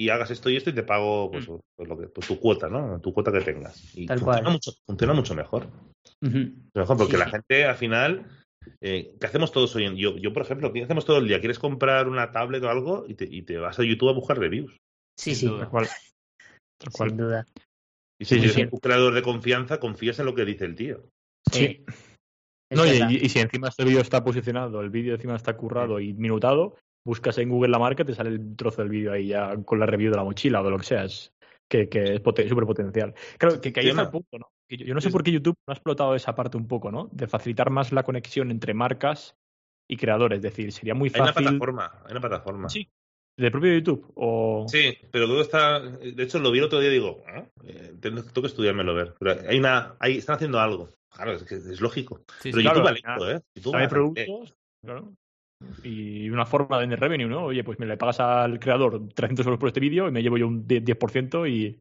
y 0.00 0.08
hagas 0.08 0.30
esto 0.30 0.48
y 0.48 0.56
esto 0.56 0.70
y 0.70 0.72
te 0.72 0.82
pago 0.82 1.30
pues, 1.30 1.46
mm. 1.46 1.58
pues 1.76 1.88
lo 1.88 1.98
que, 1.98 2.06
pues, 2.06 2.26
tu 2.26 2.40
cuota, 2.40 2.70
¿no? 2.70 2.98
Tu 3.02 3.12
cuota 3.12 3.30
que 3.30 3.42
tengas. 3.42 3.94
Y 3.94 4.08
funciona, 4.08 4.48
Mucho, 4.48 4.72
funciona 4.86 5.12
mucho 5.12 5.34
mejor. 5.34 5.68
Mejor 6.22 6.96
porque 6.96 7.18
la 7.18 7.28
gente 7.28 7.66
al 7.66 7.76
final, 7.76 8.26
eh, 8.80 9.14
¿qué 9.20 9.26
hacemos 9.26 9.52
todos 9.52 9.76
hoy 9.76 9.84
en 9.84 9.96
yo, 9.96 10.16
yo, 10.16 10.32
por 10.32 10.42
ejemplo, 10.42 10.72
¿qué 10.72 10.82
hacemos 10.82 11.04
todo 11.04 11.18
el 11.18 11.28
día? 11.28 11.40
¿Quieres 11.40 11.58
comprar 11.58 12.08
una 12.08 12.32
tablet 12.32 12.62
o 12.64 12.70
algo 12.70 13.04
y 13.06 13.14
te, 13.14 13.26
y 13.26 13.42
te 13.42 13.58
vas 13.58 13.78
a 13.78 13.84
YouTube 13.84 14.08
a 14.08 14.14
buscar 14.14 14.38
reviews? 14.38 14.74
Sí, 15.18 15.34
sí. 15.34 15.46
Tal 15.46 15.68
cual. 15.68 15.86
Sin 17.10 17.16
duda. 17.18 17.44
Y 18.18 18.24
si 18.24 18.36
eres 18.36 18.56
un 18.56 18.80
creador 18.80 19.12
de 19.12 19.20
confianza, 19.20 19.80
confías 19.80 20.18
en 20.18 20.26
lo 20.26 20.34
que 20.34 20.46
dice 20.46 20.64
el 20.64 20.76
tío. 20.76 21.10
Sí. 21.52 21.84
No, 22.70 22.86
y, 22.86 23.16
y, 23.16 23.28
si 23.28 23.40
encima 23.40 23.68
este 23.68 23.84
vídeo 23.84 24.00
está 24.00 24.24
posicionado, 24.24 24.80
el 24.80 24.88
vídeo 24.88 25.14
encima 25.14 25.36
está 25.36 25.56
currado 25.56 26.00
y 26.00 26.14
minutado, 26.14 26.76
buscas 27.04 27.38
en 27.38 27.48
Google 27.48 27.70
la 27.70 27.78
marca, 27.78 28.04
te 28.04 28.14
sale 28.14 28.30
el 28.30 28.56
trozo 28.56 28.82
del 28.82 28.90
vídeo 28.90 29.12
ahí 29.12 29.28
ya 29.28 29.56
con 29.64 29.80
la 29.80 29.86
review 29.86 30.10
de 30.10 30.16
la 30.16 30.24
mochila 30.24 30.60
o 30.60 30.64
de 30.64 30.70
lo 30.70 30.78
que 30.78 30.84
sea. 30.84 31.04
Es, 31.04 31.32
que, 31.70 31.88
que 31.88 32.14
es 32.14 32.48
súper 32.48 32.66
potencial. 32.66 33.14
Claro, 33.38 33.60
que, 33.60 33.72
ahí 33.76 33.88
está 33.88 34.02
el 34.02 34.10
punto, 34.10 34.38
¿no? 34.38 34.50
Yo, 34.68 34.94
no 34.94 35.00
sé 35.00 35.10
por 35.10 35.22
qué 35.22 35.32
YouTube 35.32 35.56
no 35.66 35.72
ha 35.72 35.74
explotado 35.74 36.14
esa 36.14 36.34
parte 36.34 36.56
un 36.56 36.66
poco, 36.66 36.90
¿no? 36.90 37.08
De 37.12 37.26
facilitar 37.26 37.70
más 37.70 37.92
la 37.92 38.02
conexión 38.02 38.50
entre 38.50 38.74
marcas 38.74 39.36
y 39.88 39.96
creadores. 39.96 40.38
Es 40.38 40.42
decir, 40.42 40.72
sería 40.72 40.94
muy 40.94 41.10
fácil. 41.10 41.22
Hay 41.22 41.30
una 41.30 41.50
plataforma, 41.50 42.02
hay 42.04 42.10
una 42.12 42.20
plataforma. 42.20 42.68
Sí. 42.68 42.88
¿De 43.36 43.50
propio 43.50 43.72
YouTube? 43.72 44.12
O... 44.16 44.66
Sí, 44.68 44.98
pero 45.10 45.26
todo 45.26 45.40
está. 45.40 45.80
De 45.80 46.22
hecho, 46.22 46.40
lo 46.40 46.50
vi 46.50 46.58
el 46.58 46.64
otro 46.64 46.80
día 46.80 46.90
y 46.90 46.94
digo, 46.94 47.22
¿eh? 47.28 47.48
eh 47.64 47.94
tengo, 48.00 48.22
que 48.22 48.46
estudiármelo 48.46 48.94
ver. 48.94 49.14
Pero 49.18 49.48
hay 49.48 49.58
una. 49.58 49.96
Hay, 50.00 50.18
están 50.18 50.36
haciendo 50.36 50.58
algo. 50.60 50.90
Claro, 51.08 51.32
es, 51.32 51.44
que 51.44 51.54
es 51.54 51.80
lógico. 51.80 52.22
pero 52.42 52.60
YouTube 52.60 52.82
vale 52.82 53.00
¿eh? 53.34 53.40
YouTube 53.54 53.74
hay 53.76 53.88
productos, 53.88 54.54
claro 54.84 55.12
y 55.82 56.28
una 56.30 56.46
forma 56.46 56.76
de 56.76 56.82
vender 56.82 57.00
revenue, 57.00 57.28
¿no? 57.28 57.44
Oye, 57.44 57.64
pues 57.64 57.78
me 57.78 57.86
le 57.86 57.96
pagas 57.96 58.20
al 58.20 58.58
creador 58.58 59.08
300 59.14 59.46
euros 59.46 59.60
por 59.60 59.68
este 59.68 59.80
vídeo 59.80 60.08
y 60.08 60.10
me 60.10 60.22
llevo 60.22 60.38
yo 60.38 60.46
un 60.46 60.66
10%, 60.66 61.50
y, 61.50 61.78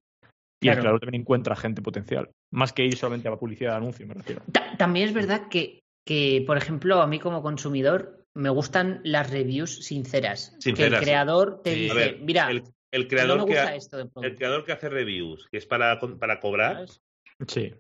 y 0.62 0.68
el 0.68 0.78
creador 0.78 1.00
también 1.00 1.22
encuentra 1.22 1.56
gente 1.56 1.82
potencial. 1.82 2.30
Más 2.52 2.74
que 2.74 2.86
ir 2.86 2.98
solamente 2.98 3.28
a 3.28 3.32
la 3.32 3.38
publicidad 3.38 3.72
de 3.72 3.78
anuncio, 3.78 4.08
me 4.08 4.14
refiero. 4.14 4.42
También 4.78 5.08
es 5.08 5.14
verdad 5.14 5.48
que, 5.50 5.82
que, 6.06 6.44
por 6.46 6.58
ejemplo, 6.58 7.02
a 7.02 7.08
mí 7.08 7.20
como 7.20 7.42
consumidor 7.42 8.26
me 8.36 8.50
gustan 8.50 9.02
las 9.04 9.30
reviews 9.30 9.86
sinceras. 9.86 10.58
que 10.64 10.86
el 10.86 10.98
creador 10.98 11.62
te 11.64 11.74
dice, 11.74 12.18
mira, 12.22 12.50
el, 12.50 13.08
creador 13.08 13.46
que 13.46 13.54
el 14.22 14.36
creador 14.36 14.66
que 14.66 14.72
hace 14.72 14.90
reviews, 14.90 15.48
que 15.52 15.58
es 15.58 15.66
para, 15.66 16.00
para 16.00 16.40
cobrar, 16.40 16.86
sí. 17.48 17.74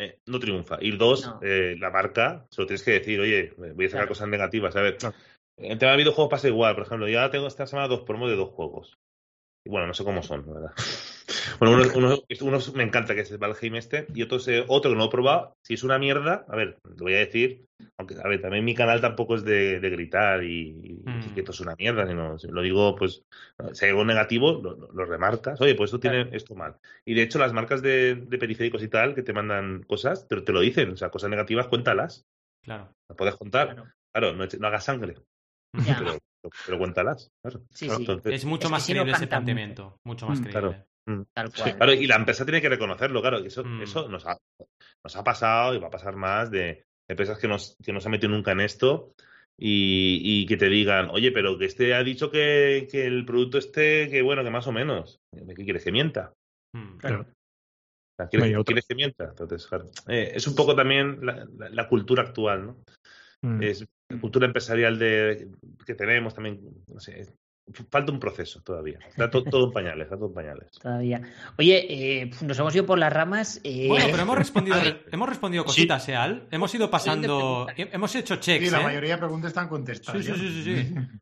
Eh, 0.00 0.20
no 0.26 0.38
triunfa. 0.38 0.78
Y 0.80 0.96
dos, 0.96 1.28
eh, 1.42 1.74
la 1.76 1.90
marca, 1.90 2.46
se 2.50 2.62
lo 2.62 2.66
tienes 2.68 2.84
que 2.84 2.92
decir, 2.92 3.18
oye, 3.18 3.52
voy 3.56 3.86
a 3.86 3.90
sacar 3.90 4.06
cosas 4.06 4.28
negativas. 4.28 4.76
A 4.76 4.82
ver, 4.82 4.96
en 5.58 5.78
tema 5.78 5.92
de 5.92 5.98
videojuegos 5.98 6.30
pasa 6.30 6.48
igual. 6.48 6.74
Por 6.74 6.84
ejemplo, 6.84 7.08
ya 7.08 7.30
tengo 7.30 7.46
esta 7.46 7.66
semana 7.66 7.88
dos 7.88 8.02
promos 8.02 8.30
de 8.30 8.36
dos 8.36 8.50
juegos. 8.50 8.98
Y 9.64 9.70
bueno, 9.70 9.86
no 9.86 9.94
sé 9.94 10.04
cómo 10.04 10.22
son, 10.22 10.46
la 10.46 10.52
verdad. 10.52 10.72
Bueno, 11.58 11.82
uno, 11.94 12.18
uno, 12.40 12.58
me 12.74 12.84
encanta 12.84 13.14
que 13.14 13.22
es 13.22 13.30
el 13.30 13.38
Valheim 13.38 13.74
este, 13.74 14.06
y 14.14 14.22
otro, 14.22 14.38
otro 14.68 14.90
que 14.90 14.94
no 14.94 15.02
lo 15.02 15.06
he 15.06 15.10
probado. 15.10 15.56
Si 15.62 15.74
es 15.74 15.82
una 15.82 15.98
mierda, 15.98 16.44
a 16.48 16.56
ver, 16.56 16.78
lo 16.84 16.96
voy 16.96 17.14
a 17.14 17.18
decir. 17.18 17.66
Aunque, 17.98 18.14
a 18.22 18.28
ver, 18.28 18.40
también 18.40 18.64
mi 18.64 18.74
canal 18.74 19.00
tampoco 19.00 19.34
es 19.34 19.44
de, 19.44 19.78
gritar 19.80 20.44
y, 20.44 21.02
mm. 21.04 21.34
que 21.34 21.40
esto 21.40 21.52
es 21.52 21.60
una 21.60 21.74
mierda, 21.76 22.06
sino 22.06 22.36
lo 22.50 22.62
digo, 22.62 22.94
pues, 22.96 23.22
si 23.72 23.84
hay 23.84 23.90
algo 23.90 24.04
negativo, 24.04 24.52
lo, 24.52 25.04
remarcas. 25.04 25.60
Oye, 25.60 25.74
pues 25.74 25.88
esto 25.88 26.00
tiene 26.00 26.28
esto 26.32 26.54
mal. 26.54 26.76
Y 27.04 27.14
de 27.14 27.22
hecho, 27.22 27.38
las 27.38 27.52
marcas 27.52 27.82
de, 27.82 28.26
periféricos 28.38 28.82
y 28.82 28.88
tal 28.88 29.14
que 29.14 29.22
te 29.22 29.32
mandan 29.32 29.82
cosas, 29.82 30.26
pero 30.28 30.44
te 30.44 30.52
lo 30.52 30.60
dicen. 30.60 30.92
O 30.92 30.96
sea, 30.96 31.10
cosas 31.10 31.30
negativas, 31.30 31.68
cuéntalas. 31.68 32.24
Claro. 32.64 32.92
Las 33.08 33.16
puedes 33.16 33.36
contar. 33.36 33.94
Claro, 34.12 34.34
no, 34.34 34.46
no 34.58 34.66
hagas 34.66 34.84
sangre. 34.84 35.16
Pero, 35.72 36.18
pero, 36.66 36.78
cuéntalas. 36.78 37.30
es 38.24 38.44
mucho 38.44 38.70
más 38.70 38.86
creíble 38.86 39.12
ese 39.12 39.26
planteamiento. 39.26 39.96
Mucho 40.06 40.26
más 40.26 40.40
mm, 40.40 40.44
creíble. 40.44 40.84
Mm. 41.08 41.22
Claro. 41.34 41.92
y 41.94 42.06
la 42.06 42.16
empresa 42.16 42.44
tiene 42.44 42.60
que 42.60 42.68
reconocerlo, 42.68 43.20
claro. 43.20 43.38
Eso, 43.38 43.64
mm. 43.64 43.82
eso 43.82 44.08
nos, 44.08 44.26
ha, 44.26 44.36
nos 45.04 45.16
ha 45.16 45.24
pasado 45.24 45.74
y 45.74 45.78
va 45.78 45.88
a 45.88 45.92
pasar 45.92 46.16
más 46.16 46.50
de 46.50 46.84
empresas 47.08 47.38
que, 47.38 47.48
nos, 47.48 47.76
que 47.82 47.92
no 47.92 48.00
se 48.00 48.08
han 48.08 48.12
metido 48.12 48.32
nunca 48.32 48.52
en 48.52 48.60
esto 48.60 49.12
y, 49.58 50.20
y, 50.22 50.46
que 50.46 50.56
te 50.56 50.68
digan, 50.68 51.08
oye, 51.10 51.32
pero 51.32 51.58
que 51.58 51.64
este 51.64 51.94
ha 51.94 52.02
dicho 52.04 52.30
que, 52.30 52.86
que, 52.90 53.06
el 53.06 53.24
producto 53.24 53.58
esté, 53.58 54.08
que 54.08 54.22
bueno, 54.22 54.44
que 54.44 54.50
más 54.50 54.66
o 54.66 54.72
menos. 54.72 55.18
¿Qué 55.34 55.64
quieres 55.64 55.84
que 55.84 55.92
mienta? 55.92 56.32
Claro. 56.98 57.26
¿Quieres, 58.30 58.52
No 58.52 58.64
quieres 58.64 58.86
que 58.86 58.94
mienta? 58.94 59.24
Entonces, 59.30 59.66
claro. 59.66 59.90
Eh, 60.08 60.32
es 60.34 60.46
un 60.46 60.54
poco 60.54 60.74
también 60.74 61.24
la, 61.24 61.46
la- 61.56 61.70
la 61.70 61.88
cultura 61.88 62.22
actual, 62.22 62.66
¿no? 62.66 62.76
Mm. 63.42 63.62
Es 63.62 63.84
la 64.08 64.20
cultura 64.20 64.46
empresarial 64.46 64.98
de, 64.98 65.48
que 65.86 65.94
tenemos 65.94 66.34
también, 66.34 66.60
no 66.92 66.98
sé, 67.00 67.26
falta 67.90 68.10
un 68.10 68.18
proceso 68.18 68.62
todavía. 68.62 68.98
Está 69.06 69.28
to- 69.30 69.44
todo 69.44 69.66
en 69.66 69.72
pañales, 69.72 70.04
está 70.06 70.16
todo 70.16 70.28
en 70.28 70.34
pañales. 70.34 70.70
Todavía. 70.82 71.20
Oye, 71.58 71.86
eh, 72.22 72.30
nos 72.42 72.58
hemos 72.58 72.74
ido 72.74 72.86
por 72.86 72.98
las 72.98 73.12
ramas. 73.12 73.60
eh, 73.64 73.86
Bueno, 73.88 74.06
pero 74.10 74.22
hemos 74.22 74.38
respondido, 74.38 74.76
hemos 75.12 75.28
respondido 75.28 75.64
cositas, 75.64 76.08
¿eh, 76.08 76.16
Al? 76.16 76.48
Hemos 76.50 76.74
ido 76.74 76.90
pasando. 76.90 77.66
Hemos 77.76 78.14
hecho 78.14 78.36
checks, 78.36 78.64
Sí, 78.64 78.70
la 78.70 78.80
¿eh? 78.80 78.84
mayoría 78.84 79.12
de 79.14 79.18
preguntas 79.18 79.48
están 79.50 79.68
contestadas. 79.68 80.24
Sí, 80.24 80.32
sí, 80.34 80.38
sí, 80.40 80.62
sí, 80.64 80.76
sí. 80.86 80.94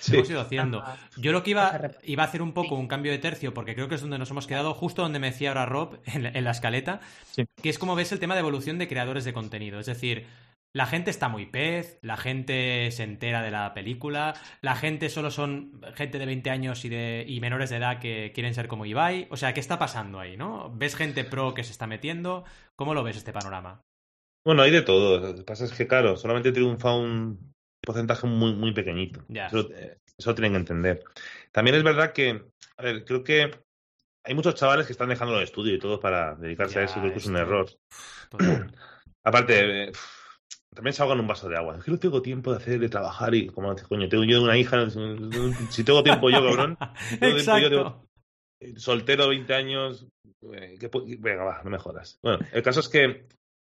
Sí. 0.00 0.16
Hemos 0.16 0.28
ido 0.28 0.40
haciendo. 0.40 0.84
Yo 1.16 1.32
lo 1.32 1.42
que 1.44 1.50
iba, 1.52 1.92
iba 2.02 2.24
a 2.24 2.26
hacer 2.26 2.42
un 2.42 2.52
poco 2.52 2.74
un 2.74 2.88
cambio 2.88 3.10
de 3.12 3.18
tercio, 3.18 3.54
porque 3.54 3.74
creo 3.74 3.88
que 3.88 3.94
es 3.94 4.00
donde 4.02 4.18
nos 4.18 4.28
hemos 4.30 4.46
quedado, 4.46 4.74
justo 4.74 5.00
donde 5.02 5.18
me 5.20 5.30
decía 5.30 5.48
ahora 5.50 5.64
Rob, 5.66 6.00
en 6.04 6.24
la, 6.24 6.28
en 6.30 6.44
la 6.44 6.50
escaleta, 6.50 7.00
Sí. 7.30 7.44
que 7.62 7.70
es 7.70 7.78
como 7.78 7.94
ves 7.94 8.10
el 8.12 8.18
tema 8.18 8.34
de 8.34 8.40
evolución 8.40 8.76
de 8.76 8.88
creadores 8.88 9.24
de 9.24 9.32
contenido. 9.32 9.78
Es 9.78 9.86
decir, 9.86 10.26
la 10.74 10.86
gente 10.86 11.10
está 11.10 11.28
muy 11.28 11.46
pez, 11.46 11.98
la 12.02 12.16
gente 12.16 12.90
se 12.90 13.04
entera 13.04 13.42
de 13.42 13.52
la 13.52 13.72
película, 13.74 14.34
la 14.60 14.74
gente 14.74 15.08
solo 15.08 15.30
son 15.30 15.80
gente 15.94 16.18
de 16.18 16.26
20 16.26 16.50
años 16.50 16.84
y, 16.84 16.88
de, 16.88 17.24
y 17.26 17.40
menores 17.40 17.70
de 17.70 17.76
edad 17.76 18.00
que 18.00 18.32
quieren 18.34 18.54
ser 18.54 18.66
como 18.66 18.84
Ibai. 18.84 19.28
O 19.30 19.36
sea, 19.36 19.54
¿qué 19.54 19.60
está 19.60 19.78
pasando 19.78 20.18
ahí, 20.18 20.36
no? 20.36 20.74
¿Ves 20.74 20.96
gente 20.96 21.24
pro 21.24 21.54
que 21.54 21.62
se 21.62 21.70
está 21.70 21.86
metiendo? 21.86 22.44
¿Cómo 22.74 22.92
lo 22.92 23.04
ves 23.04 23.16
este 23.16 23.32
panorama? 23.32 23.82
Bueno, 24.44 24.62
hay 24.62 24.72
de 24.72 24.82
todo. 24.82 25.20
Lo 25.20 25.34
que 25.36 25.44
pasa 25.44 25.64
es 25.64 25.72
que, 25.72 25.86
claro, 25.86 26.16
solamente 26.16 26.50
triunfa 26.50 26.92
un 26.92 27.54
porcentaje 27.80 28.26
muy, 28.26 28.54
muy 28.54 28.74
pequeñito. 28.74 29.24
Eso, 29.28 29.70
eh, 29.70 29.98
eso 30.18 30.34
tienen 30.34 30.52
que 30.52 30.58
entender. 30.58 31.04
También 31.52 31.76
es 31.76 31.84
verdad 31.84 32.12
que, 32.12 32.42
a 32.76 32.82
ver, 32.82 33.04
creo 33.04 33.22
que 33.22 33.48
hay 34.24 34.34
muchos 34.34 34.56
chavales 34.56 34.86
que 34.86 34.92
están 34.92 35.08
dejando 35.08 35.36
el 35.36 35.44
estudio 35.44 35.72
y 35.74 35.78
todo 35.78 36.00
para 36.00 36.34
dedicarse 36.34 36.80
a 36.80 36.82
eso. 36.82 36.98
Creo 36.98 37.12
que 37.12 37.18
es 37.18 37.26
un 37.26 37.36
error. 37.36 37.70
Total. 38.28 38.74
Aparte, 39.22 39.84
eh, 39.84 39.92
también 40.74 40.92
se 40.94 41.02
ahogan 41.02 41.20
un 41.20 41.26
vaso 41.26 41.48
de 41.48 41.56
agua. 41.56 41.76
Es 41.78 41.84
que 41.84 41.90
no 41.90 41.98
tengo 41.98 42.20
tiempo 42.22 42.50
de 42.50 42.58
hacer, 42.58 42.78
de 42.80 42.88
trabajar 42.88 43.34
y, 43.34 43.46
como 43.48 43.72
dices, 43.72 43.88
coño, 43.88 44.08
tengo 44.08 44.24
yo 44.24 44.42
una 44.42 44.56
hija. 44.58 44.86
Si 45.70 45.84
tengo 45.84 46.02
tiempo 46.02 46.28
yo, 46.30 46.42
cabrón. 46.44 46.76
tengo 47.20 47.36
tiempo 47.36 47.58
yo, 47.58 47.70
tengo- 47.70 48.06
soltero, 48.76 49.28
20 49.28 49.54
años. 49.54 50.06
eh, 50.52 50.76
que 50.78 50.90
venga, 51.18 51.44
va, 51.44 51.62
no 51.64 51.70
me 51.70 51.78
jodas. 51.78 52.18
Bueno, 52.22 52.38
el 52.52 52.62
caso 52.62 52.80
es 52.80 52.88
que 52.88 53.26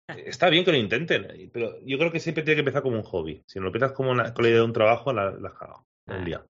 está 0.08 0.48
bien 0.50 0.64
que 0.64 0.72
lo 0.72 0.78
intenten, 0.78 1.50
pero 1.52 1.78
yo 1.84 1.98
creo 1.98 2.10
que 2.12 2.20
siempre 2.20 2.42
tiene 2.42 2.56
que 2.56 2.60
empezar 2.60 2.82
como 2.82 2.96
un 2.96 3.02
hobby. 3.02 3.42
Si 3.46 3.58
no 3.58 3.64
lo 3.64 3.68
empiezas 3.68 3.92
como 3.92 4.10
una, 4.10 4.32
con 4.34 4.42
la 4.44 4.48
idea 4.50 4.60
de 4.60 4.64
un 4.66 4.72
trabajo, 4.72 5.12
la, 5.12 5.30
la 5.30 5.48
has 5.48 5.54
cagado. 5.54 5.84
has 6.06 6.16
Ah. 6.20 6.24
liado. 6.24 6.46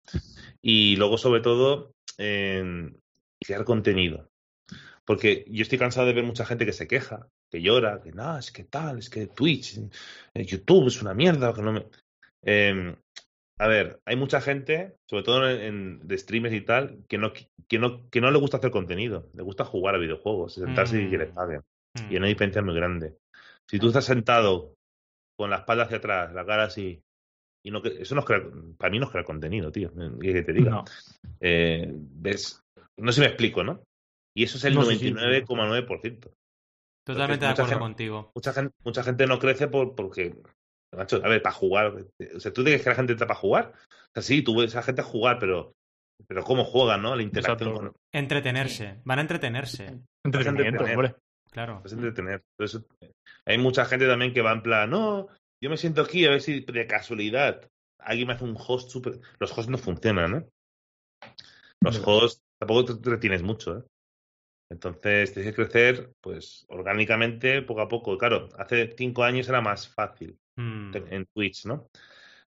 Y 0.63 0.97
luego, 0.97 1.19
sobre 1.19 1.41
todo, 1.41 1.93
en 2.19 2.99
crear 3.41 3.65
contenido. 3.65 4.29
Porque 5.07 5.45
yo 5.49 5.63
estoy 5.63 5.79
cansado 5.79 6.07
de 6.07 6.13
ver 6.15 6.25
mucha 6.25 6.45
gente 6.45 6.67
que 6.67 6.73
se 6.73 6.89
queja, 6.89 7.29
que 7.51 7.63
llora, 7.63 8.01
que 8.03 8.11
nada, 8.13 8.41
es 8.41 8.51
que 8.51 8.65
tal, 8.65 8.99
es 8.99 9.09
que 9.09 9.29
Twitch, 9.29 9.79
eh, 10.35 10.45
YouTube 10.45 10.89
es 10.89 11.01
una 11.01 11.15
mierda, 11.15 11.55
que 11.55 11.63
no 11.63 11.73
me. 11.73 11.87
Eh, 12.43 12.95
a 13.59 13.69
ver, 13.69 14.01
hay 14.05 14.17
mucha 14.17 14.41
gente, 14.41 14.97
sobre 15.09 15.23
todo 15.23 15.49
en, 15.49 15.61
en- 15.61 16.01
de 16.09 16.19
streamers 16.19 16.55
y 16.55 16.61
tal, 16.61 17.05
que 17.09 17.19
no, 17.19 17.33
que, 17.33 17.79
no, 17.79 18.09
que 18.11 18.21
no 18.21 18.31
le 18.31 18.39
gusta 18.39 18.57
hacer 18.59 18.71
contenido, 18.71 19.31
le 19.35 19.43
gusta 19.43 19.65
jugar 19.65 19.95
a 19.95 19.99
videojuegos, 19.99 20.55
sentarse 20.55 21.01
y 21.03 21.09
que 21.11 21.19
le 21.19 21.27
Mm. 21.27 21.35
paguen. 21.35 21.61
Mm. 21.95 22.01
Y 22.01 22.11
hay 22.11 22.17
una 22.17 22.27
diferencia 22.27 22.63
muy 22.63 22.75
grande. 22.75 23.17
Si 23.71 23.79
tú 23.79 23.87
estás 23.89 24.05
sentado 24.05 24.75
con 25.39 25.51
la 25.51 25.57
espalda 25.59 25.85
hacia 25.85 25.99
atrás, 25.99 26.33
la 26.35 26.45
cara 26.45 26.65
así, 26.65 27.01
y 27.65 27.71
no 27.71 27.81
que- 27.81 28.03
eso 28.03 28.15
no 28.15 28.21
es 28.23 28.27
crear, 28.27 28.51
para 28.77 28.91
mí 28.91 28.99
no 28.99 29.07
es 29.07 29.11
crear 29.13 29.25
contenido, 29.25 29.71
tío. 29.73 29.91
¿Qué 30.21 30.33
que 30.33 30.43
te 30.43 30.53
diga? 30.53 30.71
No. 30.73 30.85
Eh, 31.41 31.89
ves, 31.93 32.61
no 32.99 33.11
sé 33.13 33.17
si 33.17 33.21
me 33.21 33.27
explico, 33.29 33.65
¿no? 33.65 33.83
Y 34.37 34.45
eso 34.45 34.59
es 34.59 34.65
el 34.65 34.75
No, 34.75 34.83
sí, 34.85 34.97
sí, 34.99 35.13
99,9%. 35.13 36.31
Totalmente 37.07 37.47
de 37.47 37.51
acuerdo 37.53 37.67
gente- 37.71 37.79
contigo. 37.81 38.33
Mucha 38.35 38.53
gente, 38.53 38.75
mucha 38.85 39.03
gente 39.03 39.27
no 39.27 39.39
crece 39.39 39.69
por, 39.69 39.95
porque, 39.95 40.37
macho, 40.95 41.21
a 41.25 41.29
ver, 41.29 41.41
para 41.41 41.55
jugar. 41.55 42.05
O 42.35 42.41
sea, 42.41 42.53
¿tú 42.53 42.63
crees 42.63 42.83
que 42.83 42.91
la 42.91 42.97
gente 42.97 43.13
está 43.15 43.27
para 43.27 43.39
jugar? 43.39 43.73
O 43.93 44.11
sea, 44.15 44.23
sí, 44.23 44.43
tú 44.43 44.57
ves 44.59 44.75
a 44.75 44.79
la 44.81 44.83
gente 44.83 45.03
jugar, 45.03 45.39
pero, 45.39 45.73
pero 46.27 46.43
¿cómo 46.45 46.65
juegan, 46.65 47.01
no? 47.03 47.15
La 47.17 47.23
interacción 47.23 47.69
Exacto. 47.71 47.91
con 47.93 47.97
Entretenerse. 48.13 49.01
Van 49.05 49.19
a 49.19 49.23
entretenerse. 49.23 50.01
Entretenimiento, 50.25 50.85
hombre. 50.85 51.15
Claro. 51.51 51.81
es 51.87 51.93
entretener. 51.95 52.43
Entonces, 52.59 52.85
hay 53.47 53.57
mucha 53.57 53.87
gente 53.87 54.07
también 54.07 54.35
que 54.35 54.43
va 54.43 54.53
en 54.53 54.63
plan, 54.63 54.91
no, 54.91 55.29
yo 55.63 55.71
me 55.71 55.79
siento 55.79 56.03
aquí 56.03 56.27
a 56.27 56.31
ver 56.31 56.43
si 56.43 56.61
de 56.61 56.87
casualidad 56.87 57.67
alguien 57.99 58.29
me 58.29 58.35
hace 58.35 58.45
un 58.45 58.57
host 58.59 58.91
súper. 58.91 59.21
Los 59.39 59.53
hosts 59.57 59.71
no 59.71 59.79
funcionan, 59.79 60.35
¿eh? 60.35 60.47
Los 61.83 61.99
No. 62.01 62.05
hosts 62.07 62.43
tampoco 62.61 62.85
te 62.85 62.93
entretienes 62.93 63.43
mucho, 63.43 63.79
¿eh? 63.79 63.83
Entonces 64.71 65.33
tienes 65.33 65.55
que 65.55 65.63
crecer, 65.65 66.13
pues, 66.21 66.65
orgánicamente, 66.69 67.63
poco 67.63 67.81
a 67.83 67.89
poco. 67.89 68.19
Claro, 68.19 68.49
hace 68.59 68.95
cinco 68.97 69.23
años 69.23 69.49
era 69.49 69.61
más 69.61 69.89
fácil 69.89 70.37
Mm. 70.59 70.93
en 71.11 71.27
Twitch, 71.35 71.67
¿no? 71.67 71.89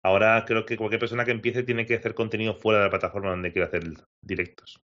Ahora 0.04 0.44
creo 0.46 0.66
que 0.66 0.76
cualquier 0.76 1.00
persona 1.00 1.24
que 1.24 1.30
empiece 1.30 1.62
tiene 1.62 1.86
que 1.86 1.94
hacer 1.94 2.14
contenido 2.14 2.54
fuera 2.54 2.80
de 2.80 2.84
la 2.84 2.90
plataforma 2.90 3.30
donde 3.30 3.50
quiere 3.52 3.66
hacer 3.68 3.84
directos. 4.22 4.78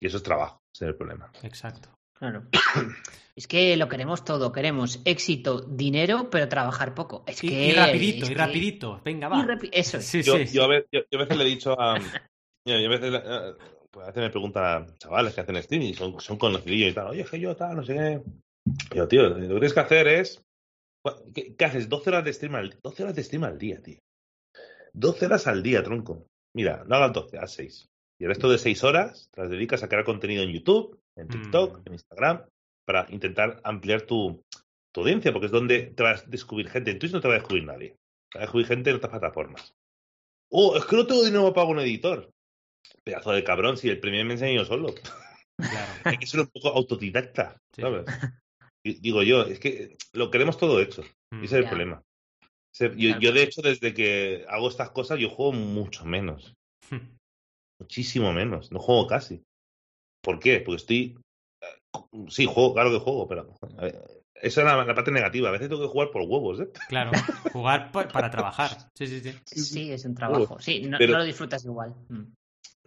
Y 0.00 0.06
eso 0.06 0.18
es 0.18 0.22
trabajo, 0.22 0.60
ese 0.74 0.84
es 0.84 0.88
el 0.90 0.96
problema. 0.96 1.32
Exacto. 1.42 1.88
Claro. 2.18 2.44
Es 3.34 3.46
que 3.48 3.74
lo 3.78 3.88
queremos 3.88 4.26
todo, 4.26 4.52
queremos 4.52 5.00
éxito, 5.06 5.62
dinero, 5.62 6.28
pero 6.28 6.50
trabajar 6.50 6.94
poco. 6.94 7.24
Es 7.26 7.42
Y, 7.42 7.48
que 7.48 7.68
y 7.68 7.72
rapidito, 7.72 8.24
es 8.26 8.30
y 8.30 8.34
que- 8.34 8.38
rapidito. 8.38 9.00
Venga, 9.02 9.28
va. 9.28 9.38
y 9.40 9.42
rapi- 9.46 9.70
Eso 9.72 9.96
es. 9.96 10.04
Sí, 10.04 10.22
yo, 10.22 10.36
sí. 10.36 10.54
yo, 10.54 10.64
a 10.64 10.68
ver- 10.68 10.86
yo- 10.92 11.00
yo 11.10 11.18
a 11.18 11.22
veces 11.22 11.36
le 11.38 11.44
he 11.44 11.46
dicho 11.46 11.80
a. 11.80 11.94
yo 12.66 12.74
a 12.76 12.88
veces, 12.90 13.14
eh, 13.14 13.54
pues 13.92 14.04
a 14.04 14.08
veces 14.08 14.22
me 14.22 14.30
preguntan 14.30 14.96
chavales 14.98 15.34
que 15.34 15.42
hacen 15.42 15.56
streaming 15.56 15.88
y 15.90 15.94
son, 15.94 16.18
son 16.20 16.38
conocidillos 16.38 16.90
y 16.90 16.94
tal. 16.94 17.08
Oye, 17.08 17.20
es 17.22 17.30
que 17.30 17.38
yo 17.38 17.54
tal, 17.54 17.76
no 17.76 17.84
sé 17.84 17.94
qué. 17.94 18.22
Yo, 18.96 19.06
tío, 19.06 19.28
lo 19.28 19.36
que 19.36 19.46
tienes 19.46 19.74
que 19.74 19.80
hacer 19.80 20.08
es. 20.08 20.42
¿Qué, 21.34 21.54
qué 21.56 21.64
haces? 21.64 21.88
12 21.88 22.10
horas 22.10 22.24
de 22.24 22.32
stream 22.32 22.54
al 22.54 22.78
12 22.82 23.02
horas 23.02 23.14
de 23.16 23.24
stream 23.24 23.44
al 23.44 23.58
día, 23.58 23.82
tío. 23.82 23.98
12 24.94 25.26
horas 25.26 25.46
al 25.46 25.62
día, 25.62 25.82
tronco. 25.82 26.26
Mira, 26.54 26.84
no 26.86 26.96
hagas 26.96 27.12
12, 27.12 27.38
haz 27.38 27.52
6. 27.52 27.86
Y 28.20 28.24
el 28.24 28.28
resto 28.28 28.48
de 28.50 28.58
6 28.58 28.84
horas 28.84 29.28
te 29.32 29.40
las 29.40 29.50
dedicas 29.50 29.82
a 29.82 29.88
crear 29.88 30.04
contenido 30.04 30.42
en 30.42 30.50
YouTube, 30.52 30.98
en 31.16 31.28
TikTok, 31.28 31.78
Mm. 31.78 31.82
en 31.86 31.92
Instagram, 31.94 32.44
para 32.86 33.06
intentar 33.10 33.60
ampliar 33.64 34.02
tu, 34.02 34.42
tu 34.94 35.00
audiencia, 35.00 35.32
porque 35.32 35.46
es 35.46 35.52
donde 35.52 35.86
te 35.86 36.02
vas 36.02 36.22
a 36.22 36.26
descubrir 36.26 36.68
gente. 36.68 36.90
En 36.92 36.98
Twitch 36.98 37.12
no 37.12 37.20
te 37.20 37.28
va 37.28 37.34
a 37.34 37.38
descubrir 37.38 37.64
nadie. 37.64 37.96
Te 38.30 38.38
va 38.38 38.42
a 38.42 38.46
descubrir 38.46 38.66
gente 38.68 38.90
en 38.90 38.96
otras 38.96 39.10
plataformas. 39.10 39.74
Oh, 40.50 40.76
es 40.76 40.84
que 40.84 40.96
no 40.96 41.06
tengo 41.06 41.24
dinero 41.24 41.42
para 41.44 41.54
pagar 41.54 41.70
un 41.72 41.80
editor. 41.80 42.30
Pedazo 43.04 43.32
de 43.32 43.44
cabrón, 43.44 43.76
si 43.76 43.88
el 43.88 44.00
primer 44.00 44.24
me 44.24 44.34
enseño 44.34 44.62
yo 44.62 44.64
solo. 44.64 44.94
Claro. 45.56 45.92
Hay 46.04 46.18
que 46.18 46.26
ser 46.26 46.40
un 46.40 46.46
poco 46.48 46.68
autodidacta, 46.68 47.56
Sí. 47.74 47.82
¿sabes? 47.82 48.04
Y 48.84 48.94
Digo 48.94 49.22
yo, 49.22 49.42
es 49.42 49.60
que 49.60 49.96
lo 50.12 50.28
queremos 50.30 50.58
todo 50.58 50.80
hecho. 50.80 51.02
Mm. 51.32 51.44
Ese 51.44 51.58
es 51.58 51.62
el 51.62 51.68
problema. 51.68 52.02
Yo, 52.96 53.32
de 53.32 53.42
hecho, 53.44 53.62
desde 53.62 53.94
que 53.94 54.44
hago 54.48 54.68
estas 54.68 54.90
cosas, 54.90 55.20
yo 55.20 55.28
juego 55.30 55.52
mucho 55.52 56.04
menos. 56.04 56.52
Muchísimo 57.80 58.32
menos. 58.32 58.72
No 58.72 58.78
juego 58.80 59.06
casi. 59.06 59.42
¿Por 60.22 60.38
qué? 60.40 60.60
Porque 60.60 60.76
estoy. 60.76 61.16
Sí, 62.28 62.46
juego, 62.46 62.74
claro 62.74 62.90
que 62.90 62.98
juego, 62.98 63.28
pero. 63.28 63.54
ver, 63.80 64.02
esa 64.34 64.60
es 64.62 64.66
la, 64.66 64.84
la 64.84 64.94
parte 64.94 65.10
negativa. 65.12 65.48
A 65.48 65.52
veces 65.52 65.68
tengo 65.68 65.82
que 65.82 65.88
jugar 65.88 66.10
por 66.10 66.22
huevos, 66.22 66.60
¿eh? 66.60 66.68
Claro. 66.88 67.10
Jugar 67.52 67.92
pa- 67.92 68.08
para 68.08 68.30
trabajar. 68.30 68.70
Sí, 68.96 69.06
sí, 69.06 69.20
sí. 69.20 69.62
Sí, 69.62 69.92
es 69.92 70.04
un 70.04 70.14
trabajo. 70.14 70.58
Sí, 70.60 70.82
no, 70.88 70.98
Pero- 70.98 71.12
no 71.12 71.18
lo 71.18 71.24
disfrutas 71.24 71.64
igual. 71.64 71.94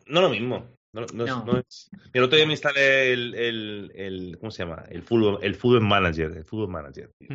No 0.07 0.21
lo 0.21 0.29
mismo. 0.29 0.67
No, 0.93 1.01
no 1.13 1.23
es- 1.25 1.29
No. 1.29 1.45
no 1.45 1.57
es- 1.59 1.89
Mira, 1.91 2.09
el 2.13 2.23
otro 2.23 2.37
día 2.37 2.45
me 2.45 2.53
instalé 2.53 3.11
el, 3.13 3.35
el, 3.35 3.91
el- 3.95 4.37
¿Cómo 4.39 4.51
se 4.51 4.63
llama? 4.63 4.83
El 4.89 5.03
fútbol, 5.03 5.39
el 5.41 5.55
fútbol 5.55 5.81
manager. 5.81 6.31
El 6.37 6.45
fútbol 6.45 6.69
manager. 6.69 7.11
tío. 7.19 7.29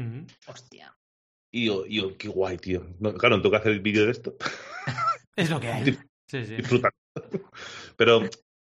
Hostia. 0.46 0.96
Y 1.52 1.66
yo, 1.66 1.84
y 1.86 1.96
yo, 1.96 2.16
qué 2.16 2.28
guay, 2.28 2.56
tío. 2.58 2.86
No, 3.00 3.12
claro, 3.14 3.36
no 3.36 3.42
tengo 3.42 3.50
que 3.52 3.56
hacer 3.58 3.72
el 3.72 3.80
vídeo 3.80 4.04
de 4.06 4.12
esto. 4.12 4.36
Es 5.36 5.48
lo 5.50 5.58
que 5.60 5.68
hay. 5.68 5.84
Sí, 6.28 6.44
sí. 6.44 6.56
disfrutar. 6.56 6.92
Pero 7.96 8.22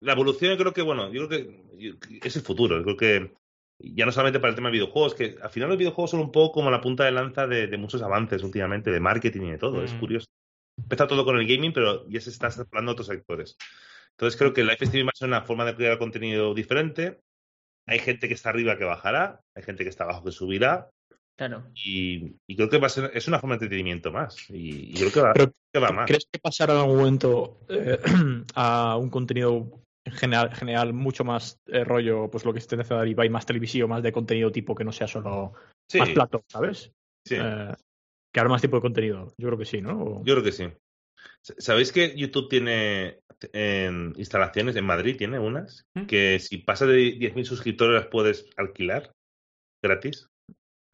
la 0.01 0.13
evolución 0.13 0.53
yo 0.53 0.59
creo 0.59 0.73
que, 0.73 0.83
bueno, 0.83 1.13
yo 1.13 1.29
creo 1.29 1.41
que 2.01 2.19
es 2.27 2.37
el 2.37 2.43
futuro. 2.43 2.79
Yo 2.79 2.85
creo 2.85 2.97
que 2.97 3.35
ya 3.81 4.07
no 4.07 4.13
solamente 4.13 4.41
para 4.41 4.51
el 4.51 4.55
tema 4.57 4.69
de 4.69 4.75
videojuegos, 4.75 5.15
que 5.15 5.37
al 5.43 5.51
final 5.51 5.69
los 5.69 5.79
videojuegos 5.79 6.11
son 6.13 6.21
un 6.21 6.33
poco 6.33 6.53
como 6.55 6.71
la 6.71 6.81
punta 6.81 7.05
de 7.05 7.13
lanza 7.13 7.47
de, 7.47 7.67
de 7.67 7.77
muchos 7.77 8.03
avances 8.03 8.43
últimamente, 8.43 8.91
de 8.91 9.01
marketing 9.01 9.43
y 9.43 9.51
de 9.53 9.59
todo. 9.59 9.83
Es 9.85 9.93
curioso. 9.95 10.27
Empieza 10.79 11.07
todo 11.07 11.25
con 11.25 11.39
el 11.39 11.47
gaming, 11.47 11.73
pero 11.73 12.09
ya 12.09 12.21
se 12.21 12.31
está 12.31 12.49
extrapolando 12.49 12.91
a 12.91 12.95
otros 12.95 13.07
sectores. 13.09 13.57
Entonces 14.13 14.39
creo 14.39 14.53
que 14.53 14.61
el 14.61 14.67
live 14.69 14.79
streaming 14.81 15.07
va 15.07 15.13
a 15.15 15.19
ser 15.19 15.29
una 15.29 15.43
forma 15.43 15.65
de 15.65 15.75
crear 15.75 15.99
contenido 15.99 16.55
diferente. 16.55 17.21
Hay 17.87 17.99
gente 17.99 18.29
que 18.29 18.35
está 18.35 18.51
arriba 18.51 18.79
que 18.79 18.85
bajará, 18.85 19.41
hay 19.57 19.63
gente 19.63 19.83
que 19.85 19.91
está 19.91 20.05
abajo 20.05 20.25
que 20.25 20.33
subirá, 20.33 20.91
Claro. 21.37 21.65
y, 21.75 22.37
y 22.49 22.55
creo 22.57 22.71
que 22.71 22.79
va 22.79 22.87
a 22.87 22.91
ser, 22.91 23.11
es 23.13 23.27
una 23.27 23.41
forma 23.41 23.55
de 23.57 23.65
entretenimiento 23.65 24.13
más. 24.13 24.49
Y, 24.51 24.93
y 24.93 24.95
creo 24.95 25.13
que 25.13 25.21
va, 25.21 25.33
Pero, 25.33 25.53
que 25.73 25.81
va 25.81 25.91
más. 25.91 26.07
¿Crees 26.07 26.27
que 26.31 26.39
pasará 26.39 26.75
en 26.75 26.81
algún 26.81 26.97
momento 26.97 27.61
eh, 27.69 27.99
a 28.55 28.97
un 28.97 29.11
contenido 29.11 29.81
en 30.07 30.13
general, 30.13 30.55
general 30.55 30.93
mucho 30.93 31.25
más 31.25 31.59
eh, 31.67 31.83
rollo, 31.83 32.31
pues 32.31 32.45
lo 32.45 32.53
que 32.53 32.59
esté 32.61 32.77
haciendo 32.81 33.05
Ibai, 33.05 33.31
más 33.31 33.47
televisivo, 33.47 33.89
más 33.89 34.03
de 34.03 34.13
contenido 34.13 34.53
tipo 34.53 34.75
que 34.75 34.85
no 34.85 34.93
sea 34.93 35.09
solo 35.09 35.55
Sí, 35.91 35.99
más 35.99 36.11
plato, 36.11 36.43
¿sabes? 36.47 36.93
sí. 37.27 37.35
Eh, 37.39 37.75
que 38.35 38.41
habrá 38.41 38.51
más 38.51 38.61
tipo 38.63 38.77
de 38.77 38.83
contenido. 38.83 39.33
Yo 39.39 39.47
creo 39.47 39.59
que 39.59 39.65
sí, 39.65 39.81
¿no? 39.81 39.93
O- 40.03 40.25
Yo 40.25 40.35
creo 40.35 40.43
que 40.43 40.53
sí. 40.53 40.67
¿Sabéis 41.41 41.93
que 41.93 42.15
YouTube 42.17 42.49
tiene 42.49 43.21
en 43.53 44.13
instalaciones 44.17 44.75
en 44.77 44.85
Madrid? 44.85 45.17
Tiene 45.17 45.39
unas 45.39 45.87
¿Mm? 45.95 46.07
que 46.07 46.39
si 46.41 46.59
pasa 46.59 46.85
de 46.87 46.97
10.000 46.97 47.45
suscriptores 47.47 47.95
las 47.95 48.09
puedes 48.09 48.47
alquilar 48.57 49.13
gratis. 49.83 50.27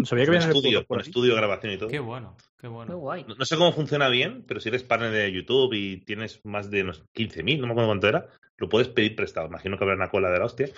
Sabía 0.05 0.25
que 0.25 0.31
Con 0.31 0.37
había 0.37 0.49
estudio, 0.49 0.87
con 0.87 1.01
estudio, 1.01 1.35
grabación 1.35 1.73
y 1.73 1.79
todo. 1.79 1.89
Qué 1.89 1.99
bueno, 1.99 2.37
qué 2.59 2.63
Qué 2.63 2.69
bueno. 2.69 2.97
guay. 2.99 3.25
No, 3.27 3.35
no 3.35 3.45
sé 3.45 3.57
cómo 3.57 3.73
funciona 3.73 4.09
bien, 4.09 4.45
pero 4.47 4.61
si 4.61 4.69
eres 4.69 4.83
partner 4.83 5.11
de 5.13 5.33
YouTube 5.33 5.73
y 5.75 5.99
tienes 6.05 6.41
más 6.45 6.71
de 6.71 6.83
unos 6.83 7.05
15.000, 7.15 7.59
no 7.61 7.67
me 7.67 7.73
acuerdo 7.73 7.89
cuánto 7.89 8.09
era, 8.09 8.27
lo 8.59 8.69
puedes 8.69 8.89
pedir 8.89 9.17
prestado. 9.17 9.47
Imagino 9.47 9.77
que 9.79 9.85
habrá 9.85 9.97
una 9.97 10.11
cola 10.11 10.31
de 10.31 10.39
la 10.39 10.45
hostia, 10.47 10.69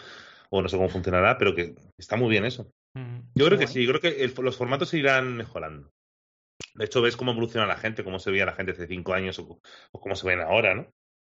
o 0.50 0.60
no 0.62 0.68
sé 0.68 0.76
cómo 0.76 0.88
funcionará, 0.88 1.38
pero 1.38 1.54
que 1.54 1.74
está 1.98 2.16
muy 2.16 2.30
bien 2.30 2.44
eso. 2.44 2.70
Mm. 2.94 3.20
Yo 3.34 3.46
creo 3.46 3.58
que 3.58 3.66
sí, 3.66 3.84
yo 3.84 3.90
creo 3.92 4.00
que 4.00 4.22
el- 4.24 4.34
los 4.42 4.56
formatos 4.56 4.88
se 4.90 4.98
irán 4.98 5.36
mejorando. 5.36 5.90
De 6.74 6.84
hecho, 6.84 7.02
ves 7.02 7.16
cómo 7.16 7.32
evoluciona 7.32 7.66
la 7.66 7.76
gente, 7.76 8.04
cómo 8.04 8.18
se 8.18 8.30
veía 8.30 8.46
la 8.46 8.54
gente 8.54 8.72
hace 8.72 8.86
cinco 8.86 9.12
años 9.14 9.38
o, 9.38 9.60
o 9.92 10.00
cómo 10.00 10.14
se 10.16 10.26
ven 10.26 10.40
ahora, 10.40 10.74
¿no? 10.74 10.90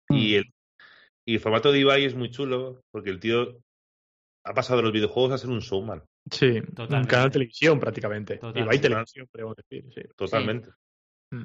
Y, 0.09 0.35
el, 0.35 0.45
y 1.27 1.35
el 1.35 1.39
formato 1.39 1.71
de 1.71 1.79
Ibai 1.79 2.05
es 2.05 2.15
muy 2.15 2.31
chulo, 2.31 2.81
porque 2.91 3.09
el 3.09 3.19
tío 3.19 3.59
ha 4.45 4.53
pasado 4.53 4.77
de 4.77 4.83
los 4.83 4.93
videojuegos 4.93 5.33
a 5.33 5.37
ser 5.37 5.49
un 5.49 5.59
showman, 5.59 6.03
Sí, 6.31 6.45
un 6.59 6.65
Totalmente. 6.73 7.09
canal 7.09 7.27
de 7.29 7.33
televisión 7.33 7.79
prácticamente. 7.79 8.35
Totalmente. 8.35 8.61
Ibai 8.65 8.79
Televisión, 8.81 9.27
podemos 9.31 9.55
decir. 9.55 9.85
Sí. 9.93 10.01
totalmente. 10.15 10.69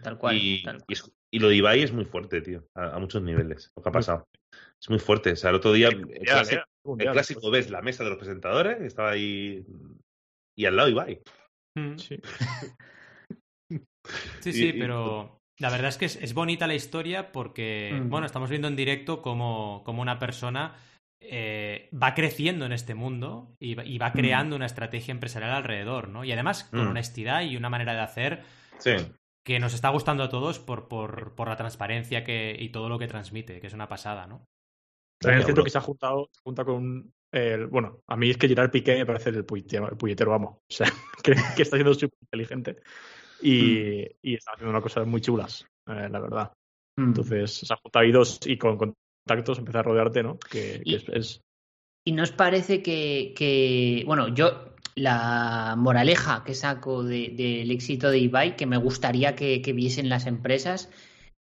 Tal 0.03 0.17
cual. 0.19 0.37
y, 0.37 0.63
tal 0.63 0.77
cual. 0.79 0.85
y 0.89 0.93
es- 0.93 1.13
y 1.35 1.39
lo 1.39 1.49
de 1.49 1.57
Ibai 1.57 1.83
es 1.83 1.93
muy 1.93 2.05
fuerte, 2.05 2.41
tío, 2.41 2.67
a, 2.75 2.95
a 2.95 2.99
muchos 2.99 3.23
niveles, 3.23 3.71
lo 3.77 3.83
que 3.83 3.89
ha 3.89 3.93
pasado. 3.93 4.29
Es 4.81 4.91
muy 4.91 4.99
fuerte. 4.99 5.33
O 5.33 5.37
sea, 5.37 5.51
el 5.51 5.57
otro 5.57 5.73
día, 5.73 5.89
el 5.89 6.01
Mundial, 6.01 6.23
clásico, 6.25 6.61
¿eh? 6.61 6.65
Mundial, 6.85 7.09
el 7.09 7.13
clásico 7.15 7.51
ves 7.51 7.71
la 7.71 7.83
mesa 7.83 8.05
de 8.05 8.11
los 8.11 8.19
presentadores, 8.19 8.81
estaba 8.83 9.11
ahí 9.11 9.65
y 10.57 10.65
al 10.67 10.77
lado 10.77 10.89
Ibai. 10.89 11.21
Mm. 11.77 11.97
Sí. 11.97 12.19
Sí, 14.41 14.51
Y- 14.51 14.53
sí, 14.53 14.69
y- 14.69 14.73
pero 14.75 15.41
la 15.59 15.71
verdad 15.71 15.89
es 15.89 15.97
que 15.99 16.07
es, 16.07 16.17
es 16.17 16.35
bonita 16.35 16.67
la 16.67 16.75
historia 16.75 17.31
porque, 17.33 17.93
Mm. 18.01 18.09
bueno, 18.11 18.27
estamos 18.27 18.51
viendo 18.51 18.69
en 18.69 18.77
directo 18.77 19.23
cómo, 19.23 19.83
cómo 19.85 20.03
una 20.03 20.19
persona 20.19 20.75
eh, 21.25 21.89
va 21.95 22.15
creciendo 22.15 22.67
en 22.67 22.73
este 22.73 22.97
mundo 22.97 23.55
y, 23.61 23.77
va- 23.77 23.85
y 23.85 23.97
va 23.97 24.13
creando 24.13 24.57
una 24.57 24.67
estrategia 24.67 25.13
empresarial 25.13 25.53
alrededor, 25.53 26.09
¿no? 26.09 26.25
Y 26.25 26.33
además 26.33 26.65
con 26.65 26.85
Mm. 26.87 26.91
honestidad 26.91 27.43
y 27.43 27.57
una 27.57 27.71
manera 27.71 27.95
de 27.95 28.01
hacer 28.01 28.43
Sí. 28.79 28.97
que 29.47 29.61
nos 29.61 29.73
está 29.73 29.89
gustando 29.91 30.25
a 30.25 30.29
todos 30.29 30.59
por, 30.59 30.89
por, 30.89 31.37
por 31.37 31.47
la 31.49 31.55
transparencia 31.57 32.25
que, 32.25 32.57
y 32.59 32.71
todo 32.71 32.89
lo 32.89 32.99
que 32.99 33.07
transmite, 33.07 33.61
que 33.61 33.69
es 33.69 33.73
una 33.73 33.89
pasada, 33.89 34.27
¿no? 34.27 34.45
También 35.21 35.39
es 35.39 35.45
cierto 35.47 35.63
que 35.63 35.71
se 35.71 35.79
ha 35.79 35.83
juntado, 35.83 36.29
se 36.33 36.41
junta 36.43 36.65
con. 36.65 37.13
el- 37.31 37.69
bueno, 37.69 38.01
a 38.09 38.17
mí 38.17 38.29
es 38.29 38.37
que 38.37 38.49
Gerard 38.49 38.73
Piqué 38.73 38.97
me 38.97 39.07
parece 39.07 39.31
el 39.31 39.45
puñetero, 39.45 39.89
el 39.89 39.97
puñetero 39.97 40.35
amo. 40.35 40.59
O 40.69 40.73
sea, 40.75 40.87
que, 41.25 41.35
que 41.57 41.63
está 41.63 41.77
siendo 41.77 41.95
súper 41.95 42.19
inteligente 42.23 42.77
y, 43.43 44.07
y 44.23 44.35
está 44.35 44.53
haciendo 44.53 44.71
unas 44.71 44.83
cosas 44.83 45.07
muy 45.07 45.21
chulas, 45.21 45.67
eh, 45.89 46.09
la 46.11 46.21
verdad. 46.21 46.53
Mm. 46.99 47.05
Entonces, 47.09 47.53
se 47.53 47.73
ha 47.73 47.77
juntado 47.77 48.05
ahí 48.05 48.13
dos 48.13 48.39
y 48.47 48.57
con 48.59 48.77
contactos 48.77 49.59
empieza 49.59 49.81
a 49.81 49.83
rodearte, 49.83 50.23
¿no? 50.23 50.39
Que, 50.39 50.81
Y- 50.85 50.95
es, 50.95 51.09
es- 51.09 51.41
¿Y 52.05 52.13
nos 52.13 52.33
parece 52.33 52.83
que, 52.83 53.33
que- 53.37 54.03
bueno, 54.07 54.29
yo 54.29 54.75
la 54.97 55.75
moraleja 55.79 56.43
que 56.45 56.55
saco 56.55 57.03
de- 57.05 57.33
del 57.37 57.71
éxito 57.71 58.11
de 58.11 58.19
Ibai, 58.19 58.57
que 58.57 58.67
me 58.67 58.77
gustaría 58.77 59.35
que, 59.37 59.63
que 59.63 59.73
viesen 59.73 60.09
las 60.09 60.27
empresas, 60.27 60.91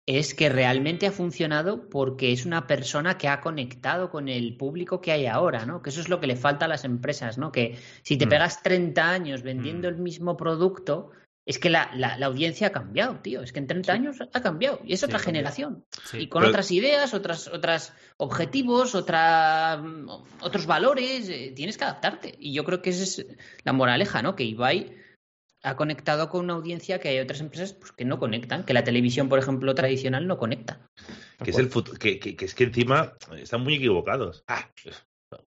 es 0.05 0.33
que 0.33 0.49
realmente 0.49 1.07
ha 1.07 1.11
funcionado 1.11 1.87
porque 1.89 2.31
es 2.31 2.45
una 2.45 2.67
persona 2.67 3.17
que 3.17 3.27
ha 3.27 3.41
conectado 3.41 4.09
con 4.09 4.27
el 4.27 4.57
público 4.57 5.01
que 5.01 5.11
hay 5.11 5.27
ahora, 5.27 5.65
¿no? 5.65 5.81
Que 5.81 5.91
eso 5.91 6.01
es 6.01 6.09
lo 6.09 6.19
que 6.19 6.27
le 6.27 6.35
falta 6.35 6.65
a 6.65 6.67
las 6.67 6.83
empresas, 6.83 7.37
¿no? 7.37 7.51
Que 7.51 7.77
si 8.01 8.17
te 8.17 8.25
Mm. 8.25 8.29
pegas 8.29 8.61
30 8.63 9.09
años 9.11 9.43
vendiendo 9.43 9.87
Mm. 9.89 9.93
el 9.93 9.97
mismo 10.01 10.35
producto, 10.35 11.11
es 11.45 11.57
que 11.57 11.69
la, 11.69 11.89
la- 11.95 12.17
la 12.17 12.27
audiencia 12.27 12.67
ha 12.67 12.71
cambiado, 12.71 13.17
tío. 13.21 13.41
Es 13.41 13.51
que 13.53 13.59
en 13.59 13.67
30 13.67 13.91
años 13.93 14.17
ha 14.21 14.41
cambiado 14.41 14.81
y 14.85 14.93
es 14.93 14.99
Sí, 14.99 15.05
otra 15.05 15.19
generación 15.19 15.85
Sí. 16.05 16.17
y 16.19 16.27
con 16.27 16.41
Pero- 16.41 16.49
otras 16.51 16.69
ideas, 16.71 17.13
otras, 17.13 17.47
otras 17.47 17.93
objetivos, 18.17 18.93
otra, 18.95 19.77
mm, 19.77 20.09
otros 20.41 20.65
valores, 20.67 21.27
eh, 21.29 21.53
tienes 21.55 21.77
que 21.77 21.85
adaptarte. 21.85 22.35
Y 22.39 22.53
yo 22.53 22.63
creo 22.65 22.81
que 22.81 22.91
esa 22.91 23.03
es 23.03 23.25
la 23.63 23.73
moraleja, 23.73 24.21
¿no? 24.21 24.35
Que 24.35 24.43
Ibai 24.43 24.95
ha 25.63 25.75
conectado 25.75 26.29
con 26.29 26.45
una 26.45 26.53
audiencia 26.53 26.99
que 26.99 27.09
hay 27.09 27.19
otras 27.19 27.41
empresas 27.41 27.73
pues, 27.73 27.91
que 27.91 28.05
no 28.05 28.17
conectan, 28.19 28.63
que 28.63 28.73
la 28.73 28.83
televisión, 28.85 29.27
por 29.27 29.39
ejemplo, 29.39 29.75
tradicional 29.75 30.25
no 30.27 30.37
conecta. 30.37 30.87
Que 31.43 31.51
es 31.51 31.57
el 31.57 31.69
futuro, 31.69 31.97
que, 31.97 32.19
que- 32.19 32.35
que 32.37 32.45
es 32.45 32.53
que 32.55 32.63
encima 32.65 33.13
están 33.35 33.61
muy 33.63 33.75
equivocados. 33.75 34.43
Ah, 34.47 34.69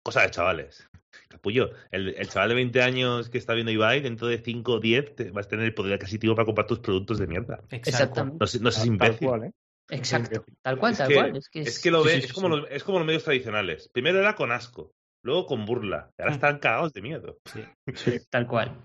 cosa 0.03 0.21
de 0.23 0.31
chavales. 0.31 0.87
Capullo, 1.27 1.71
el, 1.91 2.09
el 2.09 2.27
chaval 2.29 2.49
de 2.49 2.55
20 2.55 2.81
años 2.81 3.29
que 3.29 3.37
está 3.37 3.53
viendo 3.53 3.71
Ibai, 3.71 4.01
dentro 4.01 4.27
de 4.27 4.37
5 4.39 4.73
o 4.73 4.79
10 4.79 5.15
te 5.15 5.31
vas 5.31 5.45
a 5.45 5.49
tener 5.49 5.65
el 5.65 5.73
poder 5.73 5.93
adquisitivo 5.93 6.35
para 6.35 6.45
comprar 6.45 6.67
tus 6.67 6.79
productos 6.79 7.17
de 7.19 7.27
mierda. 7.27 7.55
Exacto. 7.69 7.89
Exactamente. 7.89 8.33
No, 8.33 8.63
no 8.63 8.71
seas 8.71 8.75
tal 8.75 8.87
imbécil. 8.87 9.27
cual, 9.27 9.43
¿eh? 9.45 9.51
Exacto. 9.91 10.45
Tal 10.61 10.77
cual, 10.77 10.91
Es 10.91 10.97
tal 10.99 11.07
que- 11.07 11.13
cual. 11.15 11.35
Es 11.37 11.49
que, 11.49 11.61
Es 11.61 11.79
que 11.81 11.91
lo 11.91 12.01
sí, 12.03 12.05
ves, 12.07 12.13
sí, 12.13 12.19
es, 12.21 12.27
sí, 12.27 12.33
como. 12.33 12.49
Los, 12.49 12.67
es 12.69 12.83
como 12.83 12.99
los 12.99 13.07
medios 13.07 13.23
tradicionales. 13.23 13.89
Primero 13.91 14.19
era 14.19 14.35
con 14.35 14.51
asco, 14.51 14.91
luego 15.23 15.45
con 15.47 15.65
burla, 15.65 16.11
y 16.17 16.21
ahora 16.21 16.31
Mm. 16.31 16.35
están 16.35 16.59
cagados 16.59 16.93
de 16.93 17.01
miedo. 17.01 17.37
Sí. 17.45 17.61
Sí. 17.95 18.19
tal 18.29 18.45
cual. 18.47 18.79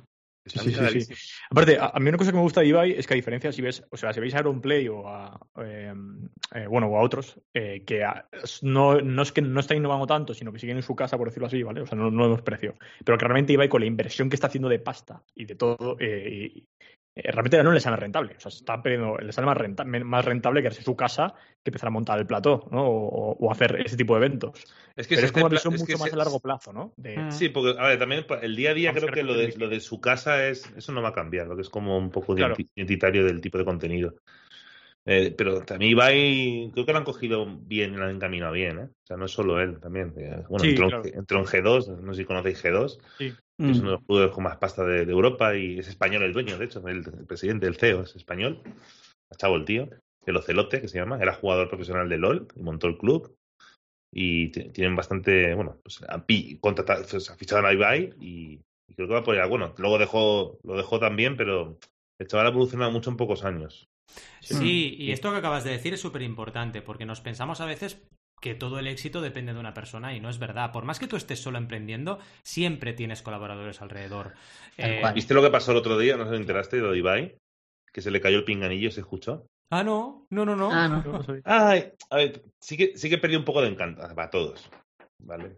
Sí, 0.47 0.59
sí, 0.75 1.01
sí. 1.01 1.15
Aparte, 1.51 1.79
a, 1.79 1.87
a 1.95 2.01
mí 2.01 2.09
una 2.09 2.19
cosa 2.19 2.31
que 2.31 2.37
me 2.37 2.43
gusta 2.43 2.61
de 2.61 2.67
Ibai 2.67 2.93
es 2.93 3.07
que 3.07 3.15
a 3.15 3.17
diferencia 3.17 3.51
si 3.51 3.63
ves, 3.63 3.83
o 3.91 3.97
sea, 3.97 4.13
si 4.13 4.21
veis 4.21 4.35
a 4.35 4.43
Play 4.61 4.89
o 4.89 5.09
a, 5.09 5.41
eh, 5.65 5.95
eh, 6.55 6.67
bueno, 6.67 6.89
o 6.89 6.99
a 6.99 7.03
otros, 7.03 7.41
eh, 7.55 7.83
que 7.87 8.05
a- 8.05 8.29
no, 8.63 9.01
no 9.01 9.23
es 9.23 9.33
que 9.33 9.41
no 9.41 9.61
están 9.61 9.79
innovando 9.79 10.07
tanto, 10.07 10.35
sino 10.35 10.53
que 10.53 10.59
siguen 10.59 10.77
en 10.77 10.83
su 10.83 10.95
casa, 10.95 11.17
por 11.17 11.29
decirlo 11.29 11.47
así, 11.47 11.63
¿vale? 11.63 11.81
O 11.81 11.87
sea, 11.87 11.97
no, 11.97 12.11
no 12.11 12.29
lo 12.29 12.45
precio. 12.45 12.75
Pero 13.05 13.17
que 13.17 13.25
realmente 13.25 13.55
Ibai 13.55 13.69
con 13.69 13.81
la 13.81 13.87
inversión 13.87 14.29
que 14.29 14.37
está 14.37 14.49
haciendo 14.49 14.69
de 14.69 14.79
pasta 14.81 15.23
y 15.35 15.47
de 15.47 15.55
todo, 15.55 15.97
eh, 15.99 16.51
y- 16.55 16.69
eh, 17.17 17.31
realmente 17.31 17.63
no 17.63 17.73
le 17.73 17.81
sale 17.81 17.97
rentable. 17.97 18.35
O 18.37 18.41
sea, 18.41 18.51
se 18.51 18.59
está 18.59 18.83
perdiendo, 18.83 19.17
le 19.19 19.33
sale 19.33 19.47
más, 19.47 19.57
renta- 19.57 19.85
más 19.85 20.25
rentable 20.25 20.63
que 20.63 20.71
su 20.71 20.97
casa 20.97 21.35
que 21.63 21.71
empezar 21.71 21.89
a 21.89 21.91
montar 21.91 22.19
el 22.19 22.27
plató, 22.27 22.67
¿no? 22.71 22.85
O, 22.87 23.37
o 23.39 23.51
hacer 23.53 23.81
ese 23.85 23.97
tipo 23.97 24.15
de 24.19 24.27
eventos. 24.27 24.65
Es 24.97 25.07
que 25.07 25.15
Pero 25.15 25.27
es 25.27 25.33
como 25.33 25.47
una 25.47 25.51
templa- 25.51 25.59
visión 25.59 25.75
es 25.75 25.81
mucho 25.81 25.99
más 25.99 26.09
se- 26.11 26.15
a 26.15 26.19
largo 26.19 26.41
plazo, 26.41 26.73
¿no? 26.73 26.93
De, 26.97 27.19
Mm. 27.19 27.31
Sí, 27.31 27.49
porque, 27.49 27.79
a 27.79 27.87
ver, 27.89 27.99
también 27.99 28.27
el 28.43 28.57
día 28.57 28.71
a 28.71 28.75
día 28.75 28.91
Vamos 28.91 29.03
creo 29.05 29.15
que 29.15 29.23
lo 29.23 29.35
de, 29.35 29.55
lo 29.57 29.69
de 29.69 29.81
su 29.81 30.01
casa 30.01 30.47
es, 30.49 30.71
eso 30.77 30.93
no 30.93 31.03
va 31.03 31.11
a 31.11 31.13
cambiar, 31.15 31.47
lo 31.47 31.55
que 31.57 31.63
es 31.63 31.71
como 31.71 31.97
un 31.97 32.11
poco 32.11 32.35
Claro. 32.35 32.55
identi- 32.57 32.69
identitario 32.75 33.25
del 33.25 33.41
tipo 33.41 33.59
de 33.59 33.65
contenido. 33.65 34.15
Eh, 35.07 35.35
pero 35.37 35.61
también 35.61 35.91
Ibai, 35.91 36.71
creo 36.73 36.87
que 36.87 36.93
lo 36.93 36.99
han 36.99 37.05
cogido 37.05 37.47
bien, 37.61 37.95
lo 37.99 38.05
han 38.07 38.15
encaminado 38.17 38.53
bien, 38.53 38.79
¿eh? 38.79 38.85
O 38.85 39.07
sea, 39.07 39.17
no 39.19 39.27
es 39.27 39.33
solo 39.33 39.61
él 39.61 39.79
también. 39.79 40.15
Bueno, 40.49 40.61
Sí, 40.65 40.71
entró, 40.71 40.89
claro. 40.89 41.03
entró 41.05 41.39
en 41.41 41.45
G2, 41.45 41.89
no 42.01 42.15
sé 42.15 42.23
si 42.23 42.25
conocéis 42.27 42.65
G2, 42.65 42.99
que 43.59 43.71
es 43.71 43.79
Mm. 43.79 43.83
uno 43.83 43.91
de 43.91 43.97
los 43.97 44.05
clubes 44.05 44.31
con 44.33 44.45
más 44.45 44.57
pasta 44.57 44.85
de, 44.85 45.07
de 45.07 45.13
Europa 45.13 45.57
y 45.57 45.79
es 45.79 45.89
español 45.89 46.23
el 46.23 46.33
dueño, 46.33 46.59
de 46.59 46.65
hecho, 46.65 46.87
el, 46.89 46.99
el 46.99 47.27
presidente, 47.27 47.67
el 47.67 47.77
CEO 47.77 48.03
es 48.03 48.17
español, 48.17 48.61
chavo 49.37 49.57
el 49.57 49.65
tío, 49.65 49.89
el 50.27 50.37
Ocelote, 50.37 50.81
que 50.81 50.89
se 50.89 50.99
llama, 50.99 51.19
era 51.21 51.35
jugador 51.35 51.69
profesional 51.69 52.09
de 52.09 52.19
LOL 52.19 52.49
y 52.57 52.63
montó 52.63 52.87
el 52.87 52.99
club 52.99 53.37
y 54.13 54.51
tienen 54.51 54.95
bastante, 54.95 55.55
bueno, 55.55 55.79
pues 55.83 56.03
han 56.09 56.25
pues, 56.25 57.31
han 57.31 57.39
fichado 57.39 57.67
a 57.67 57.73
Ibai 57.73 58.15
y, 58.21 58.61
y 58.89 58.95
creo 58.95 59.09
que 59.09 59.15
va 59.15 59.25
por 59.25 59.35
allá. 59.35 59.47
Bueno, 59.47 59.75
luego 59.77 59.99
dejó, 59.99 60.59
lo 60.63 60.77
dejó 60.77 61.01
también, 61.01 61.37
pero 61.37 61.79
el 62.21 62.29
chaval 62.29 62.47
ha 62.47 62.51
evolucionado 62.51 62.93
mucho 62.93 63.11
en 63.11 63.17
pocos 63.17 63.45
años. 63.45 63.89
Sí, 64.41 64.95
y 64.99 65.11
esto 65.11 65.33
que 65.33 65.39
acabas 65.39 65.65
de 65.65 65.71
decir 65.71 65.95
es 65.95 66.01
súper 66.01 66.23
importante, 66.23 66.81
porque 66.81 67.07
nos 67.07 67.21
pensamos 67.21 67.61
a 67.61 67.67
veces 67.67 68.01
que 68.41 68.55
todo 68.55 68.79
el 68.79 68.87
éxito 68.87 69.21
depende 69.21 69.55
de 69.55 69.61
una 69.61 69.75
persona 69.75 70.15
y 70.15 70.21
no 70.21 70.29
es 70.29 70.39
verdad. 70.39 70.71
Por 70.73 70.85
más 70.85 70.99
que 70.99 71.07
tú 71.07 71.17
estés 71.17 71.41
solo 71.41 71.59
emprendiendo, 71.59 72.19
siempre 72.43 72.93
tienes 72.93 73.23
colaboradores 73.23 73.81
alrededor. 73.81 74.35
Eh. 74.77 75.03
¿Viste 75.15 75.35
lo 75.35 75.43
que 75.43 75.51
pasó 75.51 75.73
el 75.73 75.79
otro 75.79 75.99
día? 75.99 76.17
No 76.17 76.25
sé 76.25 76.31
si 76.31 76.37
te 76.37 76.41
enteraste 76.43 76.77
de 76.77 76.83
lo 76.83 76.93
de 76.93 76.99
Ibai, 76.99 77.39
que 77.93 78.03
se 78.03 78.11
le 78.11 78.21
cayó 78.21 78.39
el 78.39 78.45
pinganillo, 78.45 78.91
¿se 78.91 79.01
escuchó? 79.01 79.47
Ah, 79.71 79.83
no, 79.83 80.27
no, 80.31 80.45
no, 80.45 80.55
no. 80.57 80.71
Ah, 80.71 80.89
no. 80.89 81.25
Ay, 81.45 81.91
a 82.11 82.17
ver, 82.17 82.43
sí 82.61 82.77
que, 82.77 82.97
sí 82.97 83.09
que 83.09 83.19
perdió 83.19 83.39
un 83.39 83.45
poco 83.45 83.63
de 83.63 83.69
encanto, 83.69 84.03
para 84.15 84.31
todos, 84.31 84.71
¿vale? 85.23 85.57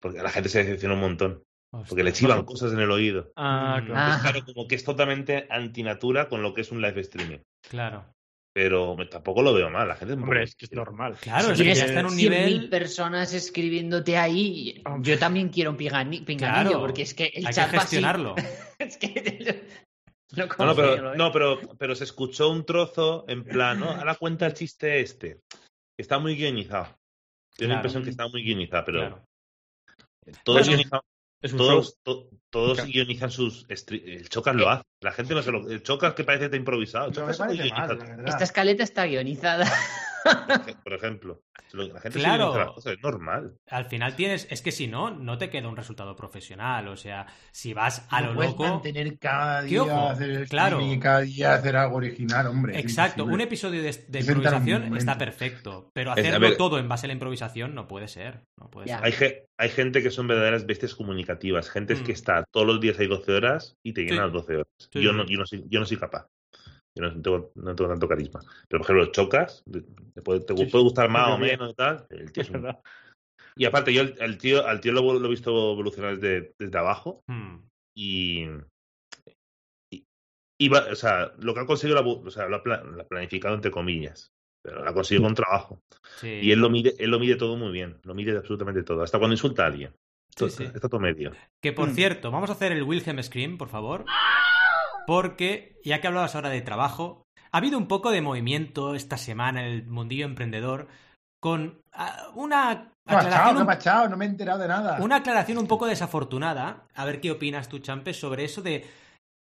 Porque 0.00 0.20
a 0.20 0.22
la 0.22 0.30
gente 0.30 0.48
se 0.48 0.58
decepcionó 0.62 0.94
un 0.94 1.00
montón, 1.00 1.42
porque 1.88 2.04
le 2.04 2.12
chivan 2.12 2.44
cosas 2.44 2.72
en 2.72 2.78
el 2.80 2.90
oído. 2.90 3.32
Ah, 3.36 3.80
Mm. 3.82 3.86
claro. 3.86 4.00
Ah. 4.00 4.14
Es 4.16 4.22
claro, 4.22 4.44
como 4.46 4.68
que 4.68 4.76
es 4.76 4.84
totalmente 4.84 5.46
antinatura 5.50 6.28
con 6.28 6.40
lo 6.42 6.54
que 6.54 6.60
es 6.60 6.70
un 6.70 6.80
live 6.80 7.00
streaming. 7.00 7.38
Claro. 7.68 8.04
Pero 8.54 8.96
tampoco 9.10 9.40
lo 9.40 9.54
veo 9.54 9.70
mal, 9.70 9.88
la 9.88 9.94
gente 9.96 10.12
es 10.14 10.20
Hombre, 10.20 10.42
es 10.42 10.54
que 10.54 10.66
es 10.66 10.72
normal. 10.72 11.16
Claro, 11.20 11.52
es 11.52 11.58
Si 11.58 11.64
que 11.64 11.72
tienes 11.72 11.78
ya 11.78 11.84
está 11.86 12.00
en 12.00 12.06
un 12.06 12.12
100.000 12.12 12.18
nivel. 12.18 12.68
personas 12.68 13.32
escribiéndote 13.32 14.18
ahí. 14.18 14.82
Yo 15.00 15.18
también 15.18 15.48
quiero 15.48 15.70
un 15.70 15.78
pingani- 15.78 16.22
pinganillo, 16.24 16.70
Claro. 16.70 16.80
porque 16.80 17.02
es 17.02 17.14
que 17.14 17.24
el 17.34 17.46
Hay 17.46 17.50
que 17.50 17.52
chat 17.54 17.68
así. 17.68 17.78
gestionarlo. 17.78 18.34
Es 18.78 18.96
que 18.98 19.08
no, 20.36 20.44
No, 20.46 20.46
no, 20.46 20.56
confío, 20.56 20.76
pero, 20.76 21.14
¿eh? 21.14 21.16
no 21.16 21.32
pero, 21.32 21.60
pero 21.78 21.94
se 21.94 22.04
escuchó 22.04 22.50
un 22.50 22.64
trozo 22.66 23.24
en 23.28 23.42
plan, 23.44 23.80
¿no? 23.80 23.90
Ahora 23.90 24.16
cuenta 24.16 24.46
el 24.46 24.52
chiste 24.54 25.00
este. 25.00 25.40
Está 25.98 26.18
muy 26.18 26.36
guionizado. 26.36 26.88
Tengo 27.56 27.70
la 27.70 27.76
impresión 27.76 28.02
que 28.02 28.10
está 28.10 28.28
muy 28.28 28.42
guionizado, 28.42 28.84
pero 28.84 28.98
Claro. 28.98 29.24
todos, 30.44 30.66
Bueno, 30.66 30.82
guionizan- 30.82 31.00
Es 31.42 31.52
un 31.52 31.58
todos, 31.58 31.86
show. 31.86 31.94
to- 32.02 32.30
todos 32.50 32.74
Claro. 32.78 32.90
guionizan 32.90 33.30
sus... 33.30 33.66
El 33.68 34.28
Chocas 34.28 34.54
lo 34.54 34.70
hace. 34.70 34.82
La 35.00 35.12
gente 35.12 35.34
no 35.34 35.42
se 35.42 35.50
lo... 35.50 35.68
El 35.68 35.82
Chocas 35.82 36.14
que 36.14 36.24
parece 36.24 36.40
que 36.40 36.44
está 36.46 36.56
improvisado. 36.56 37.08
No 37.08 37.12
Chocas 37.12 37.38
mal, 37.40 37.56
la. 37.56 37.98
Esta 38.26 38.44
escaleta 38.44 38.82
está 38.84 39.04
guionizada. 39.06 39.66
por 40.84 40.92
ejemplo. 40.94 41.40
La 41.72 42.00
gente 42.00 42.18
Claro. 42.18 42.52
sigue 42.52 42.64
las 42.64 42.72
cosas, 42.74 42.92
es 42.92 43.02
normal. 43.02 43.56
Al 43.70 43.86
final 43.86 44.14
tienes, 44.14 44.46
es 44.50 44.60
que 44.60 44.72
si 44.72 44.88
no, 44.88 45.10
no 45.10 45.38
te 45.38 45.48
queda 45.48 45.68
un 45.68 45.76
resultado 45.76 46.14
profesional. 46.14 46.88
O 46.88 46.96
sea, 46.96 47.26
si 47.50 47.72
vas 47.72 48.06
a 48.10 48.20
No 48.20 48.34
lo 48.34 48.42
loco. 48.42 48.62
mantener 48.64 49.18
cada 49.18 49.62
¿Qué 49.62 49.68
día 49.68 49.82
ojo? 49.82 50.08
hacer 50.10 50.30
el 50.30 50.48
Claro. 50.48 50.76
streaming 50.76 50.96
y 50.96 51.00
cada 51.00 51.20
día 51.20 51.54
hacer 51.54 51.76
algo 51.76 51.96
original, 51.96 52.46
hombre. 52.48 52.78
Exacto, 52.78 53.24
un 53.24 53.40
episodio 53.40 53.82
de, 53.82 53.88
improvisación 54.20 54.94
está 54.96 55.16
perfecto, 55.16 55.88
pero 55.94 56.12
hacerlo 56.12 56.40
ver- 56.40 56.56
todo 56.58 56.78
en 56.78 56.88
base 56.88 57.06
a 57.06 57.08
la 57.08 57.14
improvisación 57.14 57.74
no 57.74 57.88
puede 57.88 58.08
ser. 58.08 58.42
No 58.58 58.68
puede 58.70 58.88
ser. 58.88 58.98
Hay, 59.02 59.12
ge- 59.12 59.46
hay 59.58 59.68
gente 59.70 60.02
que 60.02 60.10
son 60.10 60.26
verdaderas 60.26 60.66
bestias 60.66 60.94
comunicativas, 60.94 61.70
gente 61.70 61.94
Mm. 61.94 62.04
que 62.04 62.12
está 62.12 62.44
todos 62.52 62.66
los 62.66 62.80
días 62.80 62.98
hay 62.98 63.06
12 63.06 63.32
horas 63.32 63.76
y 63.82 63.92
te 63.94 64.02
llenan 64.02 64.16
Sí. 64.18 64.22
las 64.24 64.32
12 64.32 64.54
horas. 64.56 64.66
Sí, 64.92 65.00
yo, 65.02 65.12
no, 65.12 65.24
yo, 65.26 65.38
no 65.38 65.46
soy, 65.46 65.64
yo 65.68 65.80
no 65.80 65.86
soy 65.86 65.96
capaz. 65.96 66.26
Yo 66.94 67.04
no 67.04 67.22
tengo, 67.22 67.52
no 67.54 67.74
tengo 67.74 67.90
tanto 67.90 68.06
carisma. 68.08 68.40
Pero, 68.68 68.82
por 68.82 68.90
ejemplo, 68.96 69.12
chocas, 69.12 69.64
te 70.14 70.20
puede, 70.22 70.40
te 70.40 70.54
Sí, 70.56 70.66
puede 70.66 70.84
gustar 70.84 71.08
más 71.08 71.28
o 71.30 71.38
menos 71.38 71.70
y 71.72 71.74
tal. 71.74 72.06
El 72.10 72.30
tío 72.32 72.42
es 72.42 72.50
un- 72.50 72.62
verdad. 72.62 72.80
Y 73.56 73.64
aparte, 73.64 73.92
yo 73.92 74.02
al, 74.02 74.14
al 74.20 74.38
tío, 74.38 74.66
al 74.66 74.80
tío 74.80 74.92
lo, 74.92 75.18
lo 75.18 75.26
he 75.26 75.30
visto 75.30 75.72
evolucionar 75.72 76.18
desde, 76.18 76.54
desde 76.58 76.78
abajo 76.78 77.22
Hmm. 77.28 77.58
y, 77.96 78.46
y, 79.90 80.04
y 80.60 80.68
va- 80.68 80.86
o 80.90 80.94
sea, 80.94 81.32
lo 81.38 81.54
que 81.54 81.60
ha 81.60 81.66
conseguido, 81.66 82.00
la, 82.02 82.06
o 82.08 82.30
sea, 82.30 82.46
lo 82.48 82.56
ha 82.56 82.62
pla- 82.62 82.82
lo 82.82 83.00
ha 83.02 83.06
planificado 83.06 83.54
entre 83.54 83.70
comillas, 83.70 84.30
pero 84.64 84.82
lo 84.82 84.88
ha 84.90 84.94
conseguido 84.94 85.24
con 85.24 85.34
trabajo. 85.34 85.80
Sí. 86.20 86.28
Y 86.42 86.52
él 86.52 86.60
lo 86.60 86.70
mide, 86.70 86.94
él 86.98 87.10
lo 87.10 87.18
mide 87.18 87.36
todo 87.36 87.56
muy 87.56 87.72
bien, 87.72 87.98
lo 88.04 88.14
mide 88.14 88.36
absolutamente 88.36 88.82
todo, 88.82 89.02
hasta 89.02 89.18
cuando 89.18 89.34
insulta 89.34 89.64
a 89.64 89.66
alguien. 89.66 89.90
Sí, 90.30 90.36
Todo- 90.36 90.48
sí. 90.48 90.64
Está 90.64 90.88
todo 90.88 91.00
medio. 91.00 91.32
Que 91.62 91.72
por 91.74 91.90
Mm. 91.90 91.94
cierto, 91.94 92.30
vamos 92.30 92.48
a 92.48 92.54
hacer 92.54 92.72
el 92.72 92.82
Wilhelm 92.84 93.22
Scream, 93.22 93.58
por 93.58 93.68
favor. 93.68 94.04
Porque, 95.06 95.76
ya 95.84 96.00
que 96.00 96.06
hablabas 96.06 96.34
ahora 96.34 96.50
de 96.50 96.60
trabajo, 96.62 97.24
ha 97.50 97.58
habido 97.58 97.78
un 97.78 97.86
poco 97.88 98.10
de 98.10 98.22
movimiento 98.22 98.94
esta 98.94 99.16
semana 99.16 99.66
en 99.66 99.72
el 99.72 99.86
mundillo 99.86 100.24
emprendedor 100.26 100.88
con 101.40 101.80
ah, 101.92 102.28
una 102.34 102.92
aclaración, 103.06 103.54
¿Qué 103.54 103.58
ha 103.58 103.60
un, 103.62 103.66
pasado? 103.66 104.08
No 104.08 104.16
me 104.16 104.24
he 104.24 104.28
enterado 104.28 104.60
de 104.60 104.68
nada. 104.68 104.98
una 105.00 105.16
aclaración 105.16 105.58
un 105.58 105.66
poco 105.66 105.86
desafortunada. 105.86 106.86
A 106.94 107.04
ver 107.04 107.20
qué 107.20 107.30
opinas 107.32 107.68
tú, 107.68 107.80
Champes, 107.80 108.18
sobre 108.18 108.44
eso 108.44 108.62
de 108.62 108.86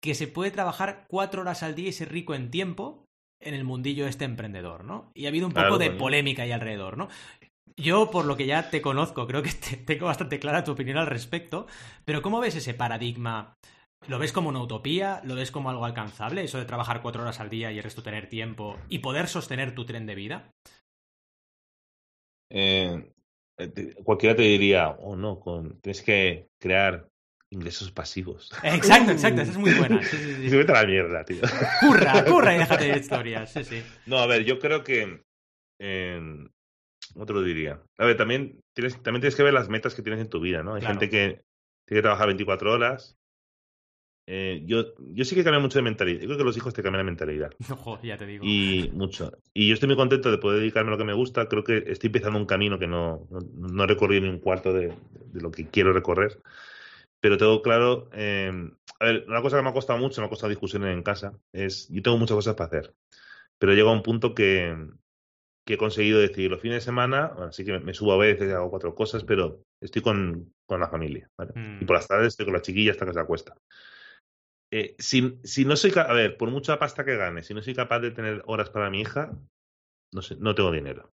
que 0.00 0.14
se 0.14 0.28
puede 0.28 0.52
trabajar 0.52 1.06
cuatro 1.08 1.42
horas 1.42 1.62
al 1.64 1.74
día 1.74 1.88
y 1.88 1.92
ser 1.92 2.12
rico 2.12 2.34
en 2.34 2.50
tiempo 2.50 3.04
en 3.40 3.54
el 3.54 3.64
mundillo 3.64 4.06
este 4.06 4.24
emprendedor, 4.24 4.84
¿no? 4.84 5.10
Y 5.14 5.26
ha 5.26 5.28
habido 5.28 5.46
un 5.48 5.52
poco 5.52 5.76
de 5.78 5.88
coño. 5.88 5.98
polémica 5.98 6.42
ahí 6.44 6.52
alrededor, 6.52 6.96
¿no? 6.96 7.08
Yo, 7.76 8.10
por 8.10 8.24
lo 8.24 8.36
que 8.36 8.46
ya 8.46 8.70
te 8.70 8.80
conozco, 8.82 9.26
creo 9.26 9.42
que 9.42 9.50
te- 9.52 9.76
tengo 9.76 10.06
bastante 10.06 10.38
clara 10.38 10.64
tu 10.64 10.72
opinión 10.72 10.98
al 10.98 11.06
respecto, 11.06 11.66
pero 12.04 12.22
¿cómo 12.22 12.40
ves 12.40 12.54
ese 12.56 12.74
paradigma? 12.74 13.54
¿Lo 14.06 14.18
ves 14.18 14.32
como 14.32 14.48
una 14.48 14.62
utopía? 14.62 15.20
¿Lo 15.24 15.34
ves 15.34 15.50
como 15.50 15.70
algo 15.70 15.84
alcanzable? 15.84 16.44
Eso 16.44 16.58
de 16.58 16.64
trabajar 16.64 17.02
cuatro 17.02 17.22
horas 17.22 17.40
al 17.40 17.50
día 17.50 17.72
y 17.72 17.78
el 17.78 17.82
resto 17.84 18.02
tener 18.02 18.28
tiempo 18.28 18.78
y 18.88 19.00
poder 19.00 19.26
sostener 19.28 19.74
tu 19.74 19.84
tren 19.84 20.06
de 20.06 20.14
vida. 20.14 20.50
Eh, 22.50 23.12
eh, 23.58 23.68
te- 23.68 23.94
cualquiera 24.04 24.34
te 24.36 24.42
diría, 24.42 24.90
oh 24.90 25.16
no, 25.16 25.38
con, 25.40 25.80
tienes 25.80 26.02
que 26.02 26.48
crear 26.58 27.08
ingresos 27.50 27.90
pasivos. 27.90 28.50
Exacto, 28.62 29.10
exacto, 29.12 29.42
esa 29.42 29.52
es 29.52 29.58
muy 29.58 29.72
buena. 29.72 30.02
Sí, 30.04 30.16
sí, 30.16 30.34
sí. 30.50 30.56
vete 30.56 30.72
a 30.72 30.82
la 30.82 30.86
mierda, 30.86 31.24
tío. 31.24 31.40
Curra, 31.80 32.24
curra 32.24 32.54
y 32.54 32.58
déjate 32.58 32.84
de 32.92 32.98
historias. 33.00 33.52
Sí, 33.52 33.64
sí. 33.64 33.82
No, 34.06 34.18
a 34.18 34.26
ver, 34.26 34.44
yo 34.44 34.58
creo 34.58 34.84
que. 34.84 35.22
Eh, 35.80 36.46
¿Cómo 37.14 37.26
te 37.26 37.32
lo 37.32 37.42
diría? 37.42 37.80
A 37.98 38.04
ver, 38.04 38.16
también 38.16 38.60
tienes, 38.74 39.02
también 39.02 39.22
tienes 39.22 39.34
que 39.34 39.42
ver 39.42 39.54
las 39.54 39.68
metas 39.68 39.94
que 39.94 40.02
tienes 40.02 40.20
en 40.20 40.28
tu 40.28 40.40
vida, 40.40 40.62
¿no? 40.62 40.74
Hay 40.74 40.80
Claro. 40.80 40.94
gente 41.00 41.08
que 41.10 41.42
tiene 41.86 41.98
que 41.98 42.02
trabajar 42.02 42.26
24 42.26 42.72
horas. 42.72 43.16
Eh, 44.30 44.62
yo, 44.66 44.92
yo 44.98 45.24
sí 45.24 45.34
que 45.34 45.42
cambio 45.42 45.62
mucho 45.62 45.78
de 45.78 45.84
mentalidad. 45.84 46.20
Yo 46.20 46.26
creo 46.26 46.36
que 46.36 46.44
los 46.44 46.56
hijos 46.58 46.74
te 46.74 46.82
cambian 46.82 46.98
la 47.00 47.10
mentalidad. 47.10 47.50
Ojo, 47.70 47.98
ya 48.02 48.18
te 48.18 48.26
digo. 48.26 48.44
Y 48.44 48.90
mucho. 48.92 49.32
Y 49.54 49.68
yo 49.68 49.74
estoy 49.74 49.86
muy 49.86 49.96
contento 49.96 50.30
de 50.30 50.36
poder 50.36 50.60
dedicarme 50.60 50.90
a 50.90 50.92
lo 50.92 50.98
que 50.98 51.04
me 51.04 51.14
gusta. 51.14 51.48
Creo 51.48 51.64
que 51.64 51.84
estoy 51.86 52.08
empezando 52.08 52.38
un 52.38 52.44
camino 52.44 52.78
que 52.78 52.86
no, 52.86 53.26
no, 53.30 53.40
no 53.54 53.84
he 53.84 53.86
recorrido 53.86 54.22
ni 54.24 54.28
un 54.28 54.38
cuarto 54.38 54.74
de, 54.74 54.88
de 55.32 55.40
lo 55.40 55.50
que 55.50 55.68
quiero 55.68 55.94
recorrer. 55.94 56.42
Pero 57.20 57.38
tengo 57.38 57.62
claro. 57.62 58.10
eh, 58.12 58.52
a 59.00 59.04
ver, 59.06 59.24
una 59.28 59.40
cosa 59.40 59.56
que 59.56 59.62
me 59.62 59.70
ha 59.70 59.72
costado 59.72 59.98
mucho, 59.98 60.20
me 60.20 60.26
ha 60.26 60.30
costado 60.30 60.50
discusiones 60.50 60.92
en 60.92 61.02
casa, 61.02 61.32
es. 61.52 61.88
Yo 61.88 62.02
tengo 62.02 62.18
muchas 62.18 62.34
cosas 62.34 62.54
para 62.54 62.66
hacer. 62.66 62.94
Pero 63.58 63.72
llega 63.72 63.90
un 63.90 64.02
punto 64.02 64.34
que, 64.34 64.76
que 65.64 65.74
he 65.74 65.78
conseguido 65.78 66.20
decir 66.20 66.50
los 66.50 66.60
fines 66.60 66.76
de 66.76 66.80
semana, 66.84 67.28
bueno, 67.34 67.50
sí 67.52 67.64
que 67.64 67.72
me, 67.72 67.80
me 67.80 67.94
subo 67.94 68.12
a 68.12 68.18
veces, 68.18 68.52
hago 68.52 68.70
cuatro 68.70 68.94
cosas, 68.94 69.24
pero 69.24 69.62
estoy 69.80 70.02
con, 70.02 70.52
con 70.66 70.80
la 70.80 70.88
familia. 70.88 71.30
¿vale? 71.36 71.52
Mm. 71.54 71.82
Y 71.82 71.84
por 71.86 71.96
las 71.96 72.06
tardes 72.06 72.28
estoy 72.28 72.44
con 72.44 72.54
la 72.54 72.62
chiquilla 72.62 72.92
hasta 72.92 73.06
que 73.06 73.14
se 73.14 73.20
acuesta. 73.20 73.54
Eh, 74.70 74.94
si, 74.98 75.38
si 75.44 75.64
no 75.64 75.76
soy, 75.76 75.90
ca- 75.90 76.02
a 76.02 76.12
ver, 76.12 76.36
por 76.36 76.50
mucha 76.50 76.78
pasta 76.78 77.04
que 77.04 77.16
gane, 77.16 77.42
si 77.42 77.54
no 77.54 77.62
soy 77.62 77.74
capaz 77.74 78.00
de 78.00 78.10
tener 78.10 78.42
horas 78.46 78.70
para 78.70 78.90
mi 78.90 79.00
hija, 79.00 79.32
no 80.12 80.22
sé, 80.22 80.36
no 80.38 80.54
tengo 80.54 80.70
dinero. 80.70 81.10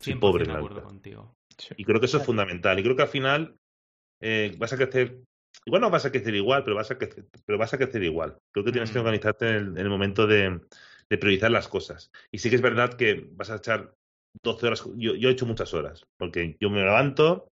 Soy 0.00 0.12
100% 0.14 0.20
pobre 0.20 0.44
de 0.46 0.52
acuerdo 0.52 0.82
contigo. 0.82 1.34
Y 1.76 1.84
creo 1.84 2.00
que 2.00 2.06
eso 2.06 2.18
es 2.18 2.24
fundamental. 2.24 2.78
Y 2.78 2.82
creo 2.82 2.96
que 2.96 3.02
al 3.02 3.08
final 3.08 3.56
eh, 4.20 4.54
vas 4.58 4.72
a 4.72 4.76
crecer, 4.76 5.20
igual 5.64 5.82
no 5.82 5.90
vas 5.90 6.04
a 6.04 6.10
crecer 6.10 6.34
igual, 6.34 6.64
pero 6.64 6.76
vas 6.76 6.90
a 6.90 6.98
crecer, 6.98 7.26
pero 7.46 7.58
vas 7.58 7.72
a 7.74 7.78
crecer 7.78 8.02
igual. 8.02 8.38
Creo 8.52 8.64
que 8.64 8.72
tienes 8.72 8.90
que 8.90 8.98
Mm. 8.98 9.02
organizarte 9.02 9.48
en 9.48 9.54
el, 9.54 9.66
en 9.68 9.78
el 9.78 9.88
momento 9.88 10.26
de, 10.26 10.60
de 11.08 11.18
priorizar 11.18 11.50
las 11.50 11.68
cosas. 11.68 12.10
Y 12.30 12.38
sí 12.38 12.50
que 12.50 12.56
es 12.56 12.62
verdad 12.62 12.94
que 12.94 13.28
vas 13.32 13.50
a 13.50 13.56
echar 13.56 13.94
12 14.42 14.66
horas. 14.66 14.84
Yo, 14.96 15.14
yo 15.14 15.28
he 15.28 15.32
hecho 15.32 15.46
muchas 15.46 15.72
horas, 15.74 16.04
porque 16.16 16.56
yo 16.60 16.70
me 16.70 16.80
levanto, 16.80 17.48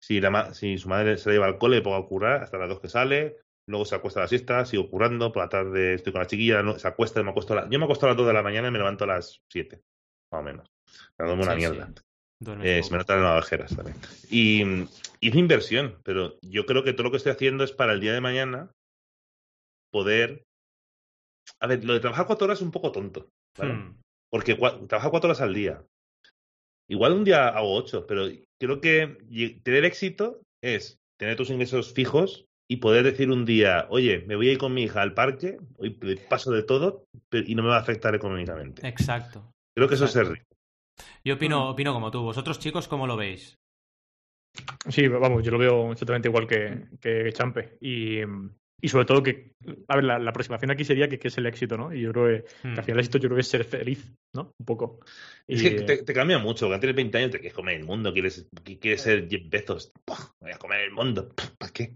si, 0.00 0.20
la, 0.20 0.30
ma- 0.30 0.54
si 0.54 0.78
su 0.78 0.88
madre 0.88 1.16
se 1.18 1.28
la 1.28 1.34
lleva 1.34 1.46
al 1.46 1.58
cole, 1.58 1.76
le 1.76 1.82
pongo 1.82 1.96
a 1.96 2.06
currar 2.08 2.42
hasta 2.42 2.58
las 2.58 2.68
2 2.68 2.80
que 2.80 2.88
sale. 2.88 3.36
Luego 3.66 3.84
se 3.84 3.94
acuesta 3.94 4.20
a 4.20 4.24
la 4.24 4.28
siesta, 4.28 4.64
sigo 4.66 4.90
currando, 4.90 5.32
por 5.32 5.42
la 5.42 5.48
tarde 5.48 5.94
estoy 5.94 6.12
con 6.12 6.20
la 6.20 6.26
chiquilla, 6.26 6.62
no- 6.62 6.78
se 6.78 6.86
acuesta, 6.86 7.22
me 7.22 7.30
acuesto 7.30 7.54
a 7.54 7.56
la- 7.62 7.70
yo 7.70 7.78
me 7.78 7.84
acuesto 7.84 8.06
a 8.06 8.10
las 8.10 8.16
2 8.18 8.26
de 8.26 8.32
la 8.34 8.42
mañana 8.42 8.68
y 8.68 8.70
me 8.70 8.78
levanto 8.78 9.04
a 9.04 9.06
las 9.06 9.40
7, 9.50 9.80
más 10.30 10.40
o 10.40 10.42
menos. 10.44 10.66
Me 11.18 11.24
duermo 11.26 11.42
una 11.44 11.54
Sí, 11.54 11.60
sí. 11.62 11.68
mierda. 11.68 11.92
Duermes 12.40 12.66
Eh, 12.66 12.82
se 12.82 12.90
me 12.92 12.98
notan 12.98 13.22
las 13.22 13.44
ojeras 13.44 13.74
también. 13.74 13.96
Y, 14.28 14.64
mi 14.64 15.38
inversión, 15.38 15.98
pero 16.04 16.36
yo 16.42 16.66
creo 16.66 16.84
que 16.84 16.92
todo 16.92 17.04
lo 17.04 17.10
que 17.10 17.16
estoy 17.16 17.32
haciendo 17.32 17.64
es 17.64 17.72
para 17.72 17.92
el 17.94 18.00
día 18.00 18.12
de 18.12 18.20
mañana 18.20 18.70
poder. 19.90 20.44
A 21.60 21.66
ver, 21.66 21.84
lo 21.84 21.94
de 21.94 22.00
trabajar 22.00 22.26
cuatro 22.26 22.44
horas 22.46 22.58
es 22.58 22.62
un 22.62 22.70
poco 22.72 22.92
tonto, 22.92 23.28
¿vale? 23.56 23.74
Hmm. 23.74 23.96
Porque 24.30 24.58
cua- 24.58 24.86
trabajar 24.88 25.10
cuatro 25.10 25.28
horas 25.28 25.40
al 25.40 25.54
día. 25.54 25.82
Igual 26.90 27.12
un 27.12 27.24
día 27.24 27.48
hago 27.48 27.74
ocho, 27.74 28.06
pero 28.06 28.26
creo 28.60 28.80
que 28.80 29.60
tener 29.62 29.84
éxito 29.86 30.42
es 30.62 30.98
tener 31.18 31.36
tus 31.36 31.50
ingresos 31.50 31.94
fijos 31.94 32.44
y 32.70 32.76
poder 32.78 33.04
decir 33.04 33.30
un 33.30 33.44
día, 33.44 33.86
oye, 33.90 34.24
me 34.26 34.36
voy 34.36 34.48
a 34.48 34.52
ir 34.52 34.58
con 34.58 34.72
mi 34.74 34.84
hija 34.84 35.02
al 35.02 35.14
parque, 35.14 35.58
hoy 35.76 35.90
paso 36.28 36.50
de 36.52 36.62
todo 36.62 37.04
pero- 37.28 37.44
y 37.46 37.54
no 37.54 37.62
me 37.62 37.68
va 37.68 37.76
a 37.76 37.80
afectar 37.80 38.14
económicamente. 38.14 38.86
Exacto. 38.86 39.50
Creo 39.76 39.88
que 39.88 39.94
eso 39.96 40.04
es 40.06 40.14
rico. 40.28 40.44
Yo 41.24 41.34
opino, 41.34 41.68
opino 41.70 41.92
como 41.92 42.10
tú. 42.10 42.22
¿Vosotros, 42.22 42.58
chicos, 42.58 42.86
cómo 42.88 43.06
lo 43.06 43.16
veis? 43.16 43.56
Sí, 44.88 45.08
vamos, 45.08 45.42
yo 45.42 45.50
lo 45.50 45.58
veo 45.58 45.92
exactamente 45.92 46.28
igual 46.28 46.46
que, 46.46 46.86
que 47.00 47.32
Champe. 47.32 47.76
Y, 47.80 48.20
y 48.80 48.88
sobre 48.88 49.04
todo 49.04 49.22
que, 49.22 49.50
a 49.88 49.96
ver, 49.96 50.04
la, 50.04 50.18
la 50.20 50.30
aproximación 50.30 50.70
aquí 50.70 50.84
sería 50.84 51.08
que, 51.08 51.18
que 51.18 51.28
es 51.28 51.38
el 51.38 51.46
éxito, 51.46 51.76
¿no? 51.76 51.92
Y 51.92 52.02
yo 52.02 52.12
creo 52.12 52.26
que, 52.26 52.44
Hmm. 52.62 52.74
que 52.74 52.80
al 52.80 52.84
final 52.84 52.98
el 52.98 53.00
éxito 53.00 53.18
yo 53.18 53.28
creo 53.28 53.36
que 53.36 53.40
es 53.40 53.48
ser 53.48 53.64
feliz, 53.64 54.12
¿no? 54.34 54.52
Un 54.60 54.66
poco. 54.66 55.00
Es 55.48 55.60
que 55.62 55.70
te, 55.82 56.02
te 56.04 56.12
cambia 56.14 56.38
mucho. 56.38 56.66
Cuando 56.66 56.80
tienes 56.80 56.96
20 56.96 57.18
años 57.18 57.30
te 57.32 57.38
quieres 57.40 57.54
comer 57.54 57.76
el 57.80 57.84
mundo, 57.84 58.12
quieres, 58.12 58.46
qui- 58.64 58.78
quieres 58.78 59.00
ser 59.02 59.28
Jeff 59.28 59.42
Bezos. 59.48 59.90
¡Puf! 60.04 60.30
Voy 60.40 60.52
a 60.52 60.58
comer 60.58 60.82
el 60.82 60.92
mundo. 60.92 61.32
¿Para 61.58 61.72
qué? 61.72 61.94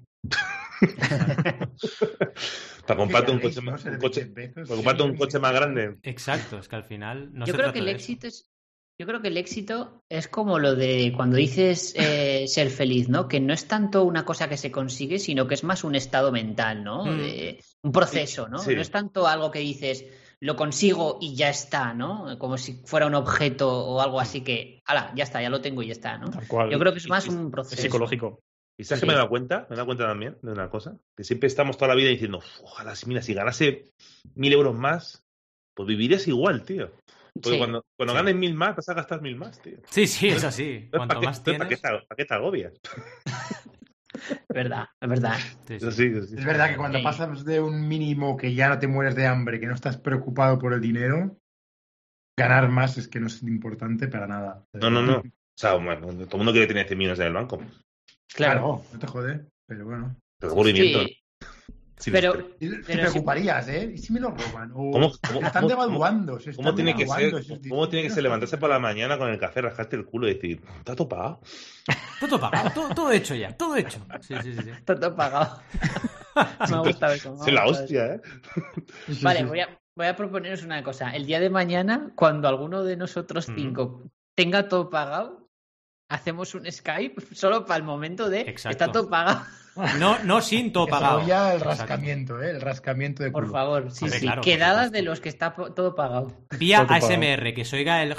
Para 2.86 2.96
comprarte 2.96 3.32
un 3.32 3.38
¿Qué 3.38 3.48
coche, 3.48 3.60
más, 3.60 3.84
un 3.84 3.98
coche, 3.98 4.22
Jeff 4.22 4.34
Bezos. 4.34 4.68
para 4.68 4.76
comprarte 4.76 5.02
un 5.02 5.16
coche 5.16 5.38
más 5.38 5.52
grande. 5.52 5.96
Exacto, 6.02 6.58
es 6.58 6.68
que 6.68 6.76
al 6.76 6.84
final 6.84 7.30
no 7.32 7.40
yo 7.46 7.52
se 7.52 7.52
creo 7.52 7.64
trata 7.64 7.72
que 7.72 7.78
el 7.80 7.84
de 7.86 7.90
eso. 7.92 7.98
éxito 8.00 8.26
es. 8.28 8.50
Yo 9.00 9.06
creo 9.06 9.22
que 9.22 9.28
el 9.28 9.36
éxito 9.36 10.02
es 10.08 10.26
como 10.26 10.58
lo 10.58 10.74
de 10.74 11.12
cuando 11.14 11.36
dices 11.36 11.94
eh, 11.96 12.46
ser 12.48 12.68
feliz, 12.70 13.08
¿no? 13.08 13.28
Que 13.28 13.38
no 13.38 13.52
es 13.54 13.68
tanto 13.68 14.02
una 14.02 14.24
cosa 14.24 14.48
que 14.48 14.56
se 14.56 14.72
consigue, 14.72 15.20
sino 15.20 15.46
que 15.46 15.54
es 15.54 15.62
más 15.62 15.84
un 15.84 15.94
estado 15.94 16.32
mental, 16.32 16.82
¿no? 16.82 17.04
Mm. 17.04 17.18
De- 17.18 17.64
un 17.82 17.92
proceso, 17.92 18.48
¿no? 18.48 18.58
Sí. 18.58 18.74
No 18.74 18.80
es 18.80 18.90
tanto 18.90 19.28
algo 19.28 19.50
que 19.52 19.60
dices 19.60 20.04
lo 20.40 20.54
consigo 20.56 21.18
y 21.20 21.34
ya 21.36 21.48
está, 21.48 21.94
¿no? 21.94 22.38
Como 22.38 22.58
si 22.58 22.74
fuera 22.84 23.06
un 23.06 23.14
objeto 23.14 23.68
o 23.86 24.00
algo 24.00 24.20
así 24.20 24.40
que, 24.42 24.82
ala, 24.84 25.12
ya 25.14 25.24
está, 25.24 25.40
ya 25.42 25.50
lo 25.50 25.60
tengo 25.60 25.82
y 25.82 25.86
ya 25.88 25.92
está, 25.92 26.16
¿no? 26.18 26.30
tal 26.30 26.46
cual. 26.48 26.70
Yo 26.70 26.78
creo 26.78 26.92
que 26.92 26.98
es 26.98 27.08
más 27.08 27.26
un 27.28 27.46
es 27.46 27.50
proceso. 27.52 27.82
psicológico. 27.82 28.42
¿Y 28.78 28.84
sabes 28.84 29.00
Sí. 29.00 29.06
que 29.06 29.06
me 29.08 29.12
he 29.14 29.16
dado 29.16 29.28
cuenta? 29.28 29.66
Me 29.68 29.74
he 29.74 29.76
dado 29.76 29.86
cuenta 29.86 30.06
también 30.06 30.38
de 30.40 30.52
una 30.52 30.70
cosa. 30.70 30.96
Que 31.16 31.24
siempre 31.24 31.48
estamos 31.48 31.76
toda 31.76 31.88
la 31.88 31.94
vida 31.96 32.08
diciendo, 32.10 32.40
ojalá, 32.62 32.94
si- 32.94 33.06
mira, 33.08 33.20
si 33.22 33.34
ganase 33.34 33.90
mil 34.34 34.52
euros 34.52 34.74
más, 34.76 35.26
pues 35.74 35.88
vivirías 35.88 36.26
igual, 36.28 36.62
tío. 36.64 36.92
Porque 37.34 37.50
Sí. 37.50 37.58
cuando, 37.58 37.84
cuando 37.96 38.12
Sí. 38.14 38.16
ganes 38.18 38.36
mil 38.36 38.54
más, 38.54 38.76
vas 38.76 38.88
a 38.88 38.94
gastar 38.94 39.20
mil 39.20 39.36
más, 39.36 39.60
tío. 39.60 39.78
Sí, 39.90 40.06
sí, 40.06 40.28
es 40.28 40.44
así. 40.44 40.88
Cuanto 40.90 41.08
¿para 41.08 41.20
qué, 41.20 41.26
más 41.26 41.38
entonces, 41.38 41.58
¿para 41.58 41.68
qué 41.68 41.76
tienes... 41.76 42.00
te, 42.02 42.06
para 42.06 42.16
qué 42.16 42.24
te 42.24 42.34
agobias? 42.34 42.72
Es 42.74 42.84
verdad, 44.48 44.86
es 45.00 45.08
verdad. 45.08 45.36
Sí, 45.66 45.74
Eso 45.74 45.90
sí. 45.92 46.10
sí, 46.10 46.16
eso 46.18 46.26
sí. 46.28 46.34
Es 46.38 46.44
verdad 46.44 46.70
que 46.70 46.76
cuando 46.76 46.98
Sí. 46.98 47.04
pasas 47.04 47.44
de 47.44 47.60
un 47.60 47.86
mínimo 47.86 48.36
que 48.36 48.54
ya 48.54 48.68
no 48.68 48.78
te 48.78 48.86
mueres 48.86 49.14
de 49.16 49.26
hambre, 49.26 49.60
que 49.60 49.66
no 49.66 49.74
estás 49.74 49.96
preocupado 49.98 50.58
por 50.58 50.72
el 50.72 50.80
dinero, 50.80 51.36
ganar 52.36 52.68
más 52.68 52.96
es 52.98 53.08
que 53.08 53.18
no 53.20 53.26
es 53.26 53.42
importante 53.42 54.08
para 54.08 54.26
nada. 54.26 54.64
No, 54.72 54.90
no, 54.90 55.02
no. 55.02 55.18
O 55.18 55.60
sea, 55.60 55.74
bueno, 55.74 56.06
todo 56.06 56.22
el 56.32 56.36
mundo 56.36 56.52
quiere 56.52 56.66
tener 56.68 56.86
100 56.86 56.98
millones 56.98 57.18
en 57.20 57.26
el 57.26 57.32
banco. 57.32 57.60
Claro. 58.34 58.60
Claro, 58.60 58.82
no 58.92 58.98
te 58.98 59.06
jode, 59.06 59.46
pero 59.66 59.84
bueno. 59.84 60.16
Pero. 60.38 60.54
Sí. 60.64 61.14
Sin 62.00 62.12
Pero, 62.12 62.32
Te 62.32 62.68
Pero 62.86 63.00
preocuparías, 63.10 63.66
¿eh? 63.66 63.90
¿Y 63.92 63.98
si 63.98 64.12
me 64.12 64.20
lo 64.20 64.30
roban? 64.30 64.70
O 64.70 64.92
¿Cómo- 64.92 65.10
cómo- 65.26 65.40
están 65.40 65.62
cómo- 65.62 65.68
devaluando. 65.68 66.38
se 66.38 66.54
¿Cómo 66.54 66.72
tiene 66.72 66.94
que 66.94 67.08
ser, 67.08 67.32
cómo 67.68 67.88
tiene 67.88 68.06
que 68.06 68.14
ser 68.14 68.22
levantarse 68.22 68.56
por 68.56 68.70
la 68.70 68.78
mañana 68.78 69.18
con 69.18 69.28
el 69.30 69.36
café, 69.36 69.62
rascarte 69.62 69.96
el 69.96 70.04
culo 70.04 70.28
y 70.28 70.34
decir, 70.34 70.62
¿está 70.78 70.94
todo 70.94 71.08
pagado? 71.08 71.40
Todo 72.20 72.38
pagado, 72.38 72.70
todo, 72.70 72.94
todo 72.94 73.10
hecho 73.10 73.34
ya, 73.34 73.50
todo 73.56 73.74
hecho. 73.76 73.98
Sí, 74.20 74.32
sí, 74.44 74.54
sí. 74.54 74.62
sí. 74.62 74.70
Está 74.70 74.94
todo 74.94 75.16
pagado. 75.16 75.60
me 76.70 76.76
ha 76.76 76.78
gustado 76.78 77.12
eso. 77.14 77.36
Es 77.44 77.52
la 77.52 77.66
hostia, 77.66 78.06
¿eh? 78.14 78.20
Vale, 79.22 79.40
sí. 79.40 79.44
voy 79.46 79.60
a, 79.60 79.80
voy 79.96 80.06
a 80.06 80.14
proponeros 80.14 80.62
una 80.62 80.84
cosa. 80.84 81.10
El 81.16 81.26
día 81.26 81.40
de 81.40 81.50
mañana, 81.50 82.12
cuando 82.14 82.46
alguno 82.46 82.84
de 82.84 82.96
nosotros 82.96 83.48
Mm. 83.48 83.54
cinco 83.56 84.04
tenga 84.36 84.68
todo 84.68 84.88
pagado, 84.88 85.47
hacemos 86.08 86.54
un 86.54 86.70
Skype 86.70 87.34
solo 87.34 87.64
para 87.66 87.78
el 87.78 87.84
momento 87.84 88.28
de 88.28 88.40
Exacto. 88.42 88.70
está 88.70 88.92
todo 88.92 89.08
pagado. 89.08 89.44
No, 89.98 90.18
no 90.24 90.40
sin 90.40 90.72
todo 90.72 90.86
Que 90.86 90.90
pagado. 90.92 91.18
oya 91.20 91.54
el 91.54 91.60
rascamiento, 91.60 92.42
¿eh? 92.42 92.50
El 92.50 92.60
rascamiento 92.60 93.22
de 93.22 93.30
Por 93.30 93.44
culo. 93.44 93.52
favor, 93.54 93.90
sí, 93.90 94.04
Hombre, 94.04 94.18
sí. 94.18 94.24
claro, 94.26 94.42
por 94.42 94.44
Quedadas 94.44 94.92
de 94.92 95.02
los 95.02 95.20
que 95.20 95.28
está 95.28 95.52
todo 95.54 95.94
pagado. 95.94 96.32
Vía 96.58 96.78
Todo 96.78 96.88
pagado. 96.88 97.06
ASMR, 97.12 97.54
que 97.54 97.64
se 97.64 97.76
oiga 97.76 98.02
el 98.02 98.14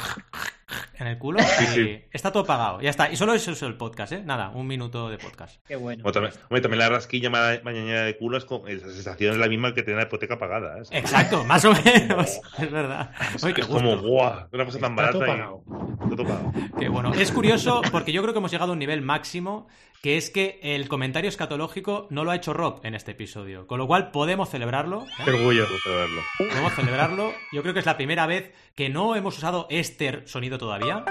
en 1.00 1.08
el 1.08 1.18
culo. 1.18 1.40
sí. 1.74 1.82
y 1.82 2.04
Está 2.12 2.32
todo 2.32 2.46
pagado. 2.46 2.80
Ya 2.82 2.90
está. 2.90 3.12
Y 3.12 3.16
solo 3.16 3.34
eso 3.34 3.52
es 3.52 3.62
el 3.64 3.76
podcast, 3.76 4.12
¿eh? 4.12 4.22
Nada, 4.24 4.50
un 4.50 4.68
minuto 4.68 5.10
de 5.10 5.18
podcast. 5.18 5.60
Qué 5.68 5.76
bueno. 5.76 6.04
También, 6.12 6.34
hombre, 6.44 6.62
también 6.62 6.80
la 6.80 6.90
rasquilla 6.90 7.30
ma- 7.30 7.60
mañana 7.64 8.04
de 8.04 8.18
culo 8.18 8.38
es 8.38 8.46
con, 8.46 8.62
la 8.66 8.80
sensación 8.80 9.32
es 9.34 9.40
la 9.40 9.48
misma 9.48 9.74
que 9.74 9.82
tener 9.82 9.98
la 9.98 10.04
hipoteca 10.04 10.38
pagada. 10.38 10.78
¿eh? 10.78 10.84
Exacto, 10.92 11.44
más 11.46 11.64
o 11.66 11.74
menos. 11.74 12.40
Es 12.60 12.72
verdad. 12.72 13.12
Ay, 13.42 13.54
qué 13.54 13.62
Es 13.62 13.68
como. 13.68 13.94
Una 13.94 14.66
cosa 14.66 14.80
tan 14.80 14.92
Está 15.00 15.12
todo 15.12 15.20
barata. 15.22 15.26
pagado. 15.26 15.64
Y, 16.12 16.16
todo 16.16 16.24
pagado. 16.28 16.52
Qué 16.80 16.90
bueno. 16.90 17.14
Es 17.14 17.32
curioso 17.32 17.82
porque 17.92 18.12
yo 18.12 18.22
creo 18.22 18.34
que 18.34 18.40
hemos 18.40 18.52
llegado 18.52 18.72
a 18.72 18.74
un 18.74 18.80
nivel 18.80 19.02
máximo, 19.02 19.68
que 20.04 20.18
es 20.18 20.30
que 20.30 20.60
el 20.62 20.88
comentario 20.90 21.30
escatológico 21.50 22.06
no 22.12 22.24
lo 22.24 22.30
ha 22.32 22.36
hecho 22.36 22.54
Rob 22.54 22.80
en 22.84 22.94
este 22.94 23.12
episodio. 23.12 23.66
Con 23.66 23.80
lo 23.80 23.88
cual 23.88 24.12
podemos 24.12 24.50
celebrarlo. 24.50 25.02
¿eh? 25.02 25.24
Qué 25.26 25.32
orgullo. 25.32 25.66
Verlo. 25.84 26.22
Podemos 26.38 26.74
celebrarlo. 26.74 27.34
Yo 27.52 27.64
creo 27.64 27.74
que 27.74 27.80
es 27.80 27.88
la 27.88 27.98
primera 27.98 28.28
vez 28.28 28.54
que 28.76 28.90
no 28.90 29.16
hemos 29.16 29.36
usado 29.36 29.66
este 29.72 30.28
sonido 30.28 30.60
todavía. 30.60 31.04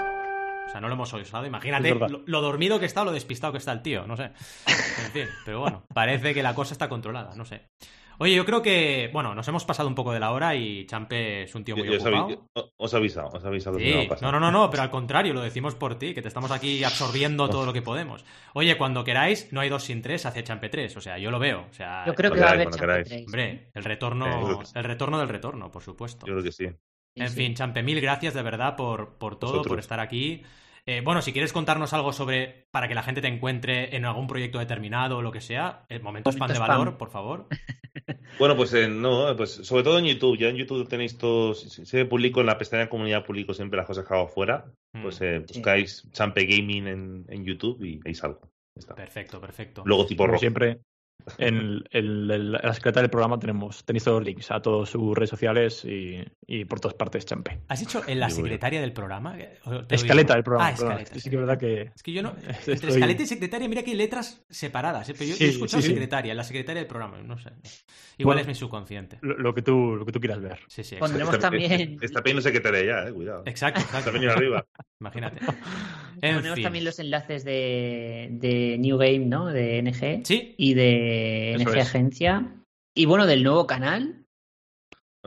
O 0.67 0.71
sea, 0.71 0.79
no 0.79 0.87
lo 0.87 0.93
hemos 0.93 1.11
usado. 1.11 1.45
Imagínate 1.45 1.93
lo, 1.93 2.21
lo 2.25 2.41
dormido 2.41 2.79
que 2.79 2.85
está 2.85 3.01
o 3.01 3.05
lo 3.05 3.11
despistado 3.11 3.51
que 3.51 3.57
está 3.57 3.73
el 3.73 3.81
tío. 3.81 4.07
No 4.07 4.15
sé. 4.15 4.31
En 5.05 5.11
fin, 5.11 5.27
pero 5.43 5.59
bueno, 5.59 5.83
parece 5.93 6.33
que 6.33 6.41
la 6.41 6.55
cosa 6.55 6.73
está 6.73 6.87
controlada. 6.87 7.35
No 7.35 7.43
sé. 7.43 7.63
Oye, 8.21 8.35
yo 8.35 8.45
creo 8.45 8.61
que, 8.61 9.09
bueno, 9.13 9.33
nos 9.33 9.47
hemos 9.47 9.63
pasado 9.63 9.87
un 9.87 9.95
poco 9.95 10.11
de 10.11 10.19
la 10.19 10.31
hora 10.31 10.53
y 10.53 10.85
Champe 10.85 11.43
es 11.43 11.55
un 11.55 11.63
tío 11.63 11.77
muy 11.77 11.87
yo 11.87 11.93
os, 11.97 12.05
ocupado. 12.05 12.73
os 12.77 12.93
he 12.93 12.97
avisado, 12.97 13.29
os 13.29 13.43
he 13.43 13.47
avisado 13.47 13.77
que 13.77 13.83
Sí, 13.85 13.89
me 13.91 13.97
va 13.97 14.03
a 14.03 14.07
pasar. 14.09 14.23
no, 14.33 14.39
no, 14.39 14.51
no, 14.51 14.51
no, 14.59 14.69
pero 14.69 14.83
al 14.83 14.91
contrario, 14.91 15.33
lo 15.33 15.39
decimos 15.41 15.75
por 15.75 15.97
ti, 15.97 16.13
que 16.13 16.21
te 16.21 16.27
estamos 16.27 16.51
aquí 16.51 16.83
absorbiendo 16.83 17.49
todo 17.49 17.65
lo 17.65 17.71
que 17.71 17.81
podemos. 17.81 18.25
Oye, 18.53 18.77
cuando 18.77 19.05
queráis, 19.05 19.51
no 19.53 19.61
hay 19.61 19.69
dos 19.69 19.83
sin 19.85 20.01
tres 20.01 20.25
hacia 20.25 20.43
Champe 20.43 20.67
3, 20.69 20.97
o 20.97 21.01
sea, 21.01 21.17
yo 21.17 21.31
lo 21.31 21.39
veo. 21.39 21.65
O 21.69 21.73
sea, 21.73 22.05
Yo 22.05 22.13
creo 22.13 22.31
que 22.31 22.41
va 22.41 22.47
a 22.47 22.51
haber 22.51 22.63
Champe 22.69 22.79
queráis. 22.79 23.07
3. 23.07 23.25
hombre, 23.25 23.71
el 23.73 23.83
retorno, 23.85 24.59
que 24.59 24.65
sí. 24.65 24.73
el 24.75 24.83
retorno 24.83 25.17
del 25.19 25.29
retorno, 25.29 25.71
por 25.71 25.81
supuesto. 25.81 26.25
Yo 26.27 26.33
creo 26.33 26.43
que 26.43 26.51
sí. 26.51 26.67
Sí, 26.67 27.23
En 27.23 27.29
sí. 27.29 27.35
fin, 27.37 27.55
Champe, 27.55 27.83
mil 27.83 28.01
gracias 28.01 28.33
de 28.33 28.41
verdad 28.43 28.75
por, 28.75 29.17
por 29.17 29.39
todo, 29.39 29.51
Vosotros. 29.51 29.69
por 29.71 29.79
estar 29.79 29.99
aquí. 30.01 30.43
Eh, 30.91 31.01
bueno, 31.01 31.21
si 31.21 31.31
quieres 31.33 31.53
contarnos 31.53 31.93
algo 31.93 32.13
sobre 32.13 32.67
para 32.71 32.87
que 32.87 32.95
la 32.95 33.03
gente 33.03 33.21
te 33.21 33.27
encuentre 33.27 33.95
en 33.95 34.05
algún 34.05 34.25
proyecto 34.25 34.57
determinado 34.57 35.17
o 35.17 35.21
lo 35.21 35.31
que 35.31 35.39
sea, 35.39 35.85
el 35.87 36.01
momento 36.01 36.31
spam 36.31 36.47
de 36.47 36.55
spam. 36.55 36.67
valor, 36.67 36.97
por 36.97 37.11
favor. 37.11 37.47
Bueno, 38.39 38.55
pues 38.55 38.73
eh, 38.73 38.87
no, 38.87 39.35
pues 39.35 39.51
sobre 39.51 39.83
todo 39.83 39.99
en 39.99 40.05
YouTube. 40.05 40.37
Ya 40.37 40.47
en 40.49 40.55
YouTube 40.55 40.87
tenéis 40.87 41.17
todos. 41.17 41.61
Si 41.61 41.85
se 41.85 42.05
publico 42.05 42.39
en 42.39 42.45
la 42.45 42.57
pestaña 42.57 42.87
comunidad, 42.87 43.25
publico 43.25 43.53
siempre 43.53 43.77
las 43.77 43.85
cosas 43.87 44.07
que 44.07 44.13
hago 44.13 44.27
fuera. 44.27 44.65
Pues 45.01 45.19
Mm, 45.19 45.23
eh, 45.23 45.39
buscáis 45.39 46.07
Champe 46.11 46.45
Gaming 46.45 46.87
en, 46.87 47.25
en 47.27 47.43
YouTube 47.43 47.83
y. 47.83 47.99
Ya 48.03 48.11
está. 48.75 48.95
Perfecto, 48.95 49.41
perfecto. 49.41 49.83
Luego 49.85 50.05
tipo 50.05 50.23
Como 50.23 50.33
rojo. 50.33 50.39
siempre, 50.39 50.79
en, 51.37 51.55
el- 51.57 51.85
el- 51.91 52.31
el- 52.31 52.51
la 52.53 52.73
secretaria 52.73 53.03
del 53.03 53.09
programa 53.11 53.37
tenemos, 53.39 53.83
tenéis 53.85 54.03
todos 54.03 54.19
los 54.19 54.25
links 54.27 54.49
a 54.51 54.61
todas 54.61 54.89
sus 54.89 55.15
redes 55.15 55.29
sociales 55.29 55.85
y, 55.85 56.23
y 56.47 56.65
por 56.65 56.79
todas 56.79 56.95
partes, 56.95 57.25
champe. 57.25 57.59
¿Has 57.67 57.79
dicho 57.79 58.01
en 58.07 58.19
la 58.19 58.29
secretaria 58.29 58.81
del 58.81 58.93
programa? 58.93 59.37
¿O 59.65 59.83
te 59.85 59.95
Escaleta 59.95 60.33
del 60.33 60.43
programa. 60.43 60.69
Ah, 60.69 60.73
escaleta. 60.73 61.13
Sí 61.19 61.29
que 61.29 61.35
es 61.35 61.39
verdad 61.39 61.57
que... 61.59 61.81
Es 61.95 62.03
que 62.03 62.11
yo 62.13 62.23
no. 62.23 62.29
Estoy- 62.49 62.73
Entre 62.73 62.89
escaleta 62.91 63.23
y 63.23 63.25
secretaria, 63.27 63.67
mira 63.69 63.83
que 63.83 63.91
hay 63.91 63.97
letras 63.97 64.43
separadas. 64.49 65.07
¿eh? 65.09 65.13
Pero 65.17 65.29
yo, 65.31 65.35
yo 65.37 65.45
he 65.45 65.49
escuchado 65.49 65.81
sí, 65.81 65.87
sí. 65.87 65.93
secretaria, 65.93 66.33
la 66.33 66.43
secretaria 66.43 66.81
del 66.81 66.87
programa. 66.87 67.17
No 67.21 67.37
sé. 67.37 67.49
Igual 68.17 68.35
Bueno. 68.35 68.41
es 68.41 68.47
mi 68.47 68.55
subconsciente. 68.55 69.17
Lo, 69.21 69.37
lo 69.37 69.53
que 69.53 69.61
tú, 69.61 69.95
lo 69.95 70.05
que 70.05 70.11
tú 70.11 70.19
quieras 70.19 70.41
ver. 70.41 70.59
Sí, 70.67 70.83
sí. 70.83 70.95
Tenemos 70.99 71.33
Está- 71.35 71.49
también- 71.49 71.97
Está 72.01 72.21
pidiendo 72.21 72.41
secretaria 72.41 72.83
ya, 72.83 73.09
eh, 73.09 73.13
cuidado. 73.13 73.43
exacto. 73.45 73.79
exacto. 73.81 74.09
Está 74.15 74.33
arriba. 74.33 74.65
Imagínate. 74.99 75.39
En 76.21 76.35
Ponemos 76.35 76.55
fin. 76.55 76.63
también 76.65 76.83
los 76.83 76.99
enlaces 76.99 77.45
de, 77.45 78.27
de 78.31 78.77
New 78.77 78.97
Game, 78.97 79.19
¿no? 79.19 79.45
De 79.45 79.81
NG. 79.81 80.25
Sí, 80.25 80.53
Y 80.57 80.73
de 80.73 81.08
Eso 81.55 81.69
NG 81.69 81.77
es. 81.77 81.87
Agencia. 81.87 82.55
Y 82.95 83.05
bueno, 83.05 83.25
del 83.25 83.43
nuevo 83.43 83.65
canal. 83.67 84.25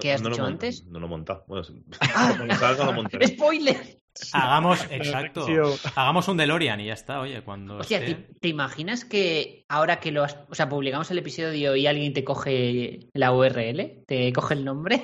¿Qué 0.01 0.13
has 0.13 0.23
no 0.23 0.31
dicho 0.31 0.45
antes? 0.45 0.87
No 0.87 0.99
lo 1.01 1.07
he 1.07 1.11
montado. 1.11 1.45
Bueno. 1.47 1.67
¡Ah! 2.01 2.35
cuando 2.37 2.55
salga 2.57 2.85
lo 2.87 2.93
montaré. 2.95 3.27
¡Spoiler! 3.29 3.99
hagamos, 4.33 4.87
exacto. 4.91 5.47
Hagamos 5.95 6.29
un 6.29 6.37
DeLorean 6.37 6.81
y 6.81 6.87
ya 6.87 6.93
está, 6.95 7.21
oye, 7.21 7.43
cuando. 7.43 7.79
O 7.79 7.83
sea, 7.85 8.01
¿te, 8.01 8.13
esté- 8.13 8.35
te 8.41 8.49
imaginas 8.49 9.05
que 9.05 9.65
ahora 9.69 10.01
que 10.01 10.11
lo 10.13 10.25
has, 10.25 10.39
o 10.49 10.55
sea, 10.55 10.69
publicamos 10.69 11.11
el 11.11 11.19
episodio 11.19 11.77
y 11.77 11.87
alguien 11.87 12.13
te 12.15 12.25
coge 12.25 13.09
la 13.15 13.33
URL, 13.33 14.05
te 14.07 14.33
coge 14.33 14.55
el 14.55 14.65
nombre? 14.65 15.03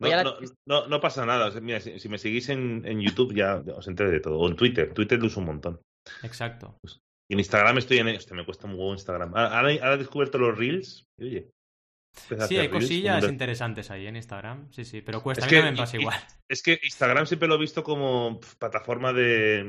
No, 0.00 0.08
la- 0.08 0.24
no, 0.24 0.34
no, 0.66 0.86
no 0.86 1.00
pasa 1.00 1.24
nada. 1.24 1.46
O 1.46 1.50
sea, 1.50 1.60
mira, 1.60 1.80
si, 1.80 1.98
si 1.98 2.08
me 2.08 2.18
seguís 2.18 2.48
en, 2.50 2.82
en 2.86 3.00
YouTube 3.00 3.34
ya 3.34 3.62
os 3.76 3.86
enteré 3.88 4.10
de 4.10 4.20
todo. 4.20 4.38
O 4.38 4.48
en 4.48 4.56
Twitter. 4.56 4.92
Twitter 4.92 5.18
lo 5.18 5.26
uso 5.26 5.40
un 5.40 5.46
montón. 5.46 5.80
Exacto. 6.22 6.76
Y 6.82 6.88
en 7.30 7.38
Instagram 7.38 7.78
estoy 7.78 7.98
en. 7.98 8.08
Hostia, 8.08 8.36
me 8.36 8.44
cuesta 8.44 8.66
un 8.66 8.74
huevo 8.74 8.92
Instagram. 8.92 9.34
Ahora, 9.36 9.50
ahora 9.58 9.94
he 9.94 9.98
descubierto 9.98 10.38
los 10.38 10.56
Reels. 10.56 11.06
y 11.18 11.24
Oye. 11.24 11.50
Sí, 12.48 12.56
hay 12.58 12.68
cosillas 12.68 13.24
interesantes 13.24 13.90
ahí 13.90 14.06
en 14.06 14.14
Instagram. 14.14 14.70
Sí, 14.70 14.84
sí, 14.84 15.00
pero 15.00 15.20
cuesta. 15.20 15.44
Es 15.44 15.46
a 15.46 15.46
mí 15.48 15.50
que- 15.50 15.56
también 15.56 15.74
me 15.74 15.78
pasa 15.78 15.96
y- 15.96 16.00
igual. 16.00 16.16
Es 16.48 16.62
que 16.62 16.78
Instagram 16.82 17.26
siempre 17.26 17.48
lo 17.48 17.56
he 17.56 17.58
visto 17.58 17.82
como 17.82 18.38
plataforma 18.58 19.12
de, 19.12 19.64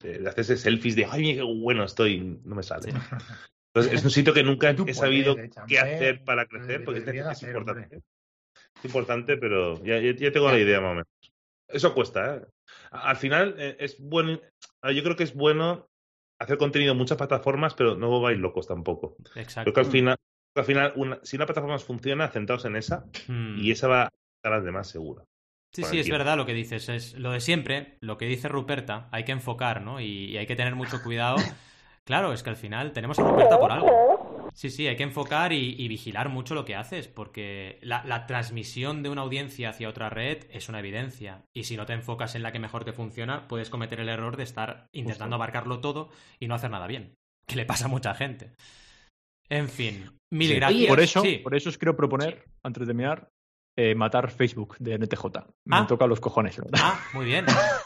de, 0.00 0.18
de 0.18 0.28
hacerse 0.28 0.56
selfies 0.56 0.96
de 0.96 1.04
¡ay, 1.04 1.36
qué 1.36 1.42
bueno 1.42 1.84
estoy! 1.84 2.40
No 2.44 2.56
me 2.56 2.62
sale. 2.64 2.90
Sí. 2.90 2.98
Entonces, 3.72 3.98
es 4.00 4.04
un 4.04 4.10
sitio 4.10 4.32
que 4.34 4.42
nunca 4.42 4.70
he 4.70 4.94
sabido 4.94 5.34
puedes, 5.34 5.56
eh, 5.56 5.60
qué 5.68 5.78
hacer 5.78 6.24
para 6.24 6.46
crecer, 6.46 6.82
porque 6.84 7.00
es, 7.00 7.26
hacer, 7.26 7.50
importante. 7.50 7.96
Es 8.78 8.84
importante, 8.84 9.36
pero 9.36 9.80
ya, 9.84 10.00
ya- 10.00 10.14
ya 10.16 10.32
tengo 10.32 10.50
la 10.50 10.58
idea 10.58 10.80
más 10.80 10.90
o 10.90 10.94
menos. 10.94 11.08
Eso 11.68 11.94
cuesta, 11.94 12.36
¿eh? 12.36 12.42
Al 12.90 13.16
final 13.16 13.54
eh, 13.58 13.76
es 13.78 14.00
bueno. 14.00 14.40
Yo 14.92 15.02
creo 15.04 15.14
que 15.14 15.24
es 15.24 15.34
bueno 15.34 15.86
hacer 16.38 16.58
contenido 16.58 16.92
en 16.92 16.98
muchas 16.98 17.18
plataformas, 17.18 17.74
pero 17.74 17.96
no 17.96 18.20
vais 18.20 18.38
locos 18.38 18.66
tampoco. 18.66 19.16
Exacto. 19.34 19.72
Creo 19.72 19.74
que 19.74 19.80
al 19.80 19.92
final, 19.92 20.16
al 20.54 20.64
final 20.64 20.92
una- 20.96 21.18
si 21.22 21.36
una 21.36 21.46
plataforma 21.46 21.78
funciona, 21.78 22.28
centraos 22.28 22.64
en 22.64 22.76
esa 22.76 23.04
Mm. 23.28 23.58
y 23.58 23.70
esa 23.70 23.88
va 23.88 24.10
a 24.42 24.50
las 24.50 24.64
demás 24.64 24.88
seguro. 24.88 25.24
Sí, 25.72 25.82
sí, 25.84 25.98
es 25.98 26.08
verdad 26.08 26.36
lo 26.38 26.46
que 26.46 26.54
dices. 26.54 26.88
Es 26.88 27.14
lo 27.14 27.32
de 27.32 27.40
siempre, 27.40 27.98
lo 28.00 28.16
que 28.16 28.24
dice 28.26 28.48
Ruperta, 28.48 29.08
hay 29.12 29.24
que 29.24 29.32
enfocar, 29.32 29.82
¿no? 29.82 30.00
Y, 30.00 30.06
y 30.30 30.36
hay 30.38 30.46
que 30.46 30.56
tener 30.56 30.74
mucho 30.74 31.02
cuidado. 31.02 31.36
Claro, 32.06 32.32
es 32.32 32.44
que 32.44 32.50
al 32.50 32.56
final 32.56 32.92
tenemos 32.92 33.18
a 33.18 33.24
Ruperta 33.24 33.58
por 33.58 33.72
algo. 33.72 34.15
Sí, 34.56 34.70
sí, 34.70 34.86
hay 34.88 34.96
que 34.96 35.02
enfocar 35.02 35.52
y, 35.52 35.74
y 35.78 35.86
vigilar 35.86 36.30
mucho 36.30 36.54
lo 36.54 36.64
que 36.64 36.74
haces, 36.76 37.08
porque 37.08 37.78
la, 37.82 38.02
la 38.06 38.26
transmisión 38.26 39.02
de 39.02 39.10
una 39.10 39.20
audiencia 39.20 39.68
hacia 39.68 39.88
otra 39.90 40.08
red 40.08 40.44
es 40.50 40.70
una 40.70 40.78
evidencia. 40.78 41.44
Y 41.54 41.64
si 41.64 41.76
no 41.76 41.84
te 41.84 41.92
enfocas 41.92 42.34
en 42.36 42.42
la 42.42 42.52
que 42.52 42.58
mejor 42.58 42.84
te 42.84 42.94
funciona, 42.94 43.48
puedes 43.48 43.68
cometer 43.68 44.00
el 44.00 44.08
error 44.08 44.38
de 44.38 44.44
estar 44.44 44.86
intentando 44.92 45.36
abarcarlo 45.36 45.80
todo 45.80 46.08
y 46.40 46.48
no 46.48 46.54
hacer 46.54 46.70
nada 46.70 46.86
bien. 46.86 47.14
Que 47.46 47.56
le 47.56 47.66
pasa 47.66 47.84
a 47.84 47.88
mucha 47.88 48.14
gente. 48.14 48.54
En 49.50 49.68
fin, 49.68 50.10
mil 50.32 50.48
Sí. 50.48 50.54
gracias. 50.56 50.88
Por 50.88 51.00
eso, 51.00 51.20
Sí. 51.22 51.36
por 51.36 51.54
eso 51.54 51.68
os 51.68 51.76
quiero 51.76 51.94
proponer, 51.94 52.44
antes 52.64 52.80
de 52.80 52.86
terminar, 52.86 53.28
eh, 53.76 53.94
matar 53.94 54.30
Facebook 54.30 54.76
de 54.78 54.94
NTJ. 54.94 55.46
Me 55.66 55.76
Ah. 55.76 55.86
toca 55.86 56.06
los 56.06 56.18
cojones, 56.18 56.56
¿verdad? 56.56 56.80
Ah, 56.82 57.00
muy 57.12 57.26
bien. 57.26 57.44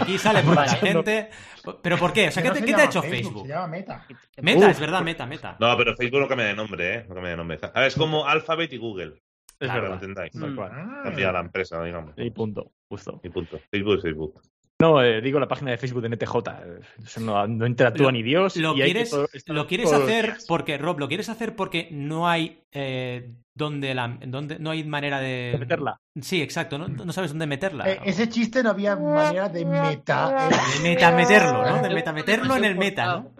Aquí 0.00 0.18
sale 0.18 0.42
por 0.42 0.54
la 0.54 0.68
gente. 0.68 1.30
¿Pero 1.82 1.96
por 1.98 2.12
qué? 2.12 2.28
O 2.28 2.30
sea, 2.30 2.42
¿qué 2.42 2.48
No 2.48 2.54
te, 2.54 2.60
se 2.60 2.66
qué 2.66 2.74
te 2.74 2.80
ha 2.80 2.84
hecho 2.84 3.02
Facebook? 3.02 3.16
Facebook? 3.22 3.42
Se 3.46 3.48
llama 3.52 3.66
Meta. 3.68 4.06
Meta, 4.42 4.58
Uf. 4.66 4.70
es 4.70 4.80
verdad, 4.80 5.02
meta, 5.02 5.26
meta. 5.26 5.56
No, 5.58 5.76
pero 5.76 5.94
Facebook 5.96 6.20
no 6.20 6.28
cambia 6.28 6.46
de 6.46 6.54
nombre, 6.54 6.94
¿eh? 6.94 7.04
No 7.08 7.14
cambia 7.14 7.30
de 7.32 7.36
nombre. 7.36 7.58
A 7.62 7.80
ver, 7.80 7.88
es 7.88 7.94
como 7.96 8.26
Alphabet 8.26 8.72
y 8.72 8.76
Google, 8.78 9.22
es 9.58 9.68
lo 9.68 9.74
verdad. 9.74 9.92
entendáis. 9.94 10.32
Tal 10.32 10.52
Mm. 10.52 10.56
cual. 10.56 10.70
Cambia 11.04 11.32
la 11.32 11.40
empresa, 11.40 11.82
digamos. 11.82 12.14
Y 12.16 12.30
punto, 12.30 12.72
justo. 12.88 13.20
Y 13.22 13.28
punto. 13.30 13.58
Facebook 13.70 13.96
es 13.96 14.02
Facebook. 14.02 14.40
No, 14.78 15.02
eh, 15.02 15.22
digo 15.22 15.40
la 15.40 15.48
página 15.48 15.70
de 15.70 15.78
Facebook 15.78 16.02
de 16.02 16.08
NTJ. 16.08 16.36
eh, 16.48 16.80
Eso 17.02 17.20
no, 17.20 17.46
no 17.46 17.66
interactúa 17.66 18.06
Lo- 18.06 18.12
ni 18.12 18.22
Dios. 18.22 18.56
¿Lo 18.56 18.76
y 18.76 18.82
quieres, 18.82 19.10
todo- 19.10 19.26
lo 19.46 19.66
quieres 19.66 19.90
hacer 19.92 20.24
días. 20.26 20.44
porque, 20.46 20.76
Rob, 20.76 20.98
lo 20.98 21.08
quieres 21.08 21.28
hacer 21.30 21.56
porque 21.56 21.88
no 21.90 22.28
hay 22.28 22.60
eh, 22.72 23.32
donde 23.54 23.94
la, 23.94 24.18
donde, 24.26 24.58
no 24.58 24.70
hay 24.72 24.84
manera 24.84 25.18
de... 25.18 25.50
De 25.52 25.58
meterla. 25.58 25.98
Sí, 26.20 26.42
exacto, 26.42 26.76
no, 26.76 26.88
no 26.88 27.10
sabes 27.12 27.30
dónde 27.30 27.46
meterla. 27.46 27.90
Eh, 27.90 28.00
ese 28.04 28.28
chiste 28.28 28.62
no 28.62 28.68
había 28.70 28.96
manera 28.96 29.48
de 29.48 29.64
meta. 29.64 30.50
De 30.50 30.80
meta 30.90 31.10
meterlo, 31.12 31.64
¿no? 31.64 31.82
De 31.82 31.94
meta 31.94 32.12
meterlo 32.12 32.56
en 32.56 32.64
el 32.64 32.76
meta, 32.76 33.06
¿no? 33.06 33.32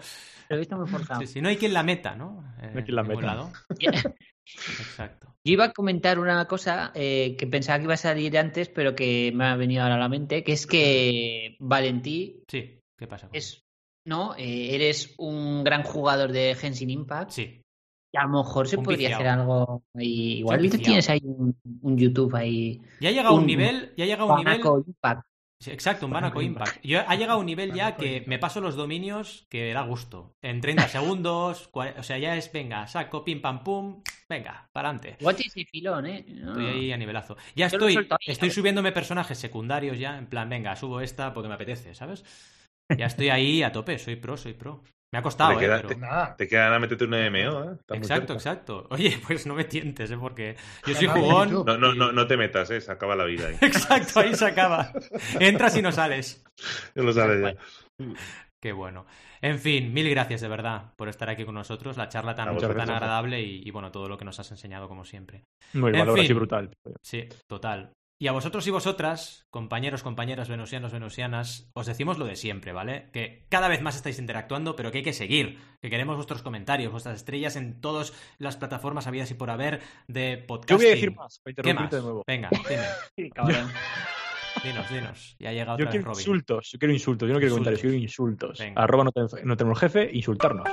Lo 0.49 0.57
he 0.57 0.59
visto 0.61 0.77
muy 0.79 0.89
forzado. 0.89 1.21
Sí, 1.21 1.27
sí, 1.27 1.41
no 1.43 1.49
hay 1.51 1.57
quien 1.59 1.75
la 1.75 1.83
meta, 1.83 2.15
¿no? 2.15 2.45
Eh, 2.63 2.71
No 2.73 2.79
hay 2.79 2.85
quien 2.85 2.97
la 2.97 3.03
meta. 3.03 3.21
lado. 3.27 3.53
Exacto. 3.79 5.35
Yo 5.47 5.53
iba 5.53 5.67
a 5.67 5.73
comentar 5.73 6.19
una 6.19 6.47
cosa 6.49 6.91
eh, 6.97 7.37
que 7.39 7.47
pensaba 7.47 7.79
que 7.79 7.85
iba 7.85 7.95
a 7.95 7.97
salir 7.99 8.37
antes, 8.37 8.69
pero 8.69 8.97
que 8.97 9.31
me 9.33 9.45
ha 9.47 9.55
venido 9.55 9.85
ahora 9.85 9.95
a 9.95 9.99
la 9.99 10.09
mente, 10.09 10.43
que 10.43 10.51
es 10.53 10.67
que 10.67 11.57
Valentí 11.61 12.43
Sí, 12.49 12.81
¿qué 12.99 13.07
pasa? 13.07 13.29
con- 13.29 13.37
es, 13.37 13.63
no, 14.05 14.35
Eh, 14.37 14.75
eres 14.75 15.15
un 15.19 15.63
gran 15.63 15.85
jugador 15.85 16.33
de 16.33 16.57
Genshin 16.57 16.91
Impact 16.91 17.31
Sí, 17.31 17.63
Y 18.13 18.19
a 18.19 18.23
lo 18.25 18.39
mejor 18.43 18.67
se 18.67 18.77
Un 18.77 18.83
podría 18.83 19.09
viciado. 19.11 19.23
hacer 19.23 19.41
algo 19.41 19.83
ahí. 19.95 20.39
Igual 20.39 20.61
viciado. 20.63 20.83
tienes 20.85 21.11
ahí 21.11 21.21
un, 21.23 21.57
un 21.83 21.97
YouTube 21.97 22.35
ahí. 22.35 22.81
Ya 23.01 23.11
ha 23.11 23.13
llegado 23.13 23.35
un 23.37 23.43
Un- 23.43 23.47
nivel, 23.47 23.93
ya 23.97 24.03
ha 24.05 24.07
llegado 24.09 24.33
un 24.33 24.39
nivel 24.39 24.61
Impact. 24.87 25.27
Sí, 25.59 25.71
exacto, 25.71 26.07
un 26.07 26.13
Banaco 26.13 26.43
Impact. 26.43 26.85
Yo, 26.85 27.01
ha 27.07 27.15
llegado 27.15 27.39
a 27.39 27.41
un 27.41 27.47
nivel 27.47 27.73
ya 27.73 27.97
que 27.97 28.17
Impact. 28.17 28.29
me 28.29 28.39
paso 28.39 28.61
los 28.61 28.77
dominios 28.77 29.47
que 29.49 29.73
da 29.73 29.83
gusto. 29.83 30.37
En 30.43 30.61
30 30.61 30.89
segundos, 30.89 31.71
o 31.73 32.03
sea, 32.03 32.19
ya 32.19 32.37
es, 32.37 32.53
venga, 32.53 32.87
saco, 32.87 33.25
pim, 33.25 33.41
pam, 33.41 33.65
pum, 33.65 34.03
venga, 34.29 34.69
para 34.73 34.91
adelante. 34.91 35.17
Tienes 35.19 35.57
el 35.57 35.67
filón, 35.67 36.07
¿eh? 36.07 36.25
No. 36.29 36.51
Estoy 36.51 36.67
ahí 36.67 36.93
a 36.93 36.97
nivelazo. 36.97 37.37
Ya 37.55 37.69
Yo 37.69 37.79
estoy, 37.79 37.97
ahí, 37.97 38.07
estoy 38.27 38.51
subiéndome 38.51 38.93
personajes 38.93 39.39
secundarios 39.39 39.99
ya, 39.99 40.19
en 40.19 40.27
plan, 40.27 40.49
venga, 40.49 40.77
subo 40.77 41.01
esta 41.01 41.33
porque 41.33 41.49
me 41.49 41.55
apetece, 41.55 41.95
¿sabes? 41.95 42.25
Ya 42.97 43.07
estoy 43.07 43.31
ahí 43.31 43.63
a 43.63 43.73
tope, 43.73 43.99
soy 43.99 44.17
pro, 44.17 44.37
soy 44.37 44.53
pro. 44.53 44.83
Me 45.13 45.21
ha 45.21 45.23
costado, 45.23 45.51
Te 45.51 45.57
¿eh? 45.57 45.61
queda- 45.61 45.77
pero- 45.77 45.89
te- 45.89 45.97
Nada. 45.97 46.37
Te 46.37 46.49
quedan 46.49 46.73
a 46.73 46.79
meterte 46.79 47.05
un 47.05 47.11
MMO, 47.15 47.65
¿eh? 47.65 47.77
Está 47.79 47.95
muy 47.95 47.99
Exacto, 47.99 48.33
exacto. 48.35 48.87
Oye, 48.91 49.19
pues 49.27 49.47
no 49.47 49.55
me 49.55 49.65
tientes, 49.65 50.11
¿eh? 50.11 50.17
Porque 50.19 50.57
yo 50.87 50.95
soy 50.95 51.07
jugón. 51.07 51.53
No, 51.65 51.79
no, 51.79 51.95
no, 51.95 52.13
no 52.13 52.27
te 52.27 52.37
metas, 52.37 52.71
¿eh? 52.71 52.81
Se 52.81 52.91
acaba 52.93 53.15
la 53.17 53.25
vida 53.25 53.49
ahí. 53.49 53.57
Exacto, 53.63 54.21
ahí 54.21 54.35
se 54.35 54.47
acaba. 54.47 54.93
Entras 55.39 55.77
y 55.77 55.83
no 55.83 55.93
sales. 55.93 56.45
Ya 56.95 57.03
lo 57.03 57.13
sabes 57.13 57.41
ya. 57.99 58.05
Qué 58.63 58.73
bueno. 58.73 59.07
En 59.43 59.59
fin, 59.61 59.93
mil 59.93 60.09
gracias 60.11 60.41
de 60.41 60.49
verdad 60.49 60.93
por 60.97 61.09
estar 61.09 61.29
aquí 61.31 61.45
con 61.45 61.55
nosotros, 61.55 61.97
la 61.97 62.09
charla 62.09 62.35
tan, 62.35 62.47
tan 62.57 62.57
gracias. 62.71 62.89
agradable 62.91 63.41
y, 63.41 63.63
y, 63.65 63.71
bueno, 63.71 63.93
todo 63.93 64.09
lo 64.09 64.17
que 64.19 64.25
nos 64.25 64.41
has 64.41 64.51
enseñado 64.51 64.89
como 64.89 65.05
siempre. 65.05 65.45
No, 65.75 65.87
el 65.89 65.95
En 65.95 66.01
valor 66.01 66.17
fin. 66.17 66.25
así 66.25 66.33
brutal. 66.33 66.71
Sí, 67.03 67.29
total. 67.47 67.93
Y 68.19 68.29
a 68.29 68.33
vosotros 68.33 68.67
y 68.67 68.71
vosotras, 68.71 69.47
compañeros, 69.51 70.03
compañeras, 70.03 70.49
venusianos, 70.49 70.91
venusianas, 70.91 71.71
os 71.75 71.87
decimos 71.87 72.17
lo 72.17 72.25
de 72.25 72.35
siempre, 72.37 72.73
¿vale? 72.73 73.11
Que 73.13 73.45
cada 73.51 73.69
vez 73.69 73.83
más 73.83 73.95
estáis 73.95 74.19
interactuando, 74.19 74.75
pero 74.75 74.91
que 74.91 74.99
hay 74.99 75.05
que 75.05 75.13
seguir, 75.13 75.59
que 75.83 75.91
queremos 75.91 76.17
vuestros 76.17 76.41
comentarios, 76.43 76.91
vuestras 76.93 77.17
estrellas 77.17 77.57
en 77.57 77.79
todas 77.83 78.15
las 78.39 78.57
plataformas 78.57 79.07
habidas 79.07 79.31
y 79.31 79.35
por 79.35 79.51
haber 79.51 79.83
de 80.09 80.39
podcasting. 80.39 80.77
Yo 80.79 80.79
voy 80.79 80.87
a 80.87 80.95
decir 80.95 81.15
más, 81.15 81.41
para 81.41 81.55
¿Qué 81.55 81.61
interrumpirte 81.61 81.97
más? 81.97 82.03
de 82.03 82.03
nuevo. 82.03 82.25
Venga, 82.27 82.49
dime, 82.71 82.83
Sí, 83.17 83.31
cabrón. 83.31 83.71
dinos, 84.65 84.89
dinos. 84.91 85.37
Ya 85.39 85.51
ha 85.51 85.53
llegado 85.53 85.77
Yo 85.79 85.85
otra 85.85 85.85
vez 85.85 85.91
quiero 85.91 86.05
Robin. 86.07 86.19
insultos, 86.21 86.71
yo 86.73 86.79
quiero 86.79 86.95
insultos, 86.95 87.29
yo 87.29 87.35
no 87.35 87.39
quiero 87.41 87.55
Insultos. 87.57 87.81
comentarios, 87.81 87.83
yo 87.83 87.89
quiero 87.91 88.03
insultos. 88.03 88.59
Venga. 88.59 88.83
Arroba 88.83 89.05
no 89.45 89.57
tenemos 89.59 89.79
jefe, 89.79 90.09
insultarnos. 90.11 90.69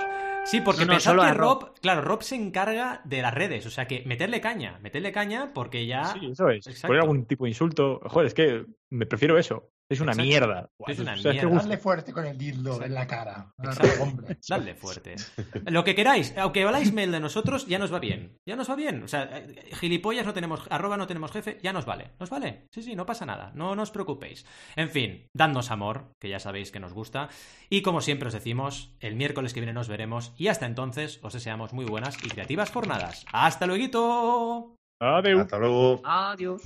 Sí, 0.46 0.62
porque 0.62 0.82
No, 0.82 0.88
no, 0.88 0.94
pensad 0.94 1.12
solo 1.12 1.22
que 1.24 1.28
a 1.30 1.34
Rob. 1.34 1.62
Rob, 1.62 1.74
claro, 1.82 2.02
Rob 2.02 2.22
se 2.24 2.36
encarga 2.36 3.02
de 3.06 3.22
las 3.22 3.34
redes, 3.34 3.66
o 3.66 3.70
sea 3.70 3.88
que 3.88 4.04
meterle 4.06 4.42
caña, 4.42 4.80
meterle 4.82 5.12
caña 5.12 5.52
porque 5.54 5.86
ya... 5.86 6.06
Sí, 6.06 6.28
eso 6.32 6.50
es. 6.50 6.68
exacto. 6.68 6.88
Poner 6.88 7.02
algún 7.02 7.26
tipo 7.26 7.46
de 7.46 7.52
insulto. 7.52 8.00
Joder, 8.06 8.28
es 8.28 8.34
que 8.34 8.66
me 8.90 9.06
prefiero 9.06 9.38
eso. 9.38 9.72
Es 9.90 10.00
una 10.00 10.14
Exacto. 10.14 10.28
mierda. 10.28 10.70
Es 10.88 11.00
una 11.00 11.14
O 11.14 11.18
sea, 11.18 11.32
es 11.32 11.40
que 11.40 11.46
mierda. 11.46 11.62
Darle 11.62 11.78
fuerte 11.78 12.14
con 12.14 12.26
el 12.26 12.38
dildo 12.38 12.82
en 12.84 12.94
la 12.94 13.06
cara. 13.06 13.52
Dadle 14.48 14.76
fuerte. 14.76 15.16
Lo 15.66 15.84
que 15.84 15.94
queráis, 15.94 16.34
aunque 16.38 16.64
habláis 16.64 16.94
mail 16.94 17.12
de 17.12 17.20
nosotros, 17.20 17.68
ya 17.68 17.80
nos 17.80 17.94
va 17.94 18.00
bien. 18.00 18.38
Ya 18.48 18.56
nos 18.56 18.70
va 18.70 18.76
bien. 18.76 19.04
O 19.04 19.08
sea, 19.08 19.24
eh, 19.38 19.70
gilipollas 19.74 20.26
no 20.26 20.34
tenemos, 20.34 20.62
arroba 20.70 20.98
no 20.98 21.06
tenemos 21.08 21.32
jefe, 21.32 21.60
ya 21.62 21.74
nos 21.74 21.86
vale. 21.86 22.12
Nos 22.20 22.30
vale. 22.30 22.68
Sí, 22.72 22.82
sí, 22.82 22.96
no 22.96 23.06
pasa 23.06 23.26
nada. 23.26 23.52
No, 23.56 23.76
no 23.76 23.84
os 23.84 23.92
preocupéis. 23.92 24.46
En 24.76 24.90
fin, 24.90 25.28
dadnos 25.34 25.70
amor, 25.70 26.14
que 26.20 26.30
ya 26.30 26.40
sabéis 26.40 26.72
que 26.72 26.80
nos 26.80 26.94
gusta. 26.94 27.30
Y 27.70 27.82
como 27.82 28.02
siempre 28.02 28.28
os 28.28 28.34
decimos, 28.34 28.96
el 29.00 29.16
miércoles 29.16 29.54
que 29.54 29.60
viene 29.60 29.74
nos 29.74 29.88
veremos. 29.90 30.34
Y 30.38 30.48
hasta 30.48 30.66
entonces 30.66 31.20
os 31.24 31.34
deseamos 31.34 31.74
muy 31.74 31.86
buenas 31.86 32.18
y 32.24 32.30
creativas 32.30 32.72
jornadas. 32.72 33.26
¡Hasta 33.32 33.68
luego! 33.68 34.76
Adeu. 35.00 35.40
Hasta 35.42 35.58
luego. 35.58 36.02
Adiós. 36.06 36.62